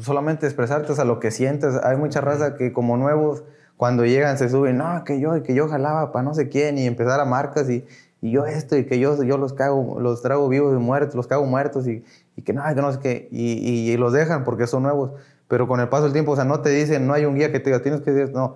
solamente 0.00 0.46
expresarte, 0.46 0.92
o 0.92 0.94
sea, 0.94 1.04
lo 1.04 1.20
que 1.20 1.30
sientes. 1.30 1.76
Hay 1.82 1.96
mucha 1.96 2.20
raza 2.20 2.56
que 2.56 2.72
como 2.72 2.96
nuevos, 2.96 3.44
cuando 3.82 4.04
llegan 4.04 4.38
se 4.38 4.48
suben, 4.48 4.78
no, 4.78 5.02
que 5.02 5.18
yo, 5.18 5.42
que 5.42 5.54
yo 5.54 5.66
jalaba 5.66 6.12
para 6.12 6.22
no 6.22 6.34
sé 6.34 6.48
quién, 6.48 6.78
y 6.78 6.86
empezar 6.86 7.18
a 7.18 7.24
marcas, 7.24 7.68
y, 7.68 7.84
y 8.20 8.30
yo 8.30 8.46
esto, 8.46 8.76
y 8.76 8.86
que 8.86 9.00
yo, 9.00 9.20
yo 9.24 9.38
los 9.38 9.54
cago, 9.54 9.98
los 9.98 10.22
trago 10.22 10.48
vivos 10.48 10.72
y 10.72 10.76
muertos, 10.78 11.16
los 11.16 11.26
cago 11.26 11.46
muertos, 11.46 11.88
y, 11.88 12.04
y 12.36 12.42
que 12.42 12.52
no, 12.52 12.62
que 12.62 12.80
no 12.80 12.92
sé 12.92 13.00
qué, 13.00 13.28
y, 13.32 13.54
y, 13.54 13.90
y 13.90 13.96
los 13.96 14.12
dejan 14.12 14.44
porque 14.44 14.68
son 14.68 14.84
nuevos. 14.84 15.10
Pero 15.48 15.66
con 15.66 15.80
el 15.80 15.88
paso 15.88 16.04
del 16.04 16.12
tiempo, 16.12 16.30
o 16.30 16.36
sea, 16.36 16.44
no 16.44 16.60
te 16.60 16.70
dicen, 16.70 17.08
no 17.08 17.12
hay 17.12 17.24
un 17.24 17.34
guía 17.34 17.50
que 17.50 17.58
te 17.58 17.70
diga, 17.70 17.82
tienes 17.82 18.02
que 18.02 18.12
decir, 18.12 18.32
no. 18.32 18.54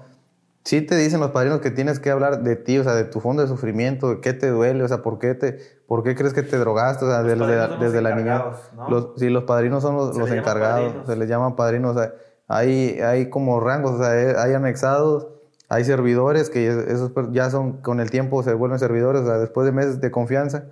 Sí 0.62 0.81
te 0.81 0.95
dicen 0.95 1.18
los 1.18 1.33
padrinos 1.33 1.59
que 1.61 1.72
tienes 1.72 1.99
que 1.99 2.12
hablar 2.12 2.45
de 2.45 2.55
ti, 2.55 2.79
o 2.79 2.85
sea, 2.85 2.95
de 2.95 3.03
tu 3.03 3.18
fondo 3.18 3.43
de 3.43 3.49
sufrimiento, 3.49 4.11
de 4.11 4.20
qué 4.20 4.33
te 4.33 4.47
duele, 4.49 4.85
o 4.85 4.87
sea, 4.87 5.03
por 5.03 5.18
qué, 5.18 5.35
te, 5.35 5.59
por 5.89 6.05
qué 6.05 6.14
crees 6.14 6.35
que 6.35 6.45
te 6.45 6.57
drogaste, 6.57 7.05
o 7.05 7.09
sea, 7.09 7.22
Los 7.22 7.49
desde, 7.49 7.68
los 7.68 7.81
desde 7.81 8.01
la 8.01 8.14
niñez. 8.14 8.43
¿no? 8.77 8.89
Los, 8.89 9.09
sí, 9.16 9.29
los 9.29 9.43
padrinos 9.43 9.83
son 9.83 9.97
los, 9.97 10.16
los 10.16 10.31
encargados, 10.31 10.85
padrinos. 10.85 11.07
se 11.09 11.16
les 11.16 11.29
llaman 11.29 11.57
padrinos. 11.57 11.97
O 11.97 11.99
sea, 11.99 12.12
hay, 12.49 13.01
hay 13.01 13.28
como 13.30 13.61
rangos, 13.61 13.92
o 13.92 13.99
sea, 13.99 14.11
hay, 14.11 14.26
hay 14.36 14.55
anexados, 14.55 15.28
hay 15.68 15.84
servidores 15.84 16.49
que 16.51 16.68
esos 16.68 17.11
ya 17.32 17.51
son, 17.51 17.78
con 17.82 18.01
el 18.01 18.11
tiempo 18.11 18.42
se 18.42 18.55
vuelven 18.55 18.78
servidores, 18.78 19.22
o 19.22 19.26
sea, 19.26 19.38
después 19.38 19.64
de 19.64 19.72
meses 19.72 20.01
de 20.01 20.11
confianza, 20.11 20.66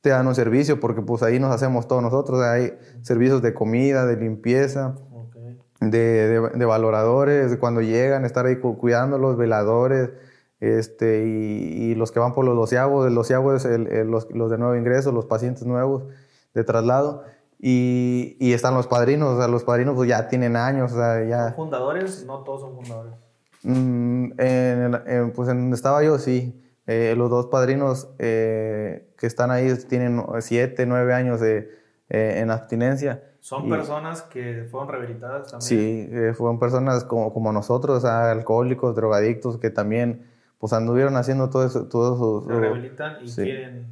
te 0.00 0.10
dan 0.10 0.26
un 0.26 0.34
servicio 0.34 0.80
porque 0.80 1.02
pues 1.02 1.22
ahí 1.22 1.38
nos 1.40 1.52
hacemos 1.54 1.86
todos 1.88 2.02
nosotros. 2.02 2.38
o 2.38 2.42
sea, 2.42 2.52
hay 2.52 2.76
servicios 3.02 3.42
de 3.42 3.54
comida, 3.54 4.06
de 4.06 4.16
limpieza, 4.16 4.94
Ok. 5.12 5.36
de, 5.80 5.98
de- 5.98 6.50
de 6.54 6.64
valoradores, 6.64 7.56
cuando 7.58 7.80
llegan, 7.80 8.24
estar 8.24 8.46
ahí 8.46 8.56
cu- 8.56 8.78
cuidándolos, 8.78 9.36
veladores, 9.36 10.10
este, 10.60 11.24
y, 11.26 11.90
y 11.90 11.94
los 11.94 12.10
que 12.10 12.18
van 12.18 12.32
por 12.34 12.44
los 12.44 12.56
doceavos, 12.56 13.06
el 13.06 13.14
doceavo 13.14 13.54
es 13.54 13.64
el- 13.64 13.86
el- 13.88 14.08
los, 14.08 14.28
los 14.32 14.50
de 14.50 14.58
nuevo 14.58 14.74
ingreso, 14.74 15.12
los 15.12 15.26
pacientes 15.26 15.64
nuevos 15.64 16.04
de 16.54 16.64
traslado, 16.64 17.22
y, 17.58 18.36
y 18.38 18.52
están 18.52 18.74
los 18.74 18.86
padrinos, 18.86 19.34
o 19.34 19.38
sea, 19.38 19.48
los 19.48 19.64
padrinos 19.64 19.94
pues 19.96 20.08
ya 20.08 20.28
tienen 20.28 20.56
años, 20.56 20.92
o 20.92 20.96
sea, 20.96 21.18
¿Son 21.20 21.28
ya... 21.28 21.52
fundadores? 21.54 22.24
No 22.26 22.38
todos 22.44 22.60
son 22.62 22.74
fundadores. 22.76 23.14
Mm, 23.64 24.32
en, 24.38 24.94
en- 25.06 25.32
pues 25.32 25.48
en 25.48 25.58
donde 25.58 25.74
estaba 25.76 26.02
yo, 26.04 26.18
sí. 26.18 26.62
Eh, 26.86 27.14
los 27.18 27.28
dos 27.28 27.46
padrinos 27.46 28.08
eh, 28.18 29.12
que 29.18 29.26
están 29.26 29.50
ahí 29.50 29.74
tienen 29.88 30.22
siete, 30.40 30.86
nueve 30.86 31.12
años 31.12 31.40
de, 31.40 31.70
eh, 32.08 32.34
en 32.38 32.50
abstinencia. 32.50 33.24
Son 33.40 33.66
Y- 33.66 33.70
personas 33.70 34.22
que 34.22 34.66
fueron 34.70 34.88
rehabilitadas 34.88 35.50
también. 35.50 35.60
Sí, 35.60 36.08
eh, 36.10 36.32
fueron 36.34 36.58
personas 36.58 37.04
como, 37.04 37.32
como 37.34 37.52
nosotros, 37.52 37.98
o 37.98 38.00
sea, 38.00 38.30
alcohólicos, 38.30 38.94
drogadictos, 38.94 39.58
que 39.58 39.70
también 39.70 40.26
pues 40.58 40.72
anduvieron 40.72 41.16
haciendo 41.16 41.50
todo 41.50 41.64
eso, 41.66 41.86
todo 41.88 42.14
eso. 42.42 42.52
Se 42.52 42.58
rehabilitan 42.60 43.16
y 43.22 43.28
sí. 43.28 43.42
quieren 43.42 43.86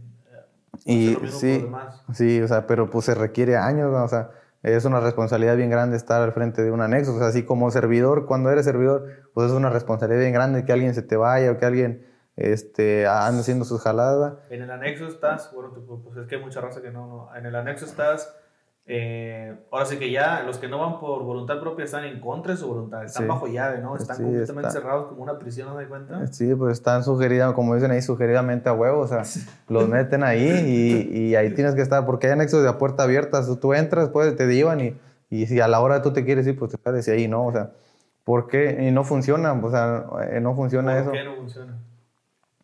Y 0.87 1.17
sí, 1.29 1.69
sí, 2.13 2.41
o 2.41 2.49
sea, 2.49 2.67
pero 2.67 2.89
pues 2.89 3.05
se 3.07 3.15
requiere 3.15 3.57
años, 3.57 3.91
¿no? 3.91 4.05
o 4.05 4.09
sea, 4.09 4.31
es 4.63 4.85
una 4.85 5.01
responsabilidad 5.01 5.57
bien 5.57 5.69
grande 5.69 5.97
estar 5.97 6.23
al 6.23 6.33
frente 6.33 6.63
de 6.63 6.71
un 6.71 6.81
anexo, 6.81 7.15
o 7.15 7.19
sea, 7.19 7.29
así 7.29 7.45
como 7.45 7.71
servidor, 7.71 8.27
cuando 8.27 8.51
eres 8.51 8.65
servidor, 8.65 9.07
pues 9.35 9.49
es 9.49 9.53
una 9.53 9.69
responsabilidad 9.69 10.21
bien 10.21 10.33
grande 10.33 10.65
que 10.65 10.73
alguien 10.73 10.95
se 10.95 11.03
te 11.03 11.17
vaya 11.17 11.51
o 11.51 11.59
que 11.59 11.67
alguien 11.67 12.07
este, 12.37 13.07
ande 13.07 13.41
haciendo 13.41 13.65
sus 13.65 13.83
jaladas. 13.83 14.35
En 14.51 14.63
el 14.63 14.71
anexo 14.71 15.07
estás, 15.09 15.53
bueno, 15.53 15.73
pues 16.05 16.17
es 16.19 16.29
que 16.29 16.37
hay 16.37 16.43
mucha 16.43 16.61
raza 16.61 16.81
que 16.81 16.91
no, 16.91 17.07
no. 17.07 17.37
En 17.37 17.47
el 17.47 17.55
anexo 17.57 17.85
estás, 17.85 18.37
eh, 18.89 19.57
ahora 19.73 19.85
sí 19.85 19.99
que 19.99 20.11
ya 20.13 20.43
los 20.45 20.59
que 20.59 20.69
no 20.69 20.79
van 20.79 21.01
por 21.01 21.25
voluntad 21.25 21.59
propia 21.61 21.85
están 21.85 22.05
en 22.05 22.21
contra 22.21 22.53
de 22.53 22.59
su 22.59 22.69
voluntad, 22.69 23.05
están 23.05 23.25
Sí. 23.25 23.29
bajo 23.29 23.47
llave, 23.49 23.79
¿no? 23.79 23.97
Están 23.97 24.17
Sí, 24.17 24.23
completamente 24.23 24.69
está. 24.69 24.81
cerrados 24.81 25.07
como 25.09 25.23
una 25.25 25.39
prisión, 25.39 25.69
¿no 25.69 25.75
das 25.75 25.89
cuenta? 25.89 26.27
Sí, 26.29 26.55
pues 26.55 26.75
están 26.75 27.03
sugeridas, 27.03 27.53
como 27.55 27.75
dicen 27.75 27.91
ahí, 27.91 28.01
sugeridamente 28.01 28.69
a 28.69 28.73
huevo, 28.75 29.01
o 29.01 29.07
sea, 29.09 29.23
los 29.69 29.89
meten 29.89 30.23
ahí 30.23 30.47
y, 31.13 31.19
y 31.31 31.35
ahí 31.37 31.53
tienes 31.55 31.75
que 31.75 31.83
estar, 31.83 32.07
porque 32.07 32.29
hay 32.29 32.35
anexos 32.35 32.63
de 32.63 32.73
puerta 32.75 33.03
abierta, 33.03 33.41
tú 33.61 33.75
entras, 33.75 34.09
pues 34.11 34.37
te 34.37 34.47
llevan 34.47 34.81
y, 34.81 34.97
y 35.31 35.47
si 35.47 35.61
a 35.61 35.67
la 35.67 35.81
hora 35.81 36.01
tú 36.03 36.13
te 36.13 36.25
quieres 36.25 36.47
ir, 36.47 36.57
pues 36.57 36.71
te 36.71 36.79
sales 36.79 37.09
y 37.09 37.11
ahí, 37.11 37.27
¿no? 37.29 37.45
O 37.47 37.53
sea, 37.53 37.71
¿por 38.23 38.47
qué? 38.47 38.87
Y 38.87 38.93
no 38.93 39.03
funciona, 39.03 39.53
o 39.53 39.71
sea, 39.71 40.05
eh, 40.31 40.41
no 40.41 40.55
funciona 40.55 40.93
¿Por 40.93 41.01
eso. 41.03 41.11
qué 41.13 41.25
no 41.25 41.35
funciona? 41.35 41.77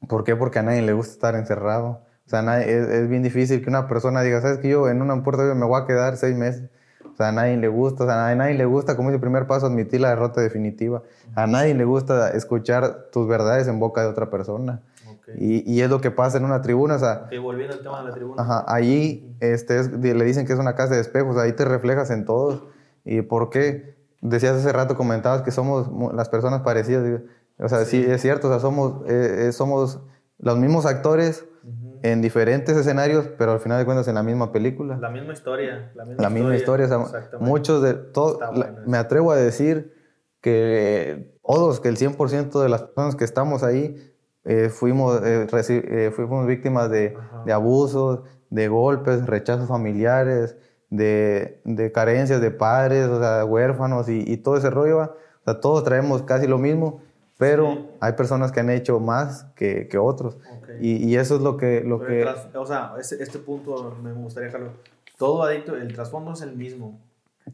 ¿Por 0.09 0.23
qué? 0.25 0.37
Porque 0.37 0.61
a 0.61 0.63
nadie 0.63 0.83
le 0.83 0.93
gusta 0.93 1.13
estar 1.15 1.35
encerrado. 1.35 2.01
Sea, 2.33 2.41
nadie- 2.41 2.65
es, 2.65 2.89
es 2.89 3.09
bien 3.11 3.23
difícil 3.23 3.63
que 3.63 3.69
una 3.69 3.87
persona 3.89 4.23
diga, 4.23 4.41
¿sabes 4.41 4.57
que 4.57 4.71
Yo 4.71 4.89
en 4.89 5.03
una 5.03 5.23
puerta 5.23 5.43
me 5.55 5.67
voy 5.67 5.79
a 5.79 5.85
quedar 5.87 6.17
seis 6.17 6.35
meses. 6.35 6.71
O 7.13 7.15
sea, 7.15 7.29
a 7.29 7.33
nadie 7.33 7.59
le 7.59 7.69
gusta, 7.69 8.05
o 8.05 8.07
sea, 8.07 8.29
a 8.29 8.35
nadie 8.35 8.55
le 8.55 8.65
gusta, 8.65 8.97
como 8.97 9.11
es 9.11 9.15
el 9.15 9.21
primer 9.21 9.47
paso, 9.47 9.67
admitir 9.67 10.01
la 10.01 10.09
derrota 10.09 10.41
definitiva. 10.41 11.03
A 11.35 11.47
nadie 11.47 11.75
le 11.75 11.85
gusta 11.85 12.31
escuchar 12.31 13.09
tus 13.13 13.29
verdades 13.29 13.69
en 13.69 13.79
boca 13.79 14.01
de 14.01 14.07
otra 14.07 14.31
persona. 14.31 14.81
Ok. 15.07 15.29
Y, 15.37 15.71
y 15.71 15.83
es 15.83 15.91
lo 15.91 16.01
que 16.01 16.11
pasa 16.11 16.39
en 16.39 16.47
una 16.47 16.63
tribuna, 16.63 16.95
o 16.95 16.99
sea, 16.99 17.25
Ok, 17.27 17.39
volviendo 17.43 17.75
al 17.75 17.83
tema 17.83 17.99
de 18.01 18.09
la 18.09 18.15
tribuna. 18.15 18.43
ajá, 18.43 18.65
allí 18.67 19.37
este, 19.41 19.79
es- 19.81 19.91
le 19.93 20.25
dicen 20.25 20.47
que 20.47 20.55
es 20.55 20.59
una 20.59 20.75
casa 20.75 20.95
de 20.95 21.03
espejos, 21.03 21.37
ahí 21.37 21.53
te 21.53 21.67
reflejas 21.67 22.11
en 22.11 22.25
todos. 22.25 22.63
¿Y 23.05 23.21
por 23.21 23.51
qué? 23.51 23.95
Decías 24.23 24.57
hace 24.57 24.73
rato, 24.73 24.97
comentabas 24.97 25.43
que 25.43 25.51
somos 25.51 25.91
las 26.15 26.31
personas 26.31 26.63
parecidas. 26.63 27.21
O 27.59 27.69
sea, 27.69 27.85
sí, 27.85 28.03
es 28.03 28.23
cierto, 28.23 28.49
o 28.49 28.51
sea, 28.51 28.59
somos, 28.59 29.03
eh, 29.07 29.49
eh, 29.49 29.53
somos 29.53 30.01
los 30.39 30.57
mismos 30.59 30.87
actores 30.87 31.45
Ujú. 31.65 31.92
En 32.03 32.21
diferentes 32.21 32.77
escenarios, 32.77 33.29
pero 33.39 33.53
al 33.53 33.61
final 33.61 33.79
de 33.79 33.85
cuentas 33.85 34.09
en 34.09 34.17
la 34.17 34.23
misma 34.23 34.53
película. 34.53 34.99
La 34.99 35.11
misma 35.11 35.33
historia. 35.33 35.93
La 35.95 36.05
misma, 36.05 36.23
La 36.23 36.31
misma 36.31 36.57
historia, 36.57 36.87
o 36.87 36.89
sea, 36.89 37.01
Exactamente. 37.01 37.51
muchos 37.51 37.83
de 37.83 37.95
todos, 37.95 38.39
bueno 38.39 38.79
me 38.87 38.99
atrevo 38.99 39.33
a 39.33 39.37
decir 39.37 39.95
que 40.41 41.33
todos, 41.47 41.81
que 41.81 41.89
el 41.89 41.97
100% 41.97 42.61
de 42.61 42.69
las 42.69 42.83
personas 42.83 43.17
que 43.17 43.25
estamos 43.25 43.63
ahí 43.63 44.13
eh, 44.45 44.69
fuimos, 44.69 45.21
eh, 45.23 45.47
eh, 45.53 46.11
fuimos 46.15 46.47
víctimas 46.47 46.91
de, 46.91 47.17
abusos, 47.53 48.21
de 48.51 48.69
golpes, 48.69 49.25
rechazos 49.27 49.69
familiares, 49.69 50.57
de, 50.91 51.61
de 51.65 51.93
carencias 51.93 52.41
de 52.41 52.51
padres, 52.51 53.07
o 53.07 53.21
sea, 53.21 53.45
huérfanos 53.45 54.09
y, 54.09 54.25
y 54.27 54.37
todo 54.39 54.57
ese 54.57 54.71
rollo. 54.71 54.99
¿va? 54.99 55.15
O 55.43 55.45
sea, 55.45 55.61
todos 55.61 55.85
traemos 55.85 56.23
casi 56.23 56.47
lo 56.47 56.59
mismo, 56.59 57.01
pero 57.43 57.73
Sí. 57.75 57.91
hay 58.01 58.13
personas 58.13 58.53
que 58.53 58.61
han 58.61 58.71
hecho 58.71 59.01
más 59.01 59.45
que, 59.57 59.89
que 59.89 59.99
otros. 59.99 60.39
Y, 60.79 60.97
y 61.09 61.17
eso 61.17 61.37
es 61.37 61.43
lo 61.43 61.57
que... 61.57 61.83
Lo 61.85 61.99
que 62.07 62.23
tras- 62.25 62.55
o 62.55 62.65
sea, 62.67 62.95
este, 62.99 63.23
este 63.23 63.39
punto 63.39 63.97
me 64.03 64.13
gustaría 64.13 64.47
dejarlo. 64.47 64.71
Todo 65.19 65.43
adicto, 65.43 65.77
el 65.77 65.93
trasfondo 65.93 66.33
es 66.33 66.41
el 66.43 66.57
mismo. 66.57 67.01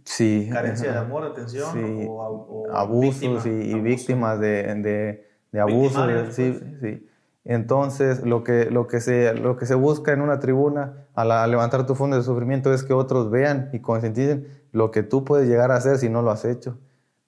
sí, 0.04 0.48
Carencia 0.52 0.92
de 0.92 0.98
amor, 0.98 1.24
atención 1.24 1.70
Sí, 1.72 2.06
o, 2.08 2.12
o 2.66 2.70
abusos 2.70 3.44
víctima, 3.44 3.62
y, 3.64 3.68
y 3.68 3.70
abuso. 3.72 3.82
víctimas 3.84 4.40
de, 4.40 4.62
de, 4.76 5.26
de 5.52 5.60
abusos. 5.60 6.06
Victimarios, 6.06 6.34
Sí, 6.34 6.58
pues. 6.80 6.80
sí. 6.82 7.08
Entonces, 7.44 8.22
lo 8.24 8.44
que, 8.44 8.70
lo, 8.70 8.86
que 8.86 9.00
se, 9.00 9.32
lo 9.34 9.56
que 9.56 9.64
se 9.66 9.74
busca 9.74 10.12
en 10.12 10.20
una 10.20 10.38
tribuna 10.38 11.06
al, 11.14 11.30
al 11.32 11.50
levantar 11.50 11.86
tu 11.86 11.94
fondo 11.94 12.16
de 12.16 12.22
sufrimiento 12.22 12.72
es 12.74 12.82
que 12.82 12.92
otros 12.92 13.30
vean 13.30 13.70
y 13.72 13.78
concienticen 13.80 14.46
lo 14.72 14.90
que 14.90 15.02
tú 15.02 15.24
puedes 15.24 15.48
llegar 15.48 15.70
a 15.72 15.76
hacer 15.76 15.96
si 15.98 16.08
no 16.10 16.20
lo 16.22 16.30
has 16.30 16.44
hecho. 16.44 16.76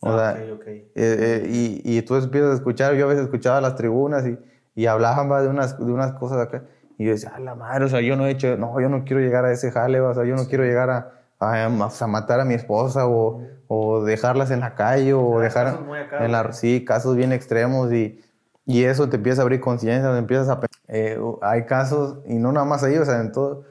O 0.01 0.11
Ah, 0.11 0.34
sea, 0.34 0.44
ok, 0.55 0.61
ok. 0.61 0.66
eh, 0.66 0.86
eh, 0.94 1.46
y, 1.48 1.82
y 1.98 2.03
tú 2.03 2.16
empiezas 2.16 2.53
a 2.53 2.55
escuchar, 2.55 2.94
yo 2.94 3.05
a 3.07 3.09
veces 3.09 3.24
escuchaba 3.24 3.61
las 3.61 3.76
tribunas 3.76 4.26
y, 4.26 4.38
y 4.74 4.86
hablaban 4.86 5.30
va, 5.30 5.42
de 5.42 5.48
unas, 5.48 5.78
de 5.78 5.92
unas 5.92 6.12
cosas 6.14 6.38
acá. 6.38 6.64
Y 6.98 7.05
yo 7.07 7.12
decía, 7.12 7.30
a 7.34 7.40
la 7.40 7.55
madre, 7.55 7.84
o 7.84 7.88
sea, 7.88 8.01
yo 8.01 8.16
no 8.16 8.26
he 8.26 8.30
hecho, 8.30 8.57
no, 8.57 8.80
yo 8.80 8.88
no 8.88 9.05
quiero 9.05 9.20
llegar 9.22 9.44
a 9.44 9.53
ese 9.53 9.70
jale, 9.70 10.01
o 10.01 10.14
sea, 10.14 10.24
yo 10.24 10.36
no 10.36 10.46
quiero 10.46 10.64
llegar 10.64 10.90
a, 10.90 11.12
a, 11.38 11.64
a 11.66 12.07
matar 12.07 12.40
a 12.40 12.44
mi 12.44 12.55
esposa 12.55 13.07
o, 13.07 13.42
o 13.68 14.05
dejarlas 14.05 14.51
en 14.51 14.61
la 14.61 14.74
calle 14.74 15.12
o 15.14 15.38
Ah, 15.38 15.42
dejar 15.42 15.66
casos 15.66 15.86
muy 15.86 15.98
acá, 15.98 16.24
en 16.24 16.32
la, 16.32 16.53
sí, 16.53 16.84
casos 16.84 17.16
bien 17.16 17.32
extremos 17.32 17.92
y, 17.92 18.20
y 18.66 18.84
eso 18.84 19.09
te 19.09 19.16
empieza 19.16 19.42
a 19.42 19.44
abrir 19.44 19.61
conciencia, 19.61 20.16
empiezas 20.18 20.48
a... 20.48 20.61
eh, 20.88 21.18
hay 21.42 21.64
casos, 21.66 22.18
y 22.26 22.34
no 22.34 22.53
nada 22.53 22.66
más 22.66 22.82
ahí, 22.84 22.96
o 22.98 23.05
sea, 23.05 23.20
en 23.20 23.32
todo, 23.32 23.64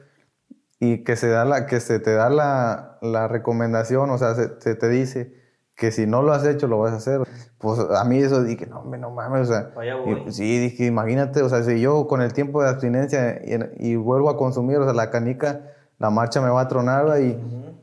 y 0.80 1.04
que 1.04 1.16
se, 1.16 1.28
da 1.28 1.44
la, 1.44 1.66
que 1.66 1.80
se 1.80 2.00
te 2.00 2.14
da 2.14 2.30
la, 2.30 2.98
la 3.02 3.28
recomendación, 3.28 4.10
o 4.10 4.18
sea, 4.18 4.34
se, 4.34 4.60
se 4.60 4.74
te 4.74 4.88
dice 4.88 5.39
que 5.80 5.90
si 5.92 6.06
no 6.06 6.20
lo 6.20 6.34
has 6.34 6.44
hecho, 6.44 6.68
lo 6.68 6.78
vas 6.78 6.92
a 6.92 6.96
hacer. 6.96 7.22
Pues 7.56 7.80
a 7.80 8.04
mí 8.04 8.18
eso 8.18 8.44
dije, 8.44 8.66
no, 8.66 8.84
no 8.84 9.10
mames, 9.10 9.48
o 9.48 9.52
sea, 9.52 9.70
y, 10.04 10.14
pues, 10.14 10.36
sí, 10.36 10.58
dije, 10.58 10.84
imagínate, 10.84 11.40
o 11.40 11.48
sea, 11.48 11.62
si 11.62 11.80
yo 11.80 12.06
con 12.06 12.20
el 12.20 12.34
tiempo 12.34 12.62
de 12.62 12.68
abstinencia 12.68 13.40
y, 13.42 13.92
y 13.92 13.96
vuelvo 13.96 14.28
a 14.28 14.36
consumir, 14.36 14.76
o 14.76 14.84
sea, 14.84 14.92
la 14.92 15.10
canica, 15.10 15.62
la 15.98 16.10
marcha 16.10 16.42
me 16.42 16.50
va 16.50 16.60
a 16.60 16.68
tronar, 16.68 17.06
y, 17.22 17.30
Ujú. 17.30 17.74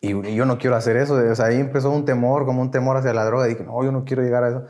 y, 0.00 0.28
y 0.30 0.34
yo 0.34 0.44
no 0.44 0.58
quiero 0.58 0.74
hacer 0.74 0.96
eso, 0.96 1.14
o 1.14 1.34
sea, 1.36 1.46
ahí 1.46 1.60
empezó 1.60 1.90
un 1.90 2.04
temor, 2.04 2.46
como 2.46 2.62
un 2.62 2.72
temor 2.72 2.96
hacia 2.96 3.14
la 3.14 3.24
droga, 3.24 3.46
dije, 3.46 3.62
no, 3.62 3.80
yo 3.84 3.92
no 3.92 4.04
quiero 4.04 4.22
llegar 4.24 4.42
a 4.42 4.48
eso. 4.48 4.62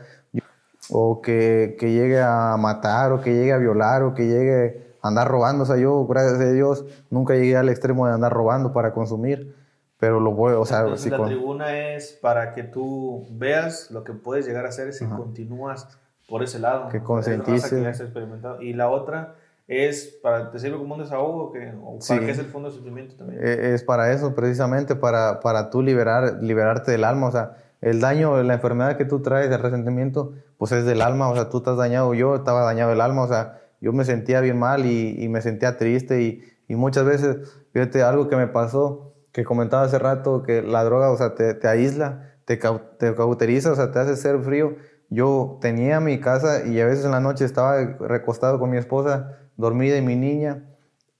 O 0.91 1.19
que, 1.21 1.75
que 1.79 1.91
llegue 1.91 2.21
a 2.21 2.55
matar, 2.59 3.11
o 3.11 3.21
que 3.21 3.33
llegue 3.33 3.53
a 3.53 3.57
violar, 3.57 4.03
o 4.03 4.13
que 4.13 4.27
llegue 4.27 4.95
a 5.01 5.07
andar 5.07 5.27
robando, 5.27 5.63
o 5.63 5.65
sea, 5.65 5.77
yo, 5.77 6.05
gracias 6.05 6.39
a 6.39 6.51
Dios, 6.51 6.85
nunca 7.09 7.33
llegué 7.33 7.57
al 7.57 7.69
extremo 7.69 8.05
de 8.05 8.13
andar 8.13 8.31
robando 8.31 8.71
para 8.71 8.93
consumir, 8.93 9.55
pero 9.99 10.19
lo 10.19 10.31
voy, 10.31 10.53
o 10.53 10.65
sea, 10.65 10.79
Entonces, 10.81 11.03
sí 11.05 11.09
la 11.09 11.17
con- 11.17 11.27
tribuna 11.27 11.77
es 11.95 12.13
para 12.21 12.53
que 12.53 12.63
tú 12.63 13.25
veas 13.31 13.89
lo 13.91 14.03
que 14.03 14.13
puedes 14.13 14.45
llegar 14.45 14.65
a 14.65 14.69
hacer 14.69 14.93
si 14.93 15.05
continúas 15.05 15.87
por 16.27 16.43
ese 16.43 16.59
lado. 16.59 16.89
Que 16.89 16.99
raza 16.99 17.31
que 17.69 17.89
experimentado. 17.89 18.61
Y 18.61 18.73
la 18.73 18.89
otra 18.89 19.35
es 19.67 20.17
para 20.21 20.51
te 20.51 20.59
sirve 20.59 20.77
como 20.77 20.95
un 20.95 21.01
desahogo 21.01 21.51
que, 21.51 21.73
o 21.83 21.99
para 21.99 22.01
Sí. 22.01 22.19
que 22.19 22.31
es 22.31 22.39
el 22.39 22.45
fondo 22.45 22.69
de 22.69 22.75
sufrimiento 22.75 23.15
también. 23.15 23.41
Eh, 23.43 23.73
es 23.73 23.83
para 23.83 24.11
eso, 24.11 24.33
precisamente, 24.35 24.95
para, 24.95 25.39
para 25.39 25.69
tú 25.69 25.81
liberar, 25.81 26.37
liberarte 26.41 26.91
del 26.91 27.03
alma. 27.03 27.27
O 27.27 27.31
sea, 27.31 27.57
el 27.81 27.99
daño, 27.99 28.41
la 28.43 28.53
enfermedad 28.55 28.97
que 28.97 29.05
tú 29.05 29.21
traes, 29.21 29.51
el 29.51 29.59
resentimiento, 29.59 30.33
pues 30.57 30.71
es 30.71 30.85
del 30.85 31.01
alma, 31.01 31.29
o 31.29 31.35
sea, 31.35 31.49
tú 31.49 31.57
estás 31.57 31.77
dañado, 31.77 32.13
yo 32.13 32.35
estaba 32.35 32.61
dañado 32.63 32.91
el 32.93 33.01
alma, 33.01 33.23
o 33.23 33.27
sea, 33.27 33.59
yo 33.81 33.93
me 33.93 34.05
sentía 34.05 34.41
bien 34.41 34.57
mal 34.57 34.85
y, 34.85 35.27
me 35.29 35.41
sentía 35.41 35.77
triste 35.77 36.21
y, 36.21 36.43
y, 36.67 36.75
muchas 36.75 37.05
veces, 37.05 37.37
fíjate, 37.73 38.01
algo 38.01 38.27
que 38.27 38.35
me 38.35 38.47
pasó, 38.47 39.13
que 39.37 39.43
comentaba 39.43 39.83
hace 39.83 39.99
rato, 39.99 40.41
que 40.41 40.63
la 40.63 40.83
droga, 40.83 41.11
o 41.11 41.15
sea, 41.15 41.35
te, 41.35 41.53
te 41.53 41.67
aísla, 41.67 42.33
te, 42.45 42.57
te 42.57 43.13
cauteriza, 43.13 43.71
o 43.71 43.75
sea, 43.75 43.91
te 43.91 43.99
hace 43.99 44.15
ser 44.15 44.39
frío. 44.39 44.77
Yo 45.11 45.59
tenía 45.61 45.99
mi 45.99 46.19
casa 46.19 46.65
y 46.65 46.81
a 46.81 46.87
veces 46.87 47.05
en 47.05 47.11
la 47.11 47.19
noche 47.19 47.45
estaba 47.45 47.77
recostado 47.99 48.57
con 48.57 48.71
mi 48.71 48.77
esposa, 48.77 49.37
dormida 49.55 49.95
y 49.95 50.01
mi 50.01 50.15
niña, 50.15 50.65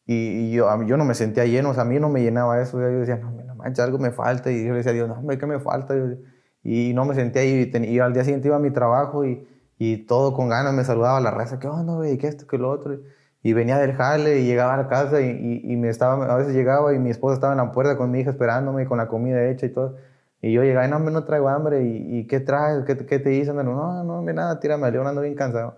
y, 0.07 0.51
yo, 0.51 0.67
yo 0.85 0.97
no 0.97 1.05
me 1.05 1.13
sentía 1.13 1.45
lleno, 1.45 1.69
o 1.69 1.73
sea, 1.75 1.83
a 1.83 1.85
mí 1.85 1.99
no 1.99 2.09
me 2.09 2.23
llenaba 2.23 2.59
eso. 2.59 2.79
Yo 2.79 2.87
decía, 2.87 3.17
no, 3.17 3.29
no 3.29 3.53
manches, 3.53 3.85
algo 3.85 3.99
me 3.99 4.09
falta. 4.09 4.51
Y 4.51 4.65
yo 4.65 4.71
le 4.71 4.77
decía 4.77 4.93
a 4.93 4.95
Dios, 4.95 5.07
no, 5.07 5.13
hombre, 5.13 5.37
¿qué 5.37 5.45
me 5.45 5.59
falta? 5.59 5.93
Y 6.63 6.93
no 6.95 7.05
me 7.05 7.13
sentía 7.13 7.43
ahí. 7.43 7.69
Y, 7.71 7.99
al 7.99 8.13
día 8.13 8.23
siguiente 8.23 8.47
iba 8.47 8.57
a 8.57 8.59
mi 8.59 8.71
trabajo 8.71 9.25
y, 9.25 9.47
y 9.77 10.07
todo 10.07 10.33
con 10.33 10.49
ganas 10.49 10.73
me 10.73 10.83
saludaba 10.83 11.19
la 11.19 11.29
raza, 11.29 11.59
¿qué 11.59 11.67
onda, 11.67 11.93
güey? 11.93 12.17
¿Qué 12.17 12.27
esto, 12.27 12.47
qué 12.47 12.57
lo 12.57 12.71
otro? 12.71 12.97
Y 13.43 13.53
venía 13.53 13.77
del 13.77 13.93
jale 13.93 14.39
y 14.39 14.45
llegaba 14.45 14.73
a 14.73 14.77
la 14.77 14.87
casa 14.87 15.21
y, 15.21 15.61
y, 15.63 15.75
me 15.77 15.89
estaba, 15.89 16.25
a 16.25 16.37
veces 16.37 16.53
llegaba 16.53 16.93
y 16.93 16.99
mi 16.99 17.11
esposa 17.11 17.35
estaba 17.35 17.53
en 17.53 17.57
la 17.57 17.71
puerta 17.71 17.97
con 17.97 18.11
mi 18.11 18.19
hija 18.19 18.31
esperándome 18.31 18.85
con 18.85 18.97
la 18.97 19.07
comida 19.07 19.47
hecha 19.47 19.65
y 19.67 19.69
todo. 19.69 19.95
Y 20.41 20.53
yo 20.53 20.63
llegaba 20.63 20.85
y 20.85 20.89
no, 20.89 20.99
me 20.99 21.11
no 21.11 21.23
traigo 21.23 21.49
hambre. 21.49 21.83
¿Y, 21.83 22.19
y 22.19 22.27
qué 22.27 22.39
traes? 22.39 22.83
¿Qué, 22.85 22.97
¿Qué, 22.97 23.19
te 23.19 23.29
dicen? 23.29 23.55
No, 23.55 23.63
no, 23.63 24.03
no, 24.03 24.21
nada, 24.21 24.59
tírame, 24.59 24.91
yo 24.91 25.07
ando 25.07 25.21
bien 25.21 25.35
cansado. 25.35 25.75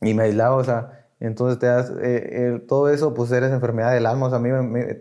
Y 0.00 0.14
me 0.14 0.24
aislaba, 0.24 0.56
o 0.56 0.64
sea, 0.64 1.06
entonces 1.20 1.58
te 1.58 1.66
das, 1.66 1.92
eh, 2.02 2.64
todo 2.66 2.88
eso, 2.88 3.14
pues 3.14 3.30
eres 3.30 3.52
enfermedad 3.52 3.92
del 3.92 4.06
alma. 4.06 4.26
O 4.26 4.28
sea, 4.30 4.38
a 4.38 4.40
mí 4.40 4.50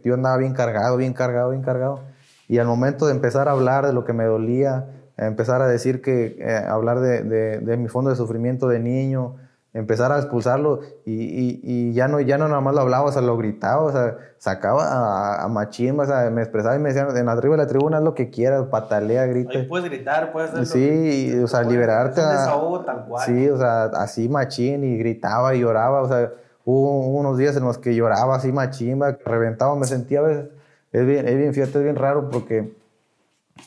yo 0.04 0.14
andaba 0.14 0.38
bien 0.38 0.54
cargado, 0.54 0.98
bien 0.98 1.14
cargado, 1.14 1.50
bien 1.50 1.64
cargado. 1.64 2.02
Y 2.48 2.60
al 2.60 2.68
momento 2.68 3.08
de 3.08 3.14
empezar 3.14 3.48
a 3.48 3.52
hablar 3.52 3.88
de 3.88 3.94
lo 3.94 4.04
que 4.04 4.14
me 4.14 4.26
dolía, 4.26 4.88
empezar 5.18 5.62
a 5.62 5.68
decir 5.68 6.02
que, 6.02 6.38
eh, 6.40 6.66
hablar 6.68 7.00
de, 7.00 7.24
de, 7.60 7.78
mi 7.78 7.88
fondo 7.88 8.10
de 8.10 8.16
sufrimiento 8.16 8.68
de 8.68 8.80
niño, 8.80 9.38
empezar 9.74 10.12
a 10.12 10.18
expulsarlo 10.18 10.82
y, 11.06 11.62
y, 11.64 11.94
ya, 11.94 12.08
no, 12.08 12.20
ya 12.20 12.38
no 12.38 12.48
nada 12.48 12.60
más 12.60 12.76
lo 12.76 12.82
hablaba, 12.82 13.06
o 13.06 13.12
sea, 13.12 13.22
lo 13.22 13.38
gritaba, 13.38 13.84
o 13.84 13.92
sea, 13.92 14.18
sacaba 14.38 14.84
a, 14.84 15.44
a 15.44 15.48
machín, 15.48 15.98
o 16.00 16.06
sea, 16.06 16.30
me 16.30 16.42
expresaba 16.42 16.76
y 16.76 16.80
me 16.80 16.94
decía, 16.94 17.08
en 17.16 17.30
arriba 17.30 17.56
de 17.56 17.64
la 17.64 17.68
tribuna 17.68 17.98
haz 17.98 18.04
lo 18.04 18.14
que 18.14 18.30
quieras, 18.30 18.66
patalea, 18.66 19.26
grita. 19.28 19.60
Ahí 19.60 19.66
puedes 19.66 19.90
gritar, 19.90 20.32
puedes 20.34 20.52
hacer 20.52 20.66
Sí, 20.66 21.40
o 21.42 21.48
sea, 21.48 21.64
liberarte. 21.64 22.22
Un 22.22 22.30
desahogo 22.30 22.82
tal 22.82 23.06
cual. 23.06 23.26
Sí, 23.26 23.50
o 23.50 23.58
sea, 23.58 23.86
así 23.86 24.28
machín 24.28 24.84
y 24.84 24.98
gritaba 24.98 25.56
y 25.56 25.62
lloraba, 25.62 26.02
o 26.02 26.08
sea, 26.08 26.32
hubo 26.66 27.08
unos 27.08 27.38
días 27.38 27.56
en 27.56 27.64
los 27.64 27.78
que 27.78 27.96
lloraba 27.96 28.36
así 28.36 28.52
machín, 28.52 29.02
reventaba, 29.26 29.76
me 29.76 29.86
sentía 29.86 30.20
a 30.20 30.24
veces, 30.24 30.50
es 30.92 31.06
bien, 31.06 31.28
es 31.28 31.38
bien, 31.38 31.54
fíjate, 31.54 31.78
es 31.78 31.84
bien 31.84 31.96
raro 31.96 32.30
porque 32.30 32.74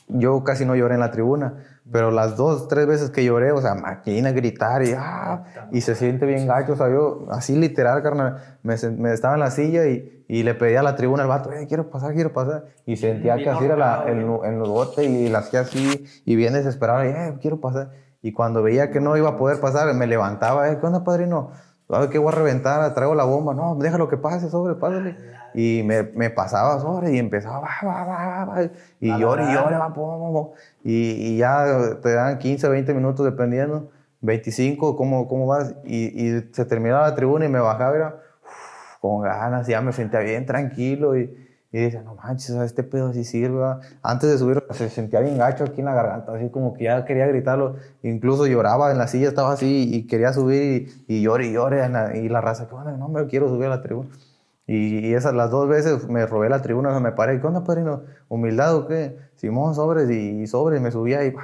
yo 0.09 0.45
casi 0.45 0.67
no 0.67 0.77
lloré 0.77 0.95
en 0.95 1.01
la 1.01 1.11
tribuna 1.11 1.55
pero 1.91 2.11
las 2.11 2.37
dos, 2.37 2.67
tres 2.69 2.87
veces 2.87 3.11
que 3.11 3.25
lloré, 3.25 3.53
o 3.53 3.61
sea, 3.61 3.75
máquina, 3.75 4.33
gritar 4.33 4.83
y, 4.83 4.93
ah, 4.97 5.45
y 5.71 5.83
se 5.83 5.95
siente 5.95 6.25
bien 6.25 6.47
gacho, 6.47 6.73
o 6.73 6.77
sea, 6.77 6.89
yo 6.89 7.27
así 7.31 7.57
literal, 7.57 8.03
carnal, 8.03 8.59
me, 8.63 8.75
me 8.97 9.13
estaba 9.13 9.35
en 9.35 9.41
la 9.41 9.51
silla 9.51 9.87
y, 9.87 10.25
y, 10.27 10.45
le 10.45 10.55
pedía 10.55 10.81
a 10.81 10.83
la 10.83 10.97
tribuna 10.97 11.25
al 11.25 11.29
vato, 11.29 11.53
eh, 11.53 11.67
quiero 11.69 11.91
pasar, 11.91 12.15
quiero 12.15 12.33
pasar. 12.33 12.65
Y 12.87 12.97
sentía 12.97 13.37
que 13.37 13.51
así 13.51 13.65
era 13.65 13.77
la, 13.77 14.05
en, 14.07 14.21
en, 14.21 14.59
los 14.59 14.69
botes 14.69 15.07
y 15.07 15.29
la 15.29 15.41
hacía 15.41 15.61
así 15.61 16.07
y 16.25 16.37
bien 16.37 16.55
desesperado, 16.55 17.05
y, 17.05 17.09
eh, 17.09 17.39
quiero 17.41 17.61
pasar. 17.61 17.91
Y 18.23 18.33
cuando 18.33 18.63
veía 18.63 18.91
que 18.91 19.01
no 19.01 19.17
iba 19.19 19.31
a 19.31 19.37
poder 19.37 19.61
pasar, 19.61 19.93
me 19.93 20.07
levantaba, 20.07 20.71
eh, 20.71 20.79
¿qué 20.81 20.87
onda, 20.87 21.05
padrino? 21.05 21.51
¿Sabes 21.89 22.09
qué 22.09 22.19
voy 22.19 22.33
a 22.33 22.37
reventar? 22.37 22.95
Traigo 22.95 23.15
la 23.15 23.25
bomba. 23.25 23.53
No, 23.53 23.77
déjalo 23.77 24.09
que 24.09 24.17
pase, 24.17 24.49
sobre, 24.49 24.75
pásale. 24.75 25.17
Y 25.55 25.83
me, 25.85 26.03
me 26.03 26.31
pasaba 26.31 26.81
sobre 26.81 27.15
y 27.15 27.19
empezaba, 27.19 27.61
va, 27.61 28.05
va, 28.05 28.45
va, 28.45 28.63
y 29.01 29.09
llore, 29.19 29.45
y 29.45 29.55
llore, 29.55 29.77
va, 29.77 29.95
y, 30.83 30.93
y, 30.93 31.37
ya 31.39 31.65
te 32.03 32.13
dan 32.13 32.39
15, 32.39 32.69
20 32.69 32.93
minutos 32.93 33.25
dependiendo, 33.25 33.91
25, 34.23 34.97
¿cómo, 34.97 35.29
cómo 35.29 35.47
vas? 35.47 35.75
Y, 35.85 36.07
y 36.29 36.51
se 36.53 36.65
terminaba 36.65 37.09
la 37.09 37.15
tribuna 37.15 37.45
y 37.45 37.49
me 37.49 37.61
bajaba, 37.61 37.95
era, 37.95 38.17
con 39.01 39.23
ganas, 39.23 39.67
ya 39.67 39.81
me 39.81 39.93
sentía 39.93 40.21
bien 40.21 40.45
tranquilo 40.45 41.17
y, 41.17 41.31
y 41.75 41.81
decía, 41.81 42.03
no 42.03 42.15
manches, 42.15 42.51
este 42.51 42.85
pedo 42.85 43.13
sí 43.13 43.25
sirve. 43.25 43.65
Antes 44.01 44.31
de 44.31 44.39
subir 44.39 44.63
se 44.71 44.89
sentía 44.89 45.19
bien 45.19 45.37
gacho 45.37 45.65
aquí 45.65 45.81
en 45.81 45.87
la 45.87 45.95
garganta, 45.95 46.33
así 46.33 46.49
como 46.49 46.73
que 46.73 46.85
ya 46.85 47.05
quería 47.05 47.27
gritarlo. 47.27 47.75
Incluso 48.05 48.47
lloraba 48.47 48.93
en 48.93 48.99
la 48.99 49.09
silla, 49.09 49.27
estaba 49.27 49.53
así 49.53 49.93
y 49.93 50.07
quería 50.07 50.33
subir 50.33 50.89
y, 51.09 51.17
y 51.17 51.23
llore 51.23 51.49
y 51.49 51.53
llore. 51.53 51.85
y 52.15 52.29
la 52.29 52.41
raza, 52.41 52.69
que 52.69 52.75
bueno, 52.75 52.97
no 52.97 53.09
me 53.09 53.27
quiero 53.27 53.49
subir 53.49 53.67
a 53.67 53.71
la 53.71 53.83
tribuna. 53.83 54.09
Y, 54.67 55.09
y, 55.09 55.15
esas 55.15 55.35
las 55.35 55.51
dos 55.51 55.69
veces 55.69 56.09
me 56.09 56.27
robé 56.27 56.49
la 56.49 56.63
tribuna, 56.63 56.97
o 56.97 57.01
me 57.01 57.13
paré. 57.13 57.41
¿Qué 57.41 57.47
onda, 57.47 57.65
padrino? 57.65 58.03
¿Humildad 58.29 58.77
o 58.77 58.87
qué? 58.87 59.19
Simón, 59.37 59.75
sobres 59.75 60.11
y, 60.11 60.47
sobres. 60.47 60.81
Me 60.81 60.91
subía 60.91 61.25
y... 61.25 61.35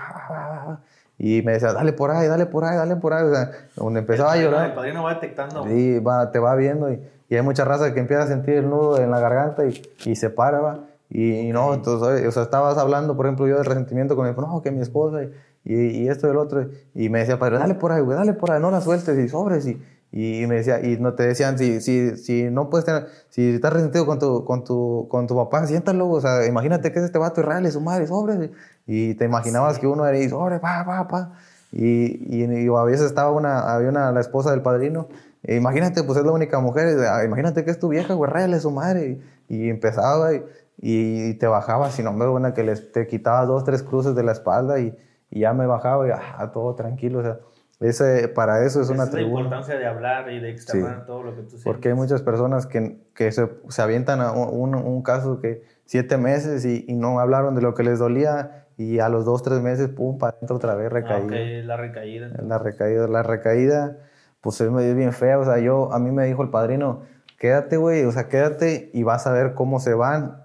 Y 1.22 1.42
me 1.42 1.52
decía, 1.52 1.74
dale 1.74 1.92
por 1.92 2.10
ahí, 2.10 2.28
dale 2.28 2.46
por 2.46 2.64
ahí, 2.64 2.78
dale 2.78 2.96
por 2.96 3.12
ahí. 3.12 3.24
O 3.26 3.34
sea, 3.34 3.50
donde 3.76 4.00
empezaba 4.00 4.32
a 4.32 4.36
llorar. 4.38 4.70
El 4.70 4.74
padrino 4.74 5.02
va 5.02 5.12
detectando. 5.12 5.64
Sí, 5.64 5.98
va, 5.98 6.32
te 6.32 6.38
va 6.38 6.54
viendo 6.54 6.90
y, 6.90 6.98
y, 7.28 7.36
hay 7.36 7.42
mucha 7.42 7.62
raza 7.66 7.92
que 7.92 8.00
empieza 8.00 8.22
a 8.22 8.26
sentir 8.26 8.54
el 8.54 8.70
nudo 8.70 8.98
en 8.98 9.10
la 9.10 9.20
garganta 9.20 9.66
y, 9.66 9.82
y 10.06 10.16
se 10.16 10.30
para, 10.30 10.60
va. 10.60 10.80
Y, 11.10 11.50
no, 11.52 11.74
entonces, 11.74 12.26
o 12.26 12.30
sea, 12.30 12.44
estabas 12.44 12.78
hablando, 12.78 13.16
por 13.16 13.26
ejemplo, 13.26 13.46
yo 13.46 13.56
del 13.56 13.66
resentimiento 13.66 14.16
con 14.16 14.28
mi 14.28 14.34
no, 14.34 14.62
que 14.62 14.70
mi 14.70 14.80
esposa 14.80 15.24
y, 15.64 15.74
y 15.74 16.08
esto 16.08 16.28
y 16.28 16.30
el 16.30 16.36
otro. 16.36 16.66
Y 16.94 17.08
me 17.08 17.18
decía, 17.18 17.38
padre, 17.38 17.58
dale 17.58 17.74
por 17.74 17.92
ahí, 17.92 18.00
güey, 18.00 18.16
dale 18.16 18.32
por 18.32 18.52
ahí, 18.52 18.60
no 18.60 18.70
la 18.70 18.80
sueltes 18.80 19.18
y 19.18 19.28
sobres. 19.28 19.66
Y, 19.66 19.82
y 20.12 20.44
me 20.48 20.56
decía, 20.56 20.84
y 20.84 20.98
no 20.98 21.14
te 21.14 21.22
decían, 21.22 21.56
si, 21.56 21.80
si, 21.80 22.16
si 22.16 22.50
no 22.50 22.68
puedes 22.68 22.84
tener, 22.84 23.06
si 23.28 23.54
estás 23.54 23.72
resentido 23.72 24.06
con 24.06 24.18
tu, 24.18 24.44
con 24.44 24.64
tu, 24.64 25.06
con 25.08 25.28
tu 25.28 25.36
papá, 25.36 25.66
siéntalo, 25.66 26.08
o 26.08 26.20
sea, 26.20 26.46
imagínate 26.46 26.90
que 26.90 26.98
es 26.98 27.04
este 27.04 27.18
vato 27.18 27.42
real 27.42 27.64
y 27.64 27.70
su 27.70 27.80
madre, 27.80 28.08
sobre, 28.08 28.50
y 28.86 29.14
te 29.14 29.24
imaginabas 29.24 29.78
que 29.78 29.86
uno 29.86 30.04
era 30.06 30.18
y 30.18 30.28
sobre, 30.28 30.58
pa, 30.58 30.84
pa, 30.84 31.06
pa, 31.06 31.32
y, 31.70 32.42
y, 32.42 32.68
a 32.68 32.82
veces 32.82 33.06
estaba 33.06 33.30
una, 33.30 33.72
había 33.72 33.88
una, 33.88 34.10
la 34.10 34.20
esposa 34.20 34.50
del 34.50 34.62
padrino, 34.62 35.06
e 35.44 35.54
imagínate, 35.54 36.02
pues 36.02 36.18
es 36.18 36.24
la 36.24 36.32
única 36.32 36.58
mujer, 36.58 36.98
imagínate 37.24 37.64
que 37.64 37.70
es 37.70 37.78
tu 37.78 37.88
vieja, 37.88 38.14
güey, 38.14 38.30
real 38.30 38.52
es 38.52 38.62
su 38.62 38.72
madre, 38.72 39.20
y, 39.48 39.68
empezaba 39.68 40.34
y, 40.34 40.42
y, 40.78 41.34
te 41.34 41.46
bajaba, 41.46 41.90
si 41.92 42.02
no 42.02 42.12
me 42.12 42.26
buena 42.26 42.52
que 42.52 42.64
les, 42.64 42.90
te 42.90 43.06
quitaba 43.06 43.46
dos, 43.46 43.62
tres 43.62 43.84
cruces 43.84 44.16
de 44.16 44.24
la 44.24 44.32
espalda 44.32 44.80
y, 44.80 44.96
y 45.30 45.40
ya 45.40 45.52
me 45.52 45.66
bajaba 45.66 46.08
y 46.08 46.10
ah, 46.10 46.50
todo 46.52 46.74
tranquilo, 46.74 47.20
o 47.20 47.22
sea, 47.22 47.38
ese, 47.80 48.28
para 48.28 48.64
eso 48.66 48.82
es 48.82 48.90
una 48.90 49.04
es 49.04 49.12
la 49.14 49.22
importancia 49.22 49.78
de 49.78 49.86
hablar 49.86 50.30
y 50.30 50.38
de 50.38 50.50
externar 50.50 51.06
todo 51.06 51.22
lo 51.22 51.30
que 51.34 51.42
tú 51.42 51.48
sientes. 51.48 51.64
Porque 51.64 51.88
hay 51.88 51.94
muchas 51.94 52.20
personas 52.20 52.66
que, 52.66 52.98
que 53.14 53.32
se, 53.32 53.48
se, 53.70 53.82
avientan 53.82 54.20
a 54.20 54.32
un, 54.32 54.74
un, 54.74 55.02
caso 55.02 55.40
que 55.40 55.62
siete 55.86 56.18
meses 56.18 56.66
y, 56.66 56.84
y, 56.86 56.94
no 56.94 57.20
hablaron 57.20 57.54
de 57.54 57.62
lo 57.62 57.72
que 57.72 57.82
les 57.82 57.98
dolía 57.98 58.66
y 58.76 58.98
a 58.98 59.08
los 59.08 59.24
dos, 59.24 59.42
tres 59.42 59.62
meses, 59.62 59.88
pum, 59.88 60.18
para 60.18 60.36
adentro 60.36 60.56
otra 60.56 60.74
vez 60.74 60.92
recaída. 60.92 61.34
Ah, 61.34 61.64
la 61.64 61.76
recaída. 61.78 62.30
La 62.42 62.58
recaída. 62.58 63.08
La 63.08 63.22
recaída, 63.22 63.96
pues 64.42 64.60
es 64.60 64.94
bien 64.94 65.14
fea. 65.14 65.38
O 65.38 65.44
sea, 65.46 65.58
yo, 65.58 65.90
a 65.90 65.98
mí 65.98 66.10
me 66.10 66.26
dijo 66.26 66.42
el 66.42 66.50
padrino, 66.50 67.04
quédate, 67.38 67.78
güey, 67.78 68.04
o 68.04 68.12
sea, 68.12 68.28
quédate 68.28 68.90
y 68.92 69.04
vas 69.04 69.26
a 69.26 69.32
ver 69.32 69.54
cómo 69.54 69.80
se 69.80 69.94
van, 69.94 70.44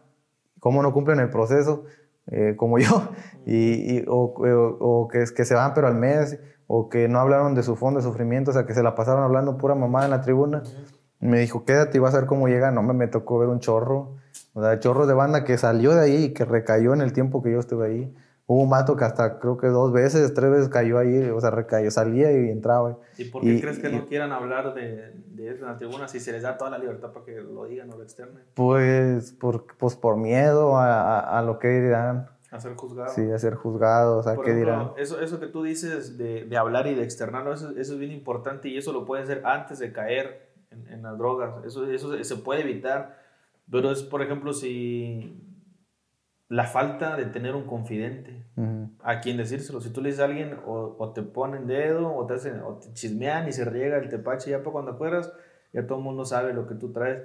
cómo 0.62 0.82
no 0.82 0.94
cumplen 0.94 1.20
el 1.20 1.30
proceso, 1.30 1.84
eh, 2.32 2.56
como 2.56 2.80
yo, 2.80 3.10
y, 3.46 3.98
y 3.98 4.06
o, 4.08 4.34
o, 4.34 4.78
o, 4.80 5.08
que, 5.10 5.26
que 5.36 5.44
se 5.44 5.54
van 5.54 5.74
pero 5.74 5.88
al 5.88 5.96
mes 5.96 6.40
o 6.68 6.90
que 6.90 7.08
no 7.08 7.20
hablaron 7.20 7.56
de 7.56 7.64
su 7.64 7.76
fondo 7.76 8.00
de 8.00 8.06
sufrimiento, 8.06 8.52
o 8.52 8.54
sea, 8.54 8.66
que 8.66 8.74
se 8.74 8.84
la 8.84 8.96
pasaron 8.96 9.24
hablando 9.24 9.58
pura 9.58 9.76
mamá 9.76 10.06
en 10.06 10.12
la 10.12 10.22
tribuna. 10.22 10.64
Me 11.20 11.40
dijo, 11.40 11.66
quédate 11.66 11.98
y 11.98 12.02
vas 12.02 12.14
a 12.14 12.20
ver 12.20 12.28
cómo 12.28 12.48
llega. 12.48 12.72
No, 12.72 12.84
me, 12.84 12.94
me 12.94 13.08
tocó 13.08 13.40
ver 13.40 13.50
un 13.50 13.60
chorro, 13.60 14.16
o 14.54 14.62
sea, 14.62 14.80
chorro 14.80 15.08
de 15.08 15.14
banda 15.14 15.44
que 15.44 15.58
salió 15.58 15.94
de 15.94 16.02
ahí 16.02 16.24
y 16.26 16.34
que 16.34 16.46
recayó 16.46 16.94
en 16.94 17.02
el 17.02 17.14
tiempo 17.14 17.42
que 17.42 17.52
yo 17.52 17.60
estuve 17.60 17.88
ahí. 17.88 18.16
Hubo 18.48 18.62
un 18.62 18.70
mato 18.70 18.96
que 18.96 19.04
hasta 19.04 19.40
creo 19.40 19.58
que 19.58 19.68
dos 19.68 19.92
veces, 19.92 20.32
tres 20.36 20.52
veces 20.52 20.70
cayó 20.70 21.00
ahí, 21.00 21.30
o 21.30 21.42
sea, 21.42 21.50
recayó, 21.50 21.90
salía 21.90 22.32
y 22.32 22.52
entraba. 22.52 23.00
¿Y 23.18 23.26
por 23.26 23.42
qué 23.42 23.60
crees 23.60 23.80
que 23.80 23.90
no 23.90 24.06
quieran 24.06 24.32
hablar 24.32 24.76
de, 24.76 25.14
de, 25.30 25.50
eso 25.50 25.66
en 25.66 25.72
la 25.72 25.78
tribuna 25.78 26.08
si 26.08 26.20
se 26.20 26.32
les 26.32 26.44
da 26.44 26.56
toda 26.56 26.70
la 26.70 26.78
libertad 26.78 27.12
para 27.12 27.26
que 27.26 27.42
lo 27.42 27.66
digan 27.66 27.92
o 27.92 27.98
lo 27.98 28.04
externen? 28.04 28.44
Pues 28.54 29.32
por, 29.32 29.66
pues 29.78 29.96
por 29.96 30.18
miedo 30.18 30.78
a, 30.78 31.20
a, 31.20 31.40
a 31.40 31.42
lo 31.42 31.58
que 31.58 31.70
dirán. 31.70 32.28
A 32.56 32.60
ser 32.60 32.76
juzgado. 32.76 33.10
Sí, 33.14 33.30
a 33.32 33.38
ser 33.38 33.56
juzgado, 33.56 34.18
o 34.18 34.24
sea, 34.24 34.38
¿qué 34.38 34.54
dirán? 34.54 34.92
Eso, 34.98 35.20
eso 35.20 35.40
que 35.40 35.48
tú 35.48 35.64
dices 35.64 36.18
de, 36.18 36.46
de 36.46 36.58
hablar 36.58 36.88
y 36.88 36.96
de 36.96 37.04
externarlo, 37.04 37.54
eso, 37.54 37.72
eso, 37.72 37.94
es 37.94 38.00
bien 38.00 38.12
importante 38.12 38.70
y 38.70 38.78
eso 38.78 38.94
lo 38.94 39.06
puede 39.06 39.24
hacer 39.24 39.42
antes 39.46 39.80
de 39.80 39.92
caer 39.92 40.54
en, 40.72 40.88
en 40.88 41.04
las 41.04 41.18
drogas. 41.18 41.66
Eso, 41.66 41.86
eso 41.92 42.24
se 42.24 42.36
puede 42.38 42.62
evitar, 42.62 43.20
pero 43.70 43.92
es, 43.92 44.04
por 44.04 44.22
ejemplo, 44.22 44.54
si 44.54 45.42
la 46.48 46.66
falta 46.66 47.18
de 47.18 47.26
tener 47.26 47.56
un 47.56 47.66
confidente 47.66 48.46
a 49.02 49.20
quien 49.20 49.38
decírselo. 49.38 49.82
Si 49.82 49.92
tú 49.92 50.02
le 50.02 50.10
dices 50.10 50.22
a 50.22 50.26
alguien, 50.26 50.58
o, 50.66 50.96
o 50.98 51.12
te 51.12 51.24
ponen 51.24 51.68
dedo, 51.68 52.16
o 52.16 52.26
te, 52.26 52.36
hacen, 52.36 52.62
o 52.62 52.76
te 52.76 52.94
chismean 52.94 53.48
y 53.48 53.52
se 53.52 53.66
riega 53.66 53.98
el 53.98 54.10
tepache, 54.10 54.52
ya 54.52 54.60
para 54.60 54.72
cuando 54.72 54.92
acuerdas, 54.92 55.34
ya 55.74 55.86
todo 55.86 55.98
el 55.98 56.04
mundo 56.04 56.24
sabe 56.24 56.54
lo 56.54 56.68
que 56.68 56.76
tú 56.76 56.92
traes. 56.92 57.24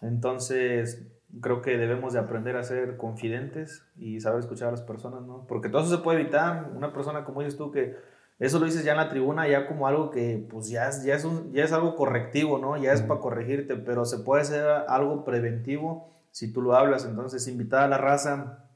Entonces, 0.00 1.06
creo 1.40 1.62
que 1.62 1.76
debemos 1.78 2.12
de 2.12 2.18
aprender 2.18 2.56
a 2.56 2.62
ser 2.62 2.96
confidentes 2.96 3.84
y 3.96 4.20
saber 4.20 4.40
escuchar 4.40 4.68
a 4.68 4.72
las 4.72 4.82
personas, 4.82 5.22
¿no? 5.22 5.46
Porque 5.46 5.68
todo 5.68 5.82
eso 5.82 5.96
se 5.96 6.02
puede 6.02 6.20
evitar. 6.20 6.70
Una 6.74 6.92
persona 6.92 7.24
como 7.24 7.40
dices 7.40 7.56
tú 7.56 7.70
que 7.70 7.96
eso 8.38 8.58
lo 8.58 8.66
dices 8.66 8.84
ya 8.84 8.92
en 8.92 8.98
la 8.98 9.08
tribuna, 9.08 9.46
ya 9.46 9.68
como 9.68 9.86
algo 9.86 10.10
que 10.10 10.44
pues 10.50 10.68
ya, 10.68 10.90
ya, 11.04 11.14
es, 11.14 11.24
un, 11.24 11.52
ya 11.52 11.64
es 11.64 11.72
algo 11.72 11.94
correctivo, 11.94 12.58
¿no? 12.58 12.76
Ya 12.76 12.92
es 12.92 13.02
para 13.02 13.20
corregirte, 13.20 13.76
pero 13.76 14.04
se 14.04 14.18
puede 14.18 14.42
hacer 14.42 14.66
algo 14.88 15.24
preventivo 15.24 16.10
si 16.32 16.52
tú 16.52 16.60
lo 16.60 16.74
hablas. 16.74 17.04
Entonces, 17.04 17.46
invitar 17.46 17.84
a 17.84 17.88
la 17.88 17.98
raza 17.98 18.66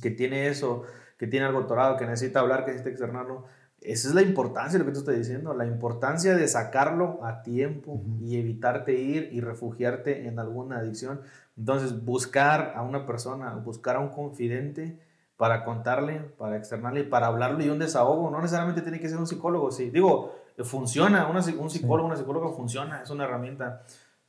que 0.00 0.10
tiene 0.10 0.46
eso, 0.46 0.84
que 1.18 1.26
tiene 1.26 1.46
algo 1.46 1.66
torado, 1.66 1.96
que 1.96 2.06
necesita 2.06 2.40
hablar, 2.40 2.64
que 2.64 2.70
necesita 2.70 2.90
externarlo. 2.90 3.46
Esa 3.80 4.08
es 4.08 4.14
la 4.14 4.22
importancia 4.22 4.72
de 4.72 4.80
lo 4.80 4.86
que 4.86 4.92
tú 4.92 5.00
estás 5.00 5.16
diciendo, 5.16 5.54
la 5.54 5.66
importancia 5.66 6.36
de 6.36 6.46
sacarlo 6.48 7.24
a 7.24 7.42
tiempo 7.42 8.02
y 8.20 8.38
evitarte 8.38 8.92
ir 8.94 9.30
y 9.32 9.40
refugiarte 9.40 10.26
en 10.26 10.38
alguna 10.38 10.78
adicción. 10.78 11.20
Entonces, 11.58 12.04
buscar 12.04 12.72
a 12.76 12.82
una 12.82 13.04
persona, 13.04 13.54
buscar 13.56 13.96
a 13.96 14.00
un 14.00 14.10
confidente 14.10 14.98
para 15.36 15.64
contarle, 15.64 16.20
para 16.38 16.56
externarle, 16.56 17.04
para 17.04 17.26
hablarle 17.26 17.66
y 17.66 17.68
un 17.68 17.78
desahogo. 17.78 18.30
No 18.30 18.40
necesariamente 18.40 18.82
tiene 18.82 19.00
que 19.00 19.08
ser 19.08 19.18
un 19.18 19.26
psicólogo, 19.26 19.70
sí. 19.70 19.90
Digo, 19.90 20.34
funciona, 20.64 21.28
un 21.28 21.70
psicólogo, 21.70 22.06
una 22.06 22.16
psicóloga 22.16 22.50
funciona, 22.56 23.02
es 23.02 23.10
una 23.10 23.24
herramienta, 23.24 23.82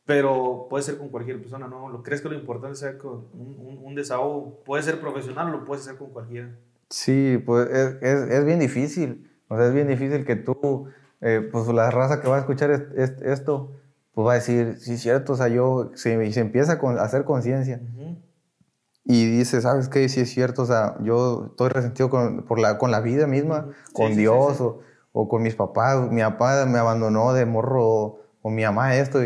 pero 0.05 0.67
puede 0.69 0.83
ser 0.83 0.97
con 0.97 1.09
cualquier 1.09 1.39
persona, 1.39 1.67
¿no? 1.67 1.89
¿Lo 1.89 2.03
crees 2.03 2.21
que 2.21 2.29
lo 2.29 2.35
importante 2.35 2.75
sea 2.75 2.97
con 2.97 3.27
un, 3.33 3.79
un, 3.83 3.95
desahogo? 3.95 4.63
Puede 4.65 4.83
ser 4.83 4.99
profesional 4.99 5.49
o 5.49 5.51
lo 5.59 5.65
puede 5.65 5.81
ser 5.81 5.97
con 5.97 6.09
cualquiera. 6.09 6.49
Sí, 6.89 7.41
pues 7.45 7.69
es, 7.69 7.97
es, 8.01 8.29
es 8.29 8.45
bien 8.45 8.59
difícil 8.59 9.29
o 9.49 9.57
sea, 9.57 9.67
es 9.67 9.73
bien 9.73 9.87
difícil 9.87 10.25
que 10.25 10.35
tú, 10.35 10.85
eh, 11.21 11.47
pues 11.51 11.67
la 11.67 11.89
raza 11.89 12.21
que 12.21 12.29
va 12.29 12.37
a 12.37 12.39
escuchar 12.39 12.69
esto, 12.71 13.78
pues 14.19 14.27
va 14.27 14.31
a 14.33 14.35
decir, 14.35 14.75
sí, 14.79 14.95
es 14.95 15.01
cierto, 15.01 15.31
o 15.31 15.35
sea, 15.37 15.47
yo, 15.47 15.91
se, 15.95 16.29
se 16.33 16.41
empieza 16.41 16.73
a 16.73 17.01
hacer 17.01 17.23
conciencia. 17.23 17.79
Y 19.05 19.25
dice, 19.31 19.61
¿sabes 19.61 19.87
qué? 19.87 20.09
Sí 20.09 20.19
es 20.19 20.29
cierto, 20.29 20.63
o 20.63 20.65
sea, 20.65 20.97
yo 21.01 21.45
estoy 21.51 21.69
resentido 21.69 22.09
con, 22.09 22.43
por 22.43 22.59
la, 22.59 22.77
con 22.77 22.91
la 22.91 22.99
vida 22.99 23.27
misma, 23.27 23.69
con 23.93 24.17
Dios 24.17 24.59
O, 24.59 24.81
o, 25.13 25.29
con 25.29 25.41
mis 25.41 25.55
papás. 25.55 26.11
Mi 26.11 26.19
papá 26.19 26.65
me 26.65 26.79
abandonó 26.79 27.31
de 27.31 27.45
morro 27.45 28.19
o, 28.41 28.49
mi 28.49 28.65
mamá 28.65 28.97
esto. 28.97 29.19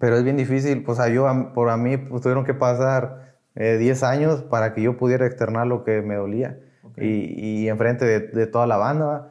pero 0.00 0.16
es 0.16 0.24
bien 0.24 0.38
difícil, 0.38 0.82
pues 0.82 0.98
a 0.98 1.10
yo, 1.10 1.26
por 1.52 1.68
a 1.68 1.76
mí, 1.76 1.98
pues 1.98 2.22
tuvieron 2.22 2.46
que 2.46 2.54
pasar 2.54 3.36
10 3.54 4.02
eh, 4.02 4.06
años 4.06 4.44
para 4.44 4.72
que 4.72 4.80
yo 4.80 4.96
pudiera 4.96 5.26
externar 5.26 5.66
lo 5.66 5.84
que 5.84 6.00
me 6.00 6.14
dolía 6.14 6.58
y, 6.96 7.64
y 7.64 7.68
enfrente 7.68 8.06
de, 8.06 8.20
de, 8.20 8.46
toda 8.46 8.66
la 8.66 8.78
banda. 8.78 9.30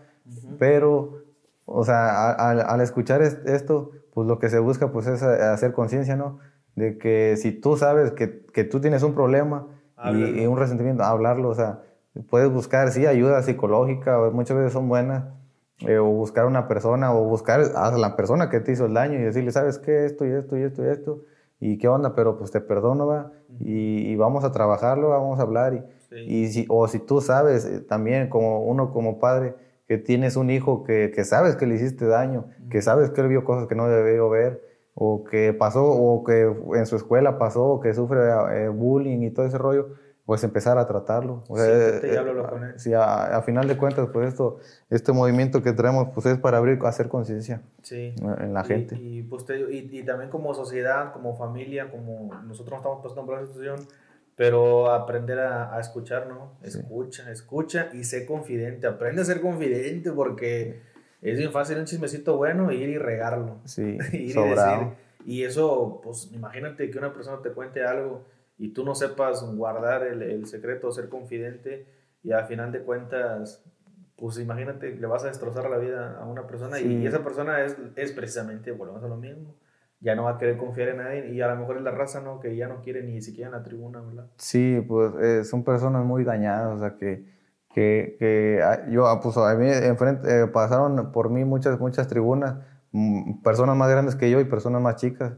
Pero, 0.59 1.23
o 1.65 1.83
sea, 1.83 2.33
al, 2.33 2.81
escuchar 2.81 3.23
esto, 3.23 3.89
pues 4.13 4.27
lo 4.27 4.39
que 4.39 4.49
se 4.49 4.59
busca 4.59 4.91
pues 4.91 5.07
es 5.07 5.23
hacer 5.23 5.73
conciencia, 5.73 6.15
¿no? 6.15 6.39
De 6.75 6.97
que 6.97 7.35
si 7.37 7.51
tú 7.51 7.77
sabes 7.77 8.11
que, 8.11 8.45
que 8.53 8.63
tú 8.63 8.79
tienes 8.79 9.03
un 9.03 9.13
problema 9.13 9.67
y, 10.11 10.45
un 10.45 10.57
resentimiento, 10.57 11.03
hablarlo, 11.03 11.49
o 11.49 11.55
sea, 11.55 11.81
puedes 12.29 12.51
buscar, 12.51 12.91
sí, 12.91 13.05
ayuda 13.05 13.41
psicológica, 13.41 14.19
muchas 14.31 14.57
veces 14.57 14.73
son 14.73 14.89
buenas, 14.89 15.25
eh, 15.79 15.97
o 15.97 16.05
buscar 16.05 16.45
una 16.45 16.67
persona, 16.67 17.13
o 17.13 17.23
buscar 17.23 17.61
a 17.75 17.91
la 17.97 18.15
persona 18.15 18.49
que 18.49 18.59
te 18.59 18.73
hizo 18.73 18.85
el 18.85 18.93
daño 18.93 19.19
y 19.19 19.23
decirle, 19.23 19.51
¿sabes 19.51 19.79
qué? 19.79 20.05
Esto 20.05 20.25
y 20.25 20.31
esto 20.31 20.57
y 20.57 20.63
esto 20.63 20.83
y 20.83 20.87
esto, 20.87 21.21
y 21.59 21.77
qué 21.77 21.87
onda, 21.87 22.13
pero 22.15 22.37
pues 22.37 22.51
te 22.51 22.59
perdono, 22.61 23.07
va, 23.07 23.31
y, 23.59 24.11
y, 24.11 24.15
vamos 24.15 24.43
a 24.43 24.51
trabajarlo, 24.51 25.09
vamos 25.09 25.39
a 25.39 25.43
hablar, 25.43 25.73
y, 25.73 26.43
y 26.43 26.47
si, 26.47 26.65
o 26.69 26.87
si 26.87 26.99
tú 26.99 27.21
sabes 27.21 27.65
eh, 27.65 27.79
también, 27.79 28.29
como 28.29 28.61
uno 28.63 28.91
como 28.91 29.19
padre, 29.19 29.55
que 29.93 29.99
tienes 29.99 30.37
un 30.37 30.49
hijo 30.49 30.83
que, 30.83 31.11
que 31.13 31.23
sabes 31.23 31.55
que 31.55 31.67
le 31.67 31.75
hiciste 31.75 32.07
daño, 32.07 32.45
que 32.71 32.81
sabes 32.81 33.11
que 33.11 33.21
él 33.21 33.27
vio 33.27 33.43
cosas 33.43 33.67
que 33.67 33.75
no 33.75 33.87
debió 33.87 34.27
ver, 34.27 34.59
o 34.95 35.23
que 35.23 35.53
pasó, 35.53 35.85
o 35.85 36.23
que 36.23 36.51
en 36.75 36.85
su 36.87 36.95
escuela 36.95 37.37
pasó, 37.37 37.63
o 37.63 37.79
que 37.79 37.93
sufre 37.93 38.19
eh, 38.53 38.69
bullying 38.69 39.21
y 39.21 39.29
todo 39.29 39.45
ese 39.45 39.59
rollo, 39.59 39.89
pues 40.25 40.43
empezar 40.43 40.79
a 40.79 40.87
tratarlo. 40.87 41.43
O 41.47 41.57
sea, 41.57 41.65
sí, 41.65 42.07
eh, 42.07 42.73
sí 42.77 42.93
a, 42.95 43.37
a, 43.37 43.41
final 43.43 43.67
de 43.67 43.77
cuentas, 43.77 44.09
pues 44.11 44.29
esto, 44.29 44.57
este 44.89 45.11
movimiento 45.11 45.61
que 45.61 45.73
traemos, 45.73 46.07
pues 46.11 46.25
es 46.25 46.39
para 46.39 46.57
abrir, 46.57 46.79
hacer 46.85 47.07
conciencia 47.07 47.61
sí. 47.83 48.15
en 48.39 48.51
la 48.51 48.63
gente. 48.63 48.95
Y, 48.95 49.21
pues 49.21 49.45
y, 49.69 49.99
y, 49.99 50.03
también 50.03 50.31
como 50.31 50.55
sociedad, 50.55 51.13
como 51.13 51.35
familia, 51.35 51.91
como 51.91 52.33
nosotros 52.45 52.77
estamos 52.77 53.03
pasando 53.03 53.27
por 53.27 53.39
la 53.39 53.45
situación, 53.45 53.79
pero 54.35 54.91
aprender 54.91 55.39
a, 55.39 55.75
a 55.75 55.79
escuchar, 55.79 56.27
¿no? 56.27 56.57
Escucha, 56.63 57.31
escucha 57.31 57.89
y 57.93 58.03
sé 58.03 58.25
confidente. 58.25 58.87
Aprende 58.87 59.21
a 59.21 59.25
ser 59.25 59.41
confidente 59.41 60.11
porque 60.11 60.81
es 61.21 61.37
bien 61.37 61.51
fácil 61.51 61.77
un 61.77 61.85
chismecito 61.85 62.37
bueno 62.37 62.71
ir 62.71 62.89
y 62.89 62.97
regarlo. 62.97 63.59
Sí, 63.65 63.97
ir 64.13 64.33
sobrado. 64.33 64.95
Y, 65.25 65.41
y, 65.41 65.43
eso, 65.43 66.01
pues 66.03 66.31
imagínate 66.33 66.89
que 66.89 66.97
una 66.97 67.13
persona 67.13 67.41
te 67.41 67.51
cuente 67.51 67.83
algo 67.83 68.25
y 68.57 68.69
tú 68.69 68.83
no 68.83 68.95
sepas 68.95 69.43
guardar 69.55 70.03
el, 70.03 70.21
el 70.21 70.45
secreto, 70.47 70.91
ser 70.91 71.09
confidente 71.09 71.85
y 72.23 72.31
al 72.31 72.47
final 72.47 72.71
de 72.71 72.79
cuentas, 72.81 73.63
pues 74.15 74.39
imagínate, 74.39 74.95
le 74.95 75.07
vas 75.07 75.23
a 75.23 75.27
destrozar 75.27 75.69
la 75.69 75.77
vida 75.77 76.17
a 76.19 76.25
una 76.25 76.47
persona 76.47 76.79
y 76.79 77.05
esa 77.05 77.23
persona 77.23 77.63
es, 77.63 77.77
es 77.95 78.11
precisamente, 78.13 78.71
volvemos 78.71 79.03
a 79.03 79.07
lo 79.07 79.17
mismo, 79.17 79.55
ya 80.03 80.15
no 80.15 80.25
va 80.25 80.31
a 80.31 80.37
querer 80.37 80.57
confiar 80.57 80.89
en 80.89 80.97
nadie 80.97 81.29
y 81.29 81.41
a 81.41 81.47
lo 81.47 81.55
mejor 81.55 81.77
es 81.77 81.83
la 81.83 81.91
raza, 81.91 82.19
¿no? 82.19 82.41
Que 82.41 82.55
ya 82.57 82.67
no 82.67 82.81
quiere 82.81 83.03
ni 83.03 83.21
siquiera 83.21 83.47
en 83.47 83.53
la 83.53 83.63
tribuna, 83.63 84.01
¿verdad? 84.01 84.25
Sí, 84.35 84.83
pues 84.85 85.13
eh, 85.21 85.45
son 85.45 85.63
personas 85.63 86.03
muy 86.03 86.25
dañadas, 86.25 86.75
o 86.75 86.79
sea, 86.79 86.97
que, 86.97 87.25
que, 87.73 88.17
que 88.19 88.59
ah, 88.61 88.85
yo, 88.89 89.07
ah, 89.07 89.21
pues 89.21 89.37
a 89.37 89.55
mí 89.55 89.67
enfrente, 89.69 90.41
eh, 90.41 90.47
pasaron 90.47 91.11
por 91.13 91.29
mí 91.29 91.45
muchas, 91.45 91.79
muchas 91.79 92.09
tribunas, 92.09 92.57
mm, 92.91 93.41
personas 93.43 93.77
más 93.77 93.89
grandes 93.89 94.15
que 94.15 94.29
yo 94.29 94.41
y 94.41 94.43
personas 94.43 94.81
más 94.81 94.97
chicas 94.97 95.33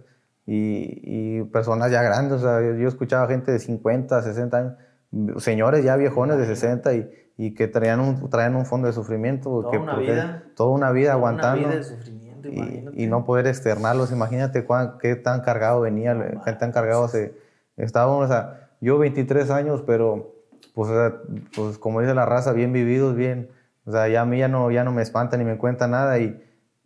y, 0.47 0.99
y 1.03 1.43
personas 1.43 1.91
ya 1.91 2.01
grandes, 2.01 2.33
o 2.33 2.39
sea, 2.39 2.59
yo, 2.61 2.87
escuchaba 2.87 3.27
gente 3.27 3.51
de 3.51 3.59
50, 3.59 4.19
60 4.23 4.57
años, 4.57 4.73
señores 5.37 5.83
ya 5.83 5.95
viejones 5.95 6.39
de 6.39 6.45
60 6.47 6.93
y, 6.95 7.09
y 7.37 7.53
que 7.53 7.67
traían 7.67 7.99
un, 7.99 8.29
traían 8.31 8.55
un 8.55 8.65
fondo 8.65 8.87
de 8.87 8.93
sufrimiento. 8.93 9.61
Toda 9.61 9.79
una 9.79 9.95
vida. 9.97 10.43
Toda 10.55 10.71
una 10.71 10.91
vida 10.91 11.11
toda 11.11 11.13
aguantando. 11.13 11.59
Una 11.59 11.67
vida 11.67 11.77
de 11.77 11.83
sufrimiento 11.83 12.24
y, 12.45 13.07
no 13.07 13.25
poder 13.25 13.47
externarlos. 13.47 14.11
Imagínate 14.11 14.65
cuán, 14.65 14.97
qué 14.99 15.15
tan 15.15 15.41
cargado 15.41 15.81
venía, 15.81 16.41
qué 16.43 16.53
tan 16.53 16.71
cargado 16.71 17.07
se, 17.07 17.33
estábamos. 17.77 18.25
O 18.25 18.27
sea, 18.27 18.69
yo 18.81 18.97
23 18.97 19.49
años, 19.49 19.83
pero 19.85 20.35
pues, 20.73 20.89
pues 21.55 21.77
como 21.77 22.01
dice 22.01 22.13
la 22.13 22.25
raza, 22.25 22.53
bien 22.53 22.73
vividos, 22.73 23.15
bien. 23.15 23.49
O 23.85 23.91
sea, 23.91 24.07
ya 24.07 24.21
a 24.21 24.25
mí 24.25 24.39
ya 24.39 24.47
no, 24.47 24.71
ya 24.71 24.83
no 24.83 24.91
me 24.91 25.01
espanta 25.01 25.37
ni 25.37 25.45
me 25.45 25.57
cuenta 25.57 25.87
nada, 25.87 26.17
y, 26.19 26.41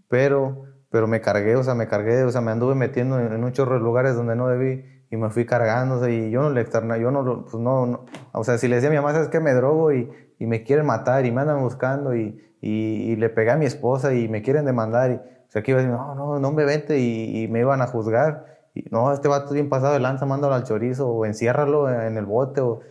pero, 0.10 0.66
pero 0.90 1.08
me 1.08 1.22
cargué, 1.22 1.56
o 1.56 1.64
sea, 1.64 1.74
me 1.74 1.88
cargué, 1.88 2.24
o 2.24 2.32
sea, 2.32 2.42
me 2.42 2.52
anduve 2.52 2.76
metiendo 2.76 3.20
en, 3.20 3.44
un 3.44 3.52
chorro 3.54 3.76
de 3.76 3.82
lugares 3.82 4.16
donde 4.16 4.36
no 4.36 4.48
debí 4.48 4.84
y 5.10 5.16
me 5.16 5.30
fui 5.30 5.46
cargando, 5.46 5.96
o 5.96 6.00
sea, 6.00 6.10
y 6.10 6.30
yo 6.30 6.42
no 6.42 6.50
le 6.50 6.62
externa, 6.62 6.98
yo 6.98 7.10
no, 7.10 7.44
pues 7.44 7.56
no, 7.56 7.86
no, 7.86 8.06
o 8.34 8.44
sea, 8.44 8.58
si 8.58 8.68
le 8.68 8.76
decía 8.76 8.90
a 8.90 8.92
mi 8.92 8.98
mamá, 8.98 9.14
sabes 9.14 9.30
que 9.30 9.40
me 9.40 9.54
drogo 9.54 9.94
y, 9.94 10.10
y 10.38 10.46
me 10.46 10.64
quieren 10.64 10.86
matar 10.86 11.26
y 11.26 11.32
me 11.32 11.42
andan 11.42 11.62
buscando 11.62 12.16
y, 12.16 12.40
y, 12.62 12.70
y, 13.12 13.16
le 13.16 13.30
pegué 13.30 13.52
a 13.52 13.56
mi 13.56 13.66
esposa 13.66 14.14
y 14.14 14.28
me 14.28 14.42
quieren 14.42 14.66
demandar 14.66 15.12
y, 15.12 15.22
o 15.50 15.52
sea, 15.52 15.64
que 15.64 15.72
iba 15.72 15.80
a 15.80 15.84
decir, 15.84 15.98
no, 15.98 16.14
no, 16.14 16.40
no 16.40 16.52
me 16.52 16.64
vente 16.64 17.00
y, 17.00 17.48
me 17.48 17.62
iban 17.62 17.82
a 17.82 17.88
juzgar. 17.88 18.46
Y, 18.76 18.86
no, 18.92 19.12
este 19.12 19.28
vato 19.28 19.52
bien 19.52 19.68
pasado 19.68 19.94
de 19.94 20.00
lanza, 20.00 20.28
mándalo 20.28 20.54
al 20.54 20.64
chorizo 20.64 21.10
o 21.10 21.26
enciérralo 21.26 21.90
en 21.90 22.18
el 22.18 22.26
bote 22.26 22.62
o 22.62 22.82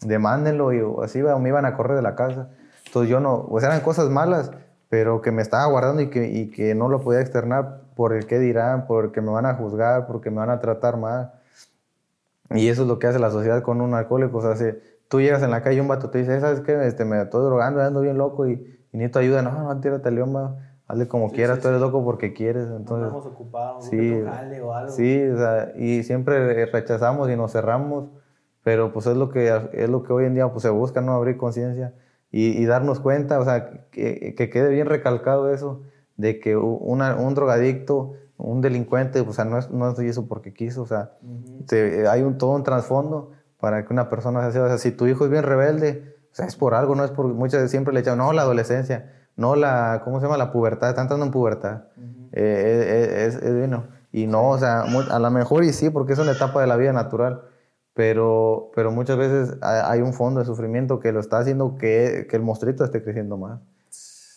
demándenlo 0.00 0.72
y 0.72 0.80
o 0.80 1.02
así 1.02 1.22
me 1.22 1.48
iban 1.48 1.66
a 1.66 1.76
correr 1.76 1.94
de 1.94 2.02
la 2.02 2.14
casa. 2.14 2.48
Entonces 2.86 3.10
yo 3.10 3.20
no, 3.20 3.46
pues 3.50 3.64
eran 3.64 3.82
cosas 3.82 4.08
malas, 4.08 4.50
pero 4.88 5.20
que 5.20 5.30
me 5.30 5.42
estaba 5.42 5.66
guardando 5.66 6.00
y 6.00 6.08
que, 6.08 6.26
y 6.28 6.50
que 6.50 6.74
no 6.74 6.88
lo 6.88 7.02
podía 7.02 7.20
externar 7.20 7.82
por 7.94 8.14
el 8.14 8.26
qué 8.26 8.38
dirán, 8.38 8.86
porque 8.86 9.20
me 9.20 9.30
van 9.30 9.44
a 9.44 9.54
juzgar, 9.54 10.06
porque 10.06 10.30
me 10.30 10.38
van 10.38 10.48
a 10.48 10.58
tratar 10.58 10.96
mal. 10.96 11.32
Y 12.48 12.68
eso 12.68 12.82
es 12.82 12.88
lo 12.88 12.98
que 12.98 13.08
hace 13.08 13.18
la 13.18 13.30
sociedad 13.30 13.60
con 13.60 13.82
un 13.82 13.92
alcohólico. 13.92 14.38
O 14.38 14.54
sea, 14.54 14.74
tú 15.08 15.20
llegas 15.20 15.42
en 15.42 15.50
la 15.50 15.62
calle 15.62 15.76
y 15.76 15.80
un 15.80 15.88
vato 15.88 16.08
te 16.08 16.16
dice, 16.16 16.40
¿sabes 16.40 16.60
qué? 16.60 16.86
Este, 16.86 17.04
me 17.04 17.20
estoy 17.20 17.44
drogando, 17.44 17.82
ando 17.82 18.00
bien 18.00 18.16
loco 18.16 18.46
y, 18.46 18.52
y 18.92 18.96
necesito 18.96 19.18
ayuda. 19.18 19.42
No, 19.42 19.52
no, 19.52 19.80
tírate 19.82 20.10
león, 20.10 20.34
va 20.34 20.56
hazle 20.86 21.08
como 21.08 21.30
quieras, 21.30 21.60
tú 21.60 21.68
eres 21.68 21.80
loco 21.80 22.04
porque 22.04 22.32
quieres. 22.32 22.68
Entonces, 22.68 23.06
estamos 23.06 23.26
ocupados, 23.26 23.84
sí, 23.86 24.12
o 24.12 24.72
algo. 24.72 24.92
Sí, 24.92 25.22
o 25.26 25.36
sea, 25.36 25.72
y 25.76 26.02
siempre 26.02 26.66
rechazamos 26.66 27.30
y 27.30 27.36
nos 27.36 27.52
cerramos, 27.52 28.08
pero 28.62 28.92
pues 28.92 29.06
es 29.06 29.16
lo 29.16 29.30
que, 29.30 29.52
es 29.72 29.88
lo 29.88 30.02
que 30.02 30.12
hoy 30.12 30.24
en 30.24 30.34
día 30.34 30.50
pues, 30.50 30.62
se 30.62 30.70
busca, 30.70 31.00
¿no? 31.00 31.12
Abrir 31.12 31.36
conciencia 31.36 31.94
y, 32.30 32.48
y, 32.60 32.66
darnos 32.66 33.00
cuenta, 33.00 33.38
o 33.38 33.44
sea, 33.44 33.88
que, 33.90 34.34
que, 34.36 34.50
quede 34.50 34.68
bien 34.70 34.86
recalcado 34.86 35.52
eso, 35.52 35.82
de 36.16 36.40
que 36.40 36.56
una, 36.56 37.16
un 37.16 37.34
drogadicto, 37.34 38.14
un 38.36 38.60
delincuente, 38.60 39.20
o 39.20 39.32
sea, 39.32 39.44
no 39.44 39.58
es, 39.58 39.70
no 39.70 39.90
es 39.90 39.98
eso 39.98 40.26
porque 40.26 40.52
quiso, 40.52 40.82
o 40.82 40.86
sea, 40.86 41.12
hay 42.10 42.22
un, 42.22 42.36
todo 42.38 42.50
un 42.50 42.64
trasfondo 42.64 43.32
para 43.58 43.86
que 43.86 43.92
una 43.92 44.10
persona 44.10 44.50
se 44.50 44.60
o 44.60 44.68
sea, 44.68 44.78
si 44.78 44.90
tu 44.90 45.06
hijo 45.06 45.24
es 45.24 45.30
bien 45.30 45.44
rebelde, 45.44 46.16
o 46.30 46.34
sea, 46.34 46.46
es 46.46 46.56
por 46.56 46.74
algo, 46.74 46.94
no 46.94 47.04
es 47.04 47.10
por, 47.10 47.26
muchas 47.26 47.60
veces 47.60 47.70
siempre 47.70 47.94
le 47.94 48.00
echan, 48.00 48.18
no, 48.18 48.32
la 48.32 48.42
adolescencia, 48.42 49.15
no 49.36 49.54
la, 49.54 50.00
¿cómo 50.04 50.18
se 50.18 50.26
llama? 50.26 50.38
La 50.38 50.50
pubertad, 50.50 50.88
están 50.88 51.04
entrando 51.04 51.26
en 51.26 51.32
pubertad. 51.32 51.84
Eh, 52.32 52.32
eh, 52.32 53.26
es, 53.26 53.36
es, 53.36 53.54
bueno. 53.54 53.86
Y 54.12 54.26
no, 54.26 54.50
o 54.50 54.58
sea, 54.58 54.82
a 54.82 55.18
lo 55.18 55.30
mejor 55.30 55.64
y 55.64 55.72
sí, 55.72 55.90
porque 55.90 56.14
es 56.14 56.18
una 56.18 56.32
etapa 56.32 56.60
de 56.60 56.66
la 56.66 56.76
vida 56.76 56.92
natural, 56.92 57.42
pero, 57.92 58.70
pero 58.74 58.90
muchas 58.90 59.18
veces 59.18 59.58
hay 59.60 60.00
un 60.00 60.14
fondo 60.14 60.40
de 60.40 60.46
sufrimiento 60.46 61.00
que 61.00 61.12
lo 61.12 61.20
está 61.20 61.38
haciendo 61.38 61.76
que, 61.76 62.26
que 62.28 62.36
el 62.36 62.42
monstruito 62.42 62.84
esté 62.84 63.02
creciendo 63.02 63.36
más. 63.36 63.60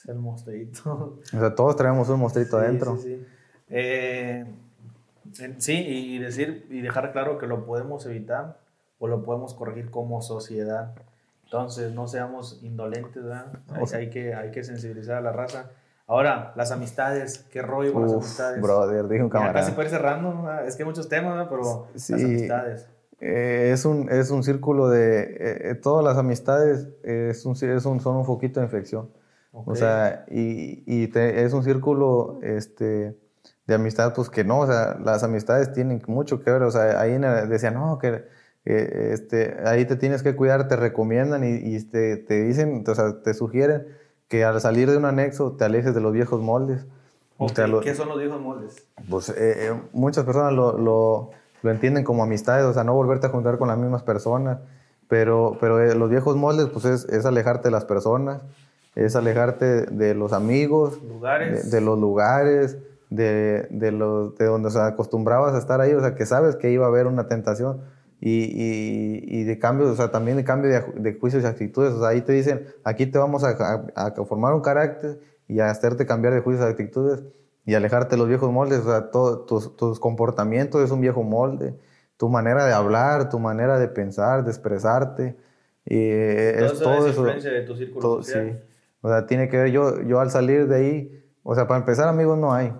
El 0.07 0.19
monstruito. 0.19 1.19
O 1.33 1.39
sea, 1.39 1.55
todos 1.55 1.75
traemos 1.75 2.09
un 2.09 2.19
monstruito 2.19 2.57
adentro. 2.57 2.97
Sí, 2.97 3.03
sí. 3.03 3.25
Eh, 3.69 4.45
sí, 5.57 5.73
y 5.73 6.17
decir 6.19 6.65
y 6.69 6.81
dejar 6.81 7.11
claro 7.11 7.37
que 7.37 7.47
lo 7.47 7.65
podemos 7.65 8.05
evitar 8.05 8.57
o 8.97 9.07
lo 9.07 9.23
podemos 9.23 9.53
corregir 9.53 9.91
como 9.91 10.21
sociedad. 10.21 10.93
Entonces, 11.51 11.95
no 11.95 12.07
seamos 12.07 12.59
indolentes, 12.61 13.23
¿verdad? 13.23 13.47
Hay, 13.91 14.11
que, 14.11 14.35
hay 14.35 14.51
que 14.51 14.63
sensibilizar 14.63 15.17
a 15.17 15.21
la 15.21 15.31
raza. 15.31 15.71
Ahora, 16.05 16.53
las 16.55 16.71
amistades, 16.71 17.43
qué 17.51 17.63
rollo 17.63 17.91
con 17.91 18.03
las 18.03 18.13
amistades. 18.13 18.61
Brother, 18.61 19.07
dije 19.07 19.23
un 19.23 19.29
camarada. 19.29 19.59
casi 19.59 19.71
puede 19.71 19.87
ir 19.87 19.95
cerrando, 19.95 20.47
es 20.63 20.75
que 20.75 20.83
hay 20.83 20.87
muchos 20.87 21.09
temas, 21.09 21.33
¿verdad? 21.33 21.47
pero 21.49 21.87
las 21.91 22.11
amistades. 22.11 22.87
eh, 23.19 23.71
es, 23.73 23.83
un, 23.85 24.11
es 24.11 24.29
un 24.29 24.43
círculo 24.43 24.89
de... 24.89 25.21
Eh, 25.21 25.71
eh, 25.71 25.75
todas 25.75 26.05
las 26.05 26.17
amistades 26.17 26.87
es 27.01 27.43
un, 27.47 27.53
es 27.53 27.85
un, 27.85 27.99
son 27.99 28.17
un 28.17 28.25
foquito 28.25 28.59
de 28.59 28.67
infección. 28.67 29.09
O 29.51 29.73
sea, 29.73 30.25
y, 30.29 30.83
y 30.85 31.11
es 31.17 31.53
un 31.53 31.63
círculo 31.63 32.37
este, 32.43 33.17
de 33.65 33.73
amistad, 33.73 34.13
pues 34.13 34.29
que 34.29 34.43
no, 34.43 34.59
o 34.59 34.67
sea, 34.67 34.99
las 35.03 35.23
amistades 35.23 35.73
tienen 35.73 35.99
mucho 36.05 36.43
que 36.43 36.51
ver. 36.51 36.61
O 36.61 36.69
sea, 36.69 37.01
ahí 37.01 37.17
decían, 37.47 37.73
no, 37.73 37.97
que 37.97 38.23
este, 38.65 39.57
ahí 39.65 39.85
te 39.85 39.95
tienes 39.95 40.23
que 40.23 40.35
cuidar, 40.35 40.67
te 40.67 40.75
recomiendan 40.75 41.43
y, 41.43 41.75
y 41.75 41.83
te, 41.83 42.17
te, 42.17 42.43
dicen, 42.43 42.83
o 42.87 42.95
sea, 42.95 43.21
te 43.21 43.33
sugieren 43.33 43.87
que 44.27 44.43
al 44.43 44.59
salir 44.61 44.89
de 44.91 44.97
un 44.97 45.05
anexo 45.05 45.53
te 45.53 45.65
alejes 45.65 45.95
de 45.95 46.01
los 46.01 46.13
viejos 46.13 46.41
moldes. 46.41 46.85
¿Qué 47.83 47.95
son 47.95 48.09
los 48.09 48.19
viejos 48.19 48.41
moldes? 48.41 48.85
Pues 49.09 49.33
muchas 49.93 50.25
personas 50.25 50.53
lo, 50.53 50.77
lo 50.77 51.31
lo 51.61 51.71
entienden 51.71 52.03
como 52.03 52.23
amistades, 52.23 52.65
o 52.65 52.73
sea, 52.73 52.83
no 52.83 52.93
volverte 52.93 53.27
a 53.27 53.29
juntar 53.29 53.57
con 53.57 53.67
las 53.67 53.77
mismas 53.77 54.03
personas. 54.03 54.59
Pero, 55.07 55.57
pero 55.59 55.83
eh, 55.83 55.95
los 55.95 56.09
viejos 56.09 56.35
moldes, 56.35 56.67
pues 56.67 56.85
es, 56.85 57.05
es, 57.05 57.25
alejarte 57.25 57.69
de 57.69 57.71
las 57.71 57.85
personas, 57.85 58.43
es 58.95 59.15
alejarte 59.15 59.85
de 59.87 60.13
los 60.13 60.33
amigos, 60.33 61.01
lugares. 61.01 61.71
De, 61.71 61.81
los 61.81 61.97
lugares, 61.97 62.77
de, 63.09 63.67
de, 63.71 63.91
los, 63.91 64.35
de 64.35 64.45
donde 64.45 64.69
se 64.69 64.79
acostumbrabas 64.79 65.55
a 65.55 65.57
estar 65.57 65.81
ahí, 65.81 65.93
o 65.93 65.99
sea, 65.99 66.13
que 66.13 66.27
sabes 66.27 66.55
que 66.55 66.69
iba 66.69 66.85
a 66.85 66.89
haber 66.89 67.07
una 67.07 67.27
tentación. 67.27 67.81
Y, 68.21 68.43
y, 68.43 69.39
y 69.39 69.43
de 69.45 69.59
cambio, 69.59 69.89
o 69.89 69.95
sea, 69.95 70.11
también 70.11 70.35
de 70.37 70.43
cambio 70.43 70.69
de, 70.69 71.01
de, 71.01 71.19
juicios 71.19 71.43
y 71.43 71.45
actitudes. 71.45 71.93
O 71.93 71.99
sea, 71.99 72.09
ahí 72.09 72.21
te 72.21 72.33
dicen, 72.33 72.67
aquí 72.83 73.05
te 73.05 73.17
vamos 73.17 73.43
a, 73.43 73.49
a, 73.95 74.07
a 74.07 74.25
formar 74.25 74.53
un 74.53 74.61
carácter 74.61 75.19
y 75.47 75.59
a 75.61 75.69
hacerte 75.69 76.05
cambiar 76.05 76.33
de 76.33 76.41
juicios 76.41 76.67
y 76.67 76.71
actitudes 76.71 77.23
y 77.65 77.75
alejarte 77.75 78.15
de 78.15 78.17
los 78.17 78.27
viejos 78.27 78.51
moldes. 78.51 78.79
O 78.79 78.89
sea, 78.89 79.11
todos 79.11 79.45
tus, 79.45 79.77
tus, 79.77 79.99
comportamientos 79.99 80.81
es 80.83 80.91
un 80.91 81.01
viejo 81.01 81.23
molde. 81.23 81.75
Tu 82.17 82.27
manera 82.27 82.65
de 82.65 82.73
hablar, 82.73 83.29
tu 83.29 83.39
manera 83.39 83.79
de 83.79 83.87
pensar, 83.87 84.43
de 84.43 84.49
expresarte. 84.49 85.37
Y 85.85 86.09
es 86.09 86.79
todo 86.79 87.07
eso. 87.07 87.23
de 87.23 87.61
tu 87.61 87.75
círculo 87.75 88.23
Sí. 88.23 88.57
O 89.01 89.07
sea, 89.07 89.25
tiene 89.27 89.47
que 89.47 89.57
ver, 89.57 89.71
yo, 89.71 90.01
yo 90.01 90.19
al 90.19 90.29
salir 90.29 90.67
de 90.67 90.75
ahí, 90.75 91.25
o 91.43 91.55
sea, 91.55 91.67
para 91.67 91.79
empezar, 91.79 92.09
amigos 92.09 92.37
no 92.37 92.53
hay. 92.53 92.73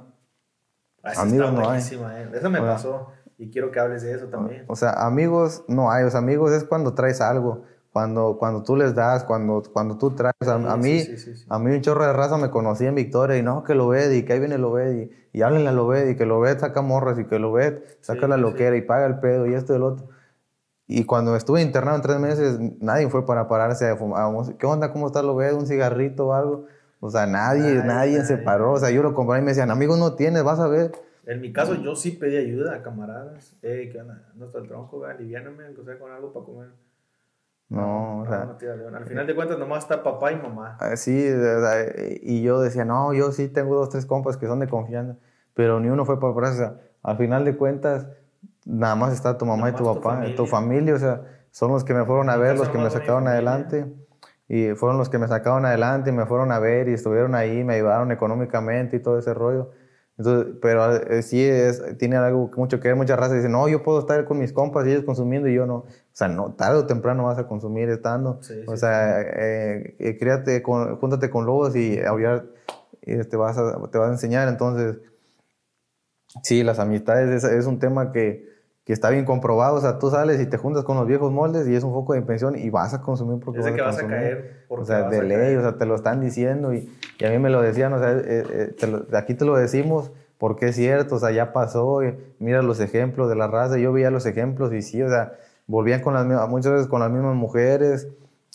Ah, 1.02 1.14
amigos 1.18 1.53
no 1.53 1.70
hay. 1.70 1.82
Eh. 1.82 2.30
Eso 2.34 2.49
me 2.49 2.60
pasó 2.60 3.11
y 3.40 3.49
quiero 3.49 3.72
que 3.72 3.80
hables 3.80 4.03
de 4.03 4.14
eso 4.14 4.28
también. 4.28 4.66
O 4.68 4.76
sea, 4.76 4.91
amigos 4.91 5.64
no 5.68 5.91
hay. 5.91 6.03
O 6.03 6.11
sea, 6.11 6.20
amigos 6.20 6.52
es 6.52 6.64
cuando 6.64 6.94
traes 6.94 7.22
algo 7.22 7.64
cuando, 7.91 8.38
cuando 8.38 8.64
tú 8.64 8.76
les 8.76 8.94
das, 8.94 9.24
cuando, 9.24 9.64
cuando 9.74 9.98
tú 9.98 10.11
traes. 10.11 10.36
A, 10.48 10.78
mí, 10.78 11.03
a 11.49 11.60
mí 11.60 11.72
un 11.72 11.82
chorro 11.82 12.06
de 12.06 12.14
raza 12.14 12.38
me 12.38 12.49
conocía 12.49 12.90
en 12.90 12.95
Victoria 12.95 13.38
y 13.38 13.44
no, 13.44 13.64
que 13.64 13.74
lo 13.74 13.88
ve 13.88 14.16
y 14.16 14.24
que 14.24 14.34
ahí 14.34 14.40
viene 14.40 14.57
lo 14.57 14.72
ve 14.72 15.11
y, 15.34 15.38
y 15.40 15.41
háblenle 15.41 15.70
a 15.70 15.74
lo 15.74 15.88
ve 15.88 16.11
y 16.11 16.16
que 16.16 16.26
lo 16.26 16.40
ve 16.40 16.57
saca 16.60 16.82
morras 16.82 17.18
y 17.20 17.26
que 17.26 17.40
lo 17.40 17.52
ve 17.52 17.84
saca 18.02 18.28
la 18.28 18.38
loquera 18.38 18.76
y 18.76 18.82
paga 18.82 19.06
el 19.07 19.20
pedo 19.20 19.48
y 19.48 19.53
esto 19.53 19.74
y 19.74 19.78
el 19.78 19.84
otro. 19.84 20.07
Y 20.88 21.06
cuando 21.06 21.36
estuve 21.36 21.61
internado 21.61 21.98
en 21.98 22.02
tres 22.02 22.20
meses, 22.20 22.60
nadie 22.80 23.10
fue 23.10 23.26
para 23.26 23.48
pararse 23.48 23.90
a 23.90 23.95
fumar. 23.95 24.56
¿Qué 24.57 24.66
onda? 24.66 24.91
¿Cómo 24.91 25.07
está 25.07 25.22
lo 25.22 25.36
ve? 25.36 25.53
¿Un 25.53 25.68
cigarrito 25.68 26.28
o 26.28 26.34
algo? 26.34 26.66
O 26.99 27.11
sea, 27.11 27.28
nadie, 27.28 27.84
nadie 27.84 28.24
se 28.26 28.38
paró. 28.38 28.74
O 28.74 28.80
sea, 28.80 28.90
yo 28.90 29.03
lo 29.03 29.14
compré 29.14 29.38
y 29.38 29.41
me 29.41 29.49
decían, 29.49 29.70
amigos, 29.70 29.99
no 29.99 30.16
tienes, 30.16 30.44
vas 30.44 30.60
a 30.60 30.68
ver. 30.68 30.91
En 31.30 31.41
mi 31.41 31.53
caso, 31.53 31.76
yo 31.76 31.95
sí 31.95 32.10
pedí 32.10 32.38
ayuda 32.38 32.73
a 32.73 32.81
camaradas. 32.81 33.56
Eh, 33.61 33.88
¿qué 33.91 34.01
onda? 34.01 34.31
No 34.34 34.47
está 34.47 34.57
el 34.57 34.68
tronco, 34.68 35.06
aliviáname, 35.06 35.64
aunque 35.64 35.84
sea 35.84 35.99
con 35.99 36.11
algo 36.11 36.34
para 36.34 36.43
comer. 36.43 36.69
No, 37.69 38.22
o 38.22 38.26
sea. 38.26 38.57
Al 38.95 39.06
final 39.06 39.27
de 39.27 39.35
cuentas, 39.35 39.60
nomás 39.60 39.84
está 39.84 40.01
papá 40.01 40.31
y 40.31 40.38
mamá. 40.38 40.76
Ah, 40.80 40.95
sí, 40.95 41.31
y 42.23 42.41
yo 42.41 42.60
decía, 42.60 42.84
no, 42.84 43.14
yo 43.14 43.31
sí 43.31 43.47
tengo 43.47 43.76
dos, 43.76 43.89
tres 43.89 44.07
compas 44.07 44.38
que 44.38 44.47
son 44.47 44.60
de 44.60 44.68
confianza, 44.68 45.18
pero 45.53 45.80
ni 45.80 45.89
uno 45.89 46.03
fue 46.03 46.19
para 46.19 46.34
o 46.34 46.51
sea, 46.51 46.80
al 47.03 47.18
final 47.18 47.45
de 47.45 47.56
cuentas, 47.56 48.07
nada 48.65 48.95
más 48.95 49.14
está 49.14 49.38
tu 49.38 49.45
mamá 49.45 49.69
y 49.69 49.73
tu 49.73 49.84
papá, 49.84 50.23
tu 50.35 50.47
familia. 50.47 50.95
o 50.95 50.97
sea, 50.97 51.22
son 51.51 51.72
los 51.72 51.84
que 51.84 51.93
me 51.93 52.06
fueron 52.06 52.31
a 52.31 52.38
ver, 52.38 52.57
los 52.57 52.69
que 52.69 52.80
me 52.80 52.89
sacaron 52.89 53.27
adelante. 53.27 53.85
Y 54.47 54.72
fueron 54.73 54.97
los 54.97 55.10
que 55.10 55.19
me 55.19 55.27
sacaron 55.27 55.64
adelante 55.64 56.10
y 56.10 56.14
me 56.14 56.26
fueron 56.26 56.51
a 56.51 56.57
ver 56.57 56.89
y 56.89 56.93
estuvieron 56.93 57.35
ahí, 57.35 57.64
me 57.64 57.76
ayudaron 57.76 58.11
económicamente 58.11 58.97
y 58.97 58.99
todo 58.99 59.19
ese 59.19 59.35
rollo. 59.35 59.69
Entonces, 60.20 60.58
pero 60.62 60.98
eh, 60.98 61.22
sí 61.22 61.41
es, 61.41 61.82
tiene 61.98 62.18
algo 62.18 62.52
mucho 62.58 62.82
que 62.82 62.90
ver, 62.90 62.98
muchas 62.98 63.18
razas 63.18 63.38
dicen, 63.38 63.54
no, 63.54 63.70
yo 63.70 63.84
puedo 63.84 64.00
estar 64.00 64.26
con 64.26 64.38
mis 64.38 64.52
compas 64.52 64.86
y 64.86 64.91
ellos 64.91 65.06
consumiendo 65.06 65.48
y 65.48 65.54
yo 65.54 65.66
no. 65.66 65.76
O 65.76 65.86
sea, 66.12 66.28
no, 66.28 66.56
tarde 66.56 66.80
o 66.80 66.86
temprano 66.86 67.24
vas 67.24 67.38
a 67.40 67.48
consumir 67.48 67.88
estando. 67.90 68.41
o 68.68 68.76
sea, 68.76 69.22
eh, 69.22 69.96
eh, 69.98 70.18
créate, 70.20 70.62
con, 70.62 70.98
júntate 70.98 71.30
con 71.30 71.46
lobos 71.46 71.74
y 71.78 72.02
aullar 72.02 72.48
te, 73.02 73.38
vas 73.38 73.58
a, 73.58 73.80
te 73.90 73.98
vas 73.98 74.10
a 74.10 74.12
enseñar. 74.12 74.50
Entonces, 74.50 74.98
sí, 76.44 76.64
las 76.64 76.80
amistades 76.80 77.41
es, 77.41 77.50
es 77.50 77.66
un 77.66 77.80
tema 77.80 78.12
que, 78.12 78.49
que, 78.90 78.94
está 78.94 79.10
bien 79.11 79.26
comprobado. 79.26 79.76
O 79.76 79.82
sea, 79.82 79.99
tú 79.99 80.10
sales 80.10 80.41
y 80.41 80.48
te 80.48 80.57
juntas 80.57 80.84
con 80.84 80.98
los 80.98 81.06
viejos 81.06 81.32
moldes 81.32 81.68
y 81.68 81.76
es 81.76 81.84
un 81.84 81.94
foco 81.94 82.14
de 82.14 82.22
pensión 82.24 82.57
y 82.57 82.70
vas 82.70 82.94
a 82.94 83.02
consumir 83.02 83.40
porque 83.44 83.60
vas, 83.60 83.72
que 83.72 83.82
a 83.82 83.86
vas 83.86 83.99
a 83.99 84.07
caer. 84.07 84.66
O 84.68 84.84
sea, 84.84 85.10
de 85.10 85.24
ley, 85.24 85.56
o 85.56 85.61
sea, 85.61 85.78
te 85.78 85.86
lo 85.86 85.95
están 85.95 86.22
diciendo 86.22 86.74
y, 86.74 86.91
y, 87.20 87.26
a 87.26 87.30
mí 87.30 87.38
me 87.38 87.49
lo 87.49 87.61
decían, 87.61 87.94
o 87.94 87.99
sea, 87.99 88.20
eh, 88.24 88.74
aquí 89.14 89.36
te 89.36 89.45
lo 89.45 89.56
decimos 89.56 90.11
porque 90.40 90.70
es 90.70 90.76
cierto, 90.76 91.16
o 91.16 91.20
sea, 91.20 91.32
ya 91.32 91.52
pasó, 91.52 91.99
mira 92.40 92.61
los 92.61 92.80
ejemplos 92.80 93.30
de 93.30 93.36
la 93.36 93.48
raza, 93.48 93.78
yo 93.78 93.91
veía 93.91 94.10
los 94.10 94.26
ejemplos 94.26 94.74
y 94.74 94.82
sí, 94.82 95.02
o 95.03 95.10
sea, 95.10 95.34
volvían 95.68 96.02
con 96.02 96.14
las 96.14 96.26
mismas, 96.26 96.49
muchas 96.49 96.72
veces 96.72 96.88
con 96.88 97.02
las 97.02 97.11
mismas 97.11 97.36
mujeres, 97.36 98.07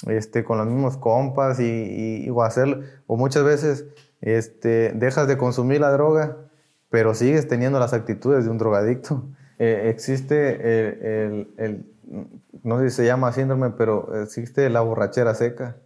este, 0.06 0.44
con 0.44 0.58
los 0.58 0.66
mismos 0.66 0.96
compas 0.96 1.60
y, 1.60 2.28
o 2.30 2.42
hacer, 2.42 3.02
o 3.06 3.16
muchas 3.16 3.44
veces 3.44 3.86
este, 4.20 4.92
dejas 4.94 5.28
de 5.28 5.36
consumir 5.36 5.80
la 5.80 5.92
droga, 5.92 6.38
pero 6.88 7.14
sigues 7.14 7.48
teniendo 7.48 7.78
las 7.78 7.92
actitudes 7.92 8.44
de 8.44 8.50
un 8.50 8.58
drogadicto. 8.58 9.24
Eh, 9.58 9.88
existe 9.88 11.26
el, 11.26 11.54
el, 11.56 11.86
no 12.62 12.78
sé 12.78 12.90
si 12.90 12.96
se 12.96 13.06
llama 13.06 13.32
síndrome, 13.32 13.70
pero 13.70 14.22
existe 14.22 14.68
la 14.70 14.80
borrachera 14.80 15.34
seca. 15.34 15.76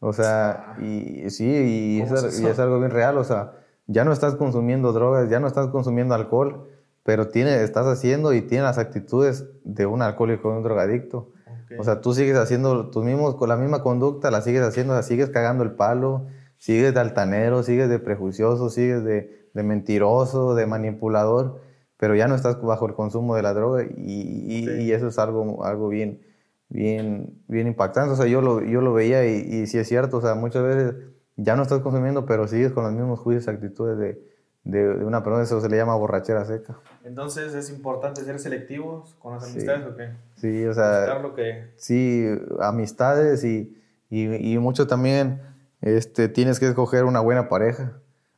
O 0.00 0.12
sea, 0.12 0.74
ah. 0.76 0.82
y 0.82 1.30
sí, 1.30 1.46
y 1.46 2.00
es, 2.00 2.40
y 2.40 2.46
es 2.46 2.58
algo 2.58 2.78
bien 2.78 2.90
real, 2.90 3.16
o 3.16 3.24
sea, 3.24 3.52
ya 3.86 4.04
no 4.04 4.12
estás 4.12 4.34
consumiendo 4.34 4.92
drogas, 4.92 5.30
ya 5.30 5.40
no 5.40 5.46
estás 5.46 5.68
consumiendo 5.68 6.14
alcohol, 6.14 6.68
pero 7.02 7.28
tiene, 7.28 7.62
estás 7.62 7.86
haciendo 7.86 8.34
y 8.34 8.42
tienes 8.42 8.64
las 8.64 8.78
actitudes 8.78 9.46
de 9.64 9.86
un 9.86 10.02
alcohólico, 10.02 10.50
de 10.50 10.56
un 10.58 10.62
drogadicto. 10.62 11.30
O 11.78 11.84
sea, 11.84 12.00
tú 12.00 12.14
sigues 12.14 12.36
haciendo 12.36 12.90
tus 12.90 13.04
mismos, 13.04 13.34
con 13.36 13.48
la 13.48 13.56
misma 13.56 13.82
conducta, 13.82 14.30
la 14.30 14.40
sigues 14.40 14.62
haciendo, 14.62 15.00
sigues 15.02 15.30
cagando 15.30 15.64
el 15.64 15.72
palo, 15.72 16.26
sigues 16.58 16.94
de 16.94 17.00
altanero, 17.00 17.62
sigues 17.62 17.88
de 17.88 17.98
prejuicioso, 17.98 18.70
sigues 18.70 19.04
de, 19.04 19.48
de 19.52 19.62
mentiroso, 19.62 20.54
de 20.54 20.66
manipulador, 20.66 21.60
pero 22.06 22.14
ya 22.14 22.28
no 22.28 22.36
estás 22.36 22.62
bajo 22.62 22.86
el 22.86 22.94
consumo 22.94 23.34
de 23.34 23.42
la 23.42 23.52
droga 23.52 23.82
y, 23.82 24.68
y, 24.68 24.92
eso 24.92 25.08
es 25.08 25.18
algo, 25.18 25.64
algo 25.64 25.88
bien, 25.88 26.22
bien, 26.68 27.42
bien 27.48 27.66
impactante. 27.66 28.12
O 28.12 28.16
sea, 28.16 28.26
yo 28.26 28.40
lo, 28.40 28.62
yo 28.62 28.80
lo 28.80 28.94
veía 28.94 29.26
y, 29.26 29.38
y 29.38 29.66
sí 29.66 29.76
es 29.76 29.88
cierto, 29.88 30.18
o 30.18 30.20
sea, 30.20 30.36
muchas 30.36 30.62
veces 30.62 30.94
ya 31.34 31.56
no 31.56 31.64
estás 31.64 31.80
consumiendo, 31.80 32.24
pero 32.24 32.46
sigues 32.46 32.70
con 32.70 32.84
los 32.84 32.92
mismos 32.92 33.18
juicios 33.18 33.48
y 33.48 33.50
actitudes 33.50 33.98
de, 33.98 34.22
de, 34.62 35.04
una 35.04 35.24
persona, 35.24 35.42
eso 35.42 35.60
se 35.60 35.68
le 35.68 35.78
llama 35.78 35.96
borrachera 35.96 36.44
seca. 36.44 36.78
Entonces, 37.02 37.54
¿es 37.54 37.70
importante 37.70 38.22
ser 38.22 38.38
selectivos 38.38 39.16
con 39.18 39.34
las 39.34 39.42
amistades 39.42 39.84
o 39.84 39.96
qué? 39.96 40.10
Sí, 40.36 40.64
o 40.64 40.74
sea, 40.74 41.20
sí, 41.74 42.24
amistades 42.60 43.42
y, 43.42 43.82
y, 44.10 44.52
y, 44.52 44.58
mucho 44.58 44.86
también 44.86 45.40
este, 45.80 46.28
tienes 46.28 46.60
que 46.60 46.68
escoger 46.68 47.02
una 47.02 47.18
buena 47.18 47.48
pareja. 47.48 47.94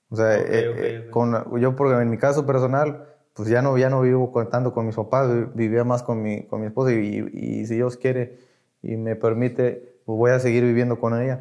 O 0.09 0.17
sea, 0.17 0.39
eh, 0.39 0.47
eh, 0.49 1.09
Con, 1.11 1.61
yo, 1.61 1.77
porque 1.77 2.01
en 2.01 2.09
mi 2.09 2.17
caso 2.17 2.47
personal, 2.47 3.05
pues 3.39 3.49
ya 3.49 3.63
no, 3.63 3.79
ya 3.79 3.89
no 3.89 4.03
vivo 4.03 4.31
tanto 4.51 4.75
con 4.75 4.85
mis 4.85 4.97
papás, 4.97 5.31
vivía 5.55 5.85
más 5.85 6.03
con 6.03 6.23
mi, 6.23 6.43
con 6.45 6.61
mi 6.61 6.67
esposa 6.67 6.93
y, 6.93 7.27
y 7.33 7.67
si 7.67 7.77
Dios 7.77 7.97
quiere 7.97 8.39
y 8.83 8.97
me 8.97 9.17
permite, 9.17 9.97
pues 10.05 10.19
voy 10.19 10.31
a 10.33 10.39
seguir 10.39 10.63
viviendo 10.65 11.01
con 11.01 11.19
ella 11.19 11.41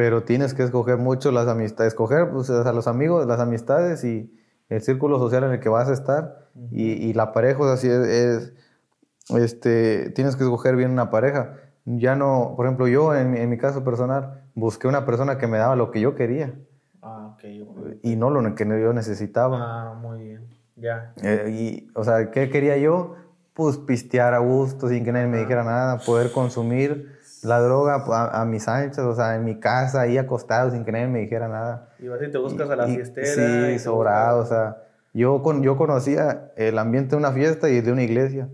pero 0.00 0.22
tienes 0.22 0.54
que 0.54 0.62
escoger 0.62 0.96
mucho 0.96 1.30
las 1.30 1.46
amistades, 1.46 1.92
escoger 1.92 2.30
pues, 2.30 2.48
a 2.48 2.72
los 2.72 2.86
amigos, 2.86 3.26
las 3.26 3.38
amistades 3.38 4.02
y 4.02 4.34
el 4.70 4.80
círculo 4.80 5.18
social 5.18 5.44
en 5.44 5.52
el 5.52 5.60
que 5.60 5.68
vas 5.68 5.90
a 5.90 5.92
estar 5.92 6.48
y, 6.70 6.92
y, 6.92 7.12
la 7.12 7.32
pareja, 7.32 7.60
o 7.60 7.66
sea, 7.66 7.76
si 7.76 7.88
es, 7.88 8.54
este, 9.28 10.08
tienes 10.10 10.36
que 10.36 10.44
escoger 10.44 10.74
bien 10.74 10.90
una 10.90 11.10
pareja. 11.10 11.56
Ya 11.84 12.16
no, 12.16 12.54
por 12.56 12.64
ejemplo, 12.64 12.88
yo 12.88 13.14
en, 13.14 13.36
en, 13.36 13.50
mi 13.50 13.58
caso 13.58 13.84
personal 13.84 14.44
busqué 14.54 14.88
una 14.88 15.04
persona 15.04 15.36
que 15.36 15.46
me 15.46 15.58
daba 15.58 15.76
lo 15.76 15.90
que 15.90 16.00
yo 16.00 16.14
quería. 16.14 16.54
Ah, 17.02 17.34
ok. 17.34 17.44
Y 18.02 18.16
no 18.16 18.30
lo 18.30 18.54
que 18.54 18.66
yo 18.66 18.94
necesitaba. 18.94 19.58
Ah, 19.60 19.94
muy 20.00 20.22
bien, 20.22 20.48
ya. 20.80 21.12
Eh, 21.22 21.50
y, 21.50 21.90
o 21.94 22.04
sea, 22.04 22.30
¿qué 22.30 22.50
quería 22.50 22.76
yo? 22.76 23.16
Pues 23.54 23.76
pistear 23.76 24.34
a 24.34 24.38
gusto, 24.38 24.88
sin 24.88 25.04
que 25.04 25.12
nadie 25.12 25.26
me 25.26 25.38
dijera 25.38 25.64
nada, 25.64 25.98
poder 25.98 26.32
consumir 26.32 27.18
la 27.42 27.60
droga 27.60 28.04
a, 28.32 28.44
mis 28.44 28.68
anchas, 28.68 29.04
o 29.04 29.14
sea, 29.14 29.34
en 29.34 29.44
mi 29.44 29.58
casa, 29.58 30.02
ahí 30.02 30.18
acostado, 30.18 30.70
sin 30.70 30.84
que 30.84 30.92
nadie 30.92 31.06
me 31.06 31.20
dijera 31.20 31.48
nada. 31.48 31.88
Y 31.98 32.08
vas 32.08 32.20
y 32.22 32.30
te 32.30 32.38
buscas 32.38 32.68
a 32.70 32.76
la 32.76 32.86
fiestera. 32.86 33.70
Sí, 33.70 33.78
sobrado, 33.78 34.40
o 34.40 34.46
sea, 34.46 34.76
yo, 35.14 35.42
con, 35.42 35.62
yo 35.62 35.76
conocía 35.76 36.52
el 36.56 36.78
ambiente 36.78 37.10
de 37.10 37.16
una 37.16 37.32
fiesta 37.32 37.68
y 37.68 37.80
de 37.80 37.92
una 37.92 38.02
iglesia, 38.02 38.48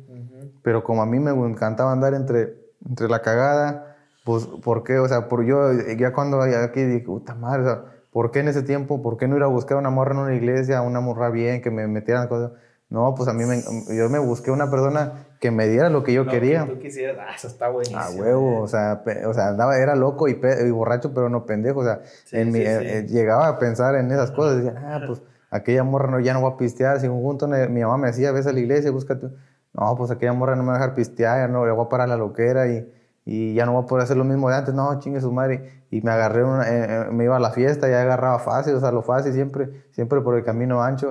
pero 0.63 0.85
como 0.85 1.03
a 1.03 1.07
mí 1.07 1.19
me 1.19 1.31
encantaba 1.31 1.93
andar 1.93 2.15
entre, 2.15 2.55
entre 2.89 3.09
la 3.09 3.23
cagada, 3.23 3.97
pues, 4.25 4.47
¿por 4.47 4.83
qué? 4.83 4.99
O 4.99 5.09
sea, 5.09 5.29
por 5.29 5.45
yo, 5.45 5.73
ya 5.97 6.13
cuando 6.13 6.41
aquí 6.43 6.83
dije, 6.83 7.05
puta 7.05 7.35
madre, 7.35 7.63
o 7.63 7.65
sea, 7.65 7.85
¿por 8.17 8.31
qué 8.31 8.39
en 8.39 8.49
ese 8.49 8.63
tiempo, 8.63 9.03
por 9.03 9.19
qué 9.19 9.29
no 9.29 9.37
ir 9.37 9.43
a 9.43 9.47
buscar 9.47 9.77
una 9.77 9.91
morra 9.91 10.15
en 10.15 10.21
una 10.21 10.35
iglesia, 10.35 10.81
una 10.81 11.01
morra 11.01 11.29
bien, 11.29 11.61
que 11.61 11.71
me 11.71 11.87
metieran 11.87 12.29
cosas? 12.29 12.53
No, 12.89 13.15
pues 13.15 13.29
a 13.29 13.35
mí 13.35 13.45
me, 13.45 13.61
yo 13.95 14.09
me 14.09 14.19
busqué 14.19 14.51
una 14.51 14.71
persona 14.71 15.27
que 15.39 15.51
me 15.51 15.69
diera 15.69 15.91
lo 15.91 16.03
que 16.03 16.15
yo 16.15 16.25
quería. 16.25 16.65
Que 16.65 16.73
tú 16.73 16.79
quisieras, 16.79 17.19
ah, 17.21 17.35
eso 17.37 17.47
está 17.47 17.69
buenísimo. 17.69 18.01
A 18.01 18.09
huevo, 18.13 18.63
o 18.63 18.69
sea, 18.69 19.03
o 19.27 19.35
sea, 19.35 19.49
andaba, 19.49 19.77
era 19.77 19.95
loco 19.97 20.29
y, 20.29 20.41
borracho, 20.71 21.13
pero 21.13 21.29
no 21.29 21.45
pendejo, 21.45 21.81
o 21.81 21.85
sea, 21.85 22.01
en 22.33 22.53
mi, 22.53 22.61
eh, 22.61 23.01
eh, 23.01 23.07
llegaba 23.07 23.49
a 23.49 23.59
pensar 23.59 23.95
en 23.97 24.11
esas 24.11 24.31
cosas, 24.31 24.65
decía, 24.65 24.83
ah, 24.83 25.03
pues 25.07 25.21
aquella 25.51 25.85
morra 25.85 26.11
no, 26.11 26.19
ya 26.19 26.33
no 26.33 26.41
va 26.41 26.53
a 26.53 26.57
pistear, 26.57 26.99
si 27.01 27.09
un 27.09 27.21
junto 27.21 27.47
mi 27.49 27.83
mamá 27.83 27.99
me 27.99 28.07
decía, 28.07 28.33
ves 28.33 28.47
a 28.47 28.53
la 28.55 28.61
iglesia, 28.61 28.91
búscate, 28.93 29.27
no, 29.75 29.95
pues 29.95 30.11
aquella 30.11 30.33
morra 30.33 30.57
no 30.57 30.63
me 30.63 30.71
va 30.71 30.77
a 30.77 30.79
dejar 30.79 30.95
pistear, 30.95 31.41
ya 31.41 31.49
no, 31.49 31.67
ya 31.67 31.75
voy 31.75 31.85
a 31.85 31.91
parar 31.91 32.09
la 32.09 32.17
loquera 32.17 32.67
y, 32.67 32.91
y 33.27 33.53
ya 33.53 33.67
no 33.67 33.75
voy 33.75 33.83
a 33.83 33.87
poder 33.87 34.05
hacer 34.05 34.17
lo 34.17 34.25
mismo 34.25 34.49
de 34.49 34.57
antes, 34.57 34.73
no, 34.73 34.99
chingue 35.01 35.21
su 35.21 35.31
madre, 35.31 35.85
y 35.97 36.03
me 36.03 36.11
agarré, 36.11 36.45
una, 36.45 37.09
me 37.11 37.25
iba 37.25 37.37
a 37.37 37.41
la 37.41 37.51
fiesta, 37.51 37.89
ya 37.89 38.03
agarraba 38.03 38.39
fácil, 38.39 38.75
o 38.75 38.81
sea, 38.81 38.93
lo 38.93 39.03
fácil 39.03 39.33
siempre, 39.33 39.71
siempre 39.93 40.21
por 40.21 40.37
el 40.37 40.45
camino 40.45 40.83
ancho, 40.83 41.11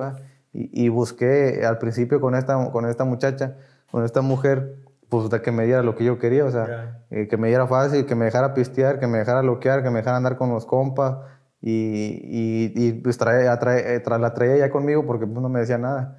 y, 0.52 0.88
busqué 0.88 1.66
al 1.66 1.78
principio 1.78 2.20
con 2.20 2.34
esta, 2.34 2.70
con 2.70 2.86
esta 2.86 3.04
muchacha, 3.04 3.56
con 3.90 4.04
esta 4.04 4.22
mujer, 4.22 4.76
pues 5.10 5.28
que 5.40 5.52
me 5.52 5.64
diera 5.64 5.82
lo 5.82 5.94
que 5.94 6.04
yo 6.04 6.18
quería, 6.18 6.44
o 6.44 6.50
sea, 6.50 7.02
eh, 7.10 7.28
que 7.28 7.36
me 7.36 7.48
diera 7.48 7.66
fácil, 7.66 8.06
que 8.06 8.14
me 8.14 8.24
dejara 8.24 8.54
pistear, 8.54 8.98
que 8.98 9.06
me 9.06 9.18
dejara 9.18 9.42
loquear, 9.42 9.82
que 9.82 9.90
me 9.90 9.98
dejara 9.98 10.16
andar 10.16 10.36
con 10.36 10.50
los 10.50 10.64
compas, 10.64 11.18
y, 11.60 12.72
y, 12.74 12.92
pues 12.94 13.18
trae, 13.18 13.48
atrae, 13.48 13.96
eh, 13.96 14.02
la 14.06 14.34
traía 14.34 14.56
ya 14.56 14.70
conmigo 14.70 15.04
porque 15.04 15.26
pues, 15.26 15.40
no 15.40 15.48
me 15.48 15.60
decía 15.60 15.78
nada. 15.78 16.16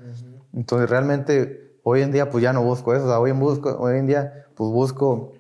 Entonces 0.54 0.90
realmente 0.90 1.80
hoy 1.84 2.02
en 2.02 2.12
día 2.12 2.30
pues 2.30 2.44
ya 2.44 2.52
no 2.54 2.64
busco 2.64 2.94
eso, 2.94 3.06
o 3.06 3.08
sea, 3.08 3.20
hoy 3.20 3.32
en, 3.32 3.40
busco, 3.40 3.78
hoy 3.80 3.98
en 3.98 4.08
día 4.08 4.46
pues 4.56 4.70
busco 4.70 5.32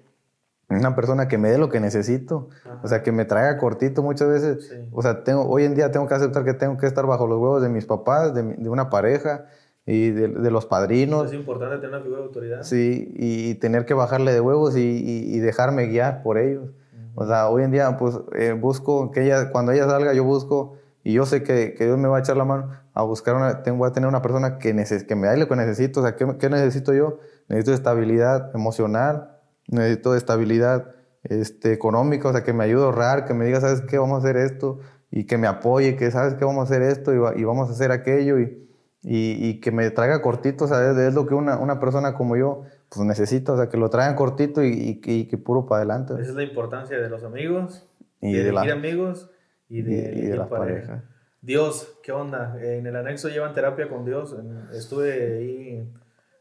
una 0.70 0.96
persona 0.96 1.28
que 1.28 1.38
me 1.38 1.50
dé 1.50 1.58
lo 1.58 1.70
que 1.70 1.80
necesito, 1.80 2.50
o 2.84 2.88
sea, 2.88 3.02
que 3.02 3.12
me 3.12 3.26
traiga 3.26 3.58
cortito 3.58 4.04
muchas 4.04 4.28
veces. 4.28 4.76
O 4.92 5.02
sea, 5.02 5.24
tengo, 5.24 5.48
hoy 5.48 5.64
en 5.64 5.76
día 5.76 5.92
tengo 5.92 6.08
que 6.08 6.14
aceptar 6.14 6.44
que 6.44 6.54
tengo 6.54 6.78
que 6.78 6.88
estar 6.88 7.06
bajo 7.06 7.26
los 7.26 7.40
huevos 7.40 7.62
de 7.62 7.70
mis 7.70 7.86
papás, 7.86 8.34
de, 8.34 8.44
de 8.44 8.70
una 8.70 8.90
pareja 8.90 9.46
y 9.86 10.12
de, 10.12 10.28
de, 10.28 10.52
los 10.52 10.66
padrinos. 10.66 11.28
Es 11.28 11.34
importante 11.34 11.78
tener 11.78 11.92
una 11.92 12.02
figura 12.02 12.20
de 12.20 12.28
autoridad. 12.28 12.64
Sí, 12.64 13.14
y, 13.16 13.56
tener 13.56 13.86
que 13.86 13.94
bajarle 13.94 14.34
de 14.34 14.42
huevos 14.42 14.76
y, 14.76 14.82
y, 14.82 15.40
dejarme 15.40 15.86
guiar 15.88 16.22
por 16.22 16.38
ellos. 16.38 16.72
O 17.16 17.26
sea, 17.26 17.48
hoy 17.48 17.64
en 17.64 17.72
día, 17.72 17.98
pues, 17.98 18.20
eh, 18.36 18.52
busco 18.52 19.10
que 19.12 19.24
ella, 19.24 19.50
cuando 19.52 19.72
ella 19.72 19.88
salga, 19.90 20.14
yo 20.14 20.24
busco, 20.24 20.76
y 21.04 21.14
yo 21.14 21.26
sé 21.26 21.42
que, 21.42 21.74
que, 21.74 21.86
Dios 21.86 21.98
me 21.98 22.10
va 22.10 22.18
a 22.18 22.20
echar 22.20 22.36
la 22.36 22.44
mano 22.44 22.70
a 22.94 23.04
buscar 23.04 23.36
una, 23.36 23.64
tengo, 23.64 23.78
voy 23.78 23.90
a 23.90 23.94
tener 23.94 24.10
una 24.10 24.22
persona 24.22 24.58
que, 24.60 24.74
neces, 24.74 25.06
que 25.06 25.16
me 25.16 25.28
dé 25.28 25.38
lo 25.38 25.48
que 25.48 25.56
necesito. 25.56 26.02
O 26.02 26.04
sea, 26.04 26.18
¿qué, 26.18 26.38
¿qué 26.38 26.50
necesito 26.50 26.94
yo? 26.94 27.20
Necesito 27.48 27.74
estabilidad 27.74 28.54
emocional, 28.54 29.37
necesito 29.68 30.16
estabilidad 30.16 30.96
este, 31.24 31.74
económica, 31.74 32.30
o 32.30 32.32
sea, 32.32 32.44
que 32.44 32.54
me 32.54 32.64
ayude 32.64 32.84
a 32.84 32.86
ahorrar, 32.86 33.26
que 33.26 33.34
me 33.34 33.46
diga, 33.46 33.62
¿sabes 33.62 33.82
qué? 33.82 33.98
Vamos 33.98 34.16
a 34.16 34.20
hacer 34.20 34.38
esto, 34.38 34.80
y 35.12 35.26
que 35.26 35.38
me 35.38 35.48
apoye, 35.48 35.96
que 35.96 36.10
¿sabes 36.12 36.36
qué? 36.36 36.46
Vamos 36.46 36.70
a 36.70 36.74
hacer 36.74 36.82
esto 36.82 37.14
y, 37.14 37.44
vamos 37.44 37.70
a 37.70 37.74
hacer 37.74 37.92
aquello, 37.92 38.40
y, 38.40 38.68
y, 39.02 39.60
que 39.60 39.72
me 39.72 39.90
traiga 39.92 40.22
cortito, 40.22 40.66
o 40.66 40.68
sea, 40.68 40.92
es, 40.92 41.14
lo 41.14 41.26
que 41.28 41.34
una, 41.34 41.58
una, 41.58 41.80
persona 41.80 42.14
como 42.14 42.36
yo 42.36 42.64
pues 42.90 43.06
necesita, 43.06 43.54
o 43.54 43.58
sea, 43.58 43.70
que 43.70 43.78
lo 43.78 43.90
traigan 43.90 44.16
cortito 44.16 44.64
y, 44.64 45.00
que 45.00 45.38
puro 45.38 45.66
para 45.66 45.80
adelante. 45.80 46.14
Esa 46.14 46.32
es 46.32 46.36
la 46.36 46.44
importancia 46.44 47.00
de 47.00 47.10
los 47.10 47.24
amigos, 47.24 47.88
y 48.22 48.34
de, 48.34 48.52
de 48.52 48.72
amigos 48.72 49.30
y 49.70 49.82
de, 49.82 50.14
y 50.16 50.22
de 50.28 50.38
la 50.38 50.50
pareja. 50.50 51.04
Dios, 51.42 51.98
¿qué 52.04 52.12
onda? 52.12 52.58
En 52.62 52.88
el 52.88 52.96
anexo 52.96 53.30
llevan 53.30 53.54
terapia 53.54 53.88
con 53.88 54.06
Dios. 54.06 54.36
Estuve 54.74 55.38
ahí 55.38 55.94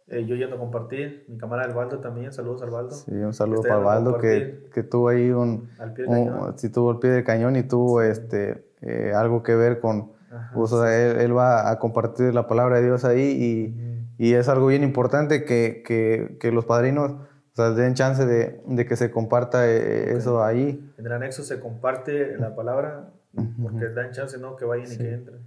eh, 0.08 0.24
yo 0.24 0.36
yendo 0.36 0.56
a 0.56 0.58
compartir, 0.58 1.24
mi 1.28 1.36
cámara 1.36 1.64
Albaldo 1.64 1.98
también, 1.98 2.32
saludos 2.32 2.62
Albaldo. 2.62 2.92
Sí, 2.92 3.12
un 3.12 3.34
saludo 3.34 3.62
para 3.62 3.76
Albaldo 3.76 4.18
que, 4.18 4.68
que, 4.72 4.82
tuvo 4.82 5.08
ahí 5.08 5.30
un, 5.30 5.68
al 5.78 5.94
pie 5.94 6.06
cañón. 6.06 6.54
sí, 6.56 6.70
tuvo 6.70 6.92
el 6.92 6.98
pie 6.98 7.10
de 7.10 7.24
cañón 7.24 7.56
y 7.56 7.64
tuvo 7.64 8.02
este, 8.02 8.66
eh, 8.82 9.12
algo 9.14 9.42
que 9.42 9.56
ver 9.56 9.80
con, 9.80 10.12
pues, 10.54 10.72
él, 10.72 11.20
él, 11.20 11.36
va 11.36 11.70
a 11.70 11.78
compartir 11.78 12.34
la 12.34 12.46
palabra 12.46 12.76
de 12.76 12.84
Dios 12.84 13.04
ahí 13.04 13.74
y, 14.18 14.24
y 14.24 14.34
es 14.34 14.48
algo 14.48 14.68
bien 14.68 14.84
importante 14.84 15.44
que, 15.44 15.82
que, 15.84 16.36
que 16.38 16.52
los 16.52 16.64
padrinos 16.64 17.12
o 17.12 17.56
sea, 17.56 17.70
den 17.70 17.94
chance 17.94 18.26
de, 18.26 18.60
de 18.66 18.86
que 18.86 18.96
se 18.96 19.10
comparta 19.10 19.66
eh, 19.66 20.14
eso 20.14 20.44
ahí. 20.44 20.92
En 20.98 21.06
el 21.06 21.12
anexo 21.12 21.42
se 21.42 21.58
comparte 21.58 22.36
la 22.36 22.54
palabra 22.54 23.12
porque 23.62 23.88
dan 23.88 24.12
chance, 24.12 24.38
¿no? 24.38 24.56
Que 24.56 24.66
vayan 24.66 24.92
y 24.92 24.96
que 24.96 25.14
entren. 25.14 25.38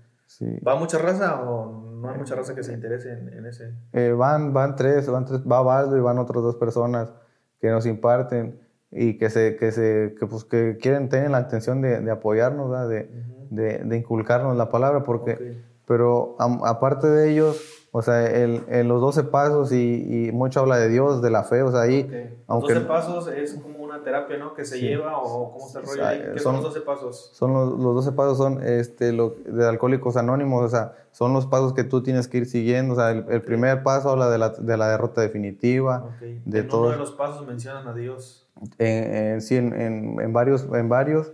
¿Va 0.66 0.76
mucha 0.76 0.98
raza 0.98 1.42
o 1.42 1.98
no 2.00 2.10
hay 2.10 2.18
mucha 2.18 2.36
raza 2.36 2.56
que 2.56 2.64
se 2.64 2.74
interese 2.74 3.12
en, 3.12 3.46
ese? 3.46 3.74
Eh, 3.94 4.12
van, 4.12 4.54
van 4.54 4.76
tres, 4.76 5.10
van 5.10 5.26
tres, 5.26 5.42
va 5.42 5.62
Baldo 5.62 5.98
y 5.98 6.02
van 6.02 6.20
otras 6.20 6.44
dos 6.44 6.56
personas 6.56 7.12
que 7.60 7.70
nos 7.70 7.86
imparten 7.86 8.60
y 8.92 9.18
que 9.18 9.30
se, 9.30 9.56
que 9.56 9.72
se, 9.72 10.16
que 10.20 10.28
pues 10.28 10.46
que 10.46 10.78
quieren, 10.82 11.10
tener 11.10 11.32
la 11.32 11.42
intención 11.42 11.82
de, 11.82 12.00
de 12.00 12.12
apoyarnos, 12.12 12.90
de, 12.90 13.10
de, 13.50 13.80
de, 13.80 13.98
inculcarnos 13.98 14.56
la 14.56 14.70
palabra, 14.70 15.04
porque, 15.04 15.62
pero 15.86 16.36
aparte 16.40 17.08
de 17.08 17.32
ellos, 17.32 17.79
o 17.92 18.02
sea, 18.04 18.30
el, 18.30 18.64
en 18.68 18.88
los 18.88 19.02
12 19.02 19.24
pasos 19.26 19.72
y, 19.72 20.28
y, 20.28 20.32
mucho 20.32 20.60
habla 20.60 20.78
de 20.78 20.90
Dios, 20.90 21.24
de 21.24 21.32
la 21.32 21.44
fe, 21.44 21.64
o 21.64 21.72
sea, 21.72 21.82
ahí... 21.82 22.08
Los 22.48 22.62
12 22.62 22.82
pasos 22.82 23.28
es 23.30 23.56
como 23.56 23.80
una 23.84 24.04
terapia, 24.04 24.38
¿no? 24.38 24.54
Que 24.54 24.64
se 24.64 24.80
lleva 24.80 25.18
o 25.18 25.52
cómo 25.54 25.68
se 25.68 25.82
rollo 25.82 26.06
ahí. 26.06 26.24
¿Qué 26.34 26.40
son, 26.40 26.56
los 26.56 26.64
12 26.66 26.82
pasos? 26.82 27.32
Son 27.34 27.52
los, 27.52 27.80
los 27.80 27.96
12 27.96 28.12
pasos 28.12 28.38
son 28.38 28.64
este, 28.64 29.12
lo, 29.12 29.32
de 29.32 29.68
Alcohólicos 29.68 30.18
Anónimos, 30.18 30.66
o 30.66 30.70
sea, 30.70 30.94
son 31.12 31.34
los 31.34 31.48
pasos 31.48 31.74
que 31.74 31.84
tú 31.84 32.04
tienes 32.04 32.28
que 32.28 32.38
ir 32.38 32.46
siguiendo, 32.46 32.94
o 32.94 32.98
sea, 32.98 33.10
el, 33.10 33.42
primer 33.42 33.82
paso 33.82 34.12
habla 34.12 34.30
de 34.30 34.38
la, 34.38 34.50
de 34.50 34.78
la 34.78 34.90
derrota 34.90 35.22
definitiva, 35.22 36.16
de 36.20 36.60
en 36.60 36.68
todo... 36.68 36.82
uno 36.82 36.92
de 36.92 36.98
los 36.98 37.12
pasos 37.14 37.48
mencionan 37.48 37.88
a 37.88 37.94
Dios. 37.94 38.48
En, 38.78 39.42
sí, 39.42 39.56
en, 39.56 39.74
en, 39.74 40.20
en, 40.20 40.34
varios, 40.34 40.68
en 40.74 40.90
varios 40.90 41.32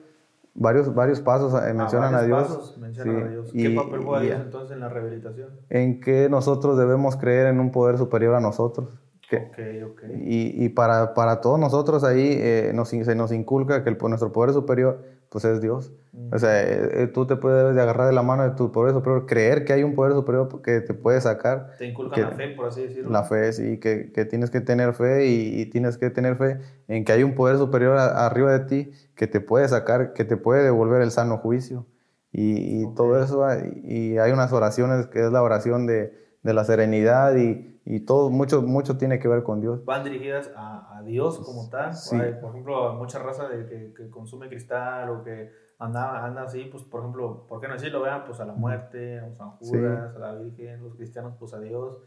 Varios, 0.57 0.95
varios 0.95 1.19
pasos 1.19 1.53
eh, 1.53 1.73
mencionan 1.73 2.15
a 2.15 2.23
Dios. 2.23 2.47
Pasos 2.47 2.77
mencionan 2.77 3.23
a 3.23 3.29
Dios. 3.29 3.51
¿Qué 3.51 3.69
papel 3.71 3.99
juega 4.03 4.21
Dios 4.21 4.39
entonces 4.41 4.71
en 4.71 4.79
la 4.79 4.87
rehabilitación? 4.87 5.49
En 5.69 5.99
que 5.99 6.29
nosotros 6.29 6.77
debemos 6.77 7.17
creer 7.17 7.47
en 7.47 7.59
un 7.59 7.71
poder 7.71 7.97
superior 7.97 8.35
a 8.35 8.39
nosotros. 8.39 8.97
okay, 9.27 9.83
okay. 9.83 10.09
Y, 10.23 10.65
y, 10.65 10.69
para, 10.69 11.13
para 11.13 11.41
todos 11.41 11.59
nosotros 11.59 12.05
ahí 12.05 12.37
eh, 12.39 12.71
nos, 12.73 12.87
se 12.87 13.15
nos 13.15 13.33
inculca 13.33 13.83
que 13.83 13.89
el, 13.89 13.97
nuestro 13.97 14.31
poder 14.31 14.53
superior 14.53 15.03
pues 15.29 15.43
es 15.43 15.59
Dios. 15.59 15.91
O 16.31 16.39
sea, 16.39 16.61
eh, 16.61 17.03
eh, 17.03 17.07
tú 17.07 17.27
te 17.27 17.35
puedes 17.35 17.75
de 17.75 17.81
agarrar 17.81 18.07
de 18.07 18.13
la 18.13 18.23
mano 18.23 18.43
de 18.43 18.51
tu 18.51 18.71
poder 18.71 18.93
superior, 18.93 19.25
creer 19.25 19.65
que 19.65 19.73
hay 19.73 19.83
un 19.83 19.95
poder 19.95 20.13
superior 20.13 20.61
que 20.61 20.81
te 20.81 20.93
puede 20.93 21.19
sacar. 21.21 21.71
Te 21.77 21.87
inculcan 21.87 22.21
la 22.21 22.31
fe, 22.31 22.49
por 22.49 22.67
así 22.67 22.83
decirlo. 22.83 23.11
La 23.11 23.23
fe, 23.23 23.51
sí, 23.53 23.79
que, 23.79 24.11
que 24.11 24.25
tienes 24.25 24.49
que 24.49 24.61
tener 24.61 24.93
fe 24.93 25.27
y, 25.27 25.65
tienes 25.67 25.97
que 25.97 26.09
tener 26.09 26.35
fe 26.35 26.59
en 26.87 27.03
que 27.03 27.11
hay 27.11 27.23
un 27.23 27.35
poder 27.35 27.57
superior 27.57 27.97
arriba 27.97 28.51
de 28.57 28.59
ti 28.65 28.91
que 29.15 29.27
te 29.27 29.41
puede 29.41 29.67
sacar, 29.67 30.13
que 30.13 30.23
te 30.23 30.37
puede 30.37 30.63
devolver 30.63 31.01
el 31.01 31.11
sano 31.11 31.37
juicio. 31.37 31.85
Y, 32.31 32.81
y 32.81 32.95
todo 32.95 33.21
eso, 33.23 33.45
y 33.83 34.17
hay 34.17 34.31
unas 34.31 34.51
oraciones 34.51 35.07
que 35.07 35.25
es 35.25 35.31
la 35.31 35.41
oración 35.41 35.85
de, 35.87 36.13
de 36.43 36.53
la 36.53 36.65
serenidad 36.65 37.35
y, 37.35 37.79
y, 37.85 38.01
todo, 38.01 38.29
mucho, 38.29 38.61
mucho 38.61 38.97
tiene 38.97 39.19
que 39.19 39.27
ver 39.27 39.43
con 39.43 39.61
Dios. 39.61 39.85
Van 39.85 40.03
dirigidas 40.03 40.51
a, 40.55 40.97
a 40.97 41.01
Dios 41.03 41.39
como 41.39 41.69
tal. 41.69 41.93
Sí. 41.93 42.17
por 42.41 42.51
ejemplo, 42.51 42.93
mucha 42.95 43.19
raza 43.19 43.47
de 43.47 43.65
que, 43.67 43.93
que 43.93 44.09
consume 44.09 44.49
cristal 44.49 45.09
o 45.09 45.23
que 45.23 45.64
anda, 45.79 46.25
anda 46.25 46.43
así, 46.43 46.67
pues 46.71 46.83
por 46.83 47.01
ejemplo, 47.01 47.45
¿por 47.47 47.59
qué 47.59 47.67
no 47.67 47.73
decirlo? 47.73 48.01
Vean, 48.01 48.23
pues 48.25 48.39
a 48.39 48.45
la 48.45 48.53
muerte, 48.53 49.19
a 49.19 49.33
San 49.33 49.51
Judas, 49.51 50.15
a 50.15 50.19
la 50.19 50.35
Virgen, 50.35 50.83
los 50.83 50.95
cristianos, 50.95 51.33
pues 51.39 51.53
a 51.53 51.59
Dios. 51.59 51.97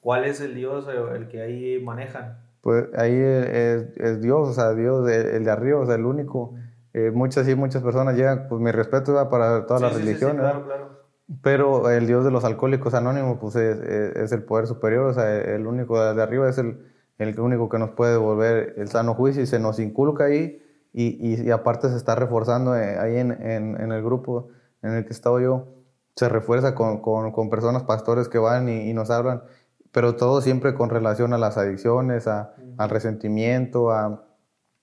¿Cuál 0.00 0.24
es 0.24 0.40
el 0.40 0.54
Dios 0.54 0.86
eh, 0.88 1.16
el 1.16 1.28
que 1.28 1.40
ahí 1.40 1.82
manejan? 1.82 2.38
Pues 2.60 2.86
ahí 2.96 3.14
es, 3.14 3.96
es 3.96 4.20
Dios, 4.20 4.48
o 4.48 4.52
sea, 4.52 4.74
Dios, 4.74 5.08
el, 5.10 5.44
de 5.44 5.50
arriba, 5.50 5.80
o 5.80 5.86
sea, 5.86 5.94
el 5.94 6.04
único. 6.04 6.54
Eh, 6.92 7.10
muchas 7.10 7.48
y 7.48 7.54
muchas 7.54 7.82
personas 7.82 8.16
llegan, 8.16 8.46
pues 8.48 8.60
mi 8.60 8.70
respeto 8.70 9.14
va 9.14 9.28
para 9.28 9.66
todas 9.66 9.82
las 9.82 9.94
religiones. 9.94 10.36
claro, 10.36 10.64
claro. 10.64 11.04
Pero 11.42 11.90
el 11.90 12.06
Dios 12.06 12.24
de 12.24 12.30
los 12.30 12.44
alcohólicos 12.44 12.92
anónimos, 12.92 13.38
pues 13.40 13.56
es, 13.56 13.80
es, 13.80 14.32
el 14.32 14.42
poder 14.44 14.66
superior, 14.66 15.06
o 15.06 15.14
sea, 15.14 15.34
el 15.34 15.66
único 15.66 15.98
de 16.12 16.22
arriba 16.22 16.48
es 16.50 16.58
el, 16.58 16.86
el 17.18 17.40
único 17.40 17.70
que 17.70 17.78
nos 17.78 17.90
puede 17.90 18.12
devolver 18.12 18.74
el 18.76 18.88
sano 18.88 19.14
juicio 19.14 19.42
y 19.42 19.46
se 19.46 19.58
nos 19.58 19.78
inculca 19.78 20.24
ahí 20.24 20.62
y, 20.96 21.42
y, 21.42 21.50
aparte 21.50 21.88
se 21.88 21.96
está 21.96 22.14
reforzando 22.14 22.76
eh, 22.76 22.96
ahí 23.00 23.16
en, 23.16 23.32
en, 23.32 23.80
en, 23.80 23.90
el 23.90 24.02
grupo 24.02 24.48
en 24.80 24.92
el 24.92 25.04
que 25.04 25.12
estaba 25.12 25.42
yo, 25.42 25.66
se 26.14 26.28
refuerza 26.28 26.76
con, 26.76 27.02
con, 27.02 27.32
con 27.32 27.50
personas, 27.50 27.82
pastores 27.82 28.28
que 28.28 28.38
van 28.38 28.68
y, 28.68 28.88
y, 28.88 28.94
nos 28.94 29.10
hablan, 29.10 29.42
pero 29.90 30.14
todo 30.14 30.40
siempre 30.40 30.74
con 30.74 30.90
relación 30.90 31.32
a 31.32 31.38
las 31.38 31.58
adicciones, 31.58 32.28
a, 32.28 32.54
al 32.78 32.90
resentimiento, 32.90 33.90
a, 33.90 34.24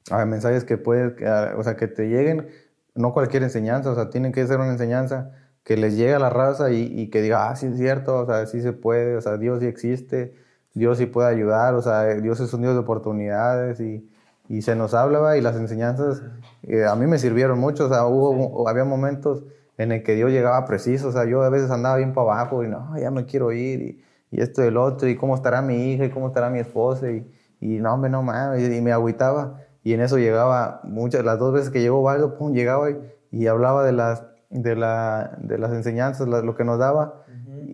a, 0.10 0.26
mensajes 0.26 0.66
que 0.66 0.78
puede, 0.78 1.16
o 1.56 1.64
sea, 1.64 1.78
que 1.78 1.88
te 1.88 2.10
lleguen, 2.10 2.50
no 2.94 3.14
cualquier 3.14 3.44
enseñanza, 3.44 3.92
o 3.92 3.96
sea, 3.96 4.10
tienen 4.10 4.34
que 4.34 4.46
ser 4.46 4.60
una 4.60 4.72
enseñanza 4.74 5.32
que 5.64 5.78
les 5.78 5.96
llegue 5.96 6.14
a 6.14 6.20
la 6.20 6.30
raza 6.30 6.72
y, 6.72 6.82
y 6.82 7.10
que 7.10 7.22
diga, 7.22 7.50
ah, 7.50 7.56
sí 7.56 7.68
es 7.68 7.78
cierto, 7.78 8.18
o 8.18 8.26
sea, 8.26 8.46
sí 8.48 8.62
se 8.62 8.74
puede, 8.74 9.16
o 9.16 9.22
sea, 9.22 9.38
Dios 9.38 9.62
sí 9.62 9.66
existe, 9.68 10.36
Dios 10.74 10.98
sí 10.98 11.06
puede 11.06 11.30
ayudar, 11.30 11.74
o 11.76 11.82
sea, 11.82 12.04
Dios 12.16 12.42
es 12.42 12.54
un 12.54 12.64
Dios 12.64 12.74
de 12.74 12.80
oportunidades 12.82 13.80
y, 13.80 14.11
y 14.52 14.64
se 14.64 14.76
nos 14.76 14.94
hablaba 14.94 15.38
y 15.38 15.42
las 15.42 15.56
enseñanzas 15.56 16.22
eh, 16.64 16.86
a 16.86 16.94
mí 16.96 17.08
me 17.08 17.18
sirvieron 17.18 17.58
mucho, 17.58 17.86
o 17.86 17.90
sea, 17.90 18.06
hubo, 18.06 18.68
había 18.68 18.84
momentos 18.84 19.46
en 19.78 19.94
el 19.94 20.04
que 20.04 20.14
Dios 20.14 20.30
llegaba 20.30 20.66
preciso, 20.66 21.08
o 21.08 21.12
sea, 21.14 21.24
yo 21.24 21.42
a 21.42 21.50
veces 21.50 21.72
andaba 21.72 21.96
bien 21.96 22.14
para 22.14 22.34
abajo 22.34 22.62
y 22.62 22.68
no, 22.68 22.98
ya 23.00 23.12
me 23.12 23.26
quiero 23.26 23.54
ir 23.54 23.82
y, 23.82 24.04
y 24.30 24.42
esto 24.42 24.62
y 24.62 24.68
el 24.68 24.76
otro 24.76 25.08
y 25.08 25.16
cómo 25.16 25.36
estará 25.36 25.62
mi 25.62 25.94
hija 25.94 26.04
y 26.04 26.10
cómo 26.10 26.28
estará 26.28 26.50
mi 26.50 26.60
esposa 26.60 27.10
y, 27.10 27.26
y 27.62 27.80
no, 27.80 27.94
hombre, 27.94 28.10
no 28.10 28.24
mames, 28.24 28.70
y, 28.70 28.82
me 28.82 28.92
agüitaba 28.92 29.62
y 29.86 29.94
en 29.94 30.02
eso 30.02 30.18
llegaba 30.18 30.82
muchas, 30.84 31.24
las 31.24 31.40
dos 31.40 31.54
veces 31.54 31.70
que 31.70 31.80
llegó 31.80 32.02
Valdo, 32.02 32.38
pum, 32.38 32.52
llegaba 32.52 32.92
y, 32.92 32.98
y 33.32 33.48
hablaba 33.48 33.86
de 33.86 33.94
las, 33.94 34.26
de, 34.50 34.76
la, 34.76 35.38
de 35.40 35.60
las 35.60 35.72
enseñanzas, 35.72 36.28
lo 36.28 36.56
que 36.58 36.66
nos 36.66 36.78
daba 36.78 37.24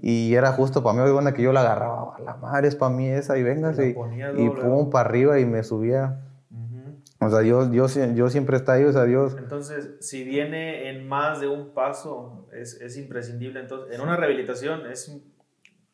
y, 0.03 0.27
y 0.27 0.35
era 0.35 0.51
justo 0.51 0.83
para 0.83 1.03
mí, 1.03 1.09
onda 1.09 1.33
que 1.33 1.41
yo 1.41 1.51
la 1.51 1.61
agarraba, 1.61 2.15
"A 2.15 2.21
la 2.21 2.35
madre 2.35 2.67
es 2.67 2.75
para 2.75 2.93
mí 2.93 3.07
esa, 3.09 3.35
y 3.37 3.41
vengas, 3.43 3.77
La 3.77 3.85
y, 3.85 3.95
y 4.37 4.49
pum, 4.49 4.91
para 4.91 5.09
arriba 5.09 5.39
y 5.39 5.45
me 5.45 5.63
subía. 5.63 6.19
O 7.19 7.29
sea, 7.29 7.41
yo, 7.41 7.63
sie- 7.87 8.13
yo 8.13 8.29
siempre 8.29 8.57
está 8.57 8.73
ahí, 8.73 8.83
o 8.83 8.91
sea, 8.91 9.05
Dios, 9.05 9.35
Entonces, 9.39 9.89
si 10.01 10.23
viene 10.23 10.89
en 10.89 11.07
más 11.07 11.39
de 11.39 11.47
un 11.47 11.73
paso, 11.73 12.47
es, 12.53 12.79
es 12.79 12.97
imprescindible. 12.97 13.59
Entonces, 13.59 13.95
en 13.95 14.01
una 14.01 14.15
rehabilitación, 14.15 14.85
es, 14.85 15.05
sí. 15.05 15.33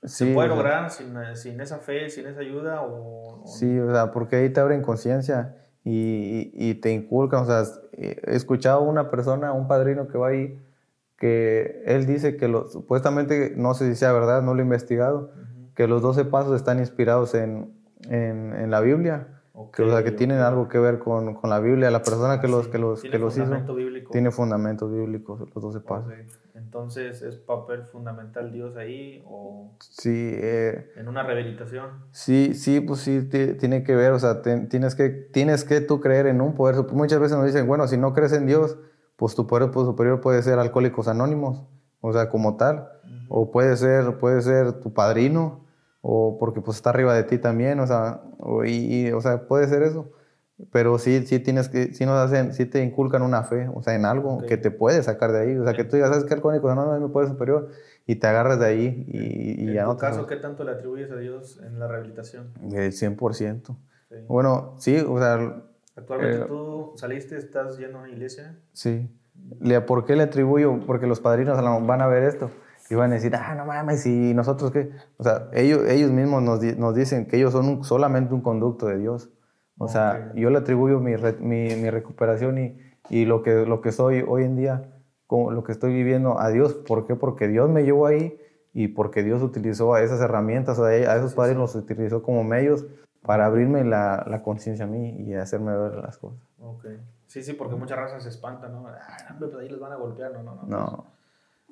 ¿se 0.04 0.26
puede 0.34 0.48
o 0.50 0.52
sea, 0.52 0.56
lograr 0.58 0.90
sin, 0.91 1.14
sin 1.36 1.62
esa 1.62 1.78
fe, 1.80 2.10
sin 2.10 2.28
esa 2.28 2.41
ayuda? 2.41 2.82
O, 2.82 3.44
o- 3.44 3.48
Sí, 3.48 3.80
o 3.80 3.90
sea, 3.91 4.12
porque 4.12 4.36
ahí 4.36 4.50
te 4.50 4.60
abren 4.60 4.82
conciencia 4.82 5.56
y, 5.86 6.52
y- 6.54 6.70
y 6.72 6.74
te 6.76 6.91
inculcan. 6.91 7.44
O 7.44 7.45
sea, 7.45 7.64
he 7.94 8.36
escuchado 8.36 8.80
a 8.80 8.84
una 8.84 9.10
persona, 9.10 9.54
un 9.54 9.68
padrino 9.70 10.10
que 10.10 10.18
va 10.18 10.28
ahí, 10.30 10.60
que 11.18 11.84
él 11.86 12.06
dice 12.06 12.36
que 12.36 12.50
lo, 12.50 12.68
supuestamente, 12.68 13.54
no 13.56 13.74
sé 13.76 13.90
si 13.90 13.95
sea 13.95 14.12
verdad, 14.12 14.41
no 14.41 14.54
lo 14.54 14.60
he 14.60 14.64
investigado, 14.66 15.32
Ujú. 15.34 15.74
que 15.74 15.88
los 15.88 16.02
12 16.02 16.26
pasos 16.26 16.56
están 16.56 16.80
inspirados 16.80 17.34
en, 17.34 17.74
en, 18.10 18.54
en 18.54 18.70
la 18.72 18.82
Biblia. 18.82 19.32
Ok, 19.55 19.75
Que, 19.75 19.84
o 19.84 19.89
sea, 19.89 20.03
que 20.03 20.09
ok. 20.11 20.15
tienen 20.17 20.39
algo 20.39 20.67
que 20.67 20.80
ver 20.80 20.99
con, 20.99 21.35
con 21.35 21.49
la 21.49 21.59
Biblia. 21.59 21.91
La 21.91 22.01
persona 22.01 22.41
que 22.41 22.47
Ah, 22.47 22.49
los, 22.49 22.65
sí. 22.65 22.71
que 22.71 22.77
los, 22.80 23.01
Tiene 23.01 23.11
que 23.11 23.19
los 23.19 23.34
hizo 23.35 23.43
fundamento 23.45 23.75
bíblico. 23.75 24.11
tiene 24.11 24.31
fundamentos 24.31 24.91
bíblicos, 24.91 25.39
los 25.41 25.63
12 25.63 25.80
pasos. 25.80 26.11
Ok. 26.11 26.13
Entonces, 26.55 27.21
¿es 27.21 27.35
papel 27.38 27.84
fundamental 27.85 28.51
Dios 28.51 28.75
ahí 28.77 29.23
o 29.27 29.75
Sí, 29.80 30.09
eh, 30.11 30.91
en 30.95 31.07
una 31.07 31.21
rehabilitación? 31.23 31.89
Sí, 32.11 32.53
sí, 32.55 32.80
pues 32.80 33.01
sí, 33.01 33.27
ti- 33.30 33.53
tiene 33.53 33.84
que 33.84 33.95
ver, 33.95 34.11
o 34.13 34.19
sea, 34.19 34.41
te- 34.41 34.61
tienes, 34.67 34.95
que, 34.95 35.09
tienes 35.09 35.63
que 35.63 35.81
tú 35.81 35.99
creer 35.99 36.25
en 36.27 36.41
un 36.41 36.53
poder. 36.55 36.75
Muchas 36.91 37.19
veces 37.19 37.38
nos 37.38 37.45
dicen, 37.45 37.67
bueno, 37.67 37.88
si 37.88 37.97
no 37.97 38.13
crees 38.13 38.34
en 38.34 38.45
Dios, 38.47 38.77
pues 39.17 39.35
tu 39.35 39.45
poder 39.45 39.69
pues, 39.71 39.85
superior 39.85 40.19
puede 40.21 40.41
ser 40.41 40.57
Alcohólicos 40.59 41.07
Anónimos, 41.07 41.63
o 42.01 42.11
sea, 42.11 42.30
como 42.30 42.57
tal, 42.57 42.89
o 43.27 43.51
puede 43.51 43.75
ser, 43.77 44.17
puede 44.17 44.41
ser 44.41 44.73
tu 44.80 44.93
padrino, 44.93 45.62
o 46.05 46.38
porque 46.38 46.61
pues 46.61 46.77
está 46.77 46.89
arriba 46.91 47.15
de 47.15 47.23
ti 47.23 47.38
también, 47.39 47.80
o 47.80 47.88
sea, 47.88 48.21
o, 48.39 48.63
y, 48.65 49.07
y, 49.07 49.11
o 49.13 49.21
sea, 49.21 49.47
puede 49.47 49.67
ser 49.67 49.81
eso. 49.84 50.11
Pero 50.71 50.99
sí, 50.99 51.25
sí 51.25 51.39
tienes 51.39 51.67
que, 51.69 51.93
sí 51.95 52.05
nos 52.05 52.15
hacen, 52.17 52.53
sí 52.53 52.65
te 52.67 52.84
inculcan 52.84 53.21
una 53.23 53.43
fe, 53.43 53.67
o 53.73 53.81
sea, 53.81 53.95
en 53.95 54.05
algo 54.05 54.35
Ok. 54.38 54.45
que 54.45 54.57
te 54.57 54.69
puede 54.69 55.01
sacar 55.01 55.31
de 55.31 55.39
ahí, 55.41 55.57
o 55.57 55.63
sea, 55.63 55.73
que 55.73 55.84
tú 55.84 55.95
digas, 55.95 56.11
¿sabes 56.11 56.25
qué? 56.25 56.35
Alcohólicos 56.35 56.71
Anónimos 56.71 56.97
es 56.97 57.01
mi 57.01 57.09
poder 57.09 57.30
superior, 57.30 57.69
y 58.05 58.15
te 58.17 58.27
agarras 58.27 58.59
de 58.59 58.65
ahí, 58.67 59.05
y, 59.07 59.63
y 59.63 59.67
en 59.69 59.73
ya 59.73 59.84
tu 59.84 59.88
no 59.89 59.95
te- 59.95 60.01
caso, 60.01 60.27
¿qué 60.27 60.35
tanto 60.35 60.63
le 60.63 60.71
atribuyes 60.73 61.09
a 61.11 61.15
Dios 61.15 61.59
en 61.65 61.80
la 61.80 61.88
rehabilitación? 61.88 62.51
El 62.71 62.91
100%. 62.93 63.77
Sí. 64.09 64.15
Bueno, 64.27 64.75
sí, 64.77 64.97
o 65.07 65.17
sea, 65.17 65.63
Actualmente 65.95 66.38
Eh, 66.39 66.45
tú 66.47 66.93
saliste, 66.97 67.38
estás 67.38 67.77
yendo 67.77 67.97
a 67.99 68.01
una 68.01 68.11
iglesia. 68.11 68.55
sí. 68.73 69.09
¿Por 69.88 70.05
qué 70.05 70.15
le 70.15 70.23
atribuyo? 70.23 70.80
Porque 70.85 71.07
los 71.07 71.19
padrinos 71.19 71.57
van 71.88 72.01
a 72.01 72.07
ver 72.07 72.23
esto 72.23 72.49
y 72.94 72.95
van 72.95 73.11
a 73.11 73.15
decir, 73.15 73.36
ah, 73.36 73.56
no 73.56 73.65
mames, 73.65 74.06
¿y 74.06 74.34
nosotros 74.34 74.72
qué? 74.72 74.91
O 75.18 75.24
sea, 75.24 75.49
ellos, 75.53 75.82
ellos 75.90 76.11
mismos 76.11 76.44
nos, 76.44 76.61
di- 76.61 76.76
nos 76.76 76.94
dicen 76.94 77.26
que 77.26 77.38
ellos 77.38 77.52
son 77.52 77.68
un- 77.68 77.84
solamente 77.84 78.34
un 78.34 78.41
conducto 78.41 78.86
de 78.86 78.98
Dios. 78.99 79.30
O 79.80 79.88
sea, 79.88 80.28
Ok. 80.30 80.36
yo 80.38 80.49
le 80.52 80.60
atribuyo 80.60 80.99
mi, 80.99 81.15
re- 81.15 81.38
mi, 81.40 81.76
mi 81.76 81.90
recuperación 81.90 82.57
y, 82.60 82.78
y 83.10 83.26
lo, 83.26 83.41
que, 83.41 83.65
lo 83.65 83.82
que 83.82 83.91
soy 83.91 84.24
hoy 84.28 84.44
en 84.44 84.56
día, 84.56 84.91
como 85.26 85.49
lo 85.52 85.64
que 85.64 85.72
estoy 85.72 85.91
viviendo 85.91 86.40
a 86.40 86.49
Dios. 86.49 86.76
¿Por 86.76 87.07
qué? 87.07 87.15
Porque 87.15 87.48
Dios 87.48 87.70
me 87.70 87.84
llevó 87.84 88.06
ahí 88.06 88.40
y 88.74 88.90
porque 88.90 89.24
Dios 89.24 89.41
utilizó 89.41 89.95
a 89.95 90.02
esas 90.03 90.22
herramientas, 90.22 90.78
a, 90.80 90.86
a 90.86 91.15
esos 91.18 91.34
padrinos 91.34 91.74
los 91.74 91.84
utilizó 91.84 92.22
como 92.22 92.44
medios 92.44 92.86
para 93.24 93.45
abrirme 93.48 93.84
la, 93.84 94.24
la 94.30 94.44
conciencia 94.44 94.86
a 94.86 94.88
mí 94.88 95.10
y 95.22 95.34
hacerme 95.34 95.76
ver 95.76 95.95
las 95.95 96.18
cosas. 96.20 96.40
Ok. 96.60 96.86
Sí, 97.26 97.41
sí, 97.41 97.53
porque 97.53 97.76
muchas 97.76 97.98
razas 97.98 98.22
se 98.22 98.30
espantan, 98.30 98.72
¿no? 98.74 98.86
Ah, 98.88 99.28
hombre, 99.32 99.48
pues 99.49 99.64
ahí 99.64 99.70
les 99.70 99.80
van 99.80 99.91
a 99.94 99.95
golpear, 99.95 100.32
no, 100.34 100.44
no, 100.44 100.56
no. 100.56 100.64
No, 100.68 101.06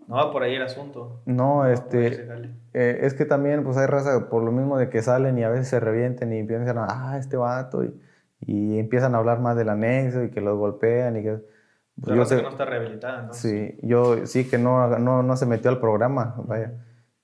No 0.08 0.16
va 0.16 0.32
por 0.32 0.44
ahí 0.44 0.56
el 0.56 0.62
asunto. 0.64 1.22
no, 1.26 1.64
No 1.64 1.66
este, 1.68 2.28
eh, 2.74 3.00
es 3.02 3.14
que 3.14 3.26
también 3.26 3.64
pues 3.64 3.78
hay 3.78 3.88
raza 3.88 4.30
por 4.30 4.44
lo 4.44 4.52
mismo 4.52 4.78
de 4.78 4.90
que 4.90 5.02
salen 5.02 5.38
y 5.38 5.44
a 5.44 5.50
veces 5.50 5.68
se 5.70 5.80
revienten 5.80 6.34
y 6.34 6.44
piensan, 6.44 6.78
ah, 6.80 7.18
este 7.20 7.38
vato, 7.38 7.84
y, 7.84 7.94
y 8.42 8.80
empiezan 8.80 9.16
a 9.16 9.20
hablar 9.20 9.40
más 9.40 9.56
del 9.56 9.70
anexo 9.70 10.24
y 10.24 10.30
que 10.32 10.42
los 10.42 10.58
golpean 10.58 11.18
y 11.18 11.24
que... 11.24 11.40
pues, 12.02 12.16
yo 12.16 12.26
sé- 12.26 12.38
que 12.38 12.44
no 12.44 12.50
está 12.50 12.66
rehabilitada, 12.66 13.20
entonces. 13.22 13.52
Sí, 13.52 13.80
yo 13.88 14.26
sí 14.26 14.50
que 14.50 14.58
no, 14.58 14.88
no, 15.00 15.24
no 15.24 15.38
se 15.38 15.46
metió 15.46 15.70
al 15.72 15.80
programa, 15.80 16.36
vaya. 16.46 16.74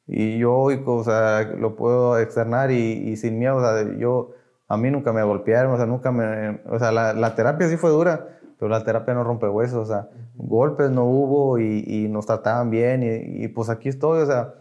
Y 0.05 0.37
yo 0.37 0.53
hoy, 0.55 0.81
o 0.85 1.03
sea, 1.03 1.43
lo 1.43 1.75
puedo 1.75 2.17
externar 2.19 2.71
y, 2.71 2.75
y 3.09 3.17
sin 3.17 3.39
miedo, 3.39 3.57
o 3.57 3.61
sea, 3.61 3.83
yo, 3.97 4.31
a 4.69 4.77
mí 4.77 4.89
nunca 4.89 5.11
me 5.11 5.21
golpearon, 5.23 5.73
o 5.73 5.77
sea, 5.77 5.85
nunca 5.85 6.11
me, 6.13 6.61
o 6.69 6.79
sea, 6.79 6.91
la, 6.93 7.11
la 7.13 7.35
terapia 7.35 7.67
sí 7.67 7.75
fue 7.75 7.89
dura, 7.89 8.36
pero 8.59 8.69
la 8.69 8.83
terapia 8.83 9.13
no 9.13 9.23
rompe 9.23 9.47
huesos, 9.47 9.77
o 9.77 9.85
sea, 9.85 10.09
golpes 10.35 10.89
no 10.91 11.05
hubo 11.05 11.59
y, 11.59 11.83
y 11.87 12.07
nos 12.07 12.25
trataban 12.25 12.69
bien 12.69 13.03
y, 13.03 13.43
y, 13.43 13.47
pues 13.49 13.69
aquí 13.69 13.89
estoy, 13.89 14.21
o 14.21 14.25
sea, 14.25 14.53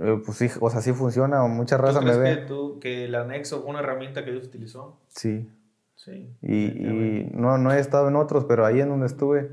eh, 0.00 0.20
pues 0.24 0.38
sí, 0.38 0.48
o 0.60 0.70
sea, 0.70 0.80
sí 0.80 0.92
funciona, 0.92 1.42
mucha 1.46 1.76
¿Tú 1.76 1.82
raza 1.82 2.00
me 2.00 2.06
crees 2.12 2.18
ve. 2.18 2.40
que, 2.42 2.46
tú, 2.46 2.78
que 2.80 3.04
el 3.06 3.14
anexo 3.14 3.60
fue 3.62 3.70
una 3.70 3.80
herramienta 3.80 4.24
que 4.24 4.32
Dios 4.32 4.46
utilizó? 4.46 4.98
Sí, 5.08 5.48
Sí. 5.94 6.34
y, 6.42 6.64
y 6.66 7.30
no, 7.32 7.58
no 7.58 7.72
he 7.72 7.78
estado 7.78 8.08
en 8.08 8.16
otros, 8.16 8.44
pero 8.46 8.66
ahí 8.66 8.80
en 8.80 8.88
donde 8.88 9.06
estuve, 9.06 9.50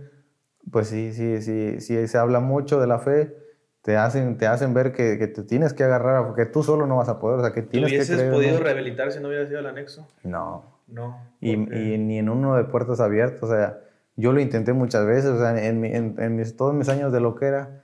pues 0.71 0.87
sí, 0.87 1.13
sí, 1.13 1.41
sí, 1.43 1.79
sí, 1.79 2.07
se 2.07 2.17
habla 2.17 2.39
mucho 2.39 2.79
de 2.81 2.87
la 2.87 2.97
fe, 2.97 3.35
te 3.83 3.97
hacen, 3.97 4.37
te 4.37 4.47
hacen 4.47 4.73
ver 4.73 4.91
que, 4.91 5.17
que 5.19 5.27
te 5.27 5.43
tienes 5.43 5.73
que 5.73 5.83
agarrar, 5.83 6.25
porque 6.25 6.45
tú 6.47 6.63
solo 6.63 6.87
no 6.87 6.97
vas 6.97 7.07
a 7.09 7.19
poder, 7.19 7.39
o 7.39 7.41
sea, 7.43 7.53
que 7.53 7.61
¿Tú 7.61 7.69
tienes 7.69 7.89
que 7.91 7.95
hubieses 7.97 8.17
creer. 8.17 8.33
podido 8.33 8.57
¿no? 8.57 8.63
rehabilitar 8.63 9.11
si 9.11 9.19
no 9.19 9.27
hubiera 9.27 9.45
sido 9.45 9.59
el 9.59 9.67
anexo? 9.67 10.07
No, 10.23 10.63
No. 10.91 11.17
y, 11.41 11.55
ni 11.57 12.17
en 12.19 12.29
uno 12.29 12.55
de 12.55 12.63
puertas 12.65 12.99
abiertas, 12.99 13.43
o 13.43 13.47
sea, 13.47 13.79
yo 14.15 14.33
lo 14.33 14.41
intenté 14.41 14.73
muchas 14.73 15.05
veces, 15.05 15.31
o 15.31 15.39
sea, 15.39 15.63
en, 15.65 15.79
mi- 15.79 15.89
en, 15.93 16.15
en 16.19 16.35
mis, 16.35 16.55
todos 16.57 16.73
mis 16.73 16.89
años 16.89 17.11
de 17.13 17.19
lo 17.21 17.35
que 17.35 17.45
era, 17.45 17.83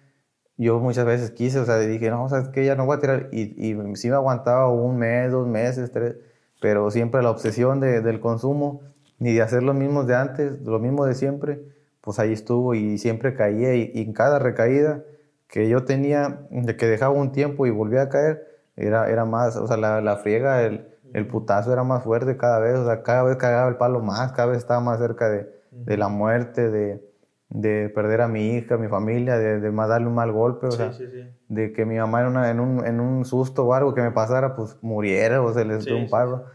yo 0.57 0.80
muchas 0.80 1.06
veces 1.06 1.32
quise, 1.32 1.60
o 1.60 1.65
sea, 1.65 1.77
dije, 1.80 2.10
no, 2.10 2.23
o 2.26 2.30
sea, 2.30 2.40
es 2.40 2.49
que 2.49 2.65
ya 2.65 2.76
no 2.76 2.86
voy 2.86 2.98
a 2.98 2.99
tirar, 2.99 3.30
y, 3.32 3.41
y 3.72 3.95
sí 3.95 4.10
me 4.10 4.15
aguantaba 4.15 4.69
un 4.72 4.98
mes, 4.98 5.32
dos 5.32 5.48
meses, 5.48 5.91
tres, 5.91 6.15
pero 6.61 6.90
siempre 6.91 7.22
la 7.22 7.32
obsesión 7.32 7.80
de- 7.80 8.02
del 8.02 8.19
consumo, 8.19 8.82
ni 9.19 9.34
de 9.34 9.41
hacer 9.41 9.64
lo 9.64 9.73
mismo 9.73 10.03
de 10.03 10.15
antes, 10.15 10.61
lo 10.61 10.80
mismo 10.80 11.06
de 11.06 11.14
siempre, 11.15 11.61
pues 12.02 12.19
ahí 12.19 12.34
estuvo 12.34 12.73
y 12.76 12.98
siempre 12.98 13.34
caía, 13.34 13.76
y, 13.76 13.91
y 13.94 14.02
en 14.03 14.14
cada 14.14 14.40
recaída 14.40 15.03
que 15.48 15.69
yo 15.69 15.86
tenía, 15.86 16.48
de 16.52 16.76
que 16.77 16.88
dejaba 16.88 17.14
un 17.14 17.32
tiempo 17.32 17.65
y 17.65 17.69
volvía 17.72 18.03
a 18.03 18.10
caer, 18.10 18.48
era, 18.76 19.10
era 19.10 19.26
más, 19.26 19.56
o 19.57 19.68
sea, 19.68 19.77
la, 19.77 20.02
la 20.02 20.18
friega, 20.18 20.64
el, 20.64 20.88
el 21.16 21.28
putazo 21.28 21.72
era 21.74 21.84
más 21.84 22.04
fuerte 22.04 22.38
cada 22.38 22.60
vez, 22.60 22.76
o 22.78 22.86
sea, 22.86 23.04
cada 23.04 23.24
vez 23.24 23.38
cagaba 23.38 23.70
el 23.70 23.78
palo 23.78 24.02
más, 24.02 24.32
cada 24.34 24.50
vez 24.50 24.60
estaba 24.60 24.80
más 24.82 25.00
cerca 25.00 25.30
de, 25.30 25.50
de 25.86 25.98
la 25.98 26.08
muerte, 26.10 26.70
de, 26.70 27.04
de 27.50 27.90
perder 27.90 28.22
a 28.22 28.28
mi 28.28 28.50
hija, 28.56 28.76
a 28.76 28.78
mi 28.78 28.88
familia, 28.88 29.38
de, 29.38 29.60
de 29.60 29.72
más 29.72 29.90
darle 29.90 30.08
un 30.08 30.16
mal 30.16 30.32
golpe, 30.32 30.68
o 30.68 30.72
Sí, 30.72 30.78
sea, 30.78 30.94
sí, 30.94 31.08
sí. 31.08 31.24
de 31.50 31.74
que 31.74 31.86
mi 31.86 31.98
mamá 31.98 32.22
en, 32.22 32.28
una- 32.28 32.52
en, 32.52 32.60
un, 32.60 32.86
en 32.86 33.00
un 33.00 33.26
susto 33.26 33.66
o 33.66 33.74
algo 33.74 33.94
que 33.94 34.02
me 34.02 34.12
pasara, 34.12 34.56
pues 34.56 34.78
muriera 34.82 35.42
o 35.42 35.54
se 35.54 35.66
les 35.66 35.86
dio 35.86 35.98
un 35.98 36.10
paro. 36.10 36.46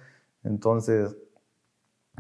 Entonces, 0.45 1.16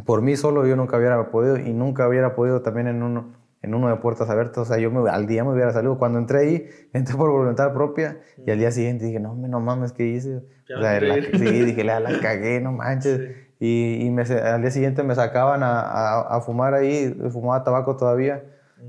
por 0.06 0.22
mí 0.22 0.36
solo 0.36 0.66
yo 0.66 0.76
nunca 0.76 0.96
hubiera 0.98 1.30
podido 1.30 1.58
y 1.58 1.72
nunca 1.72 2.08
hubiera 2.08 2.34
podido 2.34 2.62
también 2.62 2.88
en 2.88 3.02
uno, 3.02 3.32
en 3.62 3.74
uno 3.74 3.88
de 3.88 3.96
puertas 3.96 4.28
abiertas. 4.30 4.58
O 4.58 4.64
sea, 4.64 4.78
yo 4.78 4.90
me- 4.90 5.08
al 5.10 5.26
día 5.26 5.44
me 5.44 5.52
hubiera 5.52 5.72
salido. 5.72 5.98
Cuando 5.98 6.18
entré 6.18 6.38
ahí, 6.40 6.66
entré 6.92 7.16
por 7.16 7.30
voluntad 7.30 7.72
propia 7.72 8.18
y 8.46 8.50
al 8.50 8.58
día 8.58 8.70
siguiente 8.70 9.04
dije, 9.06 9.20
no, 9.20 9.34
no 9.34 9.60
mames, 9.60 9.92
¿qué 9.92 10.06
hice? 10.06 10.42
Ya 10.68 10.76
O 10.76 10.80
sea, 10.82 11.00
la- 11.00 11.14
sí, 11.38 11.64
dije, 11.64 11.84
la, 11.84 12.00
la 12.00 12.18
cagué, 12.20 12.60
no 12.60 12.72
manches. 12.72 13.20
Y, 13.58 14.06
y 14.06 14.10
me, 14.10 14.22
al 14.22 14.62
día 14.62 14.70
siguiente 14.70 15.02
me 15.02 15.14
sacaban 15.14 15.62
a, 15.62 15.80
a, 15.80 16.36
a 16.36 16.40
fumar 16.40 16.72
ahí, 16.74 17.14
fumaba 17.30 17.62
tabaco 17.62 17.96
todavía. 17.96 18.42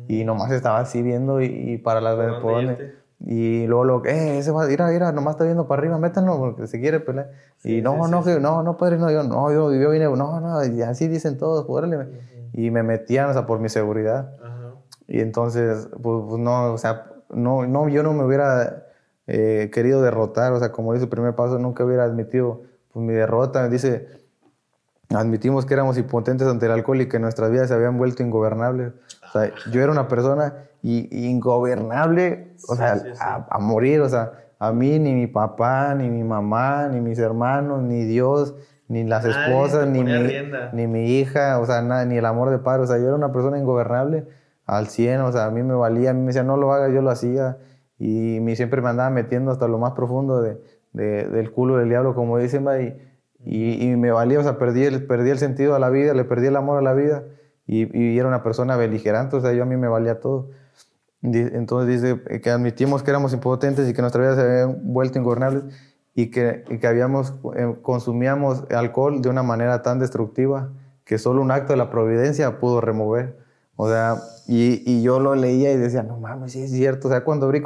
Y 0.08 0.24
nomás 0.24 0.52
estaba 0.52 0.80
así 0.80 1.02
viendo 1.02 1.42
y, 1.42 1.46
y 1.46 1.78
para 1.78 2.02
las 2.02 2.16
¿Por 2.16 2.40
por 2.42 2.64
irte? 2.64 2.92
Y 3.24 3.68
luego, 3.68 3.84
lo, 3.86 4.06
eh, 4.06 4.40
ese 4.40 4.52
va, 4.52 4.66
mira, 4.66 4.88
mira, 4.88 5.12
nomás 5.12 5.36
está 5.36 5.44
viendo 5.44 5.68
para 5.68 5.80
arriba, 5.82 5.98
métanlo 6.00 6.38
porque 6.40 6.66
se 6.68 6.80
quiere 6.80 7.00
pelear. 7.00 7.30
Sí, 7.58 7.78
y 7.78 7.82
no, 7.84 8.04
sí, 8.06 8.12
no, 8.12 8.24
sí, 8.24 8.34
que- 8.34 8.40
no, 8.40 8.64
no, 8.64 8.78
padre, 8.78 8.98
no, 8.98 9.12
yo, 9.12 9.24
no, 9.24 9.52
yo, 9.52 9.72
yo 9.74 9.90
vine, 9.92 10.06
no, 10.06 10.40
no, 10.40 10.66
y 10.66 10.82
así 10.82 11.08
dicen 11.08 11.38
todos, 11.38 11.66
órale. 11.68 12.08
Y 12.54 12.72
me 12.72 12.82
metían, 12.84 13.30
o 13.30 13.34
sea, 13.34 13.46
por 13.46 13.60
mi 13.60 13.70
seguridad. 13.70 14.32
Ajá. 14.44 14.61
Y 15.12 15.20
entonces, 15.20 15.90
pues, 16.02 16.24
pues, 16.30 16.40
no, 16.40 16.72
o 16.74 16.78
sea, 16.78 17.12
no, 17.32 17.68
no, 17.68 17.90
yo 17.90 18.02
no 18.02 18.14
me 18.14 18.24
hubiera 18.24 18.86
eh, 19.28 19.70
querido 19.74 20.02
derrotar, 20.02 20.54
o 20.54 20.60
sea, 20.60 20.72
como 20.72 20.94
dice 20.94 21.04
el 21.06 21.10
primer 21.10 21.36
paso, 21.36 21.60
nunca 21.60 21.84
hubiera 21.84 22.06
admitido 22.06 22.62
pues, 22.94 23.06
mi 23.06 23.12
derrota. 23.14 23.68
Dice, 23.68 24.08
admitimos 25.10 25.66
que 25.66 25.74
éramos 25.74 25.98
impotentes 25.98 26.48
ante 26.48 26.66
el 26.68 26.72
alcohol 26.72 27.02
y 27.02 27.10
que 27.10 27.20
nuestras 27.20 27.52
vidas 27.52 27.68
se 27.68 27.74
habían 27.74 27.98
vuelto 27.98 28.24
ingobernables. 28.24 28.94
O 29.28 29.32
sea, 29.32 29.52
yo 29.66 29.82
era 29.82 29.92
una 29.92 30.08
persona 30.08 30.54
i- 30.82 31.10
ingobernable, 31.30 32.54
o 32.68 32.76
sea, 32.76 32.96
sí, 32.98 33.08
sí. 33.14 33.20
A, 33.20 33.48
a 33.50 33.60
morir, 33.60 34.02
o 34.02 34.10
sea, 34.10 34.32
a 34.60 34.72
mí 34.72 34.98
ni 35.00 35.14
mi 35.14 35.28
papá, 35.28 35.94
ni 35.96 36.10
mi 36.10 36.24
mamá, 36.24 36.88
ni 36.88 37.02
mis 37.02 37.20
hermanos, 37.20 37.82
ni 37.82 38.06
Dios, 38.06 38.56
ni 38.88 39.04
las 39.04 39.24
Nadie 39.24 39.32
esposas, 39.38 39.88
ni 39.88 40.04
mi, 40.04 40.28
rienda. 40.28 40.70
ni 40.74 40.88
mi 40.88 41.20
hija, 41.20 41.60
o 41.60 41.66
sea, 41.66 41.82
nada, 41.82 42.06
ni 42.06 42.18
el 42.18 42.26
amor 42.26 42.50
de 42.50 42.60
padre, 42.60 42.84
o 42.84 42.88
sea, 42.88 42.98
yo 42.98 43.08
era 43.08 43.16
una 43.16 43.34
persona 43.34 43.58
ingobernable 43.58 44.28
al 44.72 44.88
100, 44.88 45.22
o 45.22 45.32
sea, 45.32 45.46
a 45.46 45.52
mí 45.52 45.64
me 45.64 45.74
valía, 45.76 46.12
a 46.12 46.14
mí 46.14 46.22
me 46.22 46.28
decía, 46.28 46.44
no 46.44 46.58
lo 46.58 46.74
hagas, 46.74 46.92
yo 46.94 47.02
lo 47.02 47.10
hacía, 47.12 47.58
y 48.00 48.40
me, 48.42 48.56
siempre 48.56 48.82
me 48.82 48.90
andaba 48.90 49.10
metiendo 49.10 49.52
hasta 49.52 49.68
lo 49.68 49.78
más 49.80 49.94
profundo 49.94 50.42
de, 50.42 50.58
de- 50.94 51.26
del 51.30 51.52
culo 51.52 51.78
del 51.78 51.90
diablo, 51.90 52.16
como 52.16 52.38
dicen, 52.38 52.66
y, 52.80 52.94
y, 53.46 53.92
y 53.92 53.96
me 53.98 54.12
valía, 54.12 54.40
o 54.40 54.44
sea, 54.44 54.58
perdí 54.58 54.84
el, 54.86 55.06
perdí 55.08 55.30
el 55.32 55.40
sentido 55.40 55.76
a 55.76 55.80
la 55.80 55.90
vida, 55.90 56.14
le 56.14 56.24
perdí 56.26 56.48
el 56.48 56.56
amor 56.56 56.78
a 56.80 56.82
la 56.82 56.94
vida, 56.94 57.24
y, 57.68 57.96
y 57.98 58.18
era 58.20 58.28
una 58.28 58.44
persona 58.44 58.76
beligerante, 58.78 59.36
o 59.38 59.42
sea, 59.42 59.54
yo 59.54 59.64
a 59.64 59.66
mí 59.66 59.78
me 59.78 59.88
valía 59.88 60.20
todo. 60.20 60.50
Entonces 61.22 62.02
dice 62.02 62.42
que 62.42 62.50
admitimos 62.50 63.04
que 63.04 63.12
éramos 63.12 63.34
impotentes 63.34 63.88
y 63.88 63.94
que 63.94 64.02
nuestra 64.02 64.22
vida 64.22 64.36
se 64.36 64.42
había 64.42 64.66
vuelto 64.82 65.20
ingobernable 65.20 65.64
y 66.16 66.32
que, 66.32 66.64
y 66.70 66.80
que 66.80 66.88
habíamos, 66.88 67.34
eh, 67.56 67.76
consumíamos 67.84 68.66
alcohol 68.72 69.22
de 69.22 69.30
una 69.30 69.44
manera 69.44 69.82
tan 69.84 70.00
destructiva 70.00 70.72
que 71.06 71.20
solo 71.20 71.42
un 71.42 71.52
acto 71.52 71.74
de 71.74 71.78
la 71.78 71.92
providencia 71.92 72.60
pudo 72.60 72.82
remover. 72.82 73.38
O 73.84 73.90
sea, 73.90 74.18
y, 74.48 74.84
y 74.86 75.02
yo 75.02 75.20
lo 75.20 75.34
leía 75.34 75.72
y 75.72 75.78
decía, 75.78 76.04
no 76.04 76.18
mames, 76.18 76.52
sí 76.52 76.62
es 76.62 76.72
cierto. 76.72 77.08
O 77.08 77.12
sea, 77.12 77.24
cuando 77.24 77.48
abrí 77.48 77.64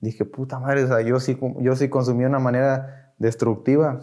dije, 0.00 0.24
puta 0.24 0.58
madre, 0.58 0.84
o 0.84 0.88
sea, 0.88 1.02
yo 1.02 1.20
sí, 1.20 1.38
yo 1.60 1.76
sí 1.76 1.88
consumí 1.88 2.22
de 2.22 2.30
una 2.30 2.38
manera 2.40 3.12
destructiva 3.18 4.00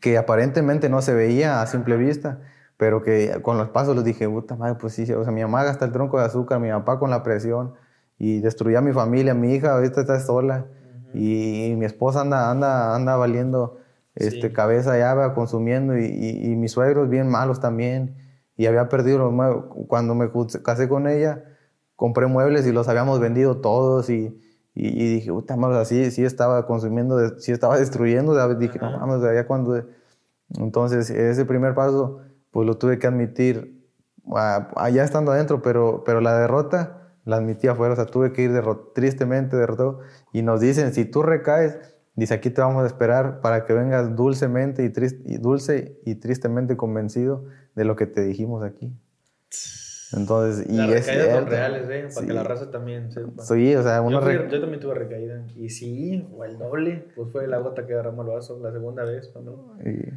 que 0.00 0.16
aparentemente 0.16 0.88
no 0.88 1.02
se 1.02 1.12
veía 1.12 1.60
a 1.60 1.66
simple 1.66 1.96
vista 1.96 2.40
pero 2.82 3.00
que 3.00 3.38
con 3.42 3.58
los 3.58 3.68
pasos 3.68 3.94
les 3.94 4.04
dije, 4.04 4.28
puta 4.28 4.56
madre, 4.56 4.74
pues 4.74 4.94
sí, 4.94 5.02
o 5.12 5.22
sea, 5.22 5.32
mi 5.32 5.40
mamá 5.40 5.62
gasta 5.62 5.84
el 5.84 5.92
tronco 5.92 6.18
de 6.18 6.24
azúcar, 6.24 6.58
mi 6.58 6.68
papá 6.68 6.98
con 6.98 7.10
la 7.10 7.22
presión, 7.22 7.74
y 8.18 8.40
destruía 8.40 8.78
a 8.78 8.80
mi 8.80 8.92
familia, 8.92 9.34
mi 9.34 9.54
hija 9.54 9.74
ahorita 9.74 10.00
está 10.00 10.18
sola, 10.18 10.66
y, 11.14 11.74
mi 11.76 11.84
esposa 11.84 12.22
anda, 12.22 12.50
anda, 12.50 12.96
anda 12.96 13.14
valiendo 13.14 13.78
este, 14.16 14.52
cabeza 14.52 14.98
ya, 14.98 15.32
consumiendo, 15.32 15.96
y, 15.96 16.06
y, 16.06 16.56
mis 16.56 16.72
suegros 16.72 17.08
bien 17.08 17.28
malos 17.28 17.60
también, 17.60 18.16
y 18.56 18.66
había 18.66 18.88
perdido 18.88 19.18
los 19.18 19.32
muebles. 19.32 19.64
Cuando 19.88 20.14
me 20.14 20.30
casé 20.62 20.88
con 20.88 21.08
ella, 21.08 21.44
compré 21.96 22.26
muebles 22.26 22.66
y 22.66 22.72
los 22.72 22.88
habíamos 22.88 23.20
vendido 23.20 23.60
todos, 23.60 24.10
y, 24.10 24.38
y, 24.74 25.14
dije, 25.14 25.30
puta 25.30 25.56
madre, 25.56 25.78
así 25.78 26.10
sí 26.10 26.24
estaba 26.24 26.66
consumiendo, 26.66 27.38
sí 27.38 27.52
estaba 27.52 27.78
destruyendo, 27.78 28.56
dije, 28.56 28.78
no 28.78 28.98
mames, 28.98 29.22
ya 29.22 29.46
cuando... 29.46 29.84
Entonces, 30.58 31.08
ese 31.08 31.44
primer 31.46 31.74
paso 31.74 32.20
pues 32.50 32.66
lo 32.66 32.76
tuve 32.76 32.98
que 32.98 33.06
admitir 33.06 33.82
allá 34.76 35.04
estando 35.04 35.32
adentro, 35.32 35.62
pero, 35.62 36.04
pero 36.04 36.20
la 36.20 36.38
derrota 36.38 37.10
la 37.24 37.36
admití 37.36 37.66
afuera, 37.68 37.94
o 37.94 37.96
sea, 37.96 38.06
tuve 38.06 38.32
que 38.32 38.42
ir 38.42 38.62
tristemente 38.94 39.56
derrotado. 39.56 40.00
Y 40.32 40.42
nos 40.42 40.60
dicen, 40.60 40.92
si 40.92 41.04
tú 41.04 41.22
recaes, 41.22 41.78
dice, 42.14 42.34
aquí 42.34 42.50
te 42.50 42.60
vamos 42.60 42.84
a 42.84 42.86
esperar 42.86 43.40
para 43.40 43.64
que 43.64 43.72
vengas 43.72 44.14
dulcemente 44.14 44.84
y, 44.84 45.32
y 45.32 45.38
dulce 45.38 46.00
y 46.04 46.16
tristemente 46.16 46.76
convencido 46.76 47.44
de 47.74 47.84
lo 47.84 47.96
que 47.96 48.06
te 48.06 48.22
dijimos 48.22 48.64
aquí. 48.64 48.92
Entonces, 50.14 50.66
y 50.68 50.76
Las 50.76 50.90
recaídas 50.90 51.36
son 51.36 51.46
reales, 51.46 51.88
¿eh? 51.88 52.08
Para 52.14 52.26
que 52.26 52.32
la 52.34 52.42
raza 52.44 52.70
también 52.70 53.10
sepa. 53.12 53.42
Sí, 53.42 53.74
o 53.74 53.82
sea, 53.82 54.02
uno 54.02 54.20
yo, 54.30 54.46
yo, 54.46 54.60
también 54.60 54.80
tuve 54.80 54.94
recaída. 54.94 55.42
Y 55.56 55.70
sí, 55.70 56.28
o 56.36 56.44
el 56.44 56.58
doble, 56.58 57.06
pues 57.16 57.32
fue 57.32 57.46
la 57.46 57.58
gota 57.58 57.86
que 57.86 57.94
derramó 57.94 58.22
el 58.22 58.28
vaso 58.28 58.60
la 58.62 58.72
segunda 58.72 59.04
vez, 59.04 59.32
¿no? 59.42 59.74
Y 59.84 60.12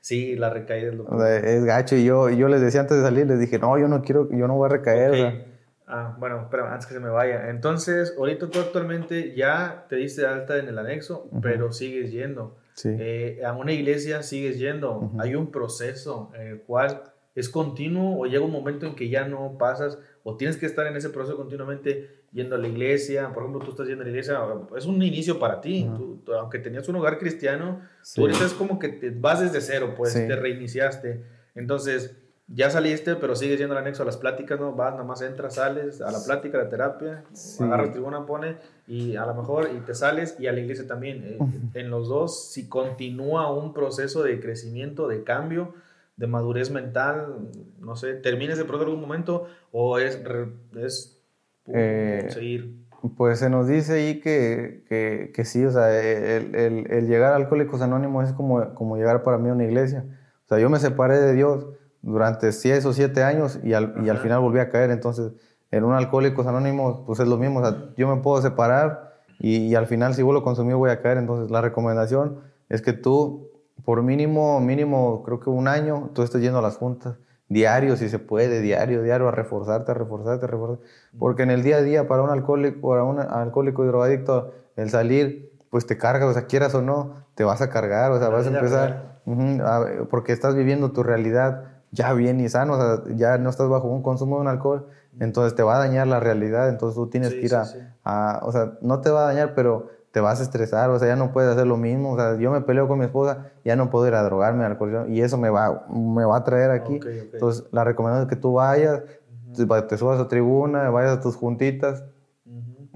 Sí, 0.00 0.36
la 0.36 0.50
recaída 0.50 0.90
es 0.90 0.94
lo 0.94 1.24
Es 1.26 1.64
gacho. 1.64 1.96
Y 1.96 2.04
yo, 2.04 2.30
yo 2.30 2.48
les 2.48 2.60
decía 2.60 2.80
antes 2.80 2.96
de 2.96 3.02
salir, 3.02 3.26
les 3.26 3.40
dije, 3.40 3.58
no, 3.58 3.78
yo 3.78 3.88
no 3.88 4.02
quiero, 4.02 4.28
yo 4.30 4.46
no 4.46 4.54
voy 4.54 4.66
a 4.66 4.70
recaer. 4.70 5.46
Ah, 5.86 6.16
bueno, 6.18 6.42
espera, 6.42 6.72
antes 6.72 6.86
que 6.86 6.94
se 6.94 7.00
me 7.00 7.08
vaya. 7.08 7.48
Entonces, 7.50 8.14
ahorita 8.16 8.48
tú 8.48 8.60
actualmente 8.60 9.34
ya 9.34 9.86
te 9.88 9.96
diste 9.96 10.26
alta 10.26 10.58
en 10.58 10.68
el 10.68 10.78
anexo, 10.78 11.28
pero 11.42 11.72
sigues 11.72 12.12
yendo. 12.12 12.56
Sí. 12.78 12.90
Eh, 12.96 13.40
a 13.44 13.52
una 13.54 13.72
iglesia 13.72 14.22
sigues 14.22 14.56
yendo. 14.56 15.10
Hay 15.18 15.34
un 15.34 15.50
proceso 15.50 16.30
en 16.36 16.46
el 16.46 16.60
cual 16.60 17.02
es 17.34 17.48
continuo 17.48 18.20
o 18.20 18.26
llega 18.26 18.44
un 18.44 18.52
momento 18.52 18.86
en 18.86 18.94
que 18.94 19.08
ya 19.08 19.26
no 19.26 19.58
pasas 19.58 19.98
o 20.22 20.36
tienes 20.36 20.56
que 20.56 20.66
estar 20.66 20.86
en 20.86 20.96
ese 20.96 21.10
proceso 21.10 21.36
continuamente 21.36 22.22
yendo 22.32 22.54
a 22.54 22.58
la 22.58 22.68
iglesia, 22.68 23.32
por 23.32 23.42
ejemplo, 23.42 23.64
tú 23.64 23.72
estás 23.72 23.88
yendo 23.88 24.02
a 24.02 24.04
la 24.04 24.10
iglesia, 24.10 24.38
es 24.76 24.86
un 24.86 25.02
inicio 25.02 25.40
para 25.40 25.60
ti, 25.60 25.90
aunque 26.38 26.60
tenías 26.60 26.88
un 26.88 26.96
hogar 26.96 27.18
cristiano, 27.18 27.80
tú 28.14 28.20
ahorita 28.22 28.44
es 28.44 28.52
como 28.52 28.78
que 28.78 28.90
te 28.90 29.10
vas 29.10 29.40
desde 29.40 29.60
cero, 29.60 29.94
pues 29.96 30.14
te 30.14 30.36
reiniciaste. 30.36 31.24
Entonces, 31.56 32.16
ya 32.48 32.70
saliste, 32.70 33.14
pero 33.16 33.36
sigues 33.36 33.58
yendo 33.58 33.74
al 33.74 33.82
anexo 33.82 34.02
a 34.02 34.06
las 34.06 34.16
pláticas, 34.16 34.58
¿no? 34.58 34.72
Vas, 34.72 34.92
nada 34.92 35.04
más 35.04 35.20
entras, 35.20 35.56
sales 35.56 36.00
a 36.00 36.10
la 36.10 36.18
plática, 36.24 36.58
a 36.58 36.64
la 36.64 36.70
terapia, 36.70 37.24
agarras 37.60 37.92
tribuna, 37.92 38.24
pone, 38.24 38.56
y 38.86 39.16
a 39.16 39.26
lo 39.26 39.34
mejor 39.34 39.70
y 39.76 39.80
te 39.80 39.94
sales, 39.94 40.36
y 40.38 40.46
a 40.46 40.52
la 40.52 40.60
iglesia 40.60 40.86
también. 40.86 41.22
Eh, 41.24 41.38
en 41.74 41.90
los 41.90 42.08
dos, 42.08 42.50
si 42.50 42.68
continúa 42.68 43.52
un 43.52 43.74
proceso 43.74 44.22
de 44.22 44.40
crecimiento, 44.40 45.08
de 45.08 45.24
cambio, 45.24 45.74
de 46.16 46.26
madurez 46.26 46.70
mental, 46.70 47.50
no 47.80 47.96
sé, 47.96 48.14
termina 48.14 48.54
ese 48.54 48.64
proceso 48.64 48.84
en 48.84 48.94
algún 48.94 49.08
momento, 49.08 49.46
o 49.70 49.98
es, 49.98 50.18
es 50.80 51.18
eh, 51.66 52.28
pues 53.16 53.38
se 53.38 53.50
nos 53.50 53.68
dice 53.68 53.92
ahí 53.92 54.20
que, 54.20 54.84
que, 54.88 55.32
que 55.34 55.44
sí, 55.44 55.64
o 55.64 55.70
sea, 55.70 56.00
el, 56.00 56.54
el, 56.54 56.90
el, 56.90 57.06
llegar 57.06 57.32
a 57.32 57.36
Alcohólicos 57.36 57.82
Anónimos 57.82 58.26
es 58.28 58.32
como, 58.32 58.74
como 58.74 58.96
llegar 58.96 59.22
para 59.22 59.38
mí 59.38 59.50
a 59.50 59.52
una 59.52 59.64
iglesia. 59.64 60.04
O 60.46 60.48
sea, 60.48 60.58
yo 60.58 60.68
me 60.70 60.78
separé 60.78 61.18
de 61.18 61.34
Dios 61.34 61.66
durante 62.02 62.52
6 62.52 62.84
o 62.86 62.92
7 62.92 63.22
años 63.22 63.58
y 63.62 63.74
al, 63.74 63.94
y 64.04 64.08
al 64.08 64.18
final 64.18 64.40
volví 64.40 64.58
a 64.60 64.70
caer. 64.70 64.90
Entonces, 64.90 65.32
en 65.70 65.84
un 65.84 65.94
Alcohólicos 65.94 66.46
Anónimos, 66.46 67.00
pues 67.06 67.20
es 67.20 67.28
lo 67.28 67.36
mismo. 67.36 67.60
O 67.60 67.62
sea, 67.62 67.90
yo 67.96 68.08
me 68.14 68.22
puedo 68.22 68.40
separar 68.40 69.20
y, 69.38 69.58
y, 69.66 69.74
al 69.74 69.86
final, 69.86 70.14
si 70.14 70.22
vuelvo 70.22 70.40
a 70.40 70.44
consumir, 70.44 70.74
voy 70.76 70.90
a 70.90 71.00
caer. 71.00 71.18
Entonces, 71.18 71.50
la 71.50 71.60
recomendación 71.60 72.40
es 72.68 72.82
que 72.82 72.92
tú, 72.92 73.50
por 73.84 74.02
mínimo, 74.02 74.60
mínimo, 74.60 75.22
creo 75.24 75.40
que 75.40 75.50
un 75.50 75.68
año, 75.68 76.10
tú 76.14 76.22
estés 76.22 76.40
yendo 76.40 76.58
a 76.58 76.62
las 76.62 76.76
juntas 76.76 77.16
diario, 77.48 77.96
si 77.96 78.08
se 78.08 78.18
puede, 78.18 78.60
diario, 78.60 79.02
diario, 79.02 79.28
a 79.28 79.30
reforzarte, 79.30 79.90
a 79.90 79.94
reforzarte, 79.94 80.44
a 80.44 80.48
reforzarte. 80.48 80.84
Porque 81.18 81.42
en 81.42 81.50
el 81.50 81.62
día 81.62 81.76
a 81.76 81.82
día, 81.82 82.08
para 82.08 82.22
un 82.22 82.30
alcohólico, 82.30 82.88
para 82.88 83.04
un 83.04 83.18
alcohólico 83.20 83.84
y 83.84 83.88
drogadicto, 83.88 84.52
el 84.76 84.90
salir, 84.90 85.52
pues 85.70 85.86
te 85.86 85.96
carga, 85.96 86.26
o 86.26 86.32
sea, 86.32 86.46
quieras 86.46 86.74
o 86.74 86.82
no, 86.82 87.26
te 87.34 87.44
vas 87.44 87.60
a 87.62 87.70
cargar, 87.70 88.12
o 88.12 88.18
sea, 88.18 88.28
vas 88.28 88.46
a 88.46 88.50
empezar, 88.50 89.20
porque 90.10 90.32
estás 90.32 90.54
viviendo 90.54 90.92
tu 90.92 91.02
realidad 91.02 91.77
ya 91.90 92.12
bien 92.12 92.40
y 92.40 92.48
sano, 92.48 92.74
o 92.74 92.80
sea, 92.80 93.16
ya 93.16 93.38
no 93.38 93.50
estás 93.50 93.68
bajo 93.68 93.88
un 93.88 94.02
consumo 94.02 94.36
de 94.36 94.42
un 94.42 94.48
alcohol, 94.48 94.86
entonces 95.20 95.54
te 95.54 95.62
va 95.62 95.76
a 95.76 95.78
dañar 95.78 96.06
la 96.06 96.20
realidad, 96.20 96.68
entonces 96.68 96.96
tú 96.96 97.08
tienes 97.08 97.30
que 97.30 97.40
ir 97.40 97.54
a, 98.04 98.40
o 98.42 98.52
sea, 98.52 98.78
no 98.82 99.00
te 99.00 99.10
va 99.10 99.24
a 99.24 99.26
dañar, 99.32 99.54
pero 99.54 99.88
te 100.10 100.20
vas 100.20 100.40
a 100.40 100.42
estresar, 100.42 100.90
o 100.90 100.98
sea, 100.98 101.08
ya 101.08 101.16
no 101.16 101.32
puedes 101.32 101.50
hacer 101.50 101.66
lo 101.66 101.76
mismo, 101.76 102.12
o 102.12 102.16
sea, 102.16 102.36
yo 102.36 102.50
me 102.50 102.60
peleo 102.60 102.88
con 102.88 102.98
mi 102.98 103.04
esposa, 103.04 103.50
ya 103.64 103.76
no 103.76 103.90
puedo 103.90 104.06
ir 104.06 104.14
a 104.14 104.22
drogarme 104.22 104.64
al 104.64 104.72
alcohol, 104.72 105.06
y 105.08 105.20
eso 105.20 105.38
me 105.38 105.50
va, 105.50 105.86
me 105.90 106.24
va 106.24 106.38
a 106.38 106.44
traer 106.44 106.70
aquí. 106.70 107.00
Entonces, 107.32 107.64
la 107.72 107.84
recomendación 107.84 108.28
es 108.28 108.34
que 108.34 108.40
tú 108.40 108.54
vayas, 108.54 109.02
te 109.88 109.96
subas 109.96 110.20
a 110.20 110.28
tribuna, 110.28 110.90
vayas 110.90 111.18
a 111.18 111.20
tus 111.20 111.36
juntitas 111.36 112.04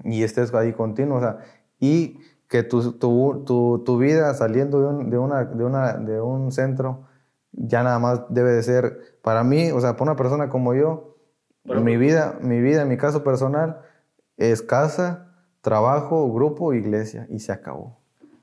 y 0.04 0.22
estés 0.22 0.52
ahí 0.54 0.72
continuo, 0.72 1.18
o 1.18 1.20
sea, 1.20 1.38
y 1.78 2.18
que 2.48 2.62
tu, 2.62 2.92
tu, 2.92 3.44
tu, 3.46 3.82
tu 3.84 3.98
vida 3.98 4.32
saliendo 4.34 4.80
de 4.80 4.86
un, 4.86 5.10
de, 5.10 5.18
una, 5.18 5.44
de, 5.44 5.64
una, 5.64 5.92
de 5.94 6.20
un 6.20 6.52
centro 6.52 7.04
ya 7.52 7.82
nada 7.82 7.98
más 7.98 8.22
debe 8.28 8.52
de 8.52 8.62
ser, 8.62 9.18
para 9.22 9.44
mí, 9.44 9.70
o 9.70 9.80
sea, 9.80 9.92
para 9.92 10.10
una 10.10 10.16
persona 10.16 10.48
como 10.48 10.74
yo, 10.74 11.16
mi 11.64 11.96
vida, 11.96 12.38
mi 12.40 12.60
vida, 12.60 12.82
en 12.82 12.88
mi 12.88 12.96
caso 12.96 13.22
personal, 13.22 13.82
es 14.36 14.62
casa, 14.62 15.32
trabajo, 15.60 16.32
grupo, 16.32 16.74
iglesia, 16.74 17.26
y 17.30 17.38
se 17.38 17.52
acabó. 17.52 18.00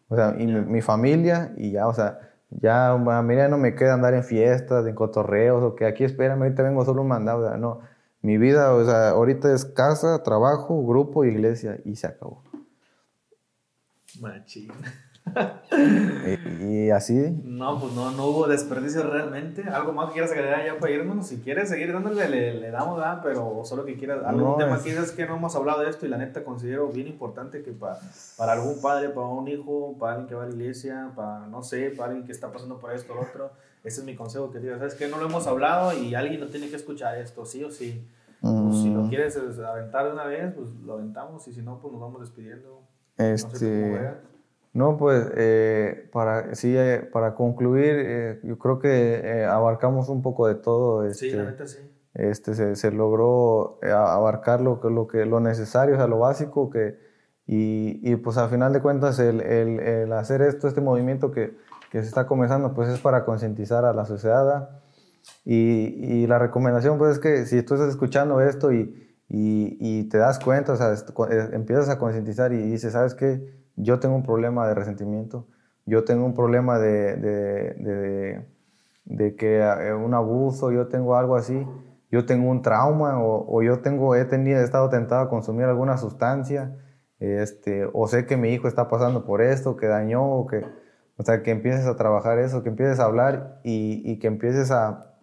O 0.08 0.16
sea, 0.16 0.36
y 0.40 0.48
mi, 0.48 0.82
familia, 0.82 1.54
y 1.58 1.72
ya, 1.72 1.88
o 1.88 1.94
sea, 1.94 2.20
ya 2.50 2.92
a 2.92 3.22
mí 3.22 3.36
ya 3.36 3.48
no 3.48 3.58
me 3.58 3.76
queda 3.76 3.94
andar 3.94 4.14
en 4.14 4.24
fiestas, 4.24 4.88
en 4.88 4.96
cotorreos, 4.96 5.64
o 5.64 5.76
que 5.76 5.86
aquí 5.86 6.04
espérame, 6.04 6.44
ahorita 6.44 6.64
vengo 6.64 6.86
solo 6.86 7.02
un 7.02 7.10
mandado, 7.10 7.46
o 7.46 7.48
sea, 7.48 7.58
no. 7.58 7.82
Mi 8.22 8.38
vida, 8.38 8.74
o 8.74 8.84
sea, 8.84 9.10
ahorita 9.10 9.54
es 9.54 9.66
casa, 9.66 10.24
trabajo, 10.24 10.86
grupo, 10.86 11.26
iglesia, 11.26 11.80
y 11.86 11.96
se 11.96 12.08
acabó. 12.08 12.44
Machín 14.20 14.72
y, 16.62 16.90
así. 16.90 17.42
No, 17.44 17.80
pues 17.80 17.94
no, 17.94 18.12
no 18.12 18.26
hubo 18.28 18.48
desperdicio 18.48 19.04
realmente. 19.04 19.64
¿Algo 19.64 19.94
más 19.94 20.08
que 20.08 20.14
quieras 20.14 20.32
agregar 20.32 20.66
ya 20.66 20.80
para 20.80 20.92
irnos? 20.92 21.28
Si 21.28 21.38
quieres 21.38 21.70
seguir 21.70 21.94
dándole, 21.94 22.28
le, 22.30 22.72
damos, 22.72 22.98
¿verdad? 22.98 23.20
Pero 23.24 23.62
solo 23.66 23.86
que 23.86 23.96
quieras. 23.96 24.24
Algún 24.26 24.58
tema 24.58 24.78
es... 24.78 24.84
quieras 24.84 25.12
que 25.12 25.26
no 25.26 25.36
hemos 25.36 25.56
hablado 25.56 25.82
de 25.82 25.90
esto 25.90 26.06
y 26.06 26.10
la 26.10 26.18
neta 26.18 26.44
considero 26.44 26.88
bien 26.88 27.08
importante 27.08 27.62
que 27.62 27.72
para, 27.72 28.00
para 28.38 28.54
algún 28.54 28.82
padre, 28.82 29.10
para 29.10 29.28
un 29.28 29.48
hijo, 29.48 29.96
para 30.00 30.14
alguien 30.14 30.28
que 30.28 30.36
va 30.36 30.44
a 30.44 30.48
la 30.48 30.54
iglesia, 30.54 31.12
para 31.16 31.48
no 31.48 31.64
sé, 31.64 31.92
para 31.92 32.10
alguien 32.10 32.26
que 32.26 32.32
está 32.32 32.52
pasando 32.52 32.80
por 32.80 32.92
esto 32.92 33.14
o 33.14 33.22
otro, 33.22 33.52
ese 33.84 34.02
es 34.02 34.06
mi 34.06 34.16
consejo 34.16 34.52
que 34.52 34.60
digo. 34.60 34.78
¿Sabes 34.78 34.96
que 34.96 35.08
No 35.08 35.18
lo 35.18 35.28
hemos 35.28 35.48
hablado 35.48 35.94
y 35.98 36.16
alguien 36.16 36.40
no 36.40 36.48
tiene 36.48 36.70
que 36.70 36.76
escuchar 36.76 37.18
esto, 37.18 37.46
sí 37.46 37.64
o 37.64 37.72
sí. 37.72 38.08
Pues, 38.42 38.78
si 38.78 38.90
lo 38.90 39.02
mm. 39.02 39.10
quieres 39.10 39.38
aventar 39.38 40.06
de 40.06 40.14
una 40.14 40.24
vez, 40.24 40.54
pues 40.56 40.70
lo 40.86 40.94
aventamos 40.94 41.46
y 41.48 41.54
si 41.54 41.62
no, 41.62 41.80
pues 41.80 41.92
nos 41.92 42.02
vamos 42.02 42.22
despidiendo. 42.22 42.82
Este. 43.18 43.66
No, 43.66 44.29
pues 44.98 45.32
eh, 45.36 46.10
para, 46.12 46.54
sí, 46.56 46.76
eh, 46.78 47.08
para 47.12 47.34
concluir, 47.34 47.96
eh, 47.98 48.40
yo 48.44 48.58
creo 48.60 48.80
que 48.80 49.46
abarcamos 49.50 50.10
un 50.10 50.22
poco 50.22 50.48
de 50.48 50.56
todo. 50.56 51.06
Este, 51.06 51.32
sí, 51.32 51.36
la 51.36 51.46
neta 51.46 51.68
sí. 51.68 51.80
Este, 52.14 52.54
se, 52.54 52.76
se 52.76 52.92
logró 52.92 53.80
abarcar 53.84 54.62
lo, 54.62 54.80
lo, 54.90 55.08
que, 55.08 55.26
lo 55.26 55.40
necesario, 55.40 55.96
o 55.96 55.98
sea, 55.98 56.08
lo 56.08 56.20
básico, 56.20 56.70
que, 56.70 56.98
y, 57.46 58.00
y 58.04 58.16
pues 58.18 58.38
al 58.38 58.50
final 58.50 58.74
de 58.74 58.82
cuentas 58.82 59.20
el, 59.20 59.42
el, 59.42 59.80
el, 59.80 60.14
hacer 60.14 60.42
esto, 60.42 60.68
este 60.68 60.82
movimiento 60.82 61.32
que, 61.32 61.56
que, 61.92 62.02
se 62.02 62.08
está 62.08 62.26
comenzando, 62.28 62.74
pues 62.74 62.90
es 62.90 63.00
para 63.00 63.26
concientizar 63.26 63.86
a 63.86 63.94
la 63.94 64.06
sociedad. 64.06 64.82
Y, 65.46 66.24
y, 66.24 66.28
la 66.28 66.40
recomendación 66.40 66.98
pues 66.98 67.14
es 67.14 67.20
que 67.20 67.46
si 67.46 67.62
tú 67.64 67.76
estás 67.76 67.90
escuchando 67.90 68.42
esto 68.42 68.72
y, 68.72 69.14
y 69.30 70.04
te 70.10 70.18
das 70.18 70.40
cuenta, 70.40 70.74
o 70.74 70.76
sea, 70.76 70.96
empiezas 71.54 71.90
a 71.90 72.00
concientizar 72.00 72.52
y 72.52 72.58
dices, 72.58 72.94
¿sabes 72.94 73.14
qué? 73.14 73.59
Yo 73.80 74.00
tengo 74.00 74.16
un 74.16 74.24
problema 74.24 74.68
de 74.68 74.76
resentimiento, 74.76 75.48
yo 75.86 76.04
tengo 76.04 76.26
un 76.26 76.34
problema 76.34 76.78
de, 76.78 77.16
de, 77.16 78.46
de, 79.06 79.36
que 79.36 79.60
eh, 79.60 79.94
un 79.94 80.14
abuso, 80.14 80.72
yo 80.72 80.88
tengo 80.88 81.16
algo 81.16 81.36
así, 81.36 81.66
yo 82.12 82.26
tengo 82.26 82.50
un 82.50 82.62
trauma 82.62 83.24
o, 83.24 83.46
o 83.48 83.64
yo 83.64 83.80
tengo, 83.80 84.16
he, 84.16 84.26
tenido, 84.26 84.60
he 84.60 84.64
estado 84.64 84.90
tentado 84.90 85.22
a 85.22 85.30
consumir 85.30 85.66
alguna 85.66 85.98
sustancia, 85.98 86.76
este, 87.20 87.90
o 87.92 88.08
sé 88.08 88.26
que 88.26 88.38
mi 88.38 88.50
hijo 88.50 88.68
está 88.68 88.88
pasando 88.88 89.26
por 89.26 89.42
esto, 89.42 89.76
que 89.76 89.88
dañó, 89.88 90.24
o 90.26 90.48
que, 90.48 90.66
o 91.18 91.24
sea, 91.24 91.42
que 91.42 91.52
empieces 91.52 91.86
a 91.86 91.96
trabajar 91.96 92.40
eso, 92.40 92.64
que 92.64 92.70
empieces 92.70 93.00
a 93.00 93.06
hablar 93.06 93.60
y, 93.64 94.02
y 94.10 94.20
que 94.20 94.28
empieces 94.28 94.72
a, 94.72 95.16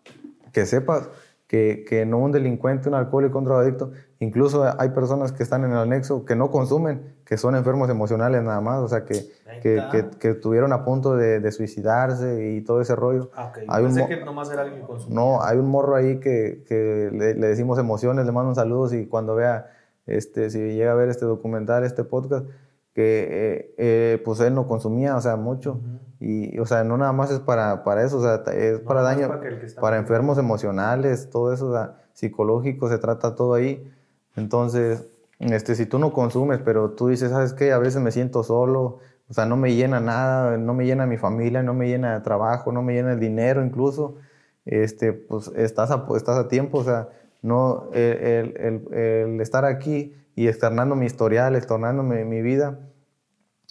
que 0.52 0.66
sepas 0.66 1.08
que, 1.46 1.84
que, 1.88 2.06
no 2.06 2.18
un 2.18 2.32
delincuente, 2.32 2.88
un 2.88 2.94
alcohólico, 2.94 3.38
un 3.38 3.44
drogadicto, 3.44 3.92
incluso 4.20 4.64
hay 4.78 4.90
personas 4.90 5.32
que 5.32 5.42
están 5.42 5.64
en 5.64 5.72
el 5.72 5.78
anexo 5.78 6.24
que 6.24 6.36
no 6.36 6.50
consumen, 6.50 7.16
que 7.24 7.36
son 7.36 7.54
enfermos 7.54 7.90
emocionales 7.90 8.42
nada 8.42 8.60
más, 8.60 8.80
o 8.80 8.88
sea, 8.88 9.04
que, 9.04 9.26
que, 9.62 9.82
que, 9.90 10.06
que 10.18 10.30
estuvieron 10.30 10.72
a 10.72 10.84
punto 10.84 11.16
de, 11.16 11.40
de, 11.40 11.52
suicidarse 11.52 12.52
y 12.52 12.62
todo 12.62 12.80
ese 12.80 12.96
rollo. 12.96 13.30
Ah, 13.34 13.48
okay. 13.50 13.66
Hay 13.68 13.84
Pensé 13.84 14.02
un, 14.02 14.08
que 14.08 14.24
nomás 14.24 14.50
era 14.50 14.62
alguien 14.62 14.80
que 14.80 14.86
consumía. 14.86 15.14
No, 15.14 15.42
hay 15.42 15.58
un 15.58 15.68
morro 15.68 15.96
ahí 15.96 16.18
que, 16.20 16.64
que 16.66 17.10
le, 17.12 17.34
le, 17.34 17.46
decimos 17.48 17.78
emociones, 17.78 18.24
le 18.24 18.32
mando 18.32 18.48
un 18.50 18.54
saludo 18.54 18.94
y 18.94 19.06
cuando 19.06 19.34
vea, 19.34 19.70
este, 20.06 20.50
si 20.50 20.58
llega 20.58 20.92
a 20.92 20.94
ver 20.94 21.08
este 21.08 21.24
documental, 21.24 21.84
este 21.84 22.04
podcast, 22.04 22.46
que 22.94 23.28
eh, 23.30 23.74
eh, 23.76 24.22
pues 24.24 24.40
él 24.40 24.54
no 24.54 24.66
consumía, 24.66 25.16
o 25.16 25.20
sea, 25.20 25.36
mucho. 25.36 25.72
Uh 25.72 25.76
-huh. 25.76 26.06
Y, 26.18 26.58
o 26.58 26.64
sea, 26.64 26.82
no 26.82 26.96
nada 26.96 27.12
más 27.12 27.30
es 27.30 27.40
para, 27.40 27.84
para 27.84 28.02
eso, 28.02 28.18
o 28.18 28.22
sea, 28.22 28.42
es 28.54 28.80
no, 28.80 28.86
para 28.86 29.02
daño, 29.02 29.28
para, 29.28 29.42
para 29.78 29.96
enfermos 29.98 30.38
emocionales, 30.38 31.28
todo 31.28 31.52
eso, 31.52 31.68
o 31.68 31.72
sea, 31.72 31.98
psicológico, 32.14 32.88
se 32.88 32.96
trata 32.96 33.34
todo 33.34 33.52
ahí. 33.52 33.92
Entonces, 34.36 35.06
este, 35.38 35.74
si 35.74 35.86
tú 35.86 35.98
no 35.98 36.12
consumes, 36.12 36.60
pero 36.64 36.90
tú 36.90 37.08
dices, 37.08 37.30
¿sabes 37.30 37.52
qué? 37.52 37.72
A 37.72 37.78
veces 37.78 38.00
me 38.00 38.10
siento 38.10 38.42
solo, 38.42 39.00
o 39.28 39.34
sea, 39.34 39.46
no 39.46 39.56
me 39.56 39.74
llena 39.74 40.00
nada, 40.00 40.56
no 40.56 40.74
me 40.74 40.86
llena 40.86 41.06
mi 41.06 41.18
familia, 41.18 41.62
no 41.62 41.74
me 41.74 41.88
llena 41.88 42.14
de 42.14 42.20
trabajo, 42.20 42.72
no 42.72 42.82
me 42.82 42.94
llena 42.94 43.12
el 43.12 43.20
dinero 43.20 43.64
incluso, 43.64 44.16
este, 44.64 45.12
pues 45.12 45.50
estás 45.56 45.90
a, 45.90 46.06
estás 46.16 46.36
a 46.36 46.48
tiempo, 46.48 46.78
o 46.78 46.84
sea, 46.84 47.08
no, 47.42 47.90
el, 47.92 48.56
el, 48.56 48.94
el 48.94 49.40
estar 49.40 49.64
aquí 49.64 50.14
y 50.34 50.48
externando 50.48 50.94
mi 50.94 51.06
historial, 51.06 51.56
externando 51.56 52.02
mi, 52.02 52.42
vida, 52.42 52.78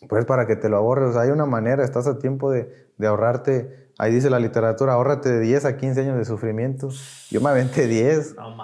pues 0.10 0.26
para 0.26 0.48
que 0.48 0.56
te 0.56 0.68
lo 0.68 0.78
ahorres. 0.78 1.10
O 1.10 1.14
sea, 1.14 1.22
hay 1.22 1.30
una 1.30 1.46
manera, 1.46 1.84
estás 1.84 2.08
a 2.08 2.18
tiempo 2.18 2.52
de, 2.52 2.90
de, 2.98 3.08
ahorrarte. 3.08 3.92
Ahí 4.00 4.12
dice 4.12 4.30
la 4.30 4.40
literatura, 4.40 4.94
ahórrate 4.94 5.30
de 5.30 5.40
10 5.42 5.66
a 5.66 5.78
15 5.78 6.02
años 6.02 6.18
de 6.18 6.26
sufrimiento. 6.26 6.90
Yo 7.30 7.40
me 7.40 7.50
aventé 7.50 7.88
10. 7.88 8.36
No. 8.36 8.58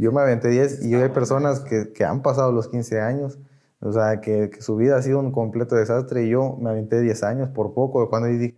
Yo 0.00 0.12
me 0.12 0.20
aventé 0.20 0.48
10 0.48 0.84
y 0.84 0.94
hay 0.94 1.08
personas 1.10 1.60
que, 1.60 1.92
que, 1.92 2.04
han 2.04 2.22
pasado 2.22 2.52
los 2.52 2.68
15 2.68 3.00
años. 3.00 3.38
O 3.80 3.92
sea, 3.92 4.20
que, 4.20 4.50
que, 4.50 4.62
su 4.62 4.76
vida 4.76 4.96
ha 4.96 5.02
sido 5.02 5.18
un 5.20 5.32
completo 5.32 5.74
desastre 5.76 6.24
y 6.24 6.30
yo 6.30 6.56
me 6.60 6.70
aventé 6.70 7.00
10 7.00 7.22
años 7.24 7.48
por 7.50 7.74
poco. 7.74 8.08
Cuando 8.10 8.28
dije, 8.28 8.56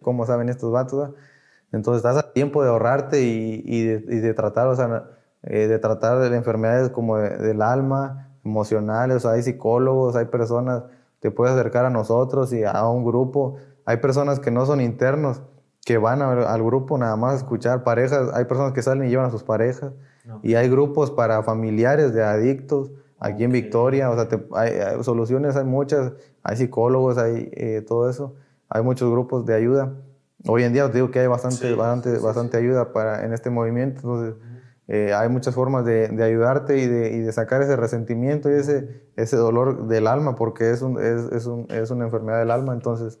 ¿cómo 0.00 0.26
saben 0.26 0.48
estos 0.48 0.72
vatos? 0.72 1.10
Entonces 1.72 2.04
estás 2.04 2.16
a 2.22 2.32
tiempo 2.32 2.62
de 2.62 2.70
ahorrarte 2.70 3.22
y, 3.22 3.62
y, 3.64 3.84
de, 3.84 4.16
y 4.16 4.20
de, 4.20 4.34
tratar, 4.34 4.68
o 4.68 4.76
sea, 4.76 5.10
eh, 5.42 5.66
de 5.68 5.78
tratar 5.78 6.18
de 6.18 6.36
enfermedades 6.36 6.90
como 6.90 7.18
de, 7.18 7.38
del 7.38 7.62
alma, 7.62 8.28
emocionales. 8.44 9.18
O 9.18 9.20
sea, 9.20 9.32
hay 9.32 9.42
psicólogos, 9.42 10.16
hay 10.16 10.26
personas 10.26 10.84
te 11.22 11.30
puedes 11.30 11.54
acercar 11.54 11.84
a 11.84 11.90
nosotros 11.90 12.52
y 12.52 12.64
a 12.64 12.88
un 12.88 13.04
grupo. 13.04 13.56
Hay 13.84 13.98
personas 13.98 14.40
que 14.40 14.50
no 14.50 14.66
son 14.66 14.80
internos, 14.80 15.40
que 15.84 15.96
van 15.96 16.20
a, 16.20 16.32
al 16.32 16.62
grupo 16.64 16.98
nada 16.98 17.14
más 17.14 17.34
a 17.34 17.36
escuchar 17.36 17.84
parejas. 17.84 18.34
Hay 18.34 18.44
personas 18.46 18.72
que 18.72 18.82
salen 18.82 19.06
y 19.06 19.10
llevan 19.10 19.26
a 19.26 19.30
sus 19.30 19.44
parejas. 19.44 19.92
Y 20.42 20.54
hay 20.54 20.68
grupos 20.68 21.10
para 21.10 21.42
familiares 21.42 22.14
de 22.14 22.22
adictos 22.22 22.92
aquí 23.18 23.34
okay. 23.34 23.44
en 23.44 23.52
Victoria. 23.52 24.10
O 24.10 24.14
sea, 24.14 24.28
te, 24.28 24.40
hay, 24.52 24.72
hay, 24.72 25.04
soluciones, 25.04 25.56
hay 25.56 25.64
muchas. 25.64 26.12
Hay 26.42 26.56
psicólogos, 26.56 27.18
hay 27.18 27.50
eh, 27.52 27.84
todo 27.86 28.08
eso. 28.08 28.34
Hay 28.68 28.82
muchos 28.82 29.10
grupos 29.10 29.46
de 29.46 29.54
ayuda. 29.54 29.94
Hoy 30.46 30.64
en 30.64 30.72
día 30.72 30.86
os 30.86 30.92
digo 30.92 31.10
que 31.10 31.20
hay 31.20 31.26
bastante, 31.28 31.68
sí, 31.68 31.74
bastante, 31.74 32.16
sí, 32.16 32.22
bastante 32.22 32.58
sí. 32.58 32.64
ayuda 32.64 32.92
para, 32.92 33.24
en 33.24 33.32
este 33.32 33.50
movimiento. 33.50 34.00
Entonces, 34.00 34.34
eh, 34.88 35.12
hay 35.14 35.28
muchas 35.28 35.54
formas 35.54 35.84
de, 35.84 36.08
de 36.08 36.24
ayudarte 36.24 36.78
y 36.78 36.86
de, 36.86 37.12
y 37.12 37.18
de, 37.20 37.32
sacar 37.32 37.62
ese 37.62 37.76
resentimiento 37.76 38.50
y 38.50 38.54
ese, 38.54 39.04
ese 39.16 39.36
dolor 39.36 39.86
del 39.86 40.08
alma, 40.08 40.34
porque 40.34 40.70
es, 40.70 40.82
un, 40.82 41.00
es, 41.00 41.30
es, 41.32 41.46
un, 41.46 41.66
es 41.70 41.90
una 41.90 42.04
enfermedad 42.04 42.40
del 42.40 42.50
alma, 42.50 42.72
entonces, 42.72 43.20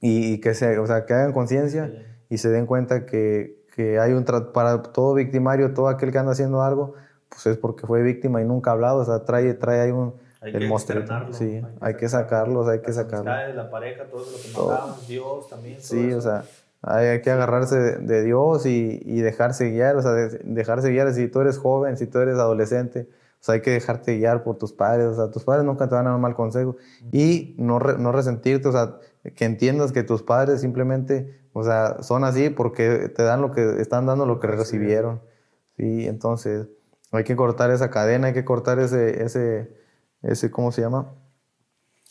y, 0.00 0.32
y 0.32 0.40
que, 0.40 0.54
se, 0.54 0.78
o 0.78 0.86
sea, 0.86 1.06
que 1.06 1.14
hagan 1.14 1.32
conciencia 1.32 1.90
y 2.28 2.38
se 2.38 2.50
den 2.50 2.66
cuenta 2.66 3.06
que, 3.06 3.57
que 3.78 4.00
hay 4.00 4.12
un 4.12 4.24
para 4.24 4.82
todo 4.82 5.14
victimario, 5.14 5.72
todo 5.72 5.86
aquel 5.86 6.10
que 6.10 6.18
anda 6.18 6.32
haciendo 6.32 6.62
algo, 6.62 6.94
pues 7.28 7.46
es 7.46 7.56
porque 7.58 7.86
fue 7.86 8.02
víctima 8.02 8.42
y 8.42 8.44
nunca 8.44 8.70
ha 8.70 8.72
hablado, 8.72 8.98
o 8.98 9.04
sea, 9.04 9.24
trae, 9.24 9.54
trae 9.54 9.82
ahí 9.82 9.92
un, 9.92 10.14
hay 10.40 10.52
el 10.52 10.66
monstruo. 10.66 11.04
Sí, 11.30 11.44
hay 11.44 11.60
que, 11.60 11.66
hay 11.80 11.94
que 11.94 12.08
sacarlos, 12.08 12.66
hay 12.66 12.80
que 12.80 12.92
sacarlos. 12.92 13.54
La 13.54 13.70
pareja, 13.70 14.02
todo 14.06 14.24
lo 14.24 14.36
que 14.36 14.58
mandamos, 14.58 15.06
Dios 15.06 15.48
también. 15.48 15.76
sí, 15.80 16.08
eso. 16.08 16.18
o 16.18 16.20
sea 16.22 16.44
hay 16.82 17.22
que 17.22 17.30
agarrarse 17.30 17.76
de, 17.76 17.98
de 17.98 18.24
Dios 18.24 18.66
y, 18.66 19.00
y, 19.04 19.20
dejarse 19.20 19.70
guiar, 19.70 19.96
o 19.96 20.02
sea, 20.02 20.12
de, 20.12 20.40
dejarse 20.44 20.90
guiar 20.90 21.12
si 21.12 21.28
tú 21.28 21.40
eres 21.40 21.58
joven, 21.58 21.96
si 21.96 22.06
tú 22.06 22.18
eres 22.18 22.34
adolescente, 22.36 23.08
o 23.40 23.44
sea, 23.44 23.54
hay 23.54 23.62
que 23.62 23.70
dejarte 23.70 24.16
guiar 24.16 24.42
por 24.42 24.58
tus 24.58 24.72
padres, 24.72 25.06
o 25.06 25.14
sea, 25.14 25.30
tus 25.30 25.44
padres 25.44 25.64
nunca 25.64 25.88
te 25.88 25.94
van 25.94 26.06
a 26.06 26.10
dar 26.10 26.16
un 26.16 26.22
mal 26.22 26.34
consejo 26.34 26.76
y 27.12 27.54
no, 27.58 27.78
re, 27.78 27.98
no 27.98 28.12
resentirte, 28.12 28.68
o 28.68 28.72
sea, 28.72 28.96
que 29.34 29.44
entiendas 29.44 29.92
que 29.92 30.02
tus 30.02 30.22
padres 30.22 30.60
simplemente, 30.60 31.40
o 31.52 31.62
sea, 31.64 32.02
son 32.02 32.24
así 32.24 32.50
porque 32.50 33.08
te 33.08 33.22
dan 33.22 33.40
lo 33.40 33.52
que, 33.52 33.80
están 33.80 34.06
dando 34.06 34.26
lo 34.26 34.40
que 34.40 34.46
recibieron, 34.46 35.20
¿sí? 35.76 36.06
Entonces, 36.06 36.68
hay 37.12 37.24
que 37.24 37.36
cortar 37.36 37.70
esa 37.70 37.90
cadena, 37.90 38.28
hay 38.28 38.34
que 38.34 38.44
cortar 38.44 38.78
ese, 38.78 39.22
ese, 39.24 39.72
ese 40.22 40.50
¿cómo 40.50 40.72
se 40.72 40.82
llama? 40.82 41.12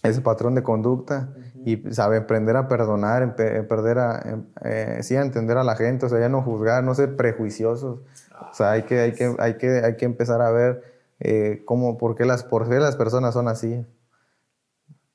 ese 0.04 0.22
patrón 0.22 0.56
de 0.56 0.64
conducta 0.64 1.30
uh 1.36 1.40
-huh. 1.40 1.90
y 1.90 1.94
sabe 1.94 2.18
aprender 2.18 2.56
a 2.56 2.68
perdonar, 2.68 3.24
aprender 3.24 4.00
a, 4.00 4.44
eh, 4.64 5.00
sí, 5.02 5.16
a 5.16 5.22
entender 5.22 5.58
a 5.58 5.64
la 5.64 5.76
gente, 5.76 6.06
o 6.06 6.10
sea, 6.10 6.20
ya 6.20 6.30
no 6.30 6.42
juzgar, 6.42 6.84
no 6.84 6.94
ser 6.94 7.16
prejuiciosos. 7.16 8.00
O 8.40 8.54
sea, 8.54 8.72
hay 8.72 8.84
que, 8.84 9.00
hay 9.00 9.14
que, 9.14 9.36
hay 9.40 9.58
que, 9.58 9.70
hay 9.84 9.96
que 9.98 10.06
empezar 10.06 10.42
a 10.42 10.52
ver 10.52 10.84
eh, 11.20 11.64
cómo, 11.66 11.98
por 11.98 12.16
qué, 12.16 12.26
las, 12.26 12.44
por 12.44 12.70
qué 12.70 12.76
las 12.76 12.96
personas 12.96 13.34
son 13.34 13.48
así. 13.48 13.86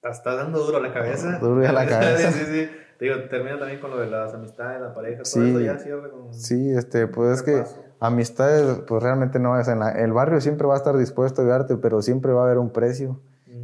Está 0.02 0.34
dando 0.34 0.64
duro 0.64 0.80
la 0.80 0.92
cabeza. 0.92 1.38
Duro 1.38 1.66
a 1.66 1.72
la 1.72 1.86
cabeza. 1.88 2.32
sí, 2.32 2.44
sí. 2.46 2.70
Te 3.02 3.08
digo, 3.08 3.20
termina 3.28 3.58
también 3.58 3.80
con 3.80 3.90
lo 3.90 3.98
de 3.98 4.06
las 4.06 4.32
amistades, 4.32 4.80
la 4.80 4.94
pareja, 4.94 5.24
sí, 5.24 5.40
todo 5.40 5.48
eso 5.48 5.60
ya 5.60 5.76
cierra 5.76 6.08
con... 6.08 6.32
Sí, 6.32 6.70
este, 6.70 7.08
pues 7.08 7.38
es 7.38 7.42
que 7.42 7.64
amistades, 7.98 8.78
pues 8.86 9.02
realmente 9.02 9.40
no 9.40 9.58
es 9.58 9.66
en 9.66 9.80
la, 9.80 9.90
el 9.90 10.12
barrio 10.12 10.40
siempre 10.40 10.68
va 10.68 10.74
a 10.74 10.76
estar 10.76 10.96
dispuesto 10.96 11.40
a 11.40 11.44
ayudarte, 11.44 11.78
pero 11.78 12.00
siempre 12.00 12.32
va 12.32 12.42
a 12.42 12.44
haber 12.44 12.58
un 12.58 12.70
precio 12.70 13.18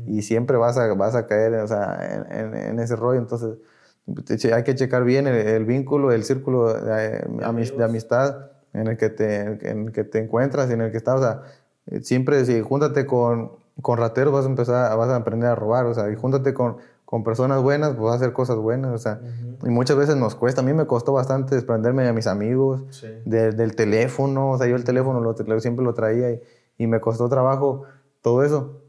y 0.09 0.23
siempre 0.23 0.57
vas 0.57 0.77
a, 0.77 0.93
vas 0.95 1.15
a 1.15 1.29
caer 1.29 1.55
o 1.55 1.69
sea, 1.69 2.27
en, 2.33 2.53
en, 2.53 2.55
en, 2.57 2.81
ese 2.81 2.97
rollo. 2.97 3.21
Entonces, 3.21 3.59
hay 4.53 4.65
que 4.65 4.75
checar 4.75 5.05
bien 5.05 5.29
el, 5.29 5.37
el 5.37 5.65
vínculo, 5.65 6.11
el 6.11 6.25
círculo 6.25 6.75
de, 6.75 7.21
de, 7.21 7.85
amistad 7.85 8.51
en 8.73 8.89
el, 8.89 8.97
que 8.97 9.09
te, 9.09 9.71
en 9.71 9.87
el 9.87 9.93
que 9.93 10.03
te 10.03 10.19
encuentras 10.19 10.69
y 10.69 10.73
en 10.73 10.81
el 10.81 10.91
que 10.91 10.97
estás. 10.97 11.21
O 11.21 11.23
sea, 11.23 11.43
siempre, 12.03 12.45
si 12.45 12.61
júntate 12.61 13.07
con, 13.07 13.53
con 13.83 13.99
rateros, 13.99 14.33
vas 14.33 14.47
a 14.47 14.49
empezar, 14.49 14.97
vas 14.99 15.11
a 15.11 15.15
aprender 15.15 15.49
a 15.49 15.55
robar. 15.55 15.87
O 15.87 15.95
sea, 15.95 16.11
y 16.11 16.17
júntate 16.17 16.53
con, 16.55 16.79
con 17.09 17.25
personas 17.25 17.63
buenas, 17.63 17.95
pues 17.95 18.15
hacer 18.15 18.35
cosas 18.35 18.57
buenas. 18.57 18.93
O 18.93 18.99
sea, 18.99 19.21
uh 19.23 19.27
-huh. 19.27 19.69
y 19.69 19.71
muchas 19.71 19.97
veces 19.97 20.17
nos 20.17 20.35
cuesta. 20.35 20.61
A 20.61 20.65
mí 20.65 20.75
me 20.75 20.87
costó 20.87 21.13
bastante 21.13 21.55
desprenderme 21.55 22.05
de 22.05 22.13
mis 22.13 22.27
amigos, 22.27 22.85
sí. 22.91 23.07
de, 23.25 23.53
del 23.53 23.75
teléfono. 23.75 24.51
O 24.51 24.59
sea, 24.59 24.67
yo 24.67 24.77
el 24.77 24.85
teléfono 24.85 25.21
lo, 25.21 25.61
siempre 25.61 25.85
lo 25.85 25.95
traía 25.95 26.33
y, 26.33 26.43
y 26.77 26.87
me 26.87 27.01
costó 27.01 27.29
trabajo 27.29 27.85
todo 28.21 28.45
eso 28.45 28.83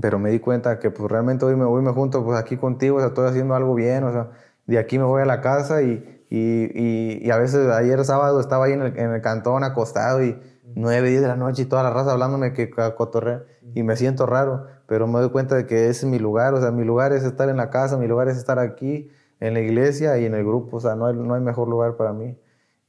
pero 0.00 0.18
me 0.18 0.30
di 0.30 0.40
cuenta 0.40 0.78
que 0.78 0.90
pues 0.90 1.10
realmente 1.10 1.44
hoy 1.44 1.56
me, 1.56 1.64
hoy 1.64 1.82
me 1.82 1.92
junto 1.92 2.24
pues 2.24 2.38
aquí 2.38 2.56
contigo, 2.56 2.96
o 2.96 3.00
sea, 3.00 3.08
estoy 3.08 3.28
haciendo 3.28 3.54
algo 3.54 3.74
bien, 3.74 4.04
o 4.04 4.12
sea, 4.12 4.30
de 4.66 4.78
aquí 4.78 4.98
me 4.98 5.04
voy 5.04 5.22
a 5.22 5.24
la 5.24 5.40
casa 5.40 5.82
y, 5.82 6.24
y, 6.28 6.70
y, 6.74 7.18
y 7.22 7.30
a 7.30 7.38
veces 7.38 7.68
ayer 7.68 8.04
sábado 8.04 8.40
estaba 8.40 8.66
ahí 8.66 8.72
en 8.72 8.82
el, 8.82 8.98
en 8.98 9.12
el, 9.12 9.22
cantón 9.22 9.64
acostado 9.64 10.22
y 10.22 10.38
nueve, 10.74 11.08
diez 11.08 11.22
de 11.22 11.28
la 11.28 11.36
noche 11.36 11.62
y 11.62 11.64
toda 11.64 11.82
la 11.82 11.90
raza 11.90 12.12
hablándome 12.12 12.52
que 12.52 12.68
cotorre 12.96 13.44
y 13.74 13.82
me 13.82 13.96
siento 13.96 14.26
raro, 14.26 14.66
pero 14.86 15.06
me 15.06 15.20
doy 15.20 15.30
cuenta 15.30 15.56
de 15.56 15.66
que 15.66 15.88
ese 15.88 16.06
es 16.06 16.12
mi 16.12 16.18
lugar, 16.18 16.54
o 16.54 16.60
sea, 16.60 16.70
mi 16.70 16.84
lugar 16.84 17.12
es 17.12 17.24
estar 17.24 17.48
en 17.48 17.56
la 17.56 17.70
casa, 17.70 17.96
mi 17.96 18.06
lugar 18.06 18.28
es 18.28 18.36
estar 18.36 18.58
aquí 18.58 19.08
en 19.40 19.54
la 19.54 19.60
iglesia 19.60 20.18
y 20.18 20.24
en 20.24 20.34
el 20.34 20.44
grupo, 20.44 20.78
o 20.78 20.80
sea, 20.80 20.94
no 20.94 21.06
hay, 21.06 21.14
no 21.14 21.34
hay 21.34 21.40
mejor 21.40 21.68
lugar 21.68 21.96
para 21.96 22.12
mí. 22.12 22.38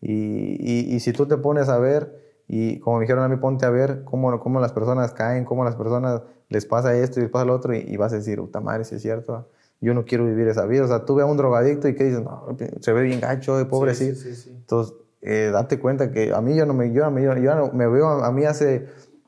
Y, 0.02 0.58
y, 0.60 0.96
y 0.96 1.00
si 1.00 1.12
tú 1.12 1.26
te 1.26 1.38
pones 1.38 1.70
a 1.70 1.80
ver, 1.80 2.16
y 2.48 2.80
como 2.80 2.98
me 2.98 3.04
dijeron 3.04 3.24
a 3.24 3.28
mí, 3.28 3.36
ponte 3.38 3.66
a 3.66 3.70
ver 3.70 4.04
cómo, 4.06 4.40
cómo 4.40 4.60
las 4.60 4.72
personas 4.72 5.12
caen, 5.12 5.44
cómo 5.44 5.66
las 5.66 5.76
personas 5.76 6.22
les 6.50 6.66
pasa 6.66 6.96
esto 6.96 7.20
y 7.20 7.24
les 7.24 7.32
pasa 7.32 7.46
lo 7.46 7.56
otro, 7.56 7.76
y, 7.76 7.80
y 7.80 7.98
vas 7.98 8.14
a 8.14 8.18
decir, 8.18 8.40
puta 8.40 8.62
madre, 8.62 8.86
si 8.86 8.96
es 8.96 9.02
cierto, 9.02 9.50
yo 9.82 9.94
no 9.94 10.06
quiero 10.06 10.26
vivir 10.26 10.48
esa 10.48 10.66
vida. 10.66 10.84
O 10.84 10.88
sea, 10.88 11.06
tú 11.06 11.16
ves 11.16 11.26
a 11.26 11.28
un 11.28 11.38
drogadicto 11.38 11.88
y 11.88 11.96
que 11.96 12.06
dices, 12.06 12.24
no, 12.24 12.46
se 12.80 12.94
ve 12.94 13.02
bien 13.04 13.20
gacho, 13.20 13.58
de 13.58 13.66
pobrecito. 13.66 14.16
Sí, 14.16 14.34
sí, 14.34 14.36
sí, 14.36 14.50
Entonces, 14.52 14.96
eh, 15.22 15.50
date 15.52 15.80
cuenta 15.80 16.12
que 16.12 16.34
a 16.34 16.42
mí 16.42 16.56
yo 16.56 16.66
no 16.66 16.74
me, 16.74 16.94
yo, 16.94 17.10
yo, 17.18 17.38
yo 17.38 17.56
no, 17.56 17.72
me 17.74 17.88
veo 17.88 18.08
a, 18.08 18.28
a 18.28 18.32
mí 18.32 18.46
hace 18.46 18.88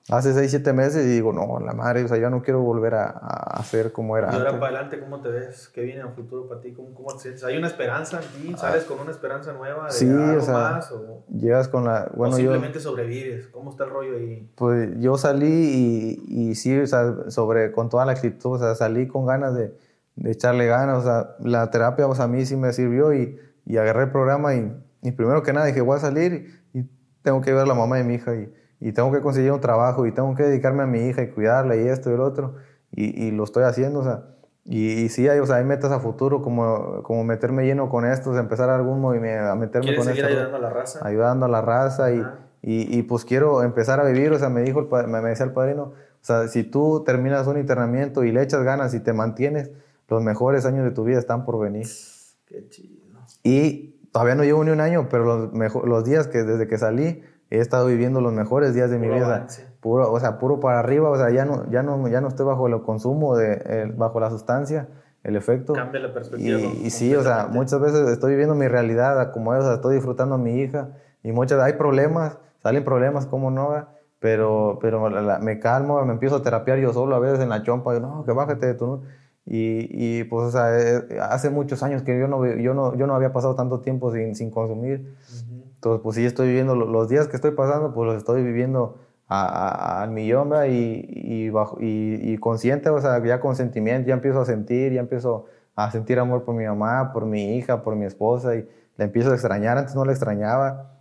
hace 0.10 0.34
6, 0.34 0.50
7 0.50 0.74
meses 0.74 1.06
y 1.06 1.10
digo, 1.10 1.32
no, 1.32 1.60
la 1.60 1.74
madre, 1.74 2.04
o 2.04 2.08
sea, 2.08 2.18
yo 2.18 2.30
no 2.30 2.42
quiero 2.42 2.62
volver 2.62 2.96
a, 2.96 3.10
a 3.10 3.60
hacer 3.60 3.92
como 3.92 4.18
era. 4.18 4.28
Y 4.32 4.36
ahora 4.36 4.50
antes. 4.50 4.60
para 4.60 4.72
adelante, 4.72 5.00
¿cómo 5.00 5.22
te 5.22 5.30
ves? 5.30 5.70
¿Qué 5.70 5.82
viene 5.82 6.02
en 6.02 6.08
el 6.08 6.14
futuro 6.14 6.48
para 6.48 6.62
ti? 6.62 6.74
¿Cómo, 6.74 6.94
cómo 6.94 7.14
te 7.14 7.20
sientes? 7.20 7.44
¿Hay 7.44 7.58
una 7.58 7.68
esperanza 7.68 8.20
en 8.20 8.42
ti? 8.42 8.56
¿Sales 8.58 8.86
con 8.86 9.00
una 9.00 9.12
esperanza 9.12 9.54
nueva 9.54 9.86
de 9.86 9.92
sí, 9.92 10.10
algo 10.10 10.42
o 10.42 10.42
sea, 10.42 10.54
más? 10.54 10.92
O, 10.92 11.24
llegas 11.32 11.68
con 11.68 11.86
la... 11.86 12.10
Bueno, 12.16 12.34
o 12.34 12.38
simplemente 12.38 12.80
yo, 12.80 12.90
sobrevives. 12.90 13.48
¿Cómo 13.48 13.70
está 13.70 13.84
el 13.84 13.92
rollo 13.92 14.18
ahí? 14.18 14.50
Pues 14.56 14.90
yo 15.00 15.18
salí 15.18 15.46
y, 15.48 16.50
y 16.50 16.56
sí, 16.56 16.78
o 16.78 16.88
sea, 16.88 17.30
sobre, 17.30 17.72
con 17.72 17.90
toda 17.90 18.06
la 18.06 18.14
actitud, 18.14 18.56
o 18.56 18.58
sea, 18.58 18.76
salí 18.76 19.08
con 19.08 19.26
ganas 19.26 19.54
de, 19.54 19.76
de 20.16 20.32
echarle 20.32 20.66
ganas, 20.66 20.98
o 20.98 21.04
sea, 21.04 21.36
la 21.40 21.70
terapia 21.70 22.08
pues, 22.08 22.20
a 22.20 22.28
mí 22.28 22.46
sí 22.46 22.56
me 22.56 22.74
sirvió 22.74 23.14
y, 23.14 23.40
y 23.66 23.78
agarré 23.78 24.04
el 24.04 24.12
programa 24.12 24.56
y, 24.56 24.74
y 25.02 25.12
primero 25.12 25.44
que 25.44 25.54
nada 25.54 25.68
dije, 25.68 25.82
voy 25.82 25.98
a 25.98 26.00
salir 26.00 26.64
y 26.74 26.84
tengo 27.22 27.42
que 27.42 27.54
ver 27.54 27.62
a 27.62 27.66
la 27.66 27.76
mamá 27.76 27.98
de 27.98 28.04
mi 28.04 28.16
hija 28.16 28.36
y, 28.36 28.52
y 28.80 28.92
tengo 28.92 29.12
que 29.12 29.22
conseguir 29.22 29.52
un 29.52 29.62
trabajo 29.62 30.06
y 30.06 30.12
tengo 30.12 30.34
que 30.36 30.44
dedicarme 30.44 30.84
a 30.84 30.86
mi 30.88 31.00
hija 31.08 31.22
y 31.22 31.30
cuidarla 31.30 31.76
y 31.76 31.88
esto 31.88 32.12
y 32.12 32.18
lo 32.18 32.26
otro. 32.26 32.56
Y, 32.92 33.26
y 33.26 33.32
lo 33.32 33.44
estoy 33.44 33.64
haciendo, 33.64 34.00
o 34.00 34.04
sea, 34.04 34.24
y, 34.72 35.10
sí, 35.10 35.28
hay, 35.28 35.40
o 35.40 35.48
sea, 35.48 35.56
hay 35.56 35.64
metas 35.64 35.92
a 35.92 36.00
futuro 36.00 36.44
como, 36.44 37.02
como 37.02 37.24
meterme 37.24 37.66
lleno 37.66 37.90
con 37.90 38.06
esto, 38.06 38.38
empezar 38.38 38.70
algún 38.70 39.02
movimiento, 39.02 39.50
a 39.50 39.56
meterme 39.56 39.96
con 39.96 40.06
seguir 40.06 40.26
ayudando 40.26 40.58
a 40.58 40.60
la 40.60 40.70
raza? 40.70 41.00
Ayudando 41.02 41.46
a 41.48 41.50
la 41.50 41.62
raza 41.62 42.12
y, 42.12 42.24
y, 42.62 43.02
pues 43.04 43.26
quiero 43.26 43.64
empezar 43.64 44.00
a 44.00 44.04
vivir, 44.04 44.32
o 44.32 44.38
sea, 44.38 44.50
me 44.50 44.62
dijo, 44.62 44.80
el, 44.80 45.08
me, 45.08 45.22
decía 45.22 45.48
el 45.48 45.54
padrino, 45.54 45.84
o 45.84 45.94
sea, 46.22 46.48
si 46.50 46.64
tú 46.64 47.04
terminas 47.04 47.48
un 47.48 47.58
internamiento 47.58 48.24
y 48.24 48.32
le 48.32 48.44
echas 48.44 48.62
ganas 48.62 48.94
y 48.94 49.00
te 49.00 49.12
mantienes, 49.12 49.72
los 50.08 50.22
mejores 50.22 50.66
años 50.66 50.84
de 50.84 50.92
tu 50.92 51.04
vida 51.04 51.18
están 51.18 51.46
por 51.46 51.60
venir. 51.60 51.88
Qué 52.46 52.68
chido. 52.70 53.00
Y 53.44 54.08
todavía 54.12 54.36
no 54.36 54.44
llevo 54.44 54.64
ni 54.64 54.70
un 54.70 54.82
año, 54.82 55.08
pero 55.10 55.24
los, 55.24 55.54
mejor, 55.54 55.88
los 55.88 56.06
días 56.06 56.28
que 56.28 56.44
desde 56.44 56.68
que 56.68 56.78
salí 56.78 57.24
he 57.50 57.60
estado 57.60 57.88
viviendo 57.88 58.22
los 58.22 58.34
mejores 58.34 58.74
días 58.74 58.90
de 58.90 59.00
mi 59.00 59.08
vida. 59.08 59.48
Puro, 59.80 60.12
o 60.12 60.20
sea, 60.20 60.40
puro 60.40 60.60
para 60.60 60.80
arriba, 60.80 61.10
o 61.10 61.18
sea, 61.18 61.30
ya 61.30 61.46
no, 61.46 61.70
ya 61.72 61.84
no, 61.84 62.08
ya 62.10 62.22
no 62.22 62.28
estoy 62.28 62.46
bajo 62.46 62.68
el 62.68 62.82
consumo, 62.82 63.38
de, 63.38 63.92
bajo 63.96 64.20
la 64.20 64.30
sustancia, 64.30 64.90
el 65.24 65.36
efecto. 65.36 65.74
Cambia 65.74 66.02
la 66.02 66.14
perspectiva. 66.14 66.60
Y, 66.60 66.90
sí, 66.90 67.16
o 67.16 67.24
sea, 67.24 67.48
muchas 67.50 67.80
veces 67.80 68.08
estoy 68.10 68.32
viviendo 68.32 68.56
mi 68.56 68.68
realidad 68.68 69.32
como 69.32 69.54
es, 69.56 69.62
o 69.62 69.66
sea, 69.66 69.76
estoy 69.76 69.96
disfrutando 69.96 70.36
a 70.36 70.38
mi 70.38 70.60
hija 70.60 70.90
y 71.24 71.32
muchas, 71.32 71.62
hay 71.62 71.74
problemas, 71.74 72.38
salen 72.62 72.84
problemas, 72.84 73.26
como 73.26 73.52
no, 73.52 73.88
pero, 74.20 74.80
pero 74.82 75.10
me 75.40 75.60
calmo, 75.60 76.04
me 76.06 76.14
empiezo 76.14 76.38
a 76.38 76.44
terapiar 76.44 76.78
yo 76.80 76.94
solo 76.94 77.16
a 77.16 77.20
veces 77.20 77.40
en 77.40 77.50
la 77.50 77.64
chompa, 77.64 77.96
y 77.96 78.00
no, 78.00 78.24
que 78.26 78.32
bájate 78.32 78.68
de 78.68 78.74
tu... 78.74 79.04
Y, 79.52 79.88
y, 79.90 80.26
pues, 80.26 80.48
o 80.48 80.52
sea, 80.52 80.80
eh, 80.80 81.18
hace 81.22 81.50
muchos 81.50 81.82
años 81.82 82.04
que 82.04 82.20
yo 82.20 82.28
no, 82.28 82.46
yo 82.46 82.76
no, 82.76 82.96
yo 82.96 83.08
no 83.08 83.16
había 83.16 83.34
pasado 83.34 83.56
tanto 83.56 83.80
tiempo 83.80 84.14
sin, 84.14 84.36
sin 84.36 84.52
consumir. 84.52 85.16
Entonces, 85.80 86.02
pues 86.04 86.18
sí 86.18 86.26
estoy 86.26 86.50
viviendo 86.50 86.76
los 86.76 87.08
días 87.08 87.30
que 87.30 87.38
estoy 87.38 87.52
pasando, 87.52 87.94
pues 87.94 88.06
los 88.06 88.18
estoy 88.18 88.44
viviendo 88.44 88.98
al 89.30 90.12
millón, 90.12 90.52
Y, 90.68 91.06
y, 91.08 91.50
bajo, 91.52 91.78
y, 91.80 92.38
consciente, 92.40 92.90
o 92.90 93.00
sea, 93.00 93.24
ya 93.24 93.40
con 93.40 93.56
sentimiento, 93.56 94.10
ya 94.10 94.14
empiezo 94.16 94.42
a 94.42 94.46
sentir, 94.46 94.92
ya 94.92 95.00
empiezo 95.00 95.46
a 95.78 95.90
sentir 95.90 96.20
amor 96.20 96.44
por 96.44 96.54
mi 96.54 96.66
mamá, 96.66 97.14
por 97.14 97.26
mi 97.26 97.56
hija, 97.56 97.82
por 97.82 97.96
mi 97.96 98.06
esposa, 98.06 98.58
y 98.58 98.68
la 98.98 99.06
empiezo 99.06 99.32
a 99.32 99.36
extrañar, 99.36 99.78
antes 99.78 99.96
no 99.96 100.04
la 100.04 100.12
extrañaba, 100.12 100.98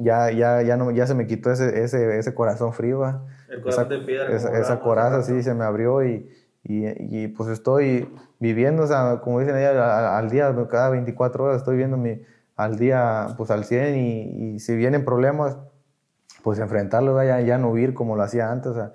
ya, 0.00 0.30
ya, 0.30 0.62
ya, 0.62 0.76
no, 0.76 0.92
ya 0.92 1.08
se 1.08 1.14
me 1.16 1.26
quitó 1.26 1.50
ese, 1.50 1.82
ese, 1.82 2.16
ese 2.16 2.32
corazón 2.32 2.72
frío, 2.72 3.02
El 3.48 3.62
corazón 3.62 3.86
esa, 3.86 3.94
de 3.94 3.98
piedra. 4.06 4.36
Esa, 4.36 4.56
esa 4.56 4.78
coraza, 4.78 5.24
sí, 5.24 5.42
se 5.42 5.54
me 5.54 5.64
abrió 5.64 6.04
y, 6.04 6.30
y, 6.62 6.86
y, 7.24 7.26
pues 7.26 7.48
estoy 7.48 8.08
viviendo, 8.38 8.84
o 8.84 8.86
sea, 8.86 9.18
como 9.24 9.40
dicen 9.40 9.56
ella, 9.56 9.70
al, 9.70 10.24
al 10.24 10.30
día, 10.30 10.54
cada 10.70 10.90
24 10.90 11.42
horas 11.42 11.56
estoy 11.56 11.76
viendo 11.76 11.96
mi 11.96 12.22
al 12.60 12.76
día, 12.76 13.28
pues 13.36 13.50
al 13.50 13.64
100 13.64 13.96
y, 13.96 14.58
si 14.58 14.76
vienen 14.76 15.04
problemas, 15.04 15.56
pues 16.42 16.58
enfrentarlos, 16.58 17.22
ya, 17.24 17.40
ya 17.40 17.58
no 17.58 17.70
huir 17.70 17.94
como 17.94 18.16
lo 18.16 18.22
hacía 18.22 18.50
antes. 18.50 18.72
O 18.72 18.74
sea, 18.74 18.92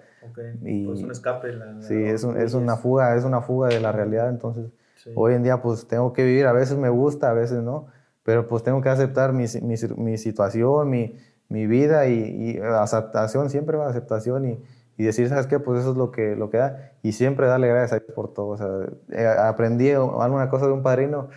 y, 0.61 0.85
pues 0.85 1.01
un 1.01 1.11
escape. 1.11 1.53
sí, 1.79 1.95
es, 2.03 2.23
es, 2.23 2.53
una 2.53 2.77
fuga, 2.77 3.15
es 3.15 3.23
una 3.23 3.41
fuga 3.41 3.69
de 3.69 3.79
la 3.79 3.91
realidad. 3.91 4.29
Entonces, 4.29 4.71
hoy 5.15 5.33
en 5.33 5.43
día, 5.43 5.61
pues 5.61 5.87
tengo 5.87 6.13
que 6.13 6.23
vivir. 6.23 6.45
A 6.45 6.53
veces 6.53 6.77
me 6.77 6.89
gusta, 6.89 7.31
a 7.31 7.33
veces 7.33 7.63
no. 7.63 7.87
Pero 8.23 8.47
pues 8.47 8.63
tengo 8.63 8.81
que 8.81 8.89
aceptar 8.89 9.33
mi, 9.33 9.45
mi, 9.61 9.75
mi 9.97 10.17
situación, 10.17 10.89
mi, 10.89 11.15
mi 11.49 11.67
vida 11.67 12.07
y, 12.07 12.59
aceptación, 12.59 13.49
siempre 13.49 13.77
va 13.77 13.87
aceptación 13.87 14.45
y, 14.45 14.63
y, 14.97 15.03
decir, 15.03 15.29
¿sabes 15.29 15.47
qué? 15.47 15.59
Pues 15.59 15.81
eso 15.81 15.91
es 15.91 15.97
lo 15.97 16.11
que, 16.11 16.35
lo 16.35 16.49
que 16.49 16.57
da. 16.57 16.91
Y 17.03 17.11
siempre 17.11 17.47
darle 17.47 17.67
gracias 17.67 17.93
a 17.93 17.99
Dios 17.99 18.11
por 18.15 18.33
todo. 18.33 18.47
O 18.47 18.57
sea, 18.57 18.67
eh, 19.11 19.27
aprendí 19.27 19.91
alguna 19.91 20.49
cosa 20.49 20.67
de 20.67 20.73
un 20.73 20.83
padrino 20.83 21.29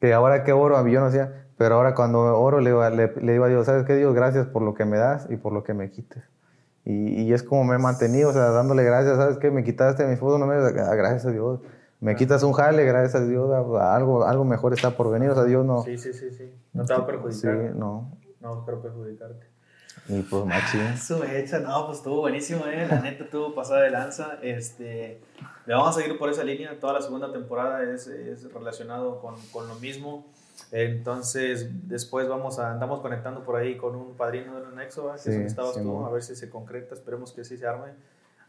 que 0.00 0.12
ahora 0.12 0.44
que 0.44 0.52
oro, 0.52 0.86
yo 0.86 1.00
no 1.00 1.06
hacía 1.06 1.43
pero 1.64 1.76
ahora 1.76 1.94
cuando 1.94 2.18
oro 2.38 2.60
le, 2.60 2.72
le, 2.94 3.14
le, 3.22 3.32
digo 3.32 3.44
a 3.46 3.48
Dios, 3.48 3.64
¿sabes 3.64 3.86
qué 3.86 3.96
Dios? 3.96 4.14
Gracias 4.14 4.46
por 4.46 4.60
lo 4.60 4.74
que 4.74 4.84
me 4.84 4.98
das 4.98 5.26
y 5.30 5.38
por 5.38 5.54
lo 5.54 5.64
que 5.64 5.72
me 5.72 5.90
quites. 5.90 6.22
Y, 6.84 7.22
y 7.22 7.32
es 7.32 7.42
como 7.42 7.64
me 7.64 7.76
he 7.76 7.78
mantenido, 7.78 8.28
o 8.28 8.32
sea, 8.34 8.50
dándole 8.50 8.84
gracias, 8.84 9.16
¿sabes 9.16 9.38
qué? 9.38 9.50
Me 9.50 9.64
quitaste 9.64 10.04
mi 10.04 10.16
fútbol, 10.16 10.40
no 10.40 10.46
me 10.46 10.56
ah, 10.56 10.94
gracias 10.94 11.24
a 11.24 11.30
Dios. 11.30 11.60
Me 12.00 12.16
quitas 12.16 12.42
un 12.42 12.52
jale, 12.52 12.84
gracias 12.84 13.14
a 13.14 13.24
Dios, 13.24 13.50
algo, 13.80 14.26
algo 14.26 14.44
mejor 14.44 14.74
está 14.74 14.90
por 14.90 15.10
venir, 15.10 15.30
o 15.30 15.34
sea, 15.34 15.44
Dios 15.44 15.64
no... 15.64 15.84
Sí, 15.84 15.96
sí, 15.96 16.12
sí, 16.12 16.30
sí. 16.32 16.52
No 16.74 16.84
te 16.84 16.92
va 16.92 17.00
a 17.00 17.06
perjudicar. 17.06 17.56
Sí, 17.56 17.78
no. 17.78 18.12
No 18.42 18.52
a 18.52 18.66
perjudicarte. 18.66 19.46
Y 20.10 20.20
pues 20.20 20.44
machi. 20.44 20.98
Su 20.98 21.24
hecha, 21.24 21.60
no, 21.60 21.86
pues 21.86 21.96
estuvo 21.96 22.20
buenísimo, 22.20 22.66
eh. 22.66 22.86
La 22.90 23.00
neta 23.00 23.24
estuvo 23.24 23.54
pasada 23.54 23.80
de 23.80 23.90
lanza. 23.90 24.38
Este, 24.42 25.22
le 25.64 25.74
vamos 25.74 25.96
a 25.96 26.00
seguir 26.02 26.18
por 26.18 26.28
esa 26.28 26.44
línea. 26.44 26.78
Toda 26.78 26.92
la 26.92 27.00
segunda 27.00 27.32
temporada 27.32 27.82
es, 27.84 28.06
es 28.06 28.52
relacionado 28.52 29.18
con, 29.22 29.36
con 29.50 29.66
lo 29.66 29.76
mismo. 29.76 30.26
Entonces, 30.70 31.88
después 31.88 32.28
vamos 32.28 32.58
a, 32.58 32.72
andamos 32.72 33.00
conectando 33.00 33.42
por 33.42 33.56
ahí 33.56 33.76
con 33.76 33.94
un 33.94 34.14
padrino 34.14 34.60
de 34.60 34.66
un 34.66 34.76
nexo, 34.76 35.12
que 35.12 35.30
es 35.30 35.36
estabas 35.36 35.74
tú, 35.74 36.04
a 36.04 36.10
ver 36.10 36.22
si 36.22 36.36
se 36.36 36.50
concreta, 36.50 36.94
esperemos 36.94 37.32
que 37.32 37.44
sí 37.44 37.56
se 37.56 37.66
arme 37.66 37.92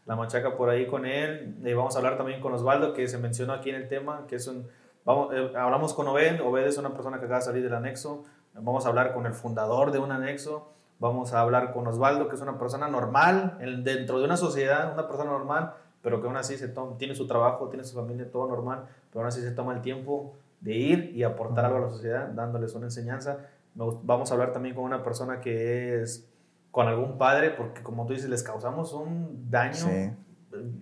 la 0.06 0.16
machaca 0.16 0.56
por 0.56 0.68
ahí 0.68 0.86
con 0.86 1.04
él. 1.04 1.56
Y 1.64 1.72
vamos 1.74 1.94
a 1.94 1.98
hablar 1.98 2.16
también 2.16 2.40
con 2.40 2.52
Osvaldo, 2.54 2.94
que 2.94 3.08
se 3.08 3.18
mencionó 3.18 3.52
aquí 3.52 3.70
en 3.70 3.76
el 3.76 3.88
tema, 3.88 4.26
que 4.28 4.36
es 4.36 4.46
un, 4.46 4.66
vamos, 5.04 5.34
eh, 5.34 5.52
hablamos 5.56 5.94
con 5.94 6.06
Obed, 6.08 6.40
Obed 6.40 6.66
es 6.66 6.78
una 6.78 6.94
persona 6.94 7.18
que 7.18 7.26
acaba 7.26 7.40
de 7.40 7.44
salir 7.44 7.62
del 7.62 7.74
anexo, 7.74 8.24
vamos 8.54 8.86
a 8.86 8.88
hablar 8.88 9.12
con 9.12 9.26
el 9.26 9.34
fundador 9.34 9.90
de 9.90 9.98
un 9.98 10.12
anexo, 10.12 10.72
vamos 10.98 11.32
a 11.32 11.40
hablar 11.40 11.72
con 11.72 11.86
Osvaldo, 11.86 12.28
que 12.28 12.36
es 12.36 12.40
una 12.40 12.58
persona 12.58 12.88
normal, 12.88 13.58
dentro 13.82 14.18
de 14.18 14.24
una 14.24 14.36
sociedad, 14.36 14.92
una 14.92 15.06
persona 15.08 15.30
normal, 15.30 15.74
pero 16.02 16.20
que 16.20 16.28
aún 16.28 16.36
así 16.36 16.56
se 16.56 16.72
tiene 16.98 17.14
su 17.14 17.26
trabajo, 17.26 17.68
tiene 17.68 17.84
su 17.84 17.96
familia, 17.96 18.30
todo 18.30 18.46
normal, 18.46 18.86
pero 19.10 19.20
aún 19.20 19.28
así 19.28 19.40
se 19.42 19.50
toma 19.50 19.74
el 19.74 19.82
tiempo 19.82 20.34
de 20.66 20.74
ir 20.74 21.12
y 21.14 21.22
aportar 21.22 21.64
algo 21.64 21.78
a 21.78 21.80
la 21.82 21.90
sociedad, 21.90 22.26
dándoles 22.26 22.74
una 22.74 22.86
enseñanza. 22.86 23.38
Vamos 23.74 24.30
a 24.30 24.34
hablar 24.34 24.52
también 24.52 24.74
con 24.74 24.82
una 24.82 25.04
persona 25.04 25.40
que 25.40 26.02
es 26.02 26.28
con 26.72 26.88
algún 26.88 27.18
padre, 27.18 27.50
porque 27.50 27.84
como 27.84 28.04
tú 28.04 28.14
dices, 28.14 28.28
les 28.28 28.42
causamos 28.42 28.92
un 28.92 29.48
daño 29.48 29.86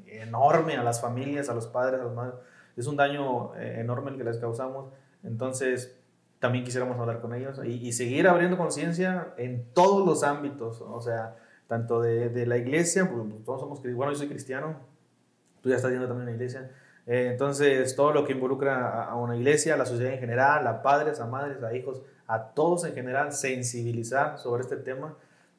enorme 0.06 0.78
a 0.78 0.82
las 0.82 1.02
familias, 1.02 1.50
a 1.50 1.54
los 1.54 1.66
padres, 1.66 2.00
a 2.00 2.04
los 2.04 2.14
madres. 2.14 2.34
Es 2.78 2.86
un 2.86 2.96
daño 2.96 3.54
eh, 3.56 3.80
enorme 3.80 4.10
el 4.10 4.16
que 4.16 4.24
les 4.24 4.38
causamos. 4.38 4.90
Entonces, 5.22 5.94
también 6.38 6.64
quisiéramos 6.64 6.98
hablar 6.98 7.20
con 7.20 7.34
ellos 7.34 7.60
y, 7.62 7.92
seguir 7.92 8.26
abriendo 8.26 8.56
conciencia 8.56 9.34
en 9.36 9.66
todos 9.74 10.06
los 10.06 10.22
ámbitos, 10.24 10.80
o 10.80 11.00
sea, 11.02 11.36
tanto 11.68 12.00
de, 12.00 12.30
de 12.30 12.46
la 12.46 12.56
iglesia, 12.56 13.10
pues, 13.10 13.22
pues 13.30 13.44
todos 13.44 13.60
somos, 13.60 13.82
bueno, 13.82 14.12
yo 14.12 14.18
soy 14.18 14.28
cristiano, 14.28 14.76
tú 15.60 15.68
ya 15.68 15.76
estás 15.76 15.90
yendo 15.90 16.06
también 16.06 16.28
a 16.28 16.30
la 16.30 16.36
iglesia, 16.36 16.70
eh, 17.06 17.28
entonces, 17.30 17.94
todo 17.96 18.12
lo 18.12 18.24
que 18.24 18.32
involucra 18.32 19.04
a 19.04 19.14
una 19.16 19.36
iglesia, 19.36 19.74
a 19.74 19.76
la 19.76 19.84
sociedad 19.84 20.14
en 20.14 20.20
general, 20.20 20.66
a 20.66 20.82
padres, 20.82 21.20
a 21.20 21.26
madres, 21.26 21.62
a 21.62 21.74
hijos, 21.74 22.00
a 22.26 22.52
todos 22.54 22.84
en 22.84 22.94
general, 22.94 23.32
sensibilizar 23.32 24.38
sobre 24.38 24.62
este 24.62 24.76
tema. 24.76 25.14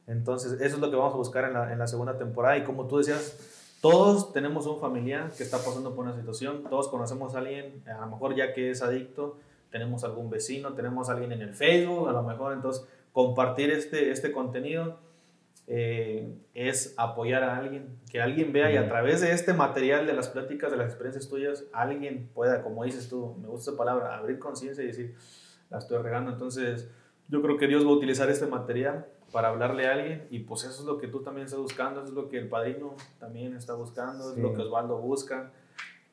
Entonces, 0.08 0.54
eso 0.54 0.76
es 0.76 0.80
lo 0.80 0.90
que 0.90 0.96
vamos 0.96 1.14
a 1.14 1.18
buscar 1.18 1.46
en 1.46 1.54
la, 1.54 1.72
en 1.72 1.80
la 1.80 1.88
segunda 1.88 2.18
temporada. 2.18 2.58
Y 2.58 2.64
como 2.64 2.88
tú 2.88 2.98
decías, 2.98 3.38
todos 3.82 4.34
tenemos 4.34 4.66
un 4.66 4.80
familiar 4.80 5.30
que 5.38 5.44
está 5.44 5.58
pasando 5.58 5.96
por 5.96 6.06
una 6.06 6.16
situación, 6.16 6.64
todos 6.70 6.88
conocemos 6.88 7.36
a 7.36 7.40
alguien, 7.40 7.84
a 7.86 8.02
lo 8.02 8.08
mejor 8.08 8.36
ya 8.36 8.54
que 8.54 8.72
es 8.72 8.82
adicto, 8.82 9.38
tenemos 9.70 10.04
algún 10.04 10.30
vecino, 10.30 10.74
tenemos 10.74 11.10
alguien 11.10 11.32
en 11.32 11.42
el 11.42 11.54
Facebook, 11.54 12.10
a 12.10 12.12
lo 12.12 12.24
mejor 12.24 12.54
entonces 12.54 12.88
compartir 13.14 13.70
este, 13.70 14.10
este 14.10 14.32
contenido 14.32 14.98
eh, 15.68 16.32
es 16.54 16.94
apoyar 16.98 17.44
a 17.44 17.58
alguien, 17.58 18.00
que 18.12 18.22
alguien 18.22 18.54
vea 18.54 18.72
y 18.72 18.78
a 18.78 18.88
través 18.88 19.22
de 19.22 19.32
este 19.32 19.54
material, 19.54 20.06
de 20.06 20.14
las 20.14 20.30
pláticas, 20.30 20.72
de 20.72 20.78
las 20.78 20.88
experiencias 20.88 21.28
tuyas, 21.28 21.66
alguien 21.74 22.30
pueda, 22.34 22.62
como 22.62 22.84
dices 22.84 23.10
tú, 23.10 23.36
me 23.42 23.48
gusta 23.48 23.72
esa 23.72 23.78
palabra, 23.78 24.18
abrir 24.18 24.38
conciencia 24.38 24.84
y 24.84 24.88
decir, 24.88 25.16
la 25.70 25.80
estoy 25.80 25.98
regando. 25.98 26.32
Entonces, 26.32 26.90
yo 27.28 27.42
creo 27.42 27.58
que 27.58 27.68
Dios 27.68 27.86
va 27.86 27.90
a 27.90 27.94
utilizar 27.94 28.30
este 28.30 28.46
material 28.46 29.08
para 29.32 29.50
hablarle 29.50 29.88
a 29.88 29.94
alguien 29.94 30.28
y 30.30 30.40
pues 30.40 30.64
eso 30.64 30.82
es 30.82 30.86
lo 30.86 30.98
que 30.98 31.08
tú 31.08 31.22
también 31.22 31.46
estás 31.46 31.60
buscando, 31.60 32.02
eso 32.02 32.10
es 32.10 32.16
lo 32.16 32.30
que 32.30 32.38
el 32.38 32.48
padrino 32.48 32.96
también 33.20 33.56
está 33.56 33.74
buscando, 33.74 34.32
es 34.32 34.38
lo 34.38 34.54
que 34.54 34.62
Osvaldo 34.62 34.98
busca, 34.98 35.52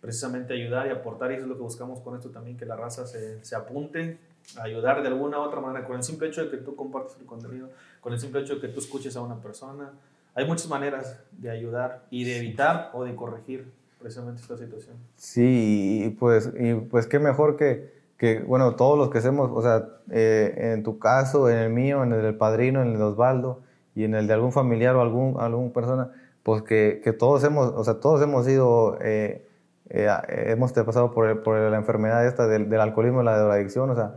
precisamente 0.01 0.55
ayudar 0.55 0.87
y 0.87 0.91
aportar 0.91 1.31
y 1.31 1.35
eso 1.35 1.45
es 1.45 1.49
lo 1.49 1.57
que 1.57 1.63
buscamos 1.63 2.01
con 2.01 2.17
esto 2.17 2.31
también, 2.31 2.57
que 2.57 2.65
la 2.65 2.75
raza 2.75 3.07
se, 3.07 3.45
se 3.45 3.55
apunte, 3.55 4.19
ayudar 4.61 5.03
de 5.03 5.09
alguna 5.09 5.39
u 5.39 5.43
otra 5.43 5.61
manera, 5.61 5.87
con 5.87 5.97
el 5.97 6.03
simple 6.03 6.29
hecho 6.29 6.45
de 6.45 6.51
que 6.51 6.57
tú 6.59 6.77
compartes 6.77 7.17
el 7.19 7.27
contenido 7.27 7.69
con 8.03 8.13
el 8.13 8.19
simple 8.19 8.41
hecho 8.41 8.57
de 8.57 8.61
que 8.61 8.69
tú 8.69 8.81
escuches 8.81 9.17
a 9.17 9.23
una 9.23 9.37
persona. 9.37 9.93
Hay 10.35 10.45
muchas 10.45 10.69
maneras 10.69 11.21
de 11.31 11.51
ayudar 11.51 12.05
y 12.11 12.25
de 12.25 12.39
evitar 12.39 12.91
o 12.93 13.05
de 13.05 13.15
corregir 13.15 13.71
precisamente 14.01 14.43
esta 14.43 14.59
situación. 14.59 14.97
Sí, 15.17 16.03
y 16.05 16.11
pues, 16.11 16.51
y 16.59 16.75
pues 16.75 17.07
qué 17.07 17.21
mejor 17.21 17.57
que, 17.57 17.93
que, 18.19 18.41
bueno, 18.41 18.75
todos 18.75 18.99
los 18.99 19.09
que 19.11 19.19
hacemos, 19.19 19.51
o 19.55 19.63
sea, 19.63 19.89
eh, 20.11 20.73
en 20.75 20.83
tu 20.83 20.99
caso, 20.99 21.49
en 21.49 21.59
el 21.59 21.71
mío, 21.71 22.03
en 22.03 22.13
el 22.13 22.23
del 22.23 22.35
padrino, 22.35 22.83
en 22.83 22.89
el 22.89 22.99
de 22.99 23.05
Osvaldo 23.05 23.61
y 23.95 24.03
en 24.03 24.15
el 24.15 24.27
de 24.27 24.35
algún 24.35 24.51
familiar 24.51 24.97
o 24.97 25.01
algún, 25.01 25.37
algún 25.39 25.73
persona, 25.73 26.11
pues 26.43 26.63
que, 26.63 27.01
que 27.05 27.13
todos 27.13 27.45
hemos, 27.45 27.73
o 27.77 27.85
sea, 27.85 28.01
todos 28.01 28.21
hemos 28.21 28.47
sido, 28.47 28.99
eh, 29.01 29.47
eh, 29.95 30.09
hemos 30.47 30.73
pasado 30.73 31.13
por, 31.13 31.43
por, 31.43 31.59
la 31.59 31.77
enfermedad 31.77 32.27
esta 32.27 32.47
del, 32.47 32.69
del 32.71 32.81
alcoholismo 32.81 33.21
y 33.23 33.25
la 33.25 33.39
drogadicción, 33.39 33.91
o 33.91 33.95
sea, 33.95 34.15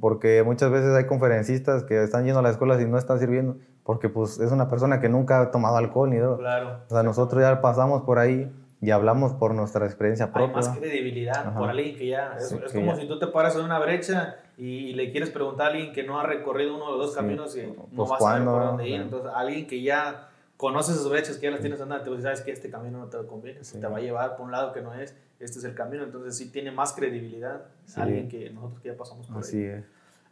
porque 0.00 0.42
muchas 0.44 0.70
veces 0.70 0.94
hay 0.94 1.06
conferencistas 1.06 1.82
que 1.84 2.02
están 2.02 2.24
yendo 2.24 2.38
a 2.38 2.42
las 2.42 2.52
escuelas 2.52 2.80
y 2.80 2.86
no 2.86 2.98
están 2.98 3.18
sirviendo, 3.18 3.56
porque 3.82 4.08
pues 4.08 4.38
es 4.38 4.52
una 4.52 4.68
persona 4.70 5.00
que 5.00 5.08
nunca 5.08 5.40
ha 5.40 5.50
tomado 5.50 5.76
alcohol 5.76 6.10
ni 6.10 6.16
droga. 6.18 6.36
Claro. 6.38 6.80
O 6.88 6.94
sea, 6.94 7.02
nosotros 7.02 7.42
ya 7.42 7.60
pasamos 7.60 8.02
por 8.02 8.18
ahí 8.18 8.50
y 8.80 8.90
hablamos 8.92 9.32
por 9.32 9.54
nuestra 9.54 9.84
experiencia 9.86 10.26
Hay 10.26 10.32
propia. 10.32 10.54
más 10.56 10.68
credibilidad 10.68 11.48
Ajá. 11.48 11.58
por 11.58 11.68
alguien 11.68 11.96
que 11.96 12.06
ya. 12.06 12.34
Es, 12.36 12.50
Sí, 12.50 12.56
es 12.64 12.72
que 12.72 12.78
como 12.78 12.94
ya. 12.94 13.00
si 13.00 13.08
tú 13.08 13.18
te 13.18 13.26
paras 13.26 13.56
en 13.56 13.64
una 13.64 13.80
brecha 13.80 14.36
y, 14.56 14.92
le 14.94 15.10
quieres 15.10 15.30
preguntar 15.30 15.68
a 15.68 15.70
alguien 15.70 15.92
que 15.92 16.04
no 16.04 16.20
ha 16.20 16.22
recorrido 16.24 16.76
uno 16.76 16.84
de 16.84 16.90
los 16.92 16.98
dos 17.06 17.10
Sí. 17.10 17.16
caminos 17.16 17.56
y 17.56 17.66
no 17.66 17.86
Pues, 17.96 18.08
va 18.10 18.16
a 18.16 18.20
saber 18.20 18.44
por 18.44 18.62
dónde 18.62 18.88
ir. 18.88 19.00
Entonces, 19.00 19.32
alguien 19.34 19.66
que 19.66 19.82
ya 19.82 20.28
conoce 20.58 20.92
esas 20.92 21.08
brechas, 21.08 21.36
que 21.38 21.44
ya 21.46 21.50
las 21.52 21.60
tienes 21.60 21.80
andando, 21.80 22.04
te 22.04 22.10
dice, 22.10 22.22
sabes 22.24 22.40
que 22.42 22.50
este 22.50 22.68
camino 22.68 22.98
no 22.98 23.06
te 23.06 23.16
conviene, 23.26 23.64
Sí. 23.64 23.80
te 23.80 23.86
va 23.86 23.96
a 23.96 24.00
llevar 24.00 24.36
por 24.36 24.44
un 24.44 24.52
lado 24.52 24.72
que 24.74 24.82
no 24.82 24.92
es, 24.92 25.14
este 25.40 25.58
es 25.60 25.64
el 25.64 25.74
camino. 25.74 26.04
Entonces, 26.04 26.36
sí 26.36 26.50
tiene 26.50 26.70
más 26.70 26.92
credibilidad 26.92 27.62
Sí. 27.86 28.00
alguien 28.00 28.28
que 28.28 28.50
nosotros 28.50 28.82
que 28.82 28.88
ya 28.88 28.96
pasamos 28.96 29.26
por 29.28 29.38
Así 29.38 29.56
ahí. 29.58 29.64
es. 29.64 29.84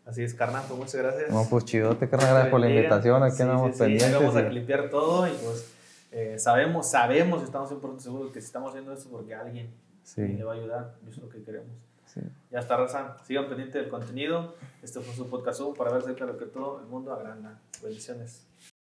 Así 0.05 0.23
es, 0.23 0.35
carnal, 0.35 0.65
pues 0.69 0.79
muchas 0.79 0.95
gracias. 0.97 1.31
No, 1.31 1.47
pues 1.49 1.65
chidote, 1.65 2.09
carnal, 2.09 2.31
gracias 2.31 2.51
por 2.51 2.61
la 2.61 2.69
invitación. 2.69 3.23
Aquí 3.23 3.43
andamos 3.43 3.77
pendientes. 3.79 4.13
Vamos 4.13 4.37
a 4.37 4.49
clipear 4.49 4.91
todo 4.91 5.27
y 5.27 5.31
pues 5.33 5.73
eh, 6.13 6.39
sabemos, 6.39 6.89
sabemos, 6.91 7.43
estamos 7.43 7.71
100% 7.71 7.99
seguros 8.01 8.33
que 8.33 8.41
si 8.41 8.47
estamos 8.47 8.71
haciendo 8.71 8.93
esto 8.93 9.09
porque 9.11 9.35
alguien 9.35 9.73
Sí, 10.05 10.21
le 10.23 10.45
va 10.45 10.53
a 10.53 10.57
ayudar, 10.57 10.95
y 11.05 11.09
eso 11.11 11.17
es 11.19 11.23
lo 11.25 11.29
que 11.29 11.43
queremos. 11.43 11.73
sí. 12.07 12.21
Ya 12.53 12.61
está, 12.61 12.77
Raza. 12.77 13.17
Sigan 13.25 13.49
pendientes 13.49 13.75
del 13.75 13.89
contenido. 13.91 14.55
Este 14.83 15.01
fue 15.01 15.13
su 15.15 15.29
podcast 15.29 15.61
para 15.77 15.91
ver 15.93 16.03
cerca 16.03 16.25
de 16.25 16.33
lo 16.33 16.39
que 16.39 16.47
todo 16.47 16.79
el 16.81 16.87
mundo 16.87 17.13
agranda. 17.13 17.59
Bendiciones. 17.83 18.47